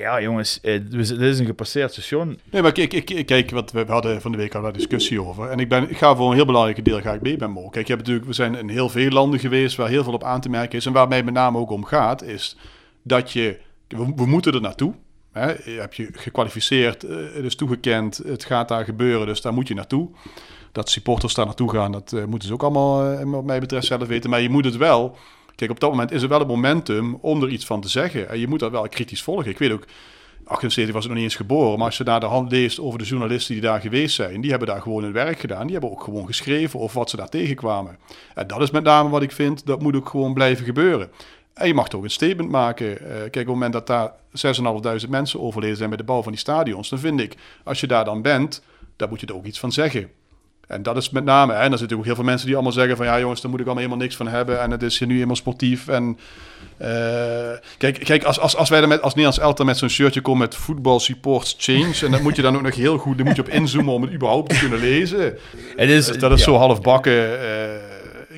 Ja, 0.00 0.20
jongens, 0.20 0.60
eh, 0.60 0.80
dit 0.90 1.10
is 1.20 1.38
een 1.38 1.46
gepasseerd 1.46 1.92
station. 1.92 2.38
Nee, 2.50 2.62
maar 2.62 2.72
kijk, 2.72 3.24
kijk 3.26 3.50
wat 3.50 3.72
we, 3.72 3.84
hadden 3.86 4.20
van 4.20 4.32
de 4.32 4.38
week 4.38 4.54
al 4.54 4.64
een 4.64 4.72
discussie 4.72 5.22
over. 5.22 5.48
En 5.48 5.58
ik, 5.58 5.68
ben, 5.68 5.90
ik 5.90 5.96
ga 5.96 6.16
voor 6.16 6.28
een 6.28 6.36
heel 6.36 6.44
belangrijk 6.44 6.84
deel 6.84 7.00
ga 7.00 7.12
ik 7.12 7.22
mee 7.22 7.36
met 7.38 7.48
Mo. 7.48 7.68
Kijk, 7.68 7.86
je 7.86 7.92
hebt 7.92 8.06
natuurlijk, 8.06 8.26
we 8.26 8.32
zijn 8.32 8.54
in 8.54 8.68
heel 8.68 8.88
veel 8.88 9.10
landen 9.10 9.40
geweest 9.40 9.76
waar 9.76 9.88
heel 9.88 10.04
veel 10.04 10.12
op 10.12 10.24
aan 10.24 10.40
te 10.40 10.48
merken 10.48 10.78
is. 10.78 10.86
En 10.86 10.92
waar 10.92 11.08
mij 11.08 11.22
met 11.22 11.34
name 11.34 11.58
ook 11.58 11.70
om 11.70 11.84
gaat, 11.84 12.22
is 12.22 12.56
dat 13.02 13.32
je, 13.32 13.58
we, 13.88 14.12
we 14.16 14.26
moeten 14.26 14.52
er 14.52 14.60
naartoe. 14.60 14.94
Hè? 15.32 15.46
Je 15.46 15.80
hebt 15.80 15.96
je 15.96 16.08
gekwalificeerd, 16.12 17.04
eh, 17.04 17.16
het 17.16 17.44
is 17.44 17.54
toegekend, 17.54 18.16
het 18.16 18.44
gaat 18.44 18.68
daar 18.68 18.84
gebeuren, 18.84 19.26
dus 19.26 19.40
daar 19.40 19.54
moet 19.54 19.68
je 19.68 19.74
naartoe. 19.74 20.08
Dat 20.72 20.90
supporters 20.90 21.34
daar 21.34 21.46
naartoe 21.46 21.70
gaan, 21.70 21.92
dat 21.92 22.12
eh, 22.12 22.24
moeten 22.24 22.48
ze 22.48 22.54
ook 22.54 22.62
allemaal, 22.62 23.04
eh, 23.04 23.30
wat 23.30 23.44
mij 23.44 23.60
betreft, 23.60 23.86
zelf 23.86 24.06
weten. 24.06 24.30
Maar 24.30 24.40
je 24.40 24.50
moet 24.50 24.64
het 24.64 24.76
wel, 24.76 25.16
kijk, 25.54 25.70
op 25.70 25.80
dat 25.80 25.90
moment 25.90 26.12
is 26.12 26.22
er 26.22 26.28
wel 26.28 26.38
het 26.38 26.48
momentum 26.48 27.18
om 27.20 27.42
er 27.42 27.48
iets 27.48 27.66
van 27.66 27.80
te 27.80 27.88
zeggen. 27.88 28.28
En 28.28 28.38
je 28.38 28.48
moet 28.48 28.60
dat 28.60 28.70
wel 28.70 28.88
kritisch 28.88 29.22
volgen. 29.22 29.50
Ik 29.50 29.58
weet 29.58 29.72
ook, 29.72 29.86
78 30.44 30.94
was 30.94 31.02
ik 31.02 31.08
nog 31.10 31.18
niet 31.18 31.28
eens 31.28 31.36
geboren, 31.36 31.78
maar 31.78 31.86
als 31.86 31.96
je 31.96 32.04
daar 32.04 32.20
de 32.20 32.26
hand 32.26 32.50
leest 32.50 32.80
over 32.80 32.98
de 32.98 33.04
journalisten 33.04 33.54
die 33.54 33.62
daar 33.62 33.80
geweest 33.80 34.14
zijn, 34.14 34.40
die 34.40 34.50
hebben 34.50 34.68
daar 34.68 34.82
gewoon 34.82 35.02
hun 35.02 35.12
werk 35.12 35.38
gedaan. 35.38 35.62
Die 35.62 35.72
hebben 35.72 35.90
ook 35.90 36.02
gewoon 36.02 36.26
geschreven 36.26 36.80
over 36.80 36.98
wat 36.98 37.10
ze 37.10 37.16
daar 37.16 37.28
tegenkwamen. 37.28 37.98
En 38.34 38.46
dat 38.46 38.60
is 38.60 38.70
met 38.70 38.82
name 38.82 39.08
wat 39.08 39.22
ik 39.22 39.32
vind, 39.32 39.66
dat 39.66 39.82
moet 39.82 39.96
ook 39.96 40.08
gewoon 40.08 40.34
blijven 40.34 40.64
gebeuren. 40.64 41.10
En 41.54 41.66
je 41.66 41.74
mag 41.74 41.88
toch 41.88 42.02
een 42.02 42.10
statement 42.10 42.50
maken. 42.50 43.00
Eh, 43.00 43.16
kijk, 43.16 43.26
op 43.26 43.34
het 43.34 43.46
moment 43.46 43.72
dat 43.72 43.86
daar 43.86 44.12
6.500 44.32 45.08
mensen 45.08 45.40
overleden 45.40 45.76
zijn 45.76 45.88
bij 45.88 45.98
de 45.98 46.04
bouw 46.04 46.22
van 46.22 46.32
die 46.32 46.40
stadions, 46.40 46.88
dan 46.88 46.98
vind 46.98 47.20
ik, 47.20 47.36
als 47.64 47.80
je 47.80 47.86
daar 47.86 48.04
dan 48.04 48.22
bent, 48.22 48.62
dan 48.96 49.08
moet 49.08 49.20
je 49.20 49.26
er 49.26 49.34
ook 49.34 49.44
iets 49.44 49.58
van 49.58 49.72
zeggen. 49.72 50.10
En 50.70 50.82
dat 50.82 50.96
is 50.96 51.10
met 51.10 51.24
name, 51.24 51.52
hè, 51.52 51.58
en 51.58 51.72
er 51.72 51.78
zitten 51.78 51.96
ook 51.96 52.04
heel 52.04 52.14
veel 52.14 52.24
mensen 52.24 52.46
die 52.46 52.54
allemaal 52.54 52.72
zeggen 52.72 52.96
van 52.96 53.06
ja 53.06 53.18
jongens, 53.20 53.40
daar 53.40 53.50
moet 53.50 53.60
ik 53.60 53.66
allemaal 53.66 53.84
helemaal 53.84 54.04
niks 54.04 54.16
van 54.16 54.28
hebben 54.28 54.60
en 54.60 54.70
het 54.70 54.82
is 54.82 54.98
hier 54.98 55.08
nu 55.08 55.14
helemaal 55.14 55.36
sportief. 55.36 55.88
En 55.88 56.18
eh, 56.76 56.88
kijk, 57.78 58.04
kijk 58.04 58.24
als, 58.24 58.40
als, 58.40 58.56
als 58.56 58.68
wij 58.68 58.80
er 58.80 58.88
met, 58.88 59.02
als 59.02 59.14
Nederlands 59.14 59.44
elftal 59.44 59.64
met 59.64 59.78
zo'n 59.78 59.88
shirtje 59.88 60.20
komen 60.20 60.40
met 60.40 60.54
voetbal 60.54 61.00
supports 61.00 61.54
change, 61.58 61.94
en 62.04 62.10
dan 62.10 62.22
moet 62.22 62.36
je 62.36 62.42
dan 62.42 62.56
ook 62.56 62.62
nog 62.62 62.74
heel 62.74 62.98
goed, 62.98 63.16
dan 63.16 63.26
moet 63.26 63.36
je 63.36 63.42
op 63.42 63.48
inzoomen 63.48 63.94
om 63.94 64.02
het 64.02 64.12
überhaupt 64.12 64.48
te 64.48 64.58
kunnen 64.58 64.78
lezen. 64.78 65.38
Het 65.76 65.88
is, 65.88 66.06
Dus 66.06 66.18
dat 66.18 66.32
is 66.32 66.38
ja. 66.38 66.44
zo 66.44 66.56
half 66.56 66.80
bakken. 66.80 67.40
eh, 67.40 67.89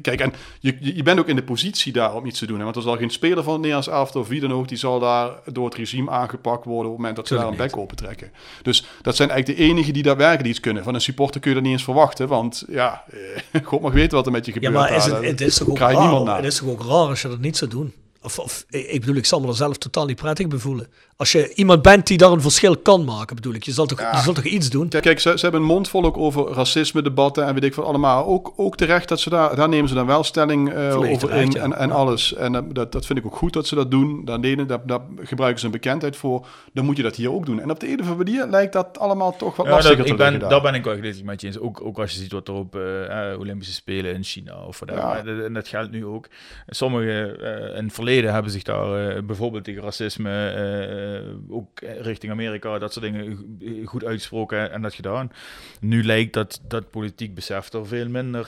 kijk, 0.03 0.21
en 0.21 0.33
je, 0.61 0.77
je 0.81 1.03
bent 1.03 1.19
ook 1.19 1.29
in 1.29 1.37
de 1.37 1.43
positie 1.43 1.93
daar 1.93 2.15
om 2.15 2.27
iets 2.27 2.39
te 2.39 2.47
doen. 2.47 2.59
Hè? 2.59 2.65
Want 2.65 2.77
er 2.77 2.83
zal 2.83 2.97
geen 2.97 3.11
speler 3.11 3.43
van 3.43 3.53
het 3.53 3.61
Nederlands 3.63 3.89
elftal 3.89 4.21
of 4.21 4.29
wie 4.29 4.41
dan 4.41 4.53
ook, 4.53 4.69
die 4.69 4.79
zal 4.79 5.01
daar 5.01 5.31
door 5.53 5.65
het 5.65 5.75
regime 5.75 6.11
aangepakt 6.11 6.65
worden 6.65 6.87
op 6.87 6.97
het 6.97 6.97
moment 6.97 7.17
dat 7.17 7.29
ze 7.29 7.35
daar 7.35 7.47
een 7.47 7.57
bek 7.57 7.77
open 7.77 7.97
trekken. 7.97 8.33
Dus 8.63 8.85
dat 9.03 9.17
zijn 9.17 9.31
eigenlijk 9.31 9.59
de 9.59 9.65
enigen 9.65 9.93
die 9.93 10.03
daar 10.03 10.17
werkelijk 10.17 10.49
iets 10.49 10.61
kunnen. 10.61 10.85
Van 10.85 10.95
een 10.95 11.01
supporter 11.01 11.41
kun 11.41 11.51
je 11.51 11.57
dat 11.57 11.65
niet 11.65 11.73
eens 11.75 11.85
verwachten, 11.85 12.29
want 12.29 12.65
ja, 12.69 13.05
eh, 13.53 13.61
God 13.69 13.81
mag 13.81 13.93
weten 13.93 14.17
wat 14.17 14.27
er 14.27 14.33
met 14.33 14.47
je 14.47 14.53
Ja, 14.53 14.61
gebeurt. 14.61 14.75
maar 14.75 14.97
is 14.97 15.05
het, 15.05 15.25
het 15.25 15.41
is 15.41 15.57
toch 15.57 15.69
ook 15.69 15.79
raar, 15.79 16.37
het 16.37 16.45
is 16.45 16.57
toch 16.57 16.69
ook 16.69 16.83
raar 16.83 17.09
als 17.09 17.23
je 17.23 17.29
dat 17.29 17.39
niet 17.41 17.57
zou 17.57 17.71
doen? 17.71 17.93
Of, 18.23 18.39
of 18.39 18.65
ik 18.71 19.01
bedoel, 19.01 19.17
ik 19.17 19.27
zal 19.27 19.41
me 19.41 19.47
er 19.49 19.55
zelf 19.55 19.79
totaal 19.79 20.07
niet 20.07 20.17
prettig 20.17 20.47
bij 20.49 20.59
voelen. 20.59 20.87
Als 21.17 21.33
je 21.33 21.55
iemand 21.55 21.83
bent 21.83 22.07
die 22.07 22.19
daar 22.19 22.31
een 22.33 22.41
verschil 22.41 22.77
kan 22.77 23.05
maken, 23.05 23.37
bedoel 23.37 23.55
ik. 23.55 23.63
Je 23.65 23.73
zal 23.73 23.87
toch, 23.87 24.01
je 24.01 24.19
zal 24.25 24.33
toch 24.33 24.45
iets 24.45 24.71
doen? 24.71 24.89
Kijk, 24.89 25.21
ze, 25.21 25.33
ze 25.37 25.41
hebben 25.43 25.61
een 25.61 25.67
mond 25.67 25.89
vol 25.89 26.05
ook 26.05 26.17
over 26.17 26.47
racisme-debatten 26.53 27.47
en 27.47 27.55
weet 27.55 27.65
ik 27.65 27.75
wat 27.75 27.87
allemaal. 27.87 28.27
Ook, 28.27 28.53
ook 28.57 28.77
terecht 28.77 29.09
dat 29.09 29.21
ze 29.21 29.31
daar, 29.31 29.57
daar 29.57 29.69
nemen 29.69 29.89
ze 29.89 29.95
dan 29.95 30.07
wel 30.07 30.25
stelling 30.25 30.73
eh, 30.73 30.97
over 30.97 31.19
terecht, 31.19 31.55
in 31.55 31.61
ja. 31.61 31.61
en, 31.63 31.77
en 31.77 31.91
alles. 31.91 32.35
En 32.35 32.53
dat- 32.53 32.75
dat, 32.75 32.93
dat 32.93 33.07
vind 33.07 33.19
ik 33.19 33.27
ook 33.27 33.37
goed 33.37 33.53
dat 33.53 33.67
ze 33.67 33.75
dat 33.75 33.91
doen. 33.91 34.25
Daar, 34.25 34.41
deden, 34.41 34.67
daar, 34.67 34.87
daar 34.87 35.01
gebruiken 35.23 35.61
ze 35.61 35.67
een 35.67 35.73
bekendheid 35.73 36.17
voor. 36.17 36.47
Dan 36.73 36.85
moet 36.85 36.97
je 36.97 37.03
dat 37.03 37.17
hier 37.17 37.33
ook 37.33 37.47
doen. 37.47 37.61
En 37.61 37.71
op 37.71 37.81
de 37.81 37.87
een 37.93 38.01
of 38.01 38.09
andere 38.09 38.25
manier 38.33 38.47
lijkt 38.51 38.73
dat 38.73 38.99
allemaal 38.99 39.37
toch 39.37 39.57
wat 39.57 39.67
Ja, 39.67 39.73
lastiger 39.73 39.97
dat, 39.97 40.07
te 40.07 40.13
ik 40.13 40.19
ben, 40.19 40.39
daar 40.39 40.49
daar. 40.51 40.61
ben 40.63 40.75
ik 40.75 40.85
wel 40.85 40.95
gedeeltelijk 40.95 41.29
met 41.29 41.41
je 41.41 41.47
eens. 41.47 41.59
Ook, 41.59 41.81
ook 41.85 41.99
als 41.99 42.13
je 42.13 42.19
ziet 42.19 42.33
wat 42.33 42.49
er 42.49 42.55
op 42.55 42.77
eh, 42.77 43.31
eh, 43.33 43.41
Olympische 43.41 43.75
Spelen 43.75 44.15
in 44.15 44.25
China 44.25 44.65
of 44.67 44.79
whatever. 44.81 45.25
Dat- 45.37 45.45
En 45.45 45.53
dat 45.53 45.69
geldt 45.69 45.91
nu 45.91 46.07
ook. 46.07 46.27
Sommigen 46.69 47.41
eh, 47.41 47.77
in 47.79 47.85
het 47.85 47.93
verleden 48.13 48.35
hebben 48.35 48.53
zich 48.53 48.63
daar 48.63 49.17
eh, 49.17 49.23
bijvoorbeeld 49.23 49.65
tegen 49.65 49.83
racisme, 49.83 50.31
eh, 50.31 51.17
eh, 51.17 51.25
ook 51.49 51.81
richting 51.81 52.33
Amerika, 52.33 52.79
dat 52.79 52.93
soort 52.93 53.05
dingen 53.05 53.37
go- 53.37 53.85
goed 53.85 54.05
uitgesproken 54.05 54.73
en 54.73 54.83
dat 54.83 54.95
gedaan. 54.95 55.33
Nu 55.81 56.05
lijkt 56.05 56.33
dat, 56.33 56.61
dat 56.69 56.91
politiek 56.91 57.35
besef 57.35 57.73
er 57.73 57.87
veel 57.87 58.09
minder 58.09 58.47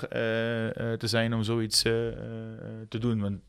te 0.99 1.07
zijn 1.07 1.35
om 1.35 1.43
zoiets 1.43 1.82
te 1.82 2.99
doen. 2.99 3.20
Want, 3.20 3.41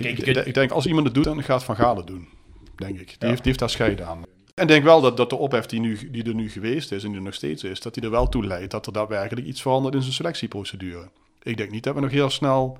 kijk, 0.00 0.18
ik, 0.18 0.36
ik 0.36 0.54
denk 0.54 0.70
als 0.70 0.86
iemand 0.86 1.04
het 1.04 1.14
doet, 1.14 1.24
dan 1.24 1.42
gaat 1.42 1.64
Van 1.64 1.76
Galen 1.76 2.06
doen. 2.06 2.28
Denk 2.76 3.00
ik. 3.00 3.16
Die, 3.18 3.28
heeft, 3.28 3.42
die 3.42 3.46
heeft 3.46 3.58
daar 3.58 3.70
scheid 3.70 4.00
aan. 4.00 4.22
En 4.54 4.66
denk 4.66 4.84
wel 4.84 5.00
dat, 5.00 5.16
dat 5.16 5.30
de 5.30 5.36
ophef 5.36 5.66
die, 5.66 5.80
nu, 5.80 6.10
die 6.10 6.24
er 6.24 6.34
nu 6.34 6.50
geweest 6.50 6.92
is 6.92 7.02
en 7.02 7.08
die 7.08 7.18
er 7.18 7.24
nog 7.24 7.34
steeds 7.34 7.64
is, 7.64 7.80
dat 7.80 7.94
die 7.94 8.02
er 8.02 8.10
wel 8.10 8.28
toe 8.28 8.46
leidt 8.46 8.70
dat 8.70 8.86
er 8.86 8.92
daadwerkelijk 8.92 9.46
iets 9.46 9.62
verandert 9.62 9.94
in 9.94 10.02
zijn 10.02 10.14
selectieprocedure. 10.14 11.08
Ik 11.42 11.56
denk 11.56 11.70
niet 11.70 11.84
dat 11.84 11.94
we 11.94 12.00
nog 12.00 12.10
heel 12.10 12.30
snel 12.30 12.78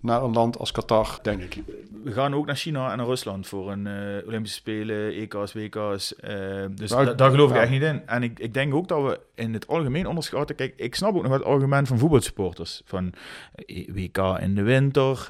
naar 0.00 0.22
een 0.22 0.32
land 0.32 0.58
als 0.58 0.72
Qatar, 0.72 1.18
denk 1.22 1.42
ik. 1.42 1.62
we 2.04 2.12
gaan 2.12 2.34
ook 2.34 2.46
naar 2.46 2.56
China 2.56 2.90
en 2.90 2.96
naar 2.96 3.06
Rusland 3.06 3.46
voor 3.46 3.70
een 3.72 3.86
eh, 3.86 4.26
Olympische 4.26 4.56
Spelen, 4.58 5.12
EK's, 5.12 5.52
WK's. 5.52 6.14
eh, 6.16 6.64
dus 6.74 6.90
Nou, 6.90 7.04
da- 7.04 7.14
daar 7.14 7.30
geloof 7.30 7.50
ik 7.50 7.56
echt 7.56 7.70
niet 7.70 7.82
in. 7.82 8.06
En 8.06 8.22
ik, 8.22 8.38
ik 8.38 8.54
denk 8.54 8.74
ook 8.74 8.88
dat 8.88 9.02
we 9.02 9.20
in 9.34 9.52
het 9.52 9.66
algemeen 9.66 10.06
onderschatten. 10.06 10.56
Kijk, 10.56 10.74
ik 10.76 10.94
snap 10.94 11.14
ook 11.16 11.22
nog 11.22 11.32
het 11.32 11.44
argument 11.44 11.88
van 11.88 11.98
voetbalsupporters. 11.98 12.82
Van 12.84 13.12
eh, 13.54 13.88
WK 13.94 14.18
in 14.40 14.54
de 14.54 14.62
winter, 14.62 15.26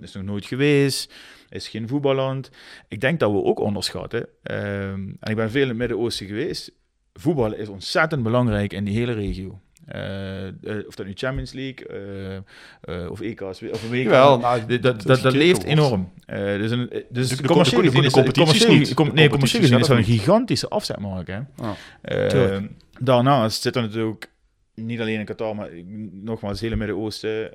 is 0.00 0.12
nog 0.14 0.24
nooit 0.24 0.46
geweest, 0.46 1.14
is 1.48 1.68
geen 1.68 1.88
voetballand. 1.88 2.50
Ik 2.88 3.00
denk 3.00 3.20
dat 3.20 3.30
we 3.32 3.42
ook 3.42 3.58
onderschatten. 3.60 4.26
en 4.42 5.18
ik 5.20 5.36
ben 5.36 5.50
veel 5.50 5.62
in 5.62 5.68
het 5.68 5.76
Midden-Oosten 5.76 6.26
geweest. 6.26 6.72
Voetbal 7.12 7.54
is 7.54 7.68
ontzettend 7.68 8.22
belangrijk 8.22 8.72
in 8.72 8.84
die 8.84 8.94
hele 8.98 9.12
regio. 9.12 9.60
Eh, 9.88 10.46
eh, 10.46 10.52
of 10.86 10.94
dat 10.94 11.06
nu 11.06 11.12
Champions 11.14 11.52
League 11.52 11.86
eh, 12.80 13.10
of 13.10 13.20
EK's 13.20 13.62
of 13.62 13.90
een. 13.90 13.98
Jawel, 14.02 14.38
nou, 14.38 14.78
dat, 14.80 15.02
dat, 15.02 15.32
leeft 15.32 15.62
enorm. 15.64 16.12
Dus 16.26 16.70
een, 16.70 17.04
dus 17.10 17.28
De- 17.28 17.42
commercieel 17.46 17.80
gezien 17.82 18.04
is- 18.04 18.14
Nee, 19.12 19.28
commercieel 19.28 19.62
gezien 19.62 19.78
is 19.78 19.88
een 19.88 20.04
gigantische 20.04 20.68
afzetmarkt. 20.68 21.28
Hè. 21.28 21.38
Eh, 22.02 22.26
Tuurlijk. 22.26 22.70
daarnaast 22.98 23.62
zit 23.62 23.76
er 23.76 23.82
natuurlijk 23.82 24.30
niet 24.74 25.00
alleen 25.00 25.18
in 25.18 25.24
Qatar, 25.24 25.54
maar 25.54 25.68
nogmaals, 26.12 26.52
het 26.52 26.60
hele 26.62 26.76
Midden-Oosten. 26.76 27.50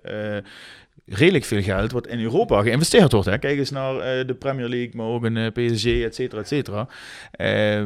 Eh, 1.07 1.17
redelijk 1.17 1.45
veel 1.45 1.61
geld 1.61 1.91
wat 1.91 2.07
in 2.07 2.19
Europa 2.19 2.61
geïnvesteerd 2.61 3.11
wordt. 3.11 3.27
Hè. 3.27 3.37
Kijk 3.37 3.57
eens 3.57 3.71
naar 3.71 3.95
eh, 3.99 4.27
de 4.27 4.33
Premier 4.33 4.67
League, 4.67 4.91
maar 4.93 5.05
ook 5.05 5.25
in 5.25 5.37
eh, 5.37 5.47
PSG, 5.51 5.85
et 5.85 6.15
cetera, 6.15 6.41
et 6.41 6.47
cetera. 6.47 6.87
Eh, 7.31 7.79
eh, 7.79 7.85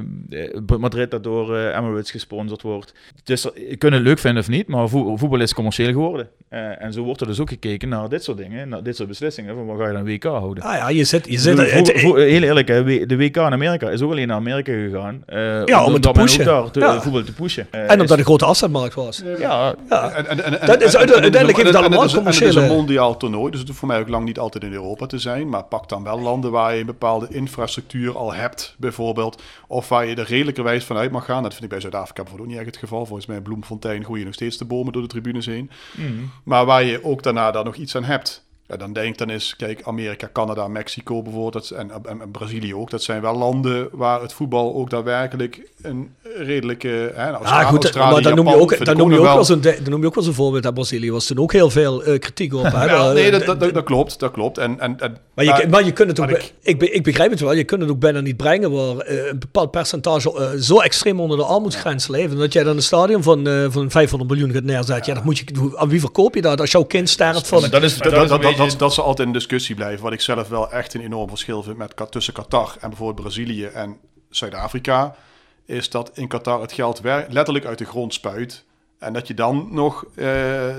Madrid 0.80 1.12
dat 1.12 1.24
door 1.24 1.56
eh, 1.58 1.76
Emirates 1.78 2.12
gesponsord 2.12 2.62
wordt. 2.62 2.94
Dus 3.24 3.46
er- 3.46 3.52
je 3.70 3.76
kunt 3.78 3.94
het 3.94 4.02
leuk 4.02 4.20
vinden 4.20 4.42
of 4.42 4.50
niet, 4.50 4.68
maar 4.68 4.90
vo- 4.90 5.18
voetbal 5.18 5.42
is 5.42 5.54
commercieel 5.54 5.92
geworden. 5.92 6.30
Eh, 6.50 6.82
en 6.84 6.94
zo 6.94 7.02
wordt 7.04 7.22
er 7.22 7.28
dus 7.28 7.40
ook 7.40 7.50
gekeken 7.50 7.90
naar 7.90 8.10
dit 8.10 8.24
soort 8.24 8.38
dingen, 8.38 8.70
naar 8.70 8.84
dit 8.84 8.96
soort 8.96 9.08
beslissingen. 9.10 9.56
Van 9.56 9.66
waar 9.66 9.78
ga 9.78 9.88
je 9.88 9.94
dan 9.94 10.04
WK 10.06 10.24
houden? 10.24 10.64
Ah 10.64 10.74
ja, 10.78 10.90
je 10.90 11.04
zit... 11.04 11.26
Je 11.30 11.38
zit 11.38 11.56
bedoel, 11.56 11.72
het- 11.74 11.92
heel 11.92 12.18
eerlijk, 12.18 12.68
de 13.10 13.18
WK 13.18 13.36
in 13.36 13.42
Amerika 13.42 13.90
is 13.90 14.02
ook 14.02 14.12
alleen 14.12 14.28
naar 14.28 14.38
Amerika 14.38 14.72
gegaan. 14.72 15.24
eh, 15.26 15.66
Ja, 15.66 15.86
om 15.86 15.94
het 15.94 16.02
te 16.02 16.12
pushen. 16.12 16.46
daar 16.46 16.72
te- 16.72 16.80
Ja. 16.80 17.02
voetbal 17.02 17.24
te 17.24 17.34
pushen. 17.34 17.68
Eh, 17.72 17.80
en 17.82 17.90
omdat 17.90 18.04
is- 18.04 18.10
het 18.10 18.20
een 18.20 18.26
grote 18.26 18.46
afzetmarkt 18.46 18.94
was. 18.94 19.24
Ja, 19.40 19.76
Ja. 19.90 20.12
En, 20.12 20.28
en, 20.28 20.44
en, 20.44 20.60
en- 20.62 20.68
Dat 20.68 20.82
is 20.82 20.94
en- 20.94 21.02
en- 21.02 21.08
en- 21.08 21.22
uiteindelijk 21.22 21.58
heeft 21.58 21.70
het 21.70 21.76
allemaal 21.78 22.04
en- 22.04 22.97
mondiaal 22.98 23.20
toernooi, 23.20 23.52
dus 23.52 23.60
het 23.60 23.68
hoeft 23.68 23.80
voor 23.80 23.88
mij 23.88 24.00
ook 24.00 24.08
lang 24.08 24.26
niet 24.26 24.40
altijd 24.40 24.64
in 24.64 24.74
Europa 24.74 25.06
te 25.06 25.20
zijn. 25.20 25.50
Maar 25.50 25.64
pak 25.64 25.90
dan 25.90 26.04
wel 26.04 26.20
landen 26.20 26.52
waar 26.52 26.74
je 26.74 26.80
een 26.80 26.86
bepaalde 26.86 27.28
infrastructuur 27.30 28.18
al 28.18 28.34
hebt, 28.34 28.76
bijvoorbeeld. 28.78 29.42
Of 29.68 29.90
waar 29.90 30.06
je 30.06 30.16
er 30.16 30.26
redelijkerwijs 30.26 30.86
vanuit 30.86 31.12
mag 31.12 31.26
gaan. 31.26 31.44
Dat 31.44 31.52
vind 31.52 31.64
ik 31.64 31.70
bij 31.70 31.80
Zuid-Afrika 31.80 32.22
bijvoorbeeld 32.22 32.50
ook 32.50 32.56
niet 32.56 32.66
echt 32.66 32.76
het 32.76 32.84
geval. 32.84 33.06
Volgens 33.06 33.28
mij 33.28 33.38
in 33.38 33.44
Bloemfontein 33.44 34.04
groeien 34.04 34.26
nog 34.26 34.34
steeds 34.34 34.58
de 34.58 34.66
bomen 34.66 34.94
door 34.94 35.02
de 35.02 35.08
tribunes 35.08 35.46
heen. 35.46 35.70
Mhm. 35.98 36.12
Maar 36.44 36.66
waar 36.66 36.84
je 36.84 37.04
ook 37.04 37.24
daarna 37.24 37.52
daar 37.52 37.64
nog 37.64 37.76
iets 37.76 37.96
aan 37.96 38.04
hebt. 38.04 38.47
Ja, 38.70 38.78
dan 38.78 38.94
denk 38.94 39.08
ik, 39.08 39.18
dan 39.18 39.30
is, 39.30 39.54
kijk, 39.58 39.82
Amerika, 39.84 40.30
Canada, 40.34 40.68
Mexico 40.68 41.22
bijvoorbeeld, 41.22 41.54
dat, 41.70 41.70
en, 41.80 41.92
en, 41.92 42.22
en 42.22 42.32
Brazilië 42.32 42.76
ook. 42.76 42.90
Dat 42.90 43.04
zijn 43.04 43.22
wel 43.22 43.36
landen 43.38 43.90
waar 43.92 44.22
het 44.22 44.34
voetbal 44.34 44.76
ook 44.76 44.90
daadwerkelijk 44.90 45.62
een 45.82 46.10
redelijke... 46.38 47.12
Hè, 47.16 47.32
nou, 47.32 47.44
Ja, 47.44 47.64
goed, 47.64 47.84
Australië, 47.84 48.14
maar 48.14 48.22
dan 48.22 48.36
noem 48.36 48.46
je 48.46 48.52
Japan 48.52 48.64
ook, 48.78 48.86
dan 48.86 48.98
noem 48.98 49.06
je 49.10 49.12
nog 49.18 49.20
ook 49.28 49.48
wel- 49.48 49.60
wel 49.62 49.76
dan 49.84 49.90
noem 49.92 50.02
je 50.02 50.08
ook 50.08 50.16
wel 50.16 50.24
zo'n 50.24 50.34
voorbeeld. 50.34 50.66
Aan 50.66 50.74
Brazilië 50.74 51.12
was 51.12 51.26
toen 51.26 51.38
ook 51.38 51.52
heel 51.52 51.70
veel 51.70 52.04
eh, 52.04 52.20
kritiek 52.20 52.54
op. 52.54 52.64
Hè? 52.64 52.86
Ja, 52.86 53.08
Eh, 53.08 53.14
nee, 53.14 53.32
dat, 53.32 53.40
de- 53.40 53.46
dat, 53.46 53.60
dat, 53.60 53.74
dat 53.74 53.84
klopt, 53.84 54.20
dat 54.20 54.32
klopt. 54.32 54.58
En, 54.58 54.80
en, 54.80 55.00
en, 55.00 55.18
Maar 55.34 55.46
je, 55.46 55.68
maar 55.70 55.86
je 55.86 55.92
kunt 55.92 56.10
het 56.10 56.20
ook, 56.20 56.42
ik, 56.62 56.82
ik 56.84 57.04
begrijp 57.04 57.32
het 57.32 57.40
wel, 57.40 57.54
je 57.54 57.64
kunt 57.64 57.82
het 57.82 57.90
ook 57.90 58.00
bijna 58.00 58.20
niet 58.20 58.38
brengen 58.38 58.72
waar 58.72 58.98
eh, 58.98 59.26
een 59.28 59.40
bepaald 59.40 59.72
percentage 59.72 60.34
eh, 60.40 60.60
zo 60.60 60.80
extreem 60.80 61.20
onder 61.20 61.38
de 61.38 61.44
armoedsgrens 61.44 62.08
leeft. 62.08 62.38
Dat 62.38 62.54
jij 62.54 62.64
dan 62.64 62.76
een 62.76 62.82
stadion 62.82 63.24
van, 63.24 63.48
eh, 63.48 63.66
van 63.70 63.92
500 63.92 64.32
miljoen 64.32 64.52
gaat 64.54 64.64
neerzetten. 64.64 65.04
Ja. 65.06 65.14
dat 65.14 65.24
moet 65.24 65.38
je, 65.38 65.46
aan 65.76 65.90
wie 65.90 66.00
verkoop 66.00 66.36
je 66.36 66.42
dat 66.42 66.60
als 66.60 66.72
jouw 66.72 66.84
kind 66.84 67.10
sterft 67.10 67.48
van... 67.48 67.62
dat, 67.70 67.84
is, 67.84 67.98
dat, 67.98 68.14
dat, 68.14 68.42
dat, 68.42 68.57
dat, 68.58 68.80
dat 68.80 68.94
ze 68.94 69.02
altijd 69.02 69.28
in 69.28 69.34
discussie 69.34 69.76
blijven. 69.76 70.04
Wat 70.04 70.14
ik 70.14 70.22
zelf 70.22 70.48
wel 70.48 70.72
echt 70.72 70.94
een 70.94 71.02
enorm 71.02 71.30
verschil 71.30 71.64
vind 71.64 71.78
met, 71.78 72.12
tussen 72.12 72.34
Qatar 72.34 72.76
en 72.80 72.90
bijvoorbeeld 72.90 73.22
Brazilië 73.22 73.66
en 73.66 74.00
Zuid-Afrika. 74.30 75.16
Is 75.66 75.90
dat 75.90 76.12
in 76.14 76.28
Qatar 76.28 76.62
het 76.62 76.72
geld 76.72 77.00
letterlijk 77.30 77.66
uit 77.66 77.78
de 77.78 77.86
grond 77.86 78.14
spuit. 78.14 78.66
En 79.00 79.14
dat 79.14 79.28
je 79.28 79.34
dan 79.34 79.68
nog 79.72 80.06
eh, 80.16 80.26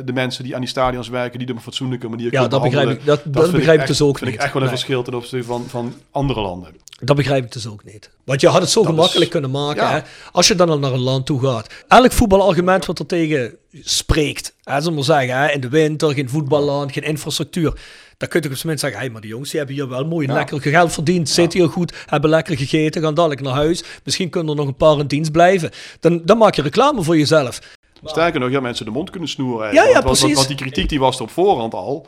de 0.04 0.12
mensen 0.14 0.44
die 0.44 0.54
aan 0.54 0.60
die 0.60 0.68
stadions 0.68 1.08
werken, 1.08 1.38
die 1.38 1.48
op 1.48 1.56
een 1.56 1.62
fatsoenlijke 1.62 2.08
manier 2.08 2.32
Ja, 2.32 2.48
dat 2.48 2.62
begrijp 2.62 2.88
ik- 2.88 3.04
dat- 3.06 3.20
dat 3.24 3.50
begrijp 3.50 3.74
ik 3.74 3.78
echt- 3.78 3.86
dus 3.88 4.02
ook 4.02 4.18
vind 4.18 4.30
ik 4.30 4.36
niet. 4.36 4.44
echt 4.44 4.52
wel 4.52 4.62
een 4.62 4.68
Nee. 4.68 4.76
verschil 4.76 5.02
ten 5.02 5.14
opzichte 5.14 5.46
van, 5.46 5.64
van 5.68 5.94
andere 6.10 6.40
landen. 6.40 6.74
Dat 7.00 7.16
begrijp 7.16 7.44
ik 7.44 7.52
dus 7.52 7.66
ook 7.68 7.84
niet. 7.84 8.10
Want 8.24 8.40
je 8.40 8.48
had 8.48 8.60
het 8.60 8.70
zo 8.70 8.80
Dat 8.80 8.88
gemakkelijk 8.90 9.24
is- 9.24 9.30
kunnen 9.30 9.50
maken. 9.50 9.82
ja. 9.82 9.90
Hè? 9.90 10.00
Als 10.32 10.48
je 10.48 10.54
dan 10.54 10.68
al 10.68 10.78
naar 10.78 10.92
een 10.92 10.98
land 11.00 11.26
toe 11.26 11.40
gaat. 11.42 11.74
Elk 11.88 12.12
voetbalargument 12.12 12.86
wat 12.86 12.98
er 12.98 13.06
tegen 13.06 13.56
spreekt. 13.72 14.54
Hè, 14.62 14.72
zullen 14.72 14.88
we 14.88 14.94
maar 14.94 15.04
zeggen, 15.20 15.38
hè? 15.42 15.50
in 15.52 15.60
de 15.60 15.68
winter, 15.68 16.12
geen 16.14 16.28
voetballand, 16.28 16.92
geen 16.92 17.02
infrastructuur. 17.04 17.80
Dan 18.16 18.28
kun 18.28 18.40
je 18.42 18.48
op 18.48 18.54
zijn 18.54 18.66
minst 18.66 18.82
zeggen, 18.82 19.00
hey, 19.00 19.10
maar 19.10 19.20
die 19.20 19.30
jongens 19.30 19.50
die 19.50 19.58
hebben 19.58 19.76
hier 19.76 19.88
wel 19.88 20.04
mooi 20.06 20.26
Ja. 20.26 20.32
lekker 20.34 20.60
geld 20.60 20.92
verdiend. 20.92 21.28
Zitten 21.28 21.60
hier 21.60 21.68
goed, 21.68 21.94
hebben 22.06 22.30
lekker 22.30 22.56
gegeten, 22.56 23.02
gaan 23.02 23.14
dadelijk 23.14 23.40
naar 23.40 23.52
huis. 23.54 23.82
Misschien 24.04 24.30
kunnen 24.30 24.50
er 24.50 24.56
nog 24.58 24.66
een 24.68 24.76
paar 24.76 24.98
in 24.98 25.06
dienst 25.06 25.32
blijven. 25.32 25.70
Dan, 26.00 26.20
dan 26.24 26.38
maak 26.38 26.54
je 26.54 26.62
reclame 26.62 27.02
voor 27.02 27.16
jezelf. 27.18 27.58
Sterker 28.04 28.40
nog, 28.40 28.50
ja, 28.50 28.60
mensen 28.60 28.84
de 28.84 28.90
mond 28.90 29.10
kunnen 29.10 29.28
snoeren. 29.28 29.72
Ja, 29.72 29.84
ja, 29.84 29.92
want, 29.92 30.04
precies. 30.04 30.34
want 30.34 30.46
die 30.48 30.56
kritiek 30.56 30.88
die 30.88 31.00
was 31.00 31.16
er 31.16 31.22
op 31.22 31.30
voorhand 31.30 31.74
al. 31.74 32.06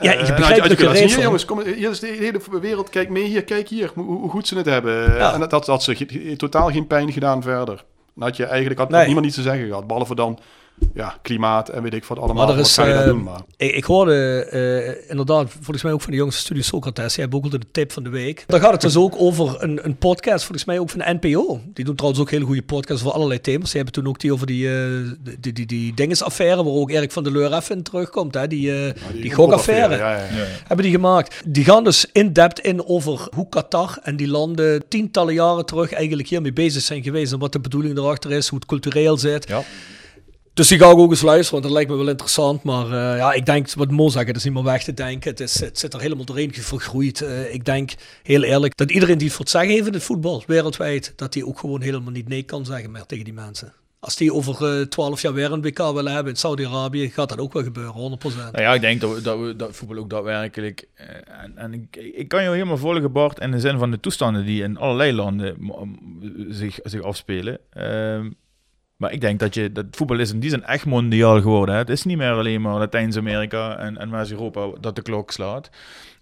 Ja, 0.00 0.12
je 0.12 0.18
Eh, 0.18 0.26
begrijpt 0.36 0.64
je- 0.64 0.70
er 0.70 0.76
kunnen 0.76 0.94
reet 0.94 1.02
zien, 1.02 1.10
van. 1.10 1.22
jongens, 1.22 1.44
kom, 1.44 1.60
hier 1.60 1.90
is 1.90 2.00
de 2.00 2.06
hele 2.06 2.40
wereld, 2.60 2.88
kijk 2.90 3.08
mee 3.08 3.24
hier, 3.24 3.44
kijk 3.44 3.68
hier, 3.68 3.90
hoe, 3.94 4.04
hoe 4.04 4.30
goed 4.30 4.48
ze 4.48 4.56
het 4.56 4.66
hebben. 4.66 5.14
Ja. 5.14 5.32
En 5.32 5.40
dat, 5.40 5.50
dat 5.50 5.66
had 5.66 5.82
ze 5.82 6.34
totaal 6.36 6.70
geen 6.70 6.86
pijn 6.86 7.12
gedaan 7.12 7.42
verder. 7.42 7.84
Dan 8.14 8.24
had 8.28 8.36
je 8.36 8.44
eigenlijk 8.44 8.78
had, 8.80 8.88
had 8.88 8.96
Nee. 8.96 9.06
niemand 9.06 9.26
iets 9.26 9.34
te 9.34 9.42
zeggen 9.42 9.66
gehad, 9.66 9.86
behalve 9.86 10.14
dan 10.14 10.38
ja, 10.94 11.18
klimaat 11.22 11.68
en 11.68 11.82
weet 11.82 11.94
ik 11.94 12.04
wat 12.04 12.18
allemaal. 12.18 12.36
Maar 12.36 12.48
er 12.48 12.56
wat 12.56 12.66
is, 12.66 12.74
ga 12.74 12.86
je 12.86 12.92
dan 12.92 13.02
eh, 13.02 13.08
doen? 13.08 13.22
Maar. 13.22 13.40
ik, 13.56 13.74
ik 13.74 13.84
hoorde 13.84 14.44
eh, 14.44 15.10
inderdaad, 15.10 15.50
volgens 15.50 15.82
mij 15.82 15.92
ook 15.92 16.00
van 16.00 16.10
de 16.10 16.16
jongens 16.16 16.36
van 16.36 16.44
Studio 16.44 16.62
Socrates, 16.62 17.12
die 17.12 17.20
hebben 17.20 17.38
ook 17.38 17.44
altijd 17.44 17.62
de 17.62 17.70
tip 17.70 17.92
van 17.92 18.02
de 18.02 18.10
week. 18.10 18.44
Dan 18.46 18.60
gaat 18.60 18.72
het 18.72 18.80
dus 18.80 18.96
ook 18.96 19.14
over 19.18 19.62
een, 19.62 19.84
een 19.84 19.96
podcast, 19.96 20.44
volgens 20.44 20.64
mij 20.64 20.78
ook 20.78 20.90
van 20.90 20.98
de 20.98 21.18
NPO. 21.20 21.60
Die 21.72 21.84
doen 21.84 21.94
trouwens 21.94 22.22
ook 22.22 22.30
hele 22.30 22.44
goede 22.44 22.62
podcasts 22.62 23.02
over 23.02 23.16
allerlei 23.16 23.40
thema's. 23.40 23.70
Die 23.70 23.82
hebben 23.82 24.02
toen 24.02 24.08
ook 24.08 24.20
die 24.20 24.32
over 24.32 24.46
die, 24.46 24.68
eh 24.68 24.74
die, 25.20 25.40
die, 25.40 25.52
die, 25.52 25.66
die 25.66 25.94
dingesaffaire, 25.94 26.64
waar 26.64 26.72
ook 26.72 26.90
Erik 26.90 27.12
van 27.12 27.22
der 27.22 27.32
Leur 27.32 27.52
even 27.52 27.76
in 27.76 27.82
terugkomt. 27.82 28.34
Hè? 28.34 28.46
Die, 28.46 28.86
eh 28.86 28.94
die, 29.12 29.34
gokaffaire. 29.34 29.96
Ja, 29.96 30.12
ja, 30.12 30.22
ja. 30.22 30.44
Hebben 30.66 30.84
die 30.84 30.94
gemaakt. 30.94 31.42
Die 31.46 31.64
gaan 31.64 31.84
dus 31.84 32.06
in-depth 32.12 32.58
in 32.60 32.86
over 32.86 33.28
hoe 33.34 33.48
Qatar 33.48 33.98
en 34.02 34.16
die 34.16 34.28
landen 34.28 34.88
tientallen 34.88 35.34
jaren 35.34 35.66
terug 35.66 35.92
eigenlijk 35.92 36.28
hiermee 36.28 36.52
bezig 36.52 36.82
zijn 36.82 37.02
geweest. 37.02 37.32
En 37.32 37.38
wat 37.38 37.52
de 37.52 37.60
bedoeling 37.60 37.98
erachter 37.98 38.32
is, 38.32 38.48
hoe 38.48 38.58
het 38.58 38.68
cultureel 38.68 39.16
zit. 39.16 39.48
Ja. 39.48 39.62
Dus 40.54 40.68
die 40.68 40.78
ga 40.78 40.84
ook 40.86 41.10
eens 41.10 41.22
luisteren, 41.22 41.52
want 41.52 41.62
dat 41.62 41.72
lijkt 41.72 41.90
me 41.90 41.96
wel 41.96 42.08
interessant. 42.08 42.62
Maar 42.62 42.84
eh, 42.84 43.16
ja, 43.18 43.32
ik 43.32 43.46
denk, 43.46 43.72
wat 43.72 43.90
Mo 43.90 44.08
zegt, 44.08 44.26
het 44.26 44.36
is 44.36 44.44
niet 44.44 44.52
meer 44.52 44.62
weg 44.62 44.84
te 44.84 44.94
denken. 44.94 45.30
Het, 45.30 45.40
is, 45.40 45.60
het 45.60 45.78
zit 45.78 45.94
er 45.94 46.00
helemaal 46.00 46.24
doorheen 46.24 46.54
vergroeid. 46.54 47.20
Eh, 47.20 47.54
ik 47.54 47.64
denk, 47.64 47.94
heel 48.22 48.42
eerlijk, 48.42 48.76
dat 48.76 48.90
iedereen 48.90 49.18
die 49.18 49.26
het 49.26 49.36
voor 49.36 49.44
het 49.44 49.54
zeggen 49.54 49.72
heeft 49.72 49.86
in 49.86 49.92
het 49.92 50.02
voetbal, 50.02 50.42
wereldwijd, 50.46 51.12
dat 51.16 51.32
die 51.32 51.46
ook 51.46 51.58
gewoon 51.58 51.80
helemaal 51.80 52.12
niet 52.12 52.28
nee 52.28 52.42
kan 52.42 52.64
zeggen 52.64 52.90
meer 52.90 53.06
tegen 53.06 53.24
die 53.24 53.32
mensen. 53.32 53.72
Als 54.00 54.16
die 54.16 54.32
over 54.32 54.88
twaalf 54.88 55.22
jaar 55.22 55.32
weer 55.32 55.52
een 55.52 55.62
WK 55.62 55.78
willen 55.78 56.12
hebben 56.12 56.32
in 56.32 56.38
Saudi-Arabië, 56.38 57.10
gaat 57.10 57.28
dat 57.28 57.38
ook 57.38 57.52
wel 57.52 57.62
gebeuren, 57.62 58.18
100%. 58.20 58.36
Nou 58.36 58.62
ja, 58.62 58.74
ik 58.74 58.80
denk 58.80 59.00
dat, 59.00 59.14
we, 59.14 59.22
dat, 59.22 59.38
we, 59.38 59.56
dat 59.56 59.76
voetbal 59.76 59.98
ook 59.98 60.10
daadwerkelijk. 60.10 60.88
eh, 60.94 61.06
en 61.42 61.52
en 61.56 61.72
ik, 61.74 61.96
ik 62.14 62.28
kan 62.28 62.42
je 62.42 62.50
helemaal 62.50 62.76
volgen, 62.76 63.12
Bart, 63.12 63.40
in 63.40 63.50
de 63.50 63.60
zin 63.60 63.78
van 63.78 63.90
de 63.90 64.00
toestanden 64.00 64.44
die 64.44 64.62
in 64.62 64.76
allerlei 64.76 65.12
landen 65.12 65.56
zich, 66.48 66.78
zich 66.82 67.02
afspelen. 67.02 67.58
Ehm, 67.70 68.30
Maar 69.02 69.12
ik 69.12 69.20
denk 69.20 69.40
dat, 69.40 69.54
je, 69.54 69.72
dat 69.72 69.84
voetbal 69.90 70.18
is 70.18 70.32
in 70.32 70.40
die 70.40 70.50
zin 70.50 70.64
echt 70.64 70.86
mondiaal 70.86 71.40
geworden. 71.40 71.74
Hè. 71.74 71.80
Het 71.80 71.90
is 71.90 72.04
niet 72.04 72.16
meer 72.16 72.30
alleen 72.32 72.60
maar 72.60 72.78
Latijns-Amerika 72.78 73.76
en, 73.78 73.98
en 73.98 74.10
West-Europa 74.10 74.66
dat 74.80 74.96
de 74.96 75.02
klok 75.02 75.30
slaat. 75.30 75.70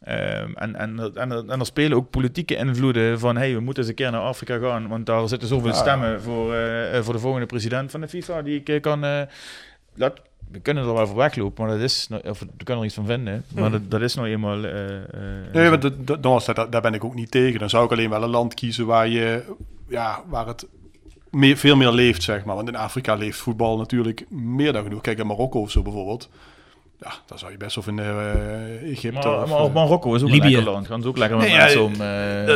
Ehm, 0.03 0.53
en, 0.55 0.77
en, 0.77 1.13
en, 1.15 1.33
en 1.33 1.61
er 1.61 1.67
spelen 1.67 1.97
ook 1.97 2.11
politieke 2.11 2.57
invloeden 2.57 3.19
van 3.19 3.37
hey, 3.37 3.55
we 3.55 3.61
moeten 3.61 3.83
eens 3.83 3.91
een 3.91 3.97
keer 3.97 4.11
naar 4.11 4.21
Afrika 4.21 4.59
gaan, 4.59 4.89
want 4.89 5.07
daar 5.07 5.29
zitten 5.29 5.49
zoveel 5.49 5.73
stemmen 5.75 6.23
voor, 6.23 6.55
eh, 6.55 7.01
voor 7.03 7.13
de 7.13 7.19
volgende 7.19 7.47
president 7.47 7.91
van 7.91 8.01
de 8.01 8.09
FIFA 8.09 8.43
die 8.43 8.59
ik 8.61 8.69
eh, 8.69 8.81
kan... 8.81 9.05
eh, 9.05 9.21
dat, 9.95 10.21
we 10.51 10.61
kunnen 10.61 10.85
er 10.87 10.95
wel 10.95 11.07
voor 11.07 11.17
weglopen, 11.17 11.65
maar 11.65 11.73
dat 11.75 11.83
is, 11.85 12.09
of 12.25 12.39
we 12.41 12.47
kunnen 12.65 12.83
er 12.83 12.85
iets 12.89 12.95
van 12.95 13.07
vinden, 13.07 13.45
maar 13.55 13.63
Hmm. 13.63 13.73
dat, 13.73 13.91
dat 13.91 14.01
is 14.01 14.15
nou 14.15 14.29
eenmaal... 14.29 14.65
eh, 14.65 14.97
eh, 14.97 15.03
Nee, 15.53 15.69
maar 15.69 15.81
dat, 16.23 16.73
daar 16.73 16.81
ben 16.83 16.95
ik 16.95 17.05
ook 17.05 17.15
niet 17.15 17.31
tegen. 17.31 17.59
Dan 17.59 17.71
zou 17.71 17.85
ik 17.85 17.91
alleen 17.91 18.11
wel 18.11 18.23
een 18.23 18.31
land 18.31 18.55
kiezen 18.55 18.87
waar, 18.87 19.09
je, 19.09 19.43
ja, 19.89 20.23
waar 20.29 20.47
het 20.47 20.67
meer, 21.31 21.57
veel 21.57 21.77
meer 21.77 21.91
leeft, 21.93 22.23
zeg 22.23 22.45
maar. 22.45 22.57
Want 22.57 22.69
in 22.69 22.77
Afrika 22.77 23.15
leeft 23.15 23.39
voetbal 23.39 23.77
natuurlijk 23.77 24.25
meer 24.29 24.73
dan 24.73 24.83
genoeg. 24.83 25.01
Kijk 25.01 25.17
naar 25.17 25.27
Marokko 25.27 25.61
of 25.61 25.71
zo 25.71 25.83
bijvoorbeeld. 25.83 26.29
Ja, 27.01 27.13
daar 27.27 27.39
zou 27.39 27.51
je 27.51 27.57
best 27.57 27.75
wel 27.75 27.85
vinden 27.85 28.05
eh, 28.05 28.91
Egypte. 28.91 29.29
Maar, 29.29 29.43
of, 29.43 29.49
maar 29.51 29.59
eh, 29.61 29.75
Marokko 29.75 30.15
is 30.15 30.23
ook 30.23 30.29
Libië. 30.29 30.47
een 30.47 30.53
lekker 30.53 30.73
land. 30.73 30.87
Gaan 30.87 31.03
ze 31.03 31.09
ook 31.09 31.17
lekker 31.17 31.39
met 31.39 31.49
Nee, 31.49 31.57
mensen 31.57 31.83
om... 31.85 31.93
eh, 32.01 32.55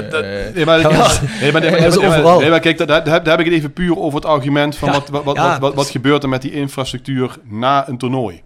eh, 0.49 0.55
nee, 0.55 0.65
maar, 0.65 0.81
Ja, 0.81 0.89
nee, 0.89 0.99
maar, 0.99 1.21
nee, 1.41 1.53
maar, 1.53 1.61
nee, 1.63 1.71
dat 1.71 1.81
maar- 1.81 1.89
is 1.89 1.97
nee, 1.97 2.09
maar- 2.09 2.19
overal. 2.19 2.41
nee, 2.41 2.51
maar 2.51 2.61
kijk, 2.61 2.79
daar, 2.79 2.87
daar, 2.87 3.05
daar 3.05 3.25
heb 3.25 3.39
ik 3.39 3.45
het 3.45 3.55
even 3.55 3.73
puur 3.73 3.99
over 3.99 4.15
het 4.19 4.29
argument 4.29 4.77
van 4.77 4.89
Ja, 4.89 4.95
wat, 4.95 5.09
wat, 5.09 5.25
wat, 5.25 5.37
ja, 5.37 5.59
wat, 5.59 5.75
wat, 5.75 5.91
gebeurt 5.91 6.23
er 6.23 6.29
met 6.29 6.43
die 6.43 6.53
infrastructuur 6.53 7.37
na 7.45 7.89
een 7.89 7.99
toernooi. 7.99 8.43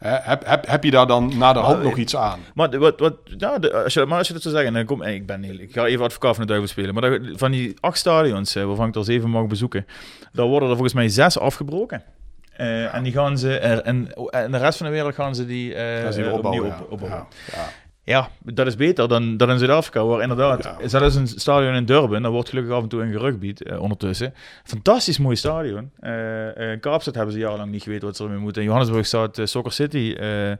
Heb, 0.00 0.46
heb, 0.46 0.66
heb 0.66 0.84
je 0.84 0.90
daar 0.90 1.06
dan 1.06 1.38
na 1.38 1.52
de 1.52 1.58
hand 1.58 1.76
Maar, 1.76 1.84
nog 1.84 1.96
iets 1.96 2.16
aan? 2.16 2.40
Maar, 2.54 2.78
wat, 2.78 3.00
wat, 3.00 3.14
ja, 3.38 3.58
de, 3.58 3.72
als 3.82 3.94
je, 3.94 4.06
maar 4.06 4.18
als 4.18 4.26
je 4.26 4.32
dat 4.32 4.42
zou 4.42 4.54
zeggen, 4.54 4.72
dan 4.72 4.84
kom, 4.84 5.02
ik, 5.02 5.26
ben 5.26 5.42
heel, 5.42 5.58
ik 5.58 5.72
ga 5.72 5.86
even 5.86 6.04
advocaat 6.04 6.34
van 6.34 6.42
de 6.42 6.48
duivel 6.48 6.68
spelen. 6.68 6.94
Maar 6.94 7.10
dat- 7.10 7.20
van 7.38 7.50
die 7.50 7.76
acht 7.80 7.98
stadions, 7.98 8.54
waarvan 8.54 8.88
ik 8.88 8.94
er 8.94 9.04
zeven 9.04 9.30
mag 9.30 9.46
bezoeken, 9.46 9.86
daar 10.32 10.46
worden 10.46 10.68
er 10.68 10.74
volgens 10.74 10.94
mij 10.94 11.08
zes 11.08 11.38
afgebroken. 11.38 12.02
Eh, 12.56 12.94
En 12.94 13.02
die 13.02 13.12
gaan 13.12 13.38
ze, 13.38 13.58
er, 13.58 13.80
en, 13.82 14.12
en 14.30 14.50
de 14.50 14.58
rest 14.58 14.78
van 14.78 14.86
de 14.86 14.92
wereld 14.92 15.14
gaan 15.14 15.34
ze 15.34 15.46
die, 15.46 15.74
Gaan 15.74 16.12
ze 16.12 16.22
weer 16.22 16.32
opbouwen, 16.32 16.60
opnieuw 16.64 16.76
ja. 16.76 16.84
op, 16.84 16.90
opbouwen. 16.92 17.26
Ja, 17.52 17.68
ja. 18.04 18.28
Dat 18.42 18.66
is 18.66 18.76
beter 18.76 19.08
dan, 19.08 19.36
dan 19.36 19.50
in 19.50 19.58
Zuid-Afrika, 19.58 20.04
waar 20.04 20.22
inderdaad, 20.22 20.74
zelfs 20.84 21.14
een 21.14 21.26
stadion 21.26 21.74
in 21.74 21.84
Durban, 21.84 22.22
daar 22.22 22.30
wordt 22.30 22.48
gelukkig 22.48 22.74
af 22.74 22.82
en 22.82 22.88
toe 22.88 23.02
in 23.02 23.12
gerugbied 23.12 23.62
eh, 23.62 23.80
ondertussen. 23.82 24.34
Fantastisch 24.64 25.18
mooi 25.18 25.36
stadion. 25.36 25.90
Eh 26.00 26.70
in 26.72 26.80
Kaapstad 26.80 27.14
hebben 27.14 27.32
ze 27.34 27.40
jarenlang 27.40 27.70
niet 27.70 27.82
geweten 27.82 28.06
wat 28.06 28.16
ze 28.16 28.22
ermee 28.24 28.38
moeten. 28.38 28.62
In 28.62 28.68
Johannesburg 28.68 29.06
staat 29.06 29.38
eh, 29.38 29.46
Soccer 29.46 29.72
City, 29.72 30.14
eh, 30.18 30.52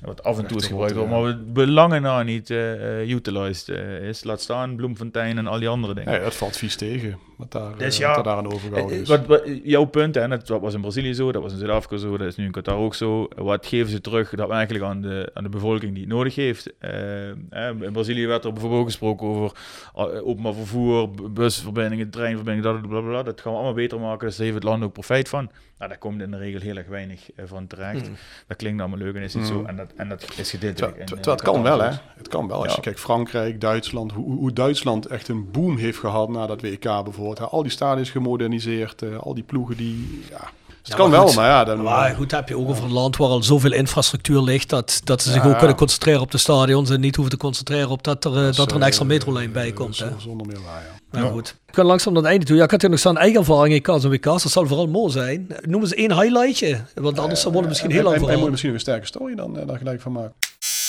wat 0.00 0.22
af 0.22 0.38
en 0.38 0.46
toe 0.46 0.56
is 0.58 0.66
gebruikt, 0.66 1.08
maar 1.08 1.22
we 1.22 1.36
belangen 1.36 2.02
na 2.02 2.22
niet 2.22 2.50
eh, 2.50 3.00
eh, 3.00 3.08
utilized 3.10 3.68
eh, 3.68 4.08
is. 4.08 4.24
Laat 4.24 4.40
staan 4.40 4.76
Bloemfontein 4.76 5.38
en 5.38 5.46
al 5.46 5.58
die 5.58 5.68
andere 5.68 5.94
dingen. 5.94 6.10
Nee, 6.10 6.20
dat 6.20 6.34
valt 6.34 6.56
vies 6.56 6.76
tegen. 6.76 7.18
Wat 7.36 7.52
daar, 7.52 7.76
Dus 7.78 7.94
eh, 7.94 8.00
ja, 8.00 8.14
wat 8.14 8.24
daar 8.24 8.36
aan 8.36 8.52
overgehouden 8.52 8.96
eh, 8.96 9.02
is. 9.02 9.08
Wat, 9.08 9.26
wat, 9.26 9.42
jouw 9.62 9.84
punt, 9.84 10.14
hè, 10.14 10.28
dat 10.28 10.48
was 10.48 10.74
in 10.74 10.80
Brazilië 10.80 11.14
zo, 11.14 11.32
dat 11.32 11.42
was 11.42 11.52
in 11.52 11.58
Zuid-Afrika 11.58 11.96
zo, 11.96 12.16
dat 12.16 12.26
is 12.26 12.36
nu 12.36 12.44
in 12.44 12.50
Qatar 12.50 12.76
ook 12.76 12.94
zo. 12.94 13.28
Wat 13.36 13.66
geven 13.66 13.90
ze 13.90 14.00
terug 14.00 14.30
dat 14.30 14.50
eigenlijk 14.50 14.84
aan 14.84 15.00
de, 15.00 15.30
aan 15.34 15.42
de 15.42 15.48
bevolking 15.48 15.92
die 15.92 16.04
het 16.04 16.12
nodig 16.12 16.34
heeft? 16.34 16.72
Eh, 16.94 17.68
eh, 17.68 17.80
in 17.80 17.92
Brazilië 17.92 18.26
werd 18.26 18.44
er 18.44 18.52
bijvoorbeeld 18.52 18.80
ook 18.80 18.86
gesproken 18.86 19.26
over 19.26 19.52
eh, 19.94 20.26
openbaar 20.26 20.54
vervoer, 20.54 21.10
busverbindingen, 21.30 22.10
treinverbindingen, 22.10 22.82
dat, 23.14 23.24
dat 23.24 23.40
gaan 23.40 23.52
we 23.52 23.58
allemaal 23.58 23.74
beter 23.74 24.00
maken, 24.00 24.26
dus 24.26 24.36
daar 24.36 24.44
heeft 24.46 24.58
het 24.58 24.68
land 24.68 24.82
ook 24.84 24.92
profijt 24.92 25.28
van. 25.28 25.50
Nou, 25.78 25.90
daar 25.90 25.98
komt 25.98 26.22
in 26.22 26.30
de 26.30 26.36
regel 26.36 26.60
heel 26.60 26.76
erg 26.76 26.86
weinig 26.86 27.32
eh, 27.32 27.44
van 27.48 27.66
terecht. 27.66 28.08
Mm. 28.08 28.16
Dat 28.46 28.56
klinkt 28.56 28.80
allemaal 28.80 28.98
leuk 28.98 29.14
en 29.14 29.22
is 29.22 29.34
niet 29.34 29.50
Mm. 29.50 29.56
zo. 29.56 29.64
En 29.64 29.76
dat, 29.76 29.92
en 29.96 30.08
dat 30.08 30.26
is 30.36 30.50
gedeeltelijk 30.50 30.94
terwijl 31.06 31.30
het 31.30 31.40
eh, 31.40 31.52
kan 31.52 31.62
wel, 31.62 31.80
hè? 31.82 31.90
Het 32.16 32.28
kan 32.28 32.48
wel. 32.48 32.56
Als 32.56 32.66
Ja. 32.68 32.74
je 32.74 32.80
kijkt 32.80 33.00
Frankrijk, 33.00 33.60
Duitsland, 33.60 34.12
hoe, 34.12 34.36
hoe 34.38 34.52
Duitsland 34.52 35.06
echt 35.06 35.28
een 35.28 35.50
boom 35.50 35.76
heeft 35.76 35.98
gehad 35.98 36.28
na 36.28 36.46
dat 36.46 36.60
WK 36.62 36.82
bijvoorbeeld. 36.82 37.40
Al 37.40 37.62
die 37.62 37.70
stadions 37.72 38.10
gemoderniseerd, 38.10 39.02
eh, 39.02 39.16
al 39.18 39.34
die 39.34 39.44
ploegen 39.44 39.76
die... 39.76 40.24
Ja. 40.30 40.50
Dus 40.84 40.92
het 40.92 41.02
Ja, 41.02 41.08
kan 41.08 41.10
wel, 41.18 41.26
goed. 41.26 41.36
maar 41.36 41.48
ja... 41.48 41.64
Dan, 41.64 41.82
Maar 41.82 42.14
goed, 42.14 42.30
heb 42.30 42.48
je 42.48 42.58
ook 42.58 42.68
over 42.68 42.84
een 42.84 42.92
land 42.92 43.16
waar 43.16 43.28
al 43.28 43.42
zoveel 43.42 43.72
infrastructuur 43.72 44.40
ligt, 44.42 44.68
dat, 44.68 45.00
dat 45.04 45.22
ze 45.22 45.30
zich 45.32 45.42
Ja. 45.44 45.48
ook 45.50 45.58
kunnen 45.58 45.76
concentreren 45.76 46.20
op 46.20 46.30
de 46.30 46.38
stadions 46.38 46.90
en 46.90 47.00
niet 47.00 47.14
hoeven 47.16 47.32
te 47.34 47.40
concentreren 47.40 47.88
op 47.88 48.02
dat 48.04 48.24
er, 48.24 48.30
eh, 48.48 48.54
dat 48.54 48.68
er 48.70 48.74
een 48.76 48.80
eh, 48.80 48.86
extra 48.86 49.04
metrolijn 49.04 49.52
bij 49.52 49.72
komt. 49.72 49.98
Hè. 49.98 50.06
Zonder 50.18 50.46
meer 50.46 50.58
waar, 50.64 50.82
ja. 51.12 51.20
Maar 51.20 51.30
goed. 51.30 51.54
Ik 51.68 51.74
ga 51.74 51.84
langzaam 51.84 52.12
naar 52.12 52.22
het 52.22 52.30
einde 52.30 52.46
toe. 52.46 52.56
Ja, 52.56 52.64
ik 52.64 52.70
had 52.70 52.80
hier 52.80 52.90
nog 52.90 52.98
staan 52.98 53.18
eigen 53.18 53.38
ervaring 53.40 53.74
in 53.74 53.82
K's 53.82 54.04
en 54.04 54.10
WK's. 54.10 54.42
Dat 54.42 54.52
zal 54.52 54.66
vooral 54.66 54.86
mooi 54.86 55.12
zijn. 55.12 55.46
Noem 55.62 55.80
eens 55.80 55.94
één 55.94 56.20
highlightje. 56.20 56.80
Want 56.94 57.18
anders 57.18 57.42
wordt 57.42 57.58
het 57.58 57.68
misschien 57.68 57.90
heel 57.90 58.02
lang 58.02 58.14
En, 58.14 58.20
en, 58.20 58.20
moet 58.20 58.28
verhaal. 58.28 58.44
je 58.46 58.50
misschien 58.50 58.74
een 58.74 58.80
sterke 58.80 59.06
story 59.06 59.34
dan 59.34 59.58
eh, 59.58 59.66
daar 59.66 59.78
gelijk 59.78 60.00
van 60.00 60.12
maken. 60.12 60.32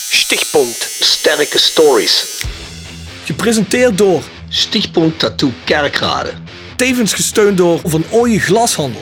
Stichtpunt 0.09 0.75
Sterke 0.99 1.57
Stories. 1.59 2.43
Gepresenteerd 3.23 3.97
door 3.97 4.21
Stichtpunt 4.49 5.19
Tattoo 5.19 5.49
Kerkrade. 5.65 6.31
Tevens 6.75 7.13
gesteund 7.13 7.57
door 7.57 7.79
Van 7.83 8.03
Ooyen 8.11 8.39
Glashandel. 8.39 9.01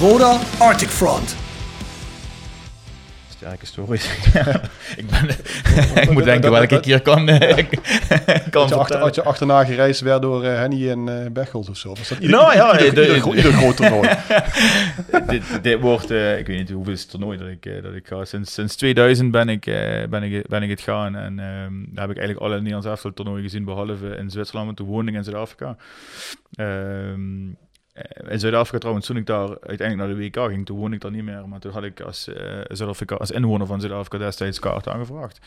Roda 0.00 0.38
Arctic 0.58 0.88
Front. 0.88 1.36
Sterke 3.28 3.66
stories. 3.66 4.04
ik, 4.96 5.06
ben, 5.10 5.28
ik 6.02 6.10
moet 6.10 6.24
denken 6.24 6.50
welke 6.50 6.76
ik 6.76 6.84
hier 6.84 7.00
kan, 7.02 7.28
eh, 7.28 7.66
kan 8.50 8.60
Had 8.60 8.68
je, 8.68 8.74
achter, 8.74 8.98
had 8.98 9.14
je 9.14 9.22
achterna 9.22 9.64
gereisd 9.64 10.00
werd 10.00 10.22
door 10.22 10.44
eh, 10.44 10.56
Henny 10.58 10.90
en 10.90 11.08
eh 11.24 11.30
Bechels 11.30 11.68
of 11.68 11.76
zo? 11.76 11.88
Was 11.88 12.08
dat 12.08 12.18
ieder, 12.18 12.36
Nou 12.36 12.54
ja, 12.54 12.78
ieder, 12.78 12.94
de- 12.94 13.00
ieder, 13.00 13.14
ieder, 13.16 13.36
ieder 13.36 13.52
groot 13.52 13.76
toernooi. 13.76 14.08
dit, 15.28 15.42
dit 15.62 15.80
wordt, 15.80 16.10
ik 16.10 16.46
weet 16.46 16.58
niet 16.58 16.70
hoeveel 16.70 16.96
toernooi 17.10 17.38
dat 17.38 17.48
ik, 17.48 17.66
eh, 17.66 17.82
dat 17.82 17.94
ik 17.94 18.06
ga. 18.06 18.24
Sinds, 18.24 18.52
sinds 18.52 18.76
2000 18.76 19.30
ben 19.30 19.48
ik, 19.48 19.66
eh, 19.66 20.08
ben 20.08 20.22
ik, 20.22 20.48
ben 20.48 20.62
ik 20.62 20.70
het 20.70 20.80
gaan. 20.80 21.16
En 21.16 21.38
ehm, 21.38 21.72
daar 21.94 22.06
heb 22.06 22.10
ik 22.10 22.16
eigenlijk 22.18 22.38
alle 22.40 22.56
Nederlands 22.56 22.86
elftal 22.86 23.12
toernooien 23.12 23.42
gezien, 23.42 23.64
behalve 23.64 24.16
in 24.16 24.30
Zwitserland, 24.30 24.66
want 24.66 24.76
toen 24.76 24.86
woonde 24.86 25.10
ik 25.10 25.16
in 25.16 25.24
Zuid-Afrika. 25.24 25.76
Ehm, 26.54 26.68
eh, 27.48 27.56
in 28.28 28.40
Zuid-Afrika 28.40 28.78
trouwens, 28.78 29.06
toen 29.06 29.16
ik 29.16 29.26
daar 29.26 29.48
uiteindelijk 29.48 29.96
naar 29.96 30.08
de 30.08 30.24
WK 30.24 30.50
ging, 30.50 30.66
toen 30.66 30.78
woonde 30.78 30.96
ik 30.96 31.02
daar 31.02 31.10
niet 31.10 31.24
meer. 31.24 31.48
Maar 31.48 31.60
toen 31.60 31.72
had 31.72 31.84
ik 31.84 32.00
als, 32.00 32.28
eh 32.28 33.18
als 33.18 33.30
inwoner 33.30 33.66
van 33.66 33.80
Zuid-Afrika 33.80 34.18
destijds 34.18 34.58
kaart 34.58 34.88
aangevraagd. 34.88 35.38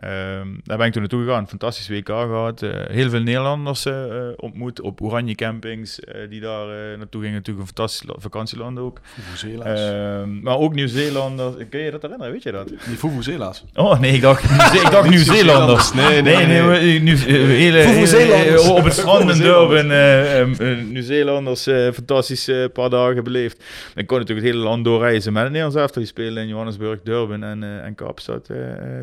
Ehm, 0.00 0.48
daar 0.64 0.76
ben 0.76 0.86
ik 0.86 0.92
toen 0.92 1.02
naartoe 1.02 1.24
gegaan. 1.24 1.48
Fantastisch 1.48 1.88
WK 1.88 2.06
gehad. 2.08 2.62
eh, 2.62 2.70
heel 2.86 3.10
veel 3.10 3.20
Nederlanders 3.20 3.84
eh, 3.86 4.04
eh, 4.18 4.32
ontmoet 4.36 4.80
op 4.80 5.02
Oranje 5.02 5.34
campings 5.34 5.98
die 6.28 6.40
daar 6.40 6.66
naartoe 6.98 7.20
gingen. 7.20 7.36
Natuurlijk 7.36 7.60
een 7.68 7.74
fantastisch 7.74 8.08
la- 8.08 8.14
vakantieland 8.18 8.78
ook. 8.78 9.00
Vuvuzela's. 9.02 9.80
Ehm, 9.80 10.40
maar 10.40 10.56
ook 10.58 10.74
Nieuw-Zeelanders. 10.74 11.54
Kun 11.70 11.80
je 11.80 11.90
dat 11.90 12.02
herinneren? 12.02 12.32
Weet 12.32 12.42
je 12.42 12.52
dat? 12.52 12.68
Die 12.68 12.98
Vuvuzela's. 12.98 13.64
Oh 13.74 14.00
nee, 14.00 14.12
ik 14.12 14.20
dacht, 14.20 14.44
ik 14.84 14.90
dacht 14.90 15.08
Nieuw-Zeelanders. 15.10 15.92
Nee, 15.92 16.22
nee, 16.22 16.46
nee. 16.46 16.60
hele, 17.00 18.60
op 18.70 18.84
het 18.84 18.92
strand 19.00 19.30
in. 19.30 19.38
Durban. 19.38 19.90
eh, 19.90 20.40
ehm, 20.40 20.52
eh, 20.58 20.84
Nieuw-Zeelanders, 20.84 21.62
fantastisch 21.94 22.50
paar 22.72 22.90
dagen 22.90 23.24
beleefd. 23.24 23.64
Ik 23.94 24.06
kon 24.06 24.18
natuurlijk 24.18 24.46
het 24.46 24.54
hele 24.54 24.68
land 24.68 24.84
doorreizen 24.84 25.32
met 25.32 25.42
het 25.42 25.52
Nederlands. 25.52 25.92
Die 25.92 26.06
spelen 26.06 26.42
in 26.42 26.48
Johannesburg, 26.48 27.00
Durban 27.02 27.42
en, 27.42 27.82
en 27.82 27.94
Kaapstad 27.94 28.48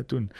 toen. 0.06 0.30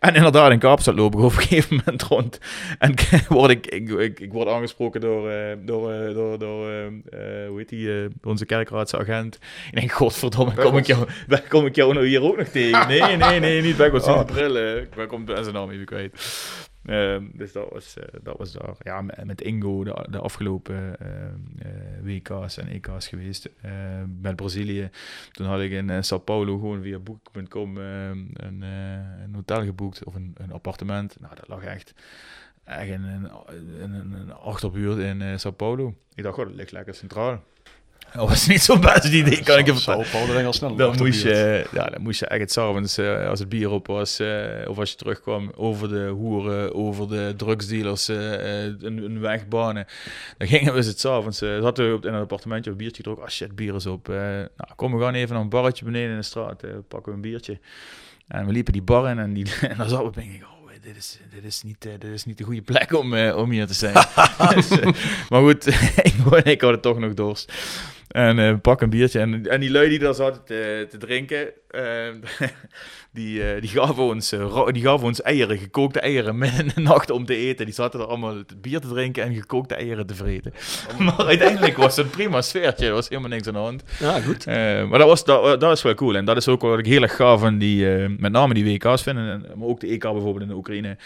En 0.00 0.14
inderdaad, 0.14 0.50
in 0.50 0.58
Kaapstad 0.58 0.94
loop 0.94 1.14
ik 1.14 1.20
op 1.20 1.32
een 1.32 1.38
gegeven 1.38 1.76
moment 1.76 2.02
rond. 2.02 2.38
En 2.78 2.94
word 3.28 3.50
ik, 3.50 3.66
ik, 3.66 3.88
ik, 3.88 4.20
ik 4.20 4.32
word 4.32 4.48
aangesproken 4.48 5.00
door, 5.00 5.30
eh, 5.30 5.56
door, 5.58 5.92
eh, 5.92 6.14
door, 6.14 6.38
door 6.38 6.68
eh, 6.68 6.86
eh, 6.86 7.48
hoe 7.48 7.58
heet 7.58 7.68
die, 7.68 8.08
onze 8.22 8.46
kerkraadsagent. 8.46 9.38
Ik 9.70 9.78
denk, 9.78 9.92
godverdomme, 9.92 10.54
kom 10.54 10.76
ik, 10.76 10.86
jou, 10.86 11.06
kom 11.48 11.66
ik 11.66 11.74
jou 11.74 11.94
nou 11.94 12.06
hier 12.06 12.22
ook 12.22 12.36
nog 12.36 12.48
tegen? 12.48 12.88
Nee, 12.88 13.16
nee, 13.16 13.40
nee, 13.40 13.62
niet 13.62 13.76
bij 13.76 13.90
wat 13.90 14.08
Oh. 14.08 14.18
de 14.26 14.32
brillen. 14.32 14.82
Ik 14.82 15.24
ben 15.24 15.42
zijn 15.42 15.54
naam 15.54 15.70
even 15.70 15.84
kwijt. 15.84 16.12
Ehm, 16.84 17.24
dus 17.32 17.52
dat 17.52 17.68
was, 17.70 17.96
eh, 17.96 18.20
dat 18.22 18.38
was 18.38 18.52
daar. 18.52 18.74
Ja, 18.78 19.02
met, 19.24 19.40
Ingo 19.40 19.84
de, 19.84 20.18
afgelopen 20.18 20.98
eh, 20.98 21.24
eh, 21.24 21.32
WK's 22.02 22.56
en 22.56 22.68
EK's 22.68 23.08
geweest. 23.08 23.48
Eh, 23.60 23.70
met 24.20 24.36
Brazilië. 24.36 24.90
Toen 25.32 25.46
had 25.46 25.60
ik 25.60 25.70
in 25.70 26.04
Sao 26.04 26.18
Paulo 26.18 26.58
gewoon 26.58 26.82
via 26.82 26.98
boek.com 26.98 27.78
eh, 27.78 28.08
een, 28.08 28.62
een 29.22 29.34
hotel 29.34 29.64
geboekt 29.64 30.04
of 30.04 30.14
een, 30.14 30.34
een 30.36 30.52
appartement. 30.52 31.20
Nou, 31.20 31.34
dat 31.34 31.48
lag 31.48 31.62
echt, 31.62 31.94
echt 32.64 32.88
in 32.88 33.02
een, 33.02 33.30
in 33.80 33.92
een, 33.92 34.32
achterbuurt 34.32 34.98
in 34.98 35.40
Sao 35.40 35.52
Paulo. 35.52 35.94
Ik 36.14 36.22
dacht, 36.22 36.38
oh, 36.38 36.44
dat 36.44 36.54
ligt 36.54 36.72
lekker 36.72 36.94
centraal. 36.94 37.42
Dat 38.12 38.28
was 38.28 38.46
niet 38.46 38.62
zo'n 38.62 38.80
best 38.80 39.04
idee, 39.04 39.42
kan 39.42 39.58
ik 39.58 39.66
je 39.66 39.74
vertellen. 39.74 40.46
Al 40.46 40.52
snel. 40.52 40.76
Dan 40.76 40.96
moest 40.96 41.22
je, 41.22 41.66
ja, 41.72 41.84
dan 41.86 42.02
moest 42.02 42.20
je 42.20 42.26
echt 42.26 42.52
s'avonds, 42.52 42.98
eh 42.98 43.28
als 43.28 43.38
het 43.38 43.48
bier 43.48 43.70
op 43.70 43.86
was, 43.86 44.18
eh, 44.18 44.68
of 44.68 44.78
als 44.78 44.90
je 44.90 44.96
terugkwam, 44.96 45.50
over 45.54 45.88
de 45.88 46.06
hoeren, 46.06 46.74
over 46.74 47.08
de 47.08 47.34
drugsdealers, 47.36 48.08
eh 48.08 48.62
een, 48.64 49.04
een 49.04 49.20
weg 49.20 49.48
banen. 49.48 49.86
Dan 50.38 50.48
gingen 50.48 50.74
we 50.74 50.84
het 50.84 51.00
s'avonds, 51.00 51.42
eh 51.42 51.62
zaten 51.62 51.88
we 51.88 51.94
op, 51.94 52.06
in 52.06 52.14
een 52.14 52.20
appartementje 52.20 52.70
een 52.70 52.76
biertje 52.76 52.96
gedronken. 52.96 53.24
Ah 53.24 53.30
shit, 53.30 53.54
bier 53.56 53.74
is 53.74 53.86
op. 53.86 54.08
Nou, 54.08 54.48
kom, 54.76 54.96
we 54.96 55.02
gaan 55.02 55.14
even 55.14 55.34
naar 55.34 55.42
een 55.42 55.48
barretje 55.48 55.84
beneden 55.84 56.10
in 56.10 56.16
de 56.16 56.22
straat, 56.22 56.62
pakken 56.88 57.10
we 57.12 57.12
een 57.12 57.20
biertje. 57.20 57.58
En 58.28 58.46
we 58.46 58.52
liepen 58.52 58.72
die 58.72 58.82
bar 58.82 59.10
in 59.10 59.18
en, 59.18 59.32
die, 59.32 59.46
en 59.68 59.76
dan 59.76 59.88
zaten 59.88 60.06
we 60.06 60.12
denk 60.12 60.32
ik, 60.32 60.42
oh, 60.42 60.53
dit 60.84 60.96
is, 60.96 61.18
dit, 61.34 61.44
is 61.44 61.62
niet, 61.62 61.86
eh, 61.86 61.92
dit 61.98 62.12
is 62.12 62.24
niet 62.24 62.38
de 62.38 62.44
goede 62.44 62.62
plek 62.62 62.92
om, 62.92 63.14
eh, 63.14 63.36
om 63.36 63.50
hier 63.50 63.66
te 63.66 63.74
zijn. 63.74 63.94
Dus, 64.54 64.68
eh, 64.68 64.92
maar 65.28 65.40
goed, 65.40 65.66
ik, 66.08 66.44
ik 66.44 66.60
had 66.60 66.70
het 66.70 66.82
toch 66.82 66.98
nog 66.98 67.14
dorst. 67.14 67.52
En 68.14 68.38
eh 68.38 68.54
pak 68.62 68.80
een 68.80 68.90
biertje. 68.90 69.20
En, 69.20 69.46
en 69.46 69.60
die 69.60 69.70
lui 69.70 69.88
die 69.88 69.98
daar 69.98 70.14
zaten 70.14 70.44
te, 70.44 70.86
te 70.90 70.96
drinken, 70.96 71.52
eh, 71.68 72.08
die, 73.18 73.42
eh, 73.42 73.60
die, 73.60 73.70
gaven 73.70 74.02
ons, 74.02 74.32
eh, 74.32 74.66
die 74.66 74.82
gaven 74.82 75.06
ons 75.06 75.22
eieren, 75.22 75.58
gekookte 75.58 76.00
eieren 76.00 76.38
midden 76.38 76.66
in 76.66 76.72
de 76.74 76.80
nacht 76.80 77.10
om 77.10 77.24
te 77.24 77.36
eten. 77.36 77.64
Die 77.64 77.74
zaten 77.74 78.00
er 78.00 78.06
allemaal 78.06 78.36
het 78.36 78.62
bier 78.62 78.80
te 78.80 78.88
drinken 78.88 79.22
en 79.22 79.34
gekookte 79.34 79.74
eieren 79.74 80.06
te 80.06 80.14
vreten. 80.14 80.52
Maar 81.04 81.26
uiteindelijk 81.26 81.76
was 81.76 81.96
het 81.96 82.04
een 82.04 82.10
prima 82.10 82.42
sfeertje. 82.42 82.86
Er 82.86 82.92
was 82.92 83.08
helemaal 83.08 83.30
niks 83.30 83.46
aan 83.46 83.52
de 83.52 83.58
hand. 83.58 83.82
Ja, 84.00 84.20
goed. 84.20 84.46
Maar 84.46 84.98
dat, 84.98 85.08
was, 85.08 85.24
dat, 85.24 85.60
dat 85.60 85.72
is 85.72 85.82
wel 85.82 85.94
cool. 85.94 86.16
En 86.16 86.24
dat 86.24 86.36
is 86.36 86.48
ook 86.48 86.62
wat 86.62 86.78
ik 86.78 86.86
heel 86.86 87.02
erg 87.02 87.16
gaaf 87.16 87.40
van 87.40 87.58
die, 87.58 87.86
met 88.08 88.32
name 88.32 88.54
die 88.54 88.64
WK's 88.64 89.02
vind. 89.02 89.16
En, 89.16 89.46
maar 89.54 89.68
ook 89.68 89.80
de 89.80 89.86
EK 89.86 90.02
bijvoorbeeld 90.02 90.42
in 90.42 90.48
de 90.48 90.54
Oekraïne. 90.54 90.96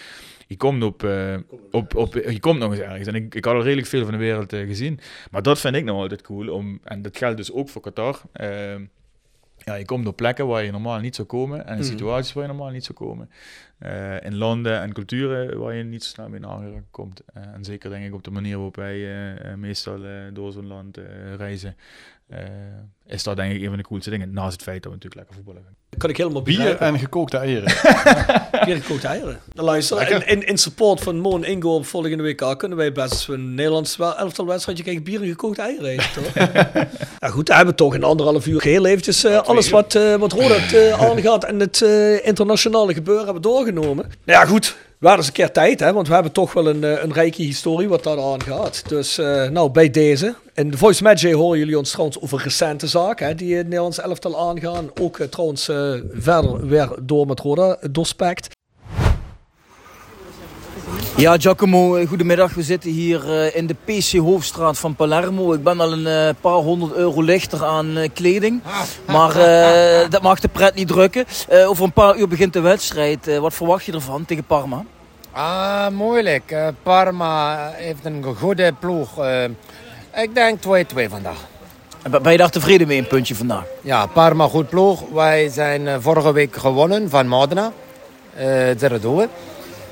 Je 0.48 0.56
komt, 0.56 0.82
op, 0.82 1.02
eh, 1.04 1.36
op, 1.70 1.94
op, 1.96 2.14
je 2.14 2.40
komt 2.40 2.58
nog 2.58 2.70
eens 2.72 2.80
ergens. 2.80 3.06
En 3.08 3.14
ik, 3.14 3.34
ik 3.34 3.44
had 3.44 3.54
al 3.54 3.62
redelijk 3.62 3.86
veel 3.86 4.02
van 4.02 4.12
de 4.12 4.18
wereld 4.18 4.52
eh, 4.52 4.66
gezien. 4.66 5.00
Maar 5.30 5.42
dat 5.42 5.58
vind 5.60 5.74
ik 5.76 5.84
nou 5.84 5.98
altijd 5.98 6.22
cool. 6.22 6.52
Om, 6.52 6.80
en 6.84 7.02
dat 7.02 7.16
geldt 7.16 7.36
dus 7.36 7.52
ook 7.52 7.68
voor 7.68 7.82
Qatar. 7.82 8.20
Eh, 8.32 8.74
ja, 9.64 9.74
je 9.74 9.84
komt 9.84 10.06
op 10.06 10.16
plekken 10.16 10.46
waar 10.46 10.64
je 10.64 10.70
normaal 10.70 10.98
niet 11.00 11.14
zou 11.14 11.28
komen. 11.28 11.66
En 11.66 11.72
in 11.72 11.78
Mhm. 11.80 11.88
situaties 11.88 12.32
waar 12.32 12.42
je 12.42 12.48
normaal 12.48 12.70
niet 12.70 12.84
zou 12.84 12.98
komen. 12.98 13.30
Eh, 13.78 14.24
in 14.24 14.36
landen 14.36 14.80
en 14.80 14.92
culturen 14.92 15.58
waar 15.58 15.74
je 15.74 15.82
niet 15.84 16.04
zo 16.04 16.08
snel 16.10 16.28
mee 16.28 16.40
in 16.40 16.46
aanraking 16.46 16.84
komt. 16.90 17.22
Eh, 17.34 17.42
en 17.54 17.64
zeker 17.64 17.90
denk 17.90 18.04
ik 18.06 18.14
op 18.14 18.24
de 18.24 18.30
manier 18.30 18.54
waarop 18.54 18.76
wij 18.76 18.94
eh, 18.94 19.50
eh, 19.52 19.56
meestal 19.58 20.04
eh, 20.04 20.10
door 20.32 20.52
zo'n 20.52 20.66
land 20.66 20.96
eh, 20.96 21.04
reizen. 21.36 21.76
Eh, 22.28 22.40
is 23.06 23.22
dat 23.22 23.36
denk 23.36 23.54
ik 23.54 23.62
een 23.62 23.68
van 23.68 23.76
de 23.76 23.82
coolste 23.82 24.10
dingen. 24.10 24.32
Naast 24.32 24.52
het 24.52 24.62
feit 24.62 24.82
dat 24.82 24.92
we 24.92 24.98
natuurlijk 24.98 25.14
lekker 25.14 25.34
voetballen. 25.34 25.76
Kan 25.96 26.10
ik 26.10 26.16
helemaal 26.16 26.42
Bier 26.42 26.56
begrijpen. 26.56 26.86
en 26.86 26.98
gekookte 26.98 27.36
eieren. 27.36 27.64
Bier 28.64 28.74
en 28.74 28.80
gekookte 28.82 29.06
eieren. 29.06 29.40
Dan 29.54 29.64
luister, 29.64 30.10
in, 30.10 30.26
in, 30.26 30.46
in 30.46 30.58
support 30.58 31.00
van 31.00 31.18
Moon 31.18 31.44
Ingo 31.44 31.74
op 31.74 31.86
volgende 31.86 32.22
WK 32.22 32.58
kunnen 32.58 32.78
wij 32.78 32.92
best 32.92 33.28
een 33.28 33.54
Nederlands 33.54 33.96
wel 33.96 34.16
elftal 34.16 34.46
wedstrijdje 34.46 34.84
kijken. 34.84 35.02
Bier 35.02 35.22
en 35.22 35.28
gekookte 35.28 35.62
eieren 35.62 35.88
eten, 35.88 36.10
toch? 36.12 36.34
ja 37.18 37.28
goed, 37.28 37.46
dan 37.46 37.56
hebben 37.56 37.74
we 37.74 37.80
toch 37.80 37.94
in 37.94 38.04
anderhalf 38.04 38.46
uur 38.46 38.62
heel 38.62 38.86
eventjes 38.86 39.24
eh, 39.24 39.40
alles 39.40 39.70
wat, 39.70 39.94
eh 39.94 40.14
wat 40.14 40.32
Rodat 40.32 40.72
eh 40.72 41.00
aangaat 41.00 41.44
en 41.44 41.60
het 41.60 41.82
eh, 41.82 42.26
internationale 42.26 42.94
gebeuren 42.94 43.24
hebben 43.24 43.42
doorgenomen. 43.42 44.10
Nou 44.24 44.40
ja 44.40 44.46
goed, 44.46 44.76
hadden 45.06 45.26
eens 45.26 45.26
een 45.26 45.44
keer 45.44 45.52
tijd, 45.52 45.80
hè, 45.80 45.92
want 45.92 46.08
we 46.08 46.14
hebben 46.14 46.32
toch 46.32 46.52
wel 46.52 46.66
een, 46.66 46.84
eh, 46.84 47.02
een 47.02 47.12
rijke 47.12 47.42
historie 47.42 47.88
wat 47.88 48.02
daar 48.04 48.20
aangaat. 48.20 48.88
Dus 48.88 49.18
eh, 49.18 49.48
nou, 49.48 49.70
bij 49.70 49.90
deze. 49.90 50.34
In 50.54 50.70
de 50.70 50.76
Voice 50.76 51.02
Match 51.02 51.32
horen 51.32 51.58
jullie 51.58 51.78
ons 51.78 51.90
trouwens 51.90 52.20
over 52.20 52.42
recente 52.42 52.86
zaken 52.86 53.26
hè, 53.26 53.34
die 53.34 53.54
het 53.54 53.66
Nederlands 53.66 53.98
elftal 53.98 54.48
aangaan. 54.48 54.90
Ook 55.00 55.18
eh, 55.18 55.26
trouwens 55.26 55.64
verder 56.12 56.66
weer 56.66 56.88
door 57.02 57.26
met 57.26 57.40
Roda 57.40 57.78
doorspekt. 57.90 58.56
Ja, 61.18 61.36
Giacomo, 61.38 61.96
eh, 61.96 62.08
goedemiddag. 62.08 62.54
We 62.54 62.62
zitten 62.62 62.90
hier 62.90 63.32
eh, 63.32 63.56
in 63.56 63.66
de 63.66 63.74
PC 63.84 64.12
Hoofdstraat 64.12 64.78
van 64.78 64.94
Palermo. 64.94 65.52
Ik 65.52 65.62
ben 65.62 65.80
al 65.80 65.92
een 65.92 66.06
eh, 66.06 66.34
paar 66.40 66.52
honderd 66.52 66.92
euro 66.92 67.22
lichter 67.22 67.64
aan 67.64 67.96
kleding. 68.14 68.62
Maar 69.06 69.32
dat 70.10 70.22
mag 70.22 70.40
de 70.40 70.48
pret 70.48 70.74
niet 70.74 70.88
drukken. 70.88 71.24
Over 71.66 71.84
een 71.84 71.92
paar 71.92 72.16
uur 72.16 72.28
begint 72.28 72.52
de 72.52 72.60
wedstrijd. 72.60 73.38
Wat 73.38 73.54
verwacht 73.54 73.84
je 73.84 73.92
ervan 73.92 74.24
tegen 74.24 74.44
Parma? 74.44 74.84
Ah, 75.32 75.88
moeilijk. 75.88 76.56
Parma 76.82 77.70
heeft 77.74 78.04
een 78.04 78.24
goede 78.38 78.72
ploeg. 78.80 79.08
Ik 80.14 80.34
denk 80.34 80.58
2-2 80.58 81.08
vandaag. 81.08 81.46
En 82.02 82.22
Ben 82.22 82.32
je 82.32 82.38
daar 82.38 82.50
tevreden 82.50 82.86
mee, 82.86 82.98
een 82.98 83.06
puntje 83.06 83.34
vandaag? 83.34 83.64
Ja, 83.82 84.06
Parma 84.06 84.48
goed 84.48 84.68
ploeg. 84.68 85.02
Wij 85.12 85.48
zijn 85.48 86.02
vorige 86.02 86.32
week 86.32 86.56
gewonnen 86.56 87.10
van 87.10 87.26
Modena. 87.28 87.72
Eh 88.34 88.70
0-2. 88.76 89.28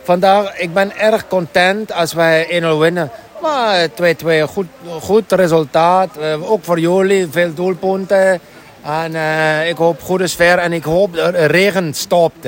Vandaag, 0.06 0.58
ik 0.58 0.74
ben 0.74 0.96
erg 0.96 1.28
content 1.28 1.92
als 1.92 2.12
wij 2.12 2.62
1-0 2.62 2.78
winnen. 2.78 3.10
Maar 3.42 3.88
2-2, 3.88 4.48
goed, 4.48 4.66
goed 5.00 5.32
resultaat. 5.32 6.16
Eh, 6.16 6.50
ook 6.50 6.64
voor 6.64 6.78
jullie, 6.80 7.26
veel 7.30 7.54
doelpunten. 7.54 8.40
En 8.82 9.14
eh, 9.14 9.68
ik 9.68 9.76
hoop 9.76 10.02
goede 10.02 10.26
sfeer 10.26 10.58
en 10.58 10.72
ik 10.72 10.84
hoop 10.84 11.14
dat 11.14 11.32
de 11.32 11.44
regen 11.44 11.94
stopt. 11.94 12.46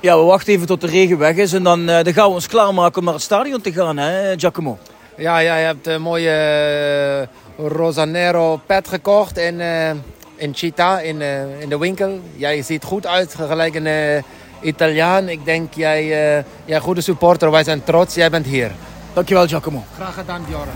Ja, 0.00 0.18
we 0.18 0.24
wachten 0.24 0.52
even 0.52 0.66
tot 0.66 0.80
de 0.80 0.86
regen 0.86 1.18
weg 1.18 1.36
is. 1.36 1.52
En 1.52 1.62
dan, 1.62 1.88
eh, 1.88 2.04
dan 2.04 2.12
gaan 2.12 2.28
we 2.28 2.34
ons 2.34 2.48
klaarmaken 2.48 2.98
om 2.98 3.04
naar 3.04 3.14
het 3.14 3.22
stadion 3.22 3.60
te 3.60 3.72
gaan, 3.72 3.96
hè, 3.96 4.38
Giacomo? 4.38 4.78
Ja, 5.16 5.38
ja, 5.38 5.56
je 5.56 5.64
hebt 5.64 5.86
een 5.86 6.02
mooie 6.02 7.28
Rosanero 7.56 8.60
pet 8.66 8.88
gekocht 8.88 9.38
in, 9.38 9.60
in 10.36 10.54
Chita, 10.54 11.00
in, 11.00 11.20
in 11.58 11.68
de 11.68 11.78
winkel. 11.78 12.20
Jij 12.36 12.62
ziet 12.62 12.84
goed 12.84 13.06
uit, 13.06 13.34
gelijk 13.34 13.74
een 13.74 14.22
Italiaan. 14.60 15.28
Ik 15.28 15.44
denk, 15.44 15.74
jij, 15.74 16.36
eh 16.38 16.44
jij 16.64 16.80
goede 16.80 17.00
supporter. 17.00 17.50
Wij 17.50 17.64
zijn 17.64 17.84
trots, 17.84 18.14
jij 18.14 18.30
bent 18.30 18.46
hier. 18.46 18.70
Dankjewel, 19.12 19.46
Giacomo. 19.46 19.84
Graag 19.94 20.14
gedaan, 20.14 20.44
Bjorn. 20.48 20.68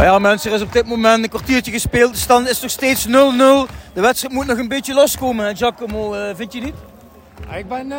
Ja, 0.00 0.18
mensen, 0.18 0.50
er 0.50 0.56
is 0.56 0.62
op 0.62 0.72
dit 0.72 0.86
moment 0.86 1.22
een 1.24 1.28
kwartiertje 1.30 1.72
gespeeld. 1.72 2.12
De 2.12 2.18
stand 2.18 2.48
is 2.48 2.60
nog 2.60 2.70
steeds 2.70 3.06
0-0. 3.06 3.10
De 3.92 4.00
wedstrijd 4.00 4.34
moet 4.34 4.46
nog 4.46 4.58
een 4.58 4.68
beetje 4.68 4.94
loskomen, 4.94 5.46
hè, 5.46 5.54
Giacomo. 5.54 6.14
eh, 6.14 6.36
vind 6.36 6.52
je 6.52 6.60
niet? 6.60 6.74
Ik 7.56 7.68
ben 7.68 7.92
eh 7.92 7.98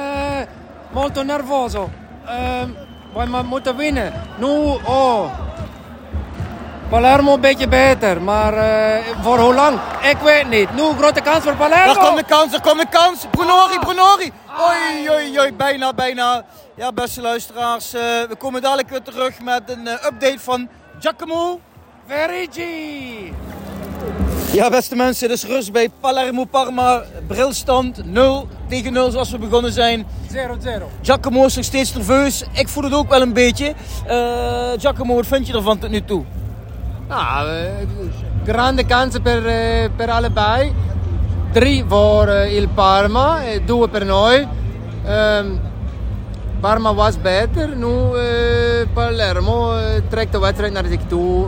molto 0.93 1.23
nervoso. 1.23 1.89
Ehm 2.25 2.69
wij 3.15 3.25
mo- 3.25 3.43
moeten 3.43 3.75
winnen. 3.77 4.13
Nu, 4.39 4.47
oh. 4.85 5.25
Palermo 6.91 7.33
een 7.33 7.41
beetje 7.41 7.67
beter, 7.67 8.21
maar 8.21 8.53
eh, 8.53 9.03
voor 9.21 9.39
hoe 9.39 9.53
lang? 9.53 9.79
Ik 10.09 10.17
weet 10.17 10.49
niet. 10.49 10.75
Nu 10.75 10.81
grote 10.97 11.21
kans 11.21 11.43
voor 11.43 11.55
Palermo. 11.55 11.93
Daar 11.93 12.05
komt 12.05 12.17
de 12.17 12.23
kans, 12.23 12.51
daar 12.51 12.61
komt 12.61 12.79
de 12.79 12.87
kans. 12.89 13.25
Brunori, 13.31 13.79
Brunori. 13.79 14.31
Oei, 14.67 15.09
oei, 15.09 15.39
oei, 15.39 15.53
bijna, 15.53 15.93
bijna. 15.93 16.45
Ja, 16.75 16.91
beste 16.91 17.21
luisteraars, 17.21 17.93
eh, 17.93 18.01
we 18.01 18.35
komen 18.37 18.61
dadelijk 18.61 18.89
weer 18.89 19.01
terug 19.01 19.41
met 19.41 19.61
een 19.65 19.87
eh, 19.87 20.05
update 20.05 20.39
van 20.39 20.69
Giacomo. 20.99 21.59
Verigi. 22.07 23.33
Ja, 24.51 24.69
beste 24.69 24.95
mensen, 24.95 25.29
het 25.29 25.37
is 25.37 25.49
rust 25.49 25.71
bij 25.71 25.89
Palermo 25.99 26.45
Parma. 26.45 27.03
Brilstand 27.27 28.05
0 28.05 28.47
tegen 28.69 28.93
0 28.93 29.11
zoals 29.11 29.31
we 29.31 29.37
begonnen 29.37 29.71
zijn. 29.71 30.05
0-0. 30.31 30.89
Giacomo 31.01 31.45
is 31.45 31.55
nog 31.55 31.65
steeds 31.65 31.93
nerveus. 31.93 32.43
Ik 32.53 32.67
voel 32.67 32.83
het 32.83 32.93
ook 32.93 33.09
wel 33.09 33.21
een 33.21 33.33
beetje. 33.33 33.73
Giacomo, 34.77 35.15
wat 35.15 35.25
vind 35.27 35.47
je 35.47 35.53
ervan 35.53 35.79
tot 35.79 35.89
nu 35.89 36.05
toe? 36.05 36.25
Nou, 37.11 37.49
eh, 37.49 37.87
grande 38.45 38.85
kansen 38.85 39.21
per, 39.21 39.45
eh, 39.45 39.89
per 39.95 40.09
allebei. 40.09 40.73
Drie 41.51 41.83
voor 41.87 42.27
eh, 42.27 42.55
il 42.55 42.67
Parma, 42.69 43.43
e 43.43 43.61
due 43.65 43.87
per 43.87 44.05
noi. 44.05 44.47
Ehm, 45.05 45.45
Parma 46.59 46.93
was 46.93 47.21
beter, 47.21 47.75
nu 47.75 47.93
Palermo 48.93 49.73
trekt 50.09 50.31
de 50.31 50.39
wedstrijd 50.39 50.73
naar 50.73 50.85
zich 50.85 50.99
toe. 51.07 51.47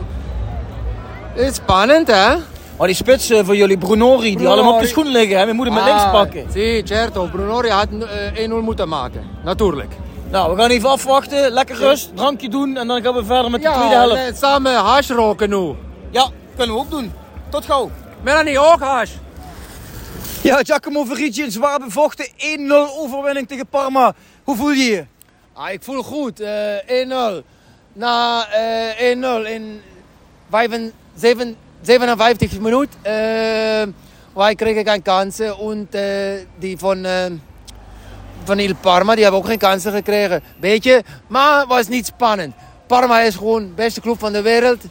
Is 1.35 1.55
spannend, 1.55 2.07
hè? 2.07 2.35
Maar 2.77 2.87
die 2.87 2.95
spitsen 2.95 3.45
voor 3.45 3.55
jullie, 3.55 3.77
Brunori, 3.77 4.35
die 4.35 4.47
hem 4.47 4.67
op 4.67 4.79
de 4.79 4.87
schoen 4.87 5.07
liggen. 5.07 5.37
Hè? 5.37 5.45
We 5.45 5.53
moeten 5.53 5.73
hem 5.73 5.83
met 5.83 5.93
links 5.93 6.11
pakken. 6.11 6.45
Sì, 6.51 6.81
certo. 6.85 7.27
Brunori 7.31 7.69
had 7.69 7.87
eh, 8.33 8.49
1-0 8.49 8.61
moeten 8.61 8.89
maken. 8.89 9.23
Natuurlijk. 9.43 9.91
Nou, 10.33 10.55
we 10.55 10.61
gaan 10.61 10.69
even 10.69 10.89
afwachten. 10.89 11.51
Lekker 11.51 11.75
rust, 11.75 12.11
drankje 12.15 12.49
doen 12.49 12.77
en 12.77 12.87
dan 12.87 13.01
gaan 13.03 13.13
we 13.13 13.25
verder 13.25 13.51
met 13.51 13.61
de 13.61 13.67
Ja, 13.67 13.75
tweede 13.77 13.95
helft. 13.95 14.15
eh, 14.15 14.35
samen 14.49 14.75
hash 14.75 15.09
roken 15.09 15.49
nu. 15.49 15.75
Ja, 16.11 16.29
kunnen 16.55 16.75
we 16.75 16.81
ook 16.81 16.89
doen. 16.89 17.13
Tot 17.49 17.65
gauw. 17.65 17.91
Melanie, 18.21 18.59
ook 18.59 18.79
hash. 18.79 19.11
Ja, 20.41 20.57
Giacomo 20.63 21.03
Verigi, 21.03 21.43
een 21.43 21.51
zwaar 21.51 21.79
bevochten 21.79 22.27
1-0 22.37 22.97
overwinning 22.99 23.47
tegen 23.47 23.67
Parma. 23.67 24.13
Hoe 24.43 24.55
voel 24.55 24.71
je 24.71 24.83
je? 24.83 25.05
Ah, 25.53 25.71
ik 25.71 25.83
voel 25.83 26.03
goed. 26.03 26.39
eh 26.39 26.77
1-0. 26.87 27.43
Na 27.93 28.45
eh 28.51 29.11
1-0 29.11 29.45
in 29.45 29.81
57, 31.19 31.55
57 31.81 32.59
minuten. 32.59 32.99
eh 33.01 33.87
wij 34.33 34.55
kregen 34.55 34.85
geen 34.87 35.01
kansen. 35.01 35.55
En 35.59 35.87
eh, 35.91 36.45
die 36.59 36.77
van, 36.77 37.05
eh, 37.05 37.25
van 38.45 38.59
Il 38.59 38.75
Parma 38.75 39.13
die 39.13 39.23
hebben 39.23 39.41
ook 39.41 39.47
geen 39.47 39.57
kansen 39.57 39.91
gekregen. 39.91 40.43
Beetje, 40.59 41.03
maar 41.27 41.59
het 41.59 41.67
was 41.67 41.87
niet 41.87 42.05
spannend. 42.05 42.53
Parma 42.87 43.21
is 43.21 43.35
gewoon 43.35 43.61
de 43.61 43.73
beste 43.75 44.01
club 44.01 44.19
van 44.19 44.33
de 44.33 44.41
wereld. 44.41 44.83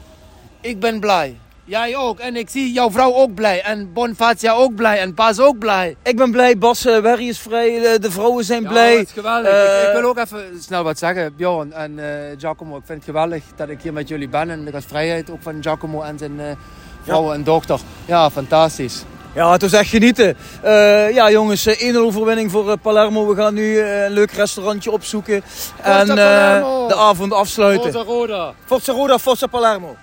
Ik 0.60 0.80
ben 0.80 1.00
blij. 1.00 1.36
Jij 1.64 1.96
ook. 1.96 2.18
En 2.18 2.36
ik 2.36 2.50
zie 2.50 2.72
jouw 2.72 2.90
vrouw 2.90 3.14
ook 3.14 3.34
blij. 3.34 3.62
En 3.62 3.92
Bonfacia 3.92 4.52
ook 4.52 4.74
blij. 4.74 4.98
En 4.98 5.14
Bas 5.14 5.40
ook 5.40 5.58
blij. 5.58 5.96
Ik 6.02 6.16
ben 6.16 6.30
blij, 6.30 6.58
Bas 6.58 6.86
uh, 6.86 6.98
Werry 6.98 7.28
is 7.28 7.38
vrij, 7.38 7.98
de, 7.98 8.10
vrouwen 8.10 8.44
zijn 8.44 8.62
Ja, 8.62 8.68
blij. 8.68 8.96
het 8.96 9.06
is 9.06 9.12
geweldig. 9.12 9.52
Uh, 9.52 9.82
ik, 9.82 9.88
ik, 9.88 10.00
wil 10.00 10.08
ook 10.08 10.18
even 10.18 10.44
snel 10.60 10.82
wat 10.82 10.98
zeggen, 10.98 11.36
Bjorn 11.36 11.72
en 11.72 11.92
uh, 11.98 12.04
Giacomo. 12.38 12.76
Ik 12.76 12.82
vind 12.86 12.98
het 12.98 13.06
geweldig 13.06 13.42
dat 13.56 13.68
ik 13.68 13.82
hier 13.82 13.92
met 13.92 14.08
jullie 14.08 14.28
ben. 14.28 14.50
En 14.50 14.64
de 14.64 14.70
gastvrijheid 14.70 15.30
ook 15.30 15.42
van 15.42 15.62
Giacomo 15.62 16.02
en 16.02 16.18
zijn 16.18 16.34
uh, 16.38 16.44
vrouw 17.02 17.32
en 17.32 17.44
dochter. 17.44 17.80
Ja, 18.04 18.30
fantastisch. 18.30 19.04
Ja, 19.34 19.52
het 19.52 19.62
was 19.62 19.72
echt 19.72 19.88
genieten. 19.90 20.36
Eh, 20.62 21.10
ja, 21.14 21.30
jongens, 21.30 21.66
eh, 21.66 21.88
1-0 21.88 21.96
overwinning 22.04 22.50
voor 22.50 22.70
eh, 22.70 22.76
Palermo. 22.82 23.26
We 23.26 23.34
gaan 23.34 23.54
nu 23.54 23.80
een 23.80 24.12
leuk 24.12 24.30
restaurantje 24.30 24.90
opzoeken. 24.90 25.42
en 25.82 26.08
eh, 26.08 26.16
de 26.88 26.94
avond 26.96 27.32
afsluiten. 27.32 27.92
Forza 27.92 28.10
Roda. 28.10 28.54
Forza 28.64 28.92
Roda, 28.92 29.18
Forza 29.18 29.46
Palermo. 29.46 29.96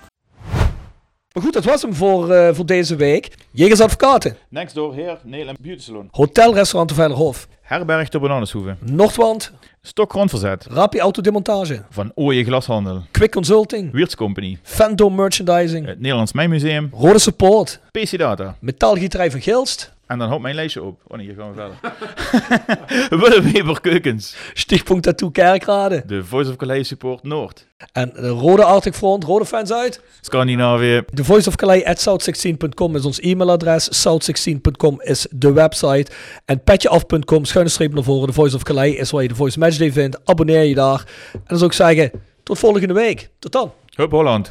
Maar 1.32 1.42
goed, 1.42 1.52
dat 1.52 1.64
was 1.64 1.82
hem 1.82 1.94
voor, 1.94 2.30
eh, 2.30 2.54
voor 2.54 2.66
deze 2.66 2.96
week. 2.96 3.28
Jegers 3.50 3.80
Advocaten. 3.80 4.36
Next 4.48 4.74
door 4.74 4.94
Heer 4.94 5.18
Nederland 5.22 5.60
Beauty 5.60 5.82
Salon. 5.82 6.08
Hotel 6.10 6.54
Restaurant 6.54 6.88
de 6.88 6.94
Veilerhof. 6.94 7.46
Herberg 7.62 8.08
de 8.08 8.18
Bananenshoeve. 8.18 8.76
Noordwand. 8.80 9.52
Stokgrondverzet. 9.82 10.66
Rapi 10.70 10.98
Autodemontage. 10.98 11.82
Van 11.90 12.12
Ooije 12.14 12.44
Glashandel. 12.44 13.02
Quick 13.10 13.30
Consulting. 13.32 13.92
Wiertz 13.92 14.14
Company. 14.14 14.58
Fandom 14.62 15.14
Merchandising. 15.14 15.86
Het 15.86 16.00
Nederlands 16.00 16.32
Mijnmuseum. 16.32 16.90
Rode 16.92 17.18
Support. 17.18 17.80
PC 17.90 18.18
Data. 18.18 18.56
Metaalgieterij 18.60 19.30
van 19.30 19.40
Gilst. 19.40 19.92
En 20.10 20.18
dan 20.18 20.28
houdt 20.28 20.42
mijn 20.42 20.54
lijstje 20.54 20.82
op. 20.82 21.00
Oh 21.06 21.16
nee, 21.16 21.26
hier 21.26 21.34
gaan 21.34 21.52
we 21.52 21.54
verder. 21.54 23.18
Willeweber 23.20 23.80
Keukens. 23.80 24.36
Stichtpunt 24.54 25.02
Tattoo 25.02 25.30
Kerkrade. 25.30 26.02
De 26.06 26.24
Voice 26.24 26.50
of 26.50 26.56
Calais 26.56 26.88
Support 26.88 27.22
Noord. 27.22 27.66
En 27.92 28.12
de 28.14 28.28
Rode 28.28 28.64
Arctic 28.64 28.94
Front, 28.94 29.24
Rode 29.24 29.44
fans 29.44 29.72
uit. 29.72 30.02
Scandinavië. 30.20 31.02
The 31.14 31.24
Voice 31.24 31.48
of 31.48 31.56
Calais 31.56 31.84
at 31.84 32.08
south16.com 32.08 32.96
is 32.96 33.04
ons 33.04 33.20
e-mailadres. 33.20 34.08
South16.com 34.08 35.00
is 35.02 35.26
de 35.30 35.52
website. 35.52 36.10
En 36.44 36.62
petjeaf.com, 36.62 37.44
schuine 37.44 37.70
streep 37.70 37.94
naar 37.94 38.04
voren. 38.04 38.26
The 38.26 38.34
Voice 38.34 38.56
of 38.56 38.62
Calais 38.62 38.96
is 38.96 39.10
waar 39.10 39.22
je 39.22 39.28
de 39.28 39.34
Voice 39.34 39.58
Matchday 39.58 39.92
vindt. 39.92 40.18
Abonneer 40.24 40.64
je 40.64 40.74
daar. 40.74 41.04
En 41.32 41.40
dan 41.46 41.58
zou 41.58 41.70
ik 41.70 41.76
zeggen, 41.76 42.10
tot 42.42 42.58
volgende 42.58 42.94
week. 42.94 43.30
Tot 43.38 43.52
dan. 43.52 43.72
Hup 43.94 44.10
Holland. 44.10 44.48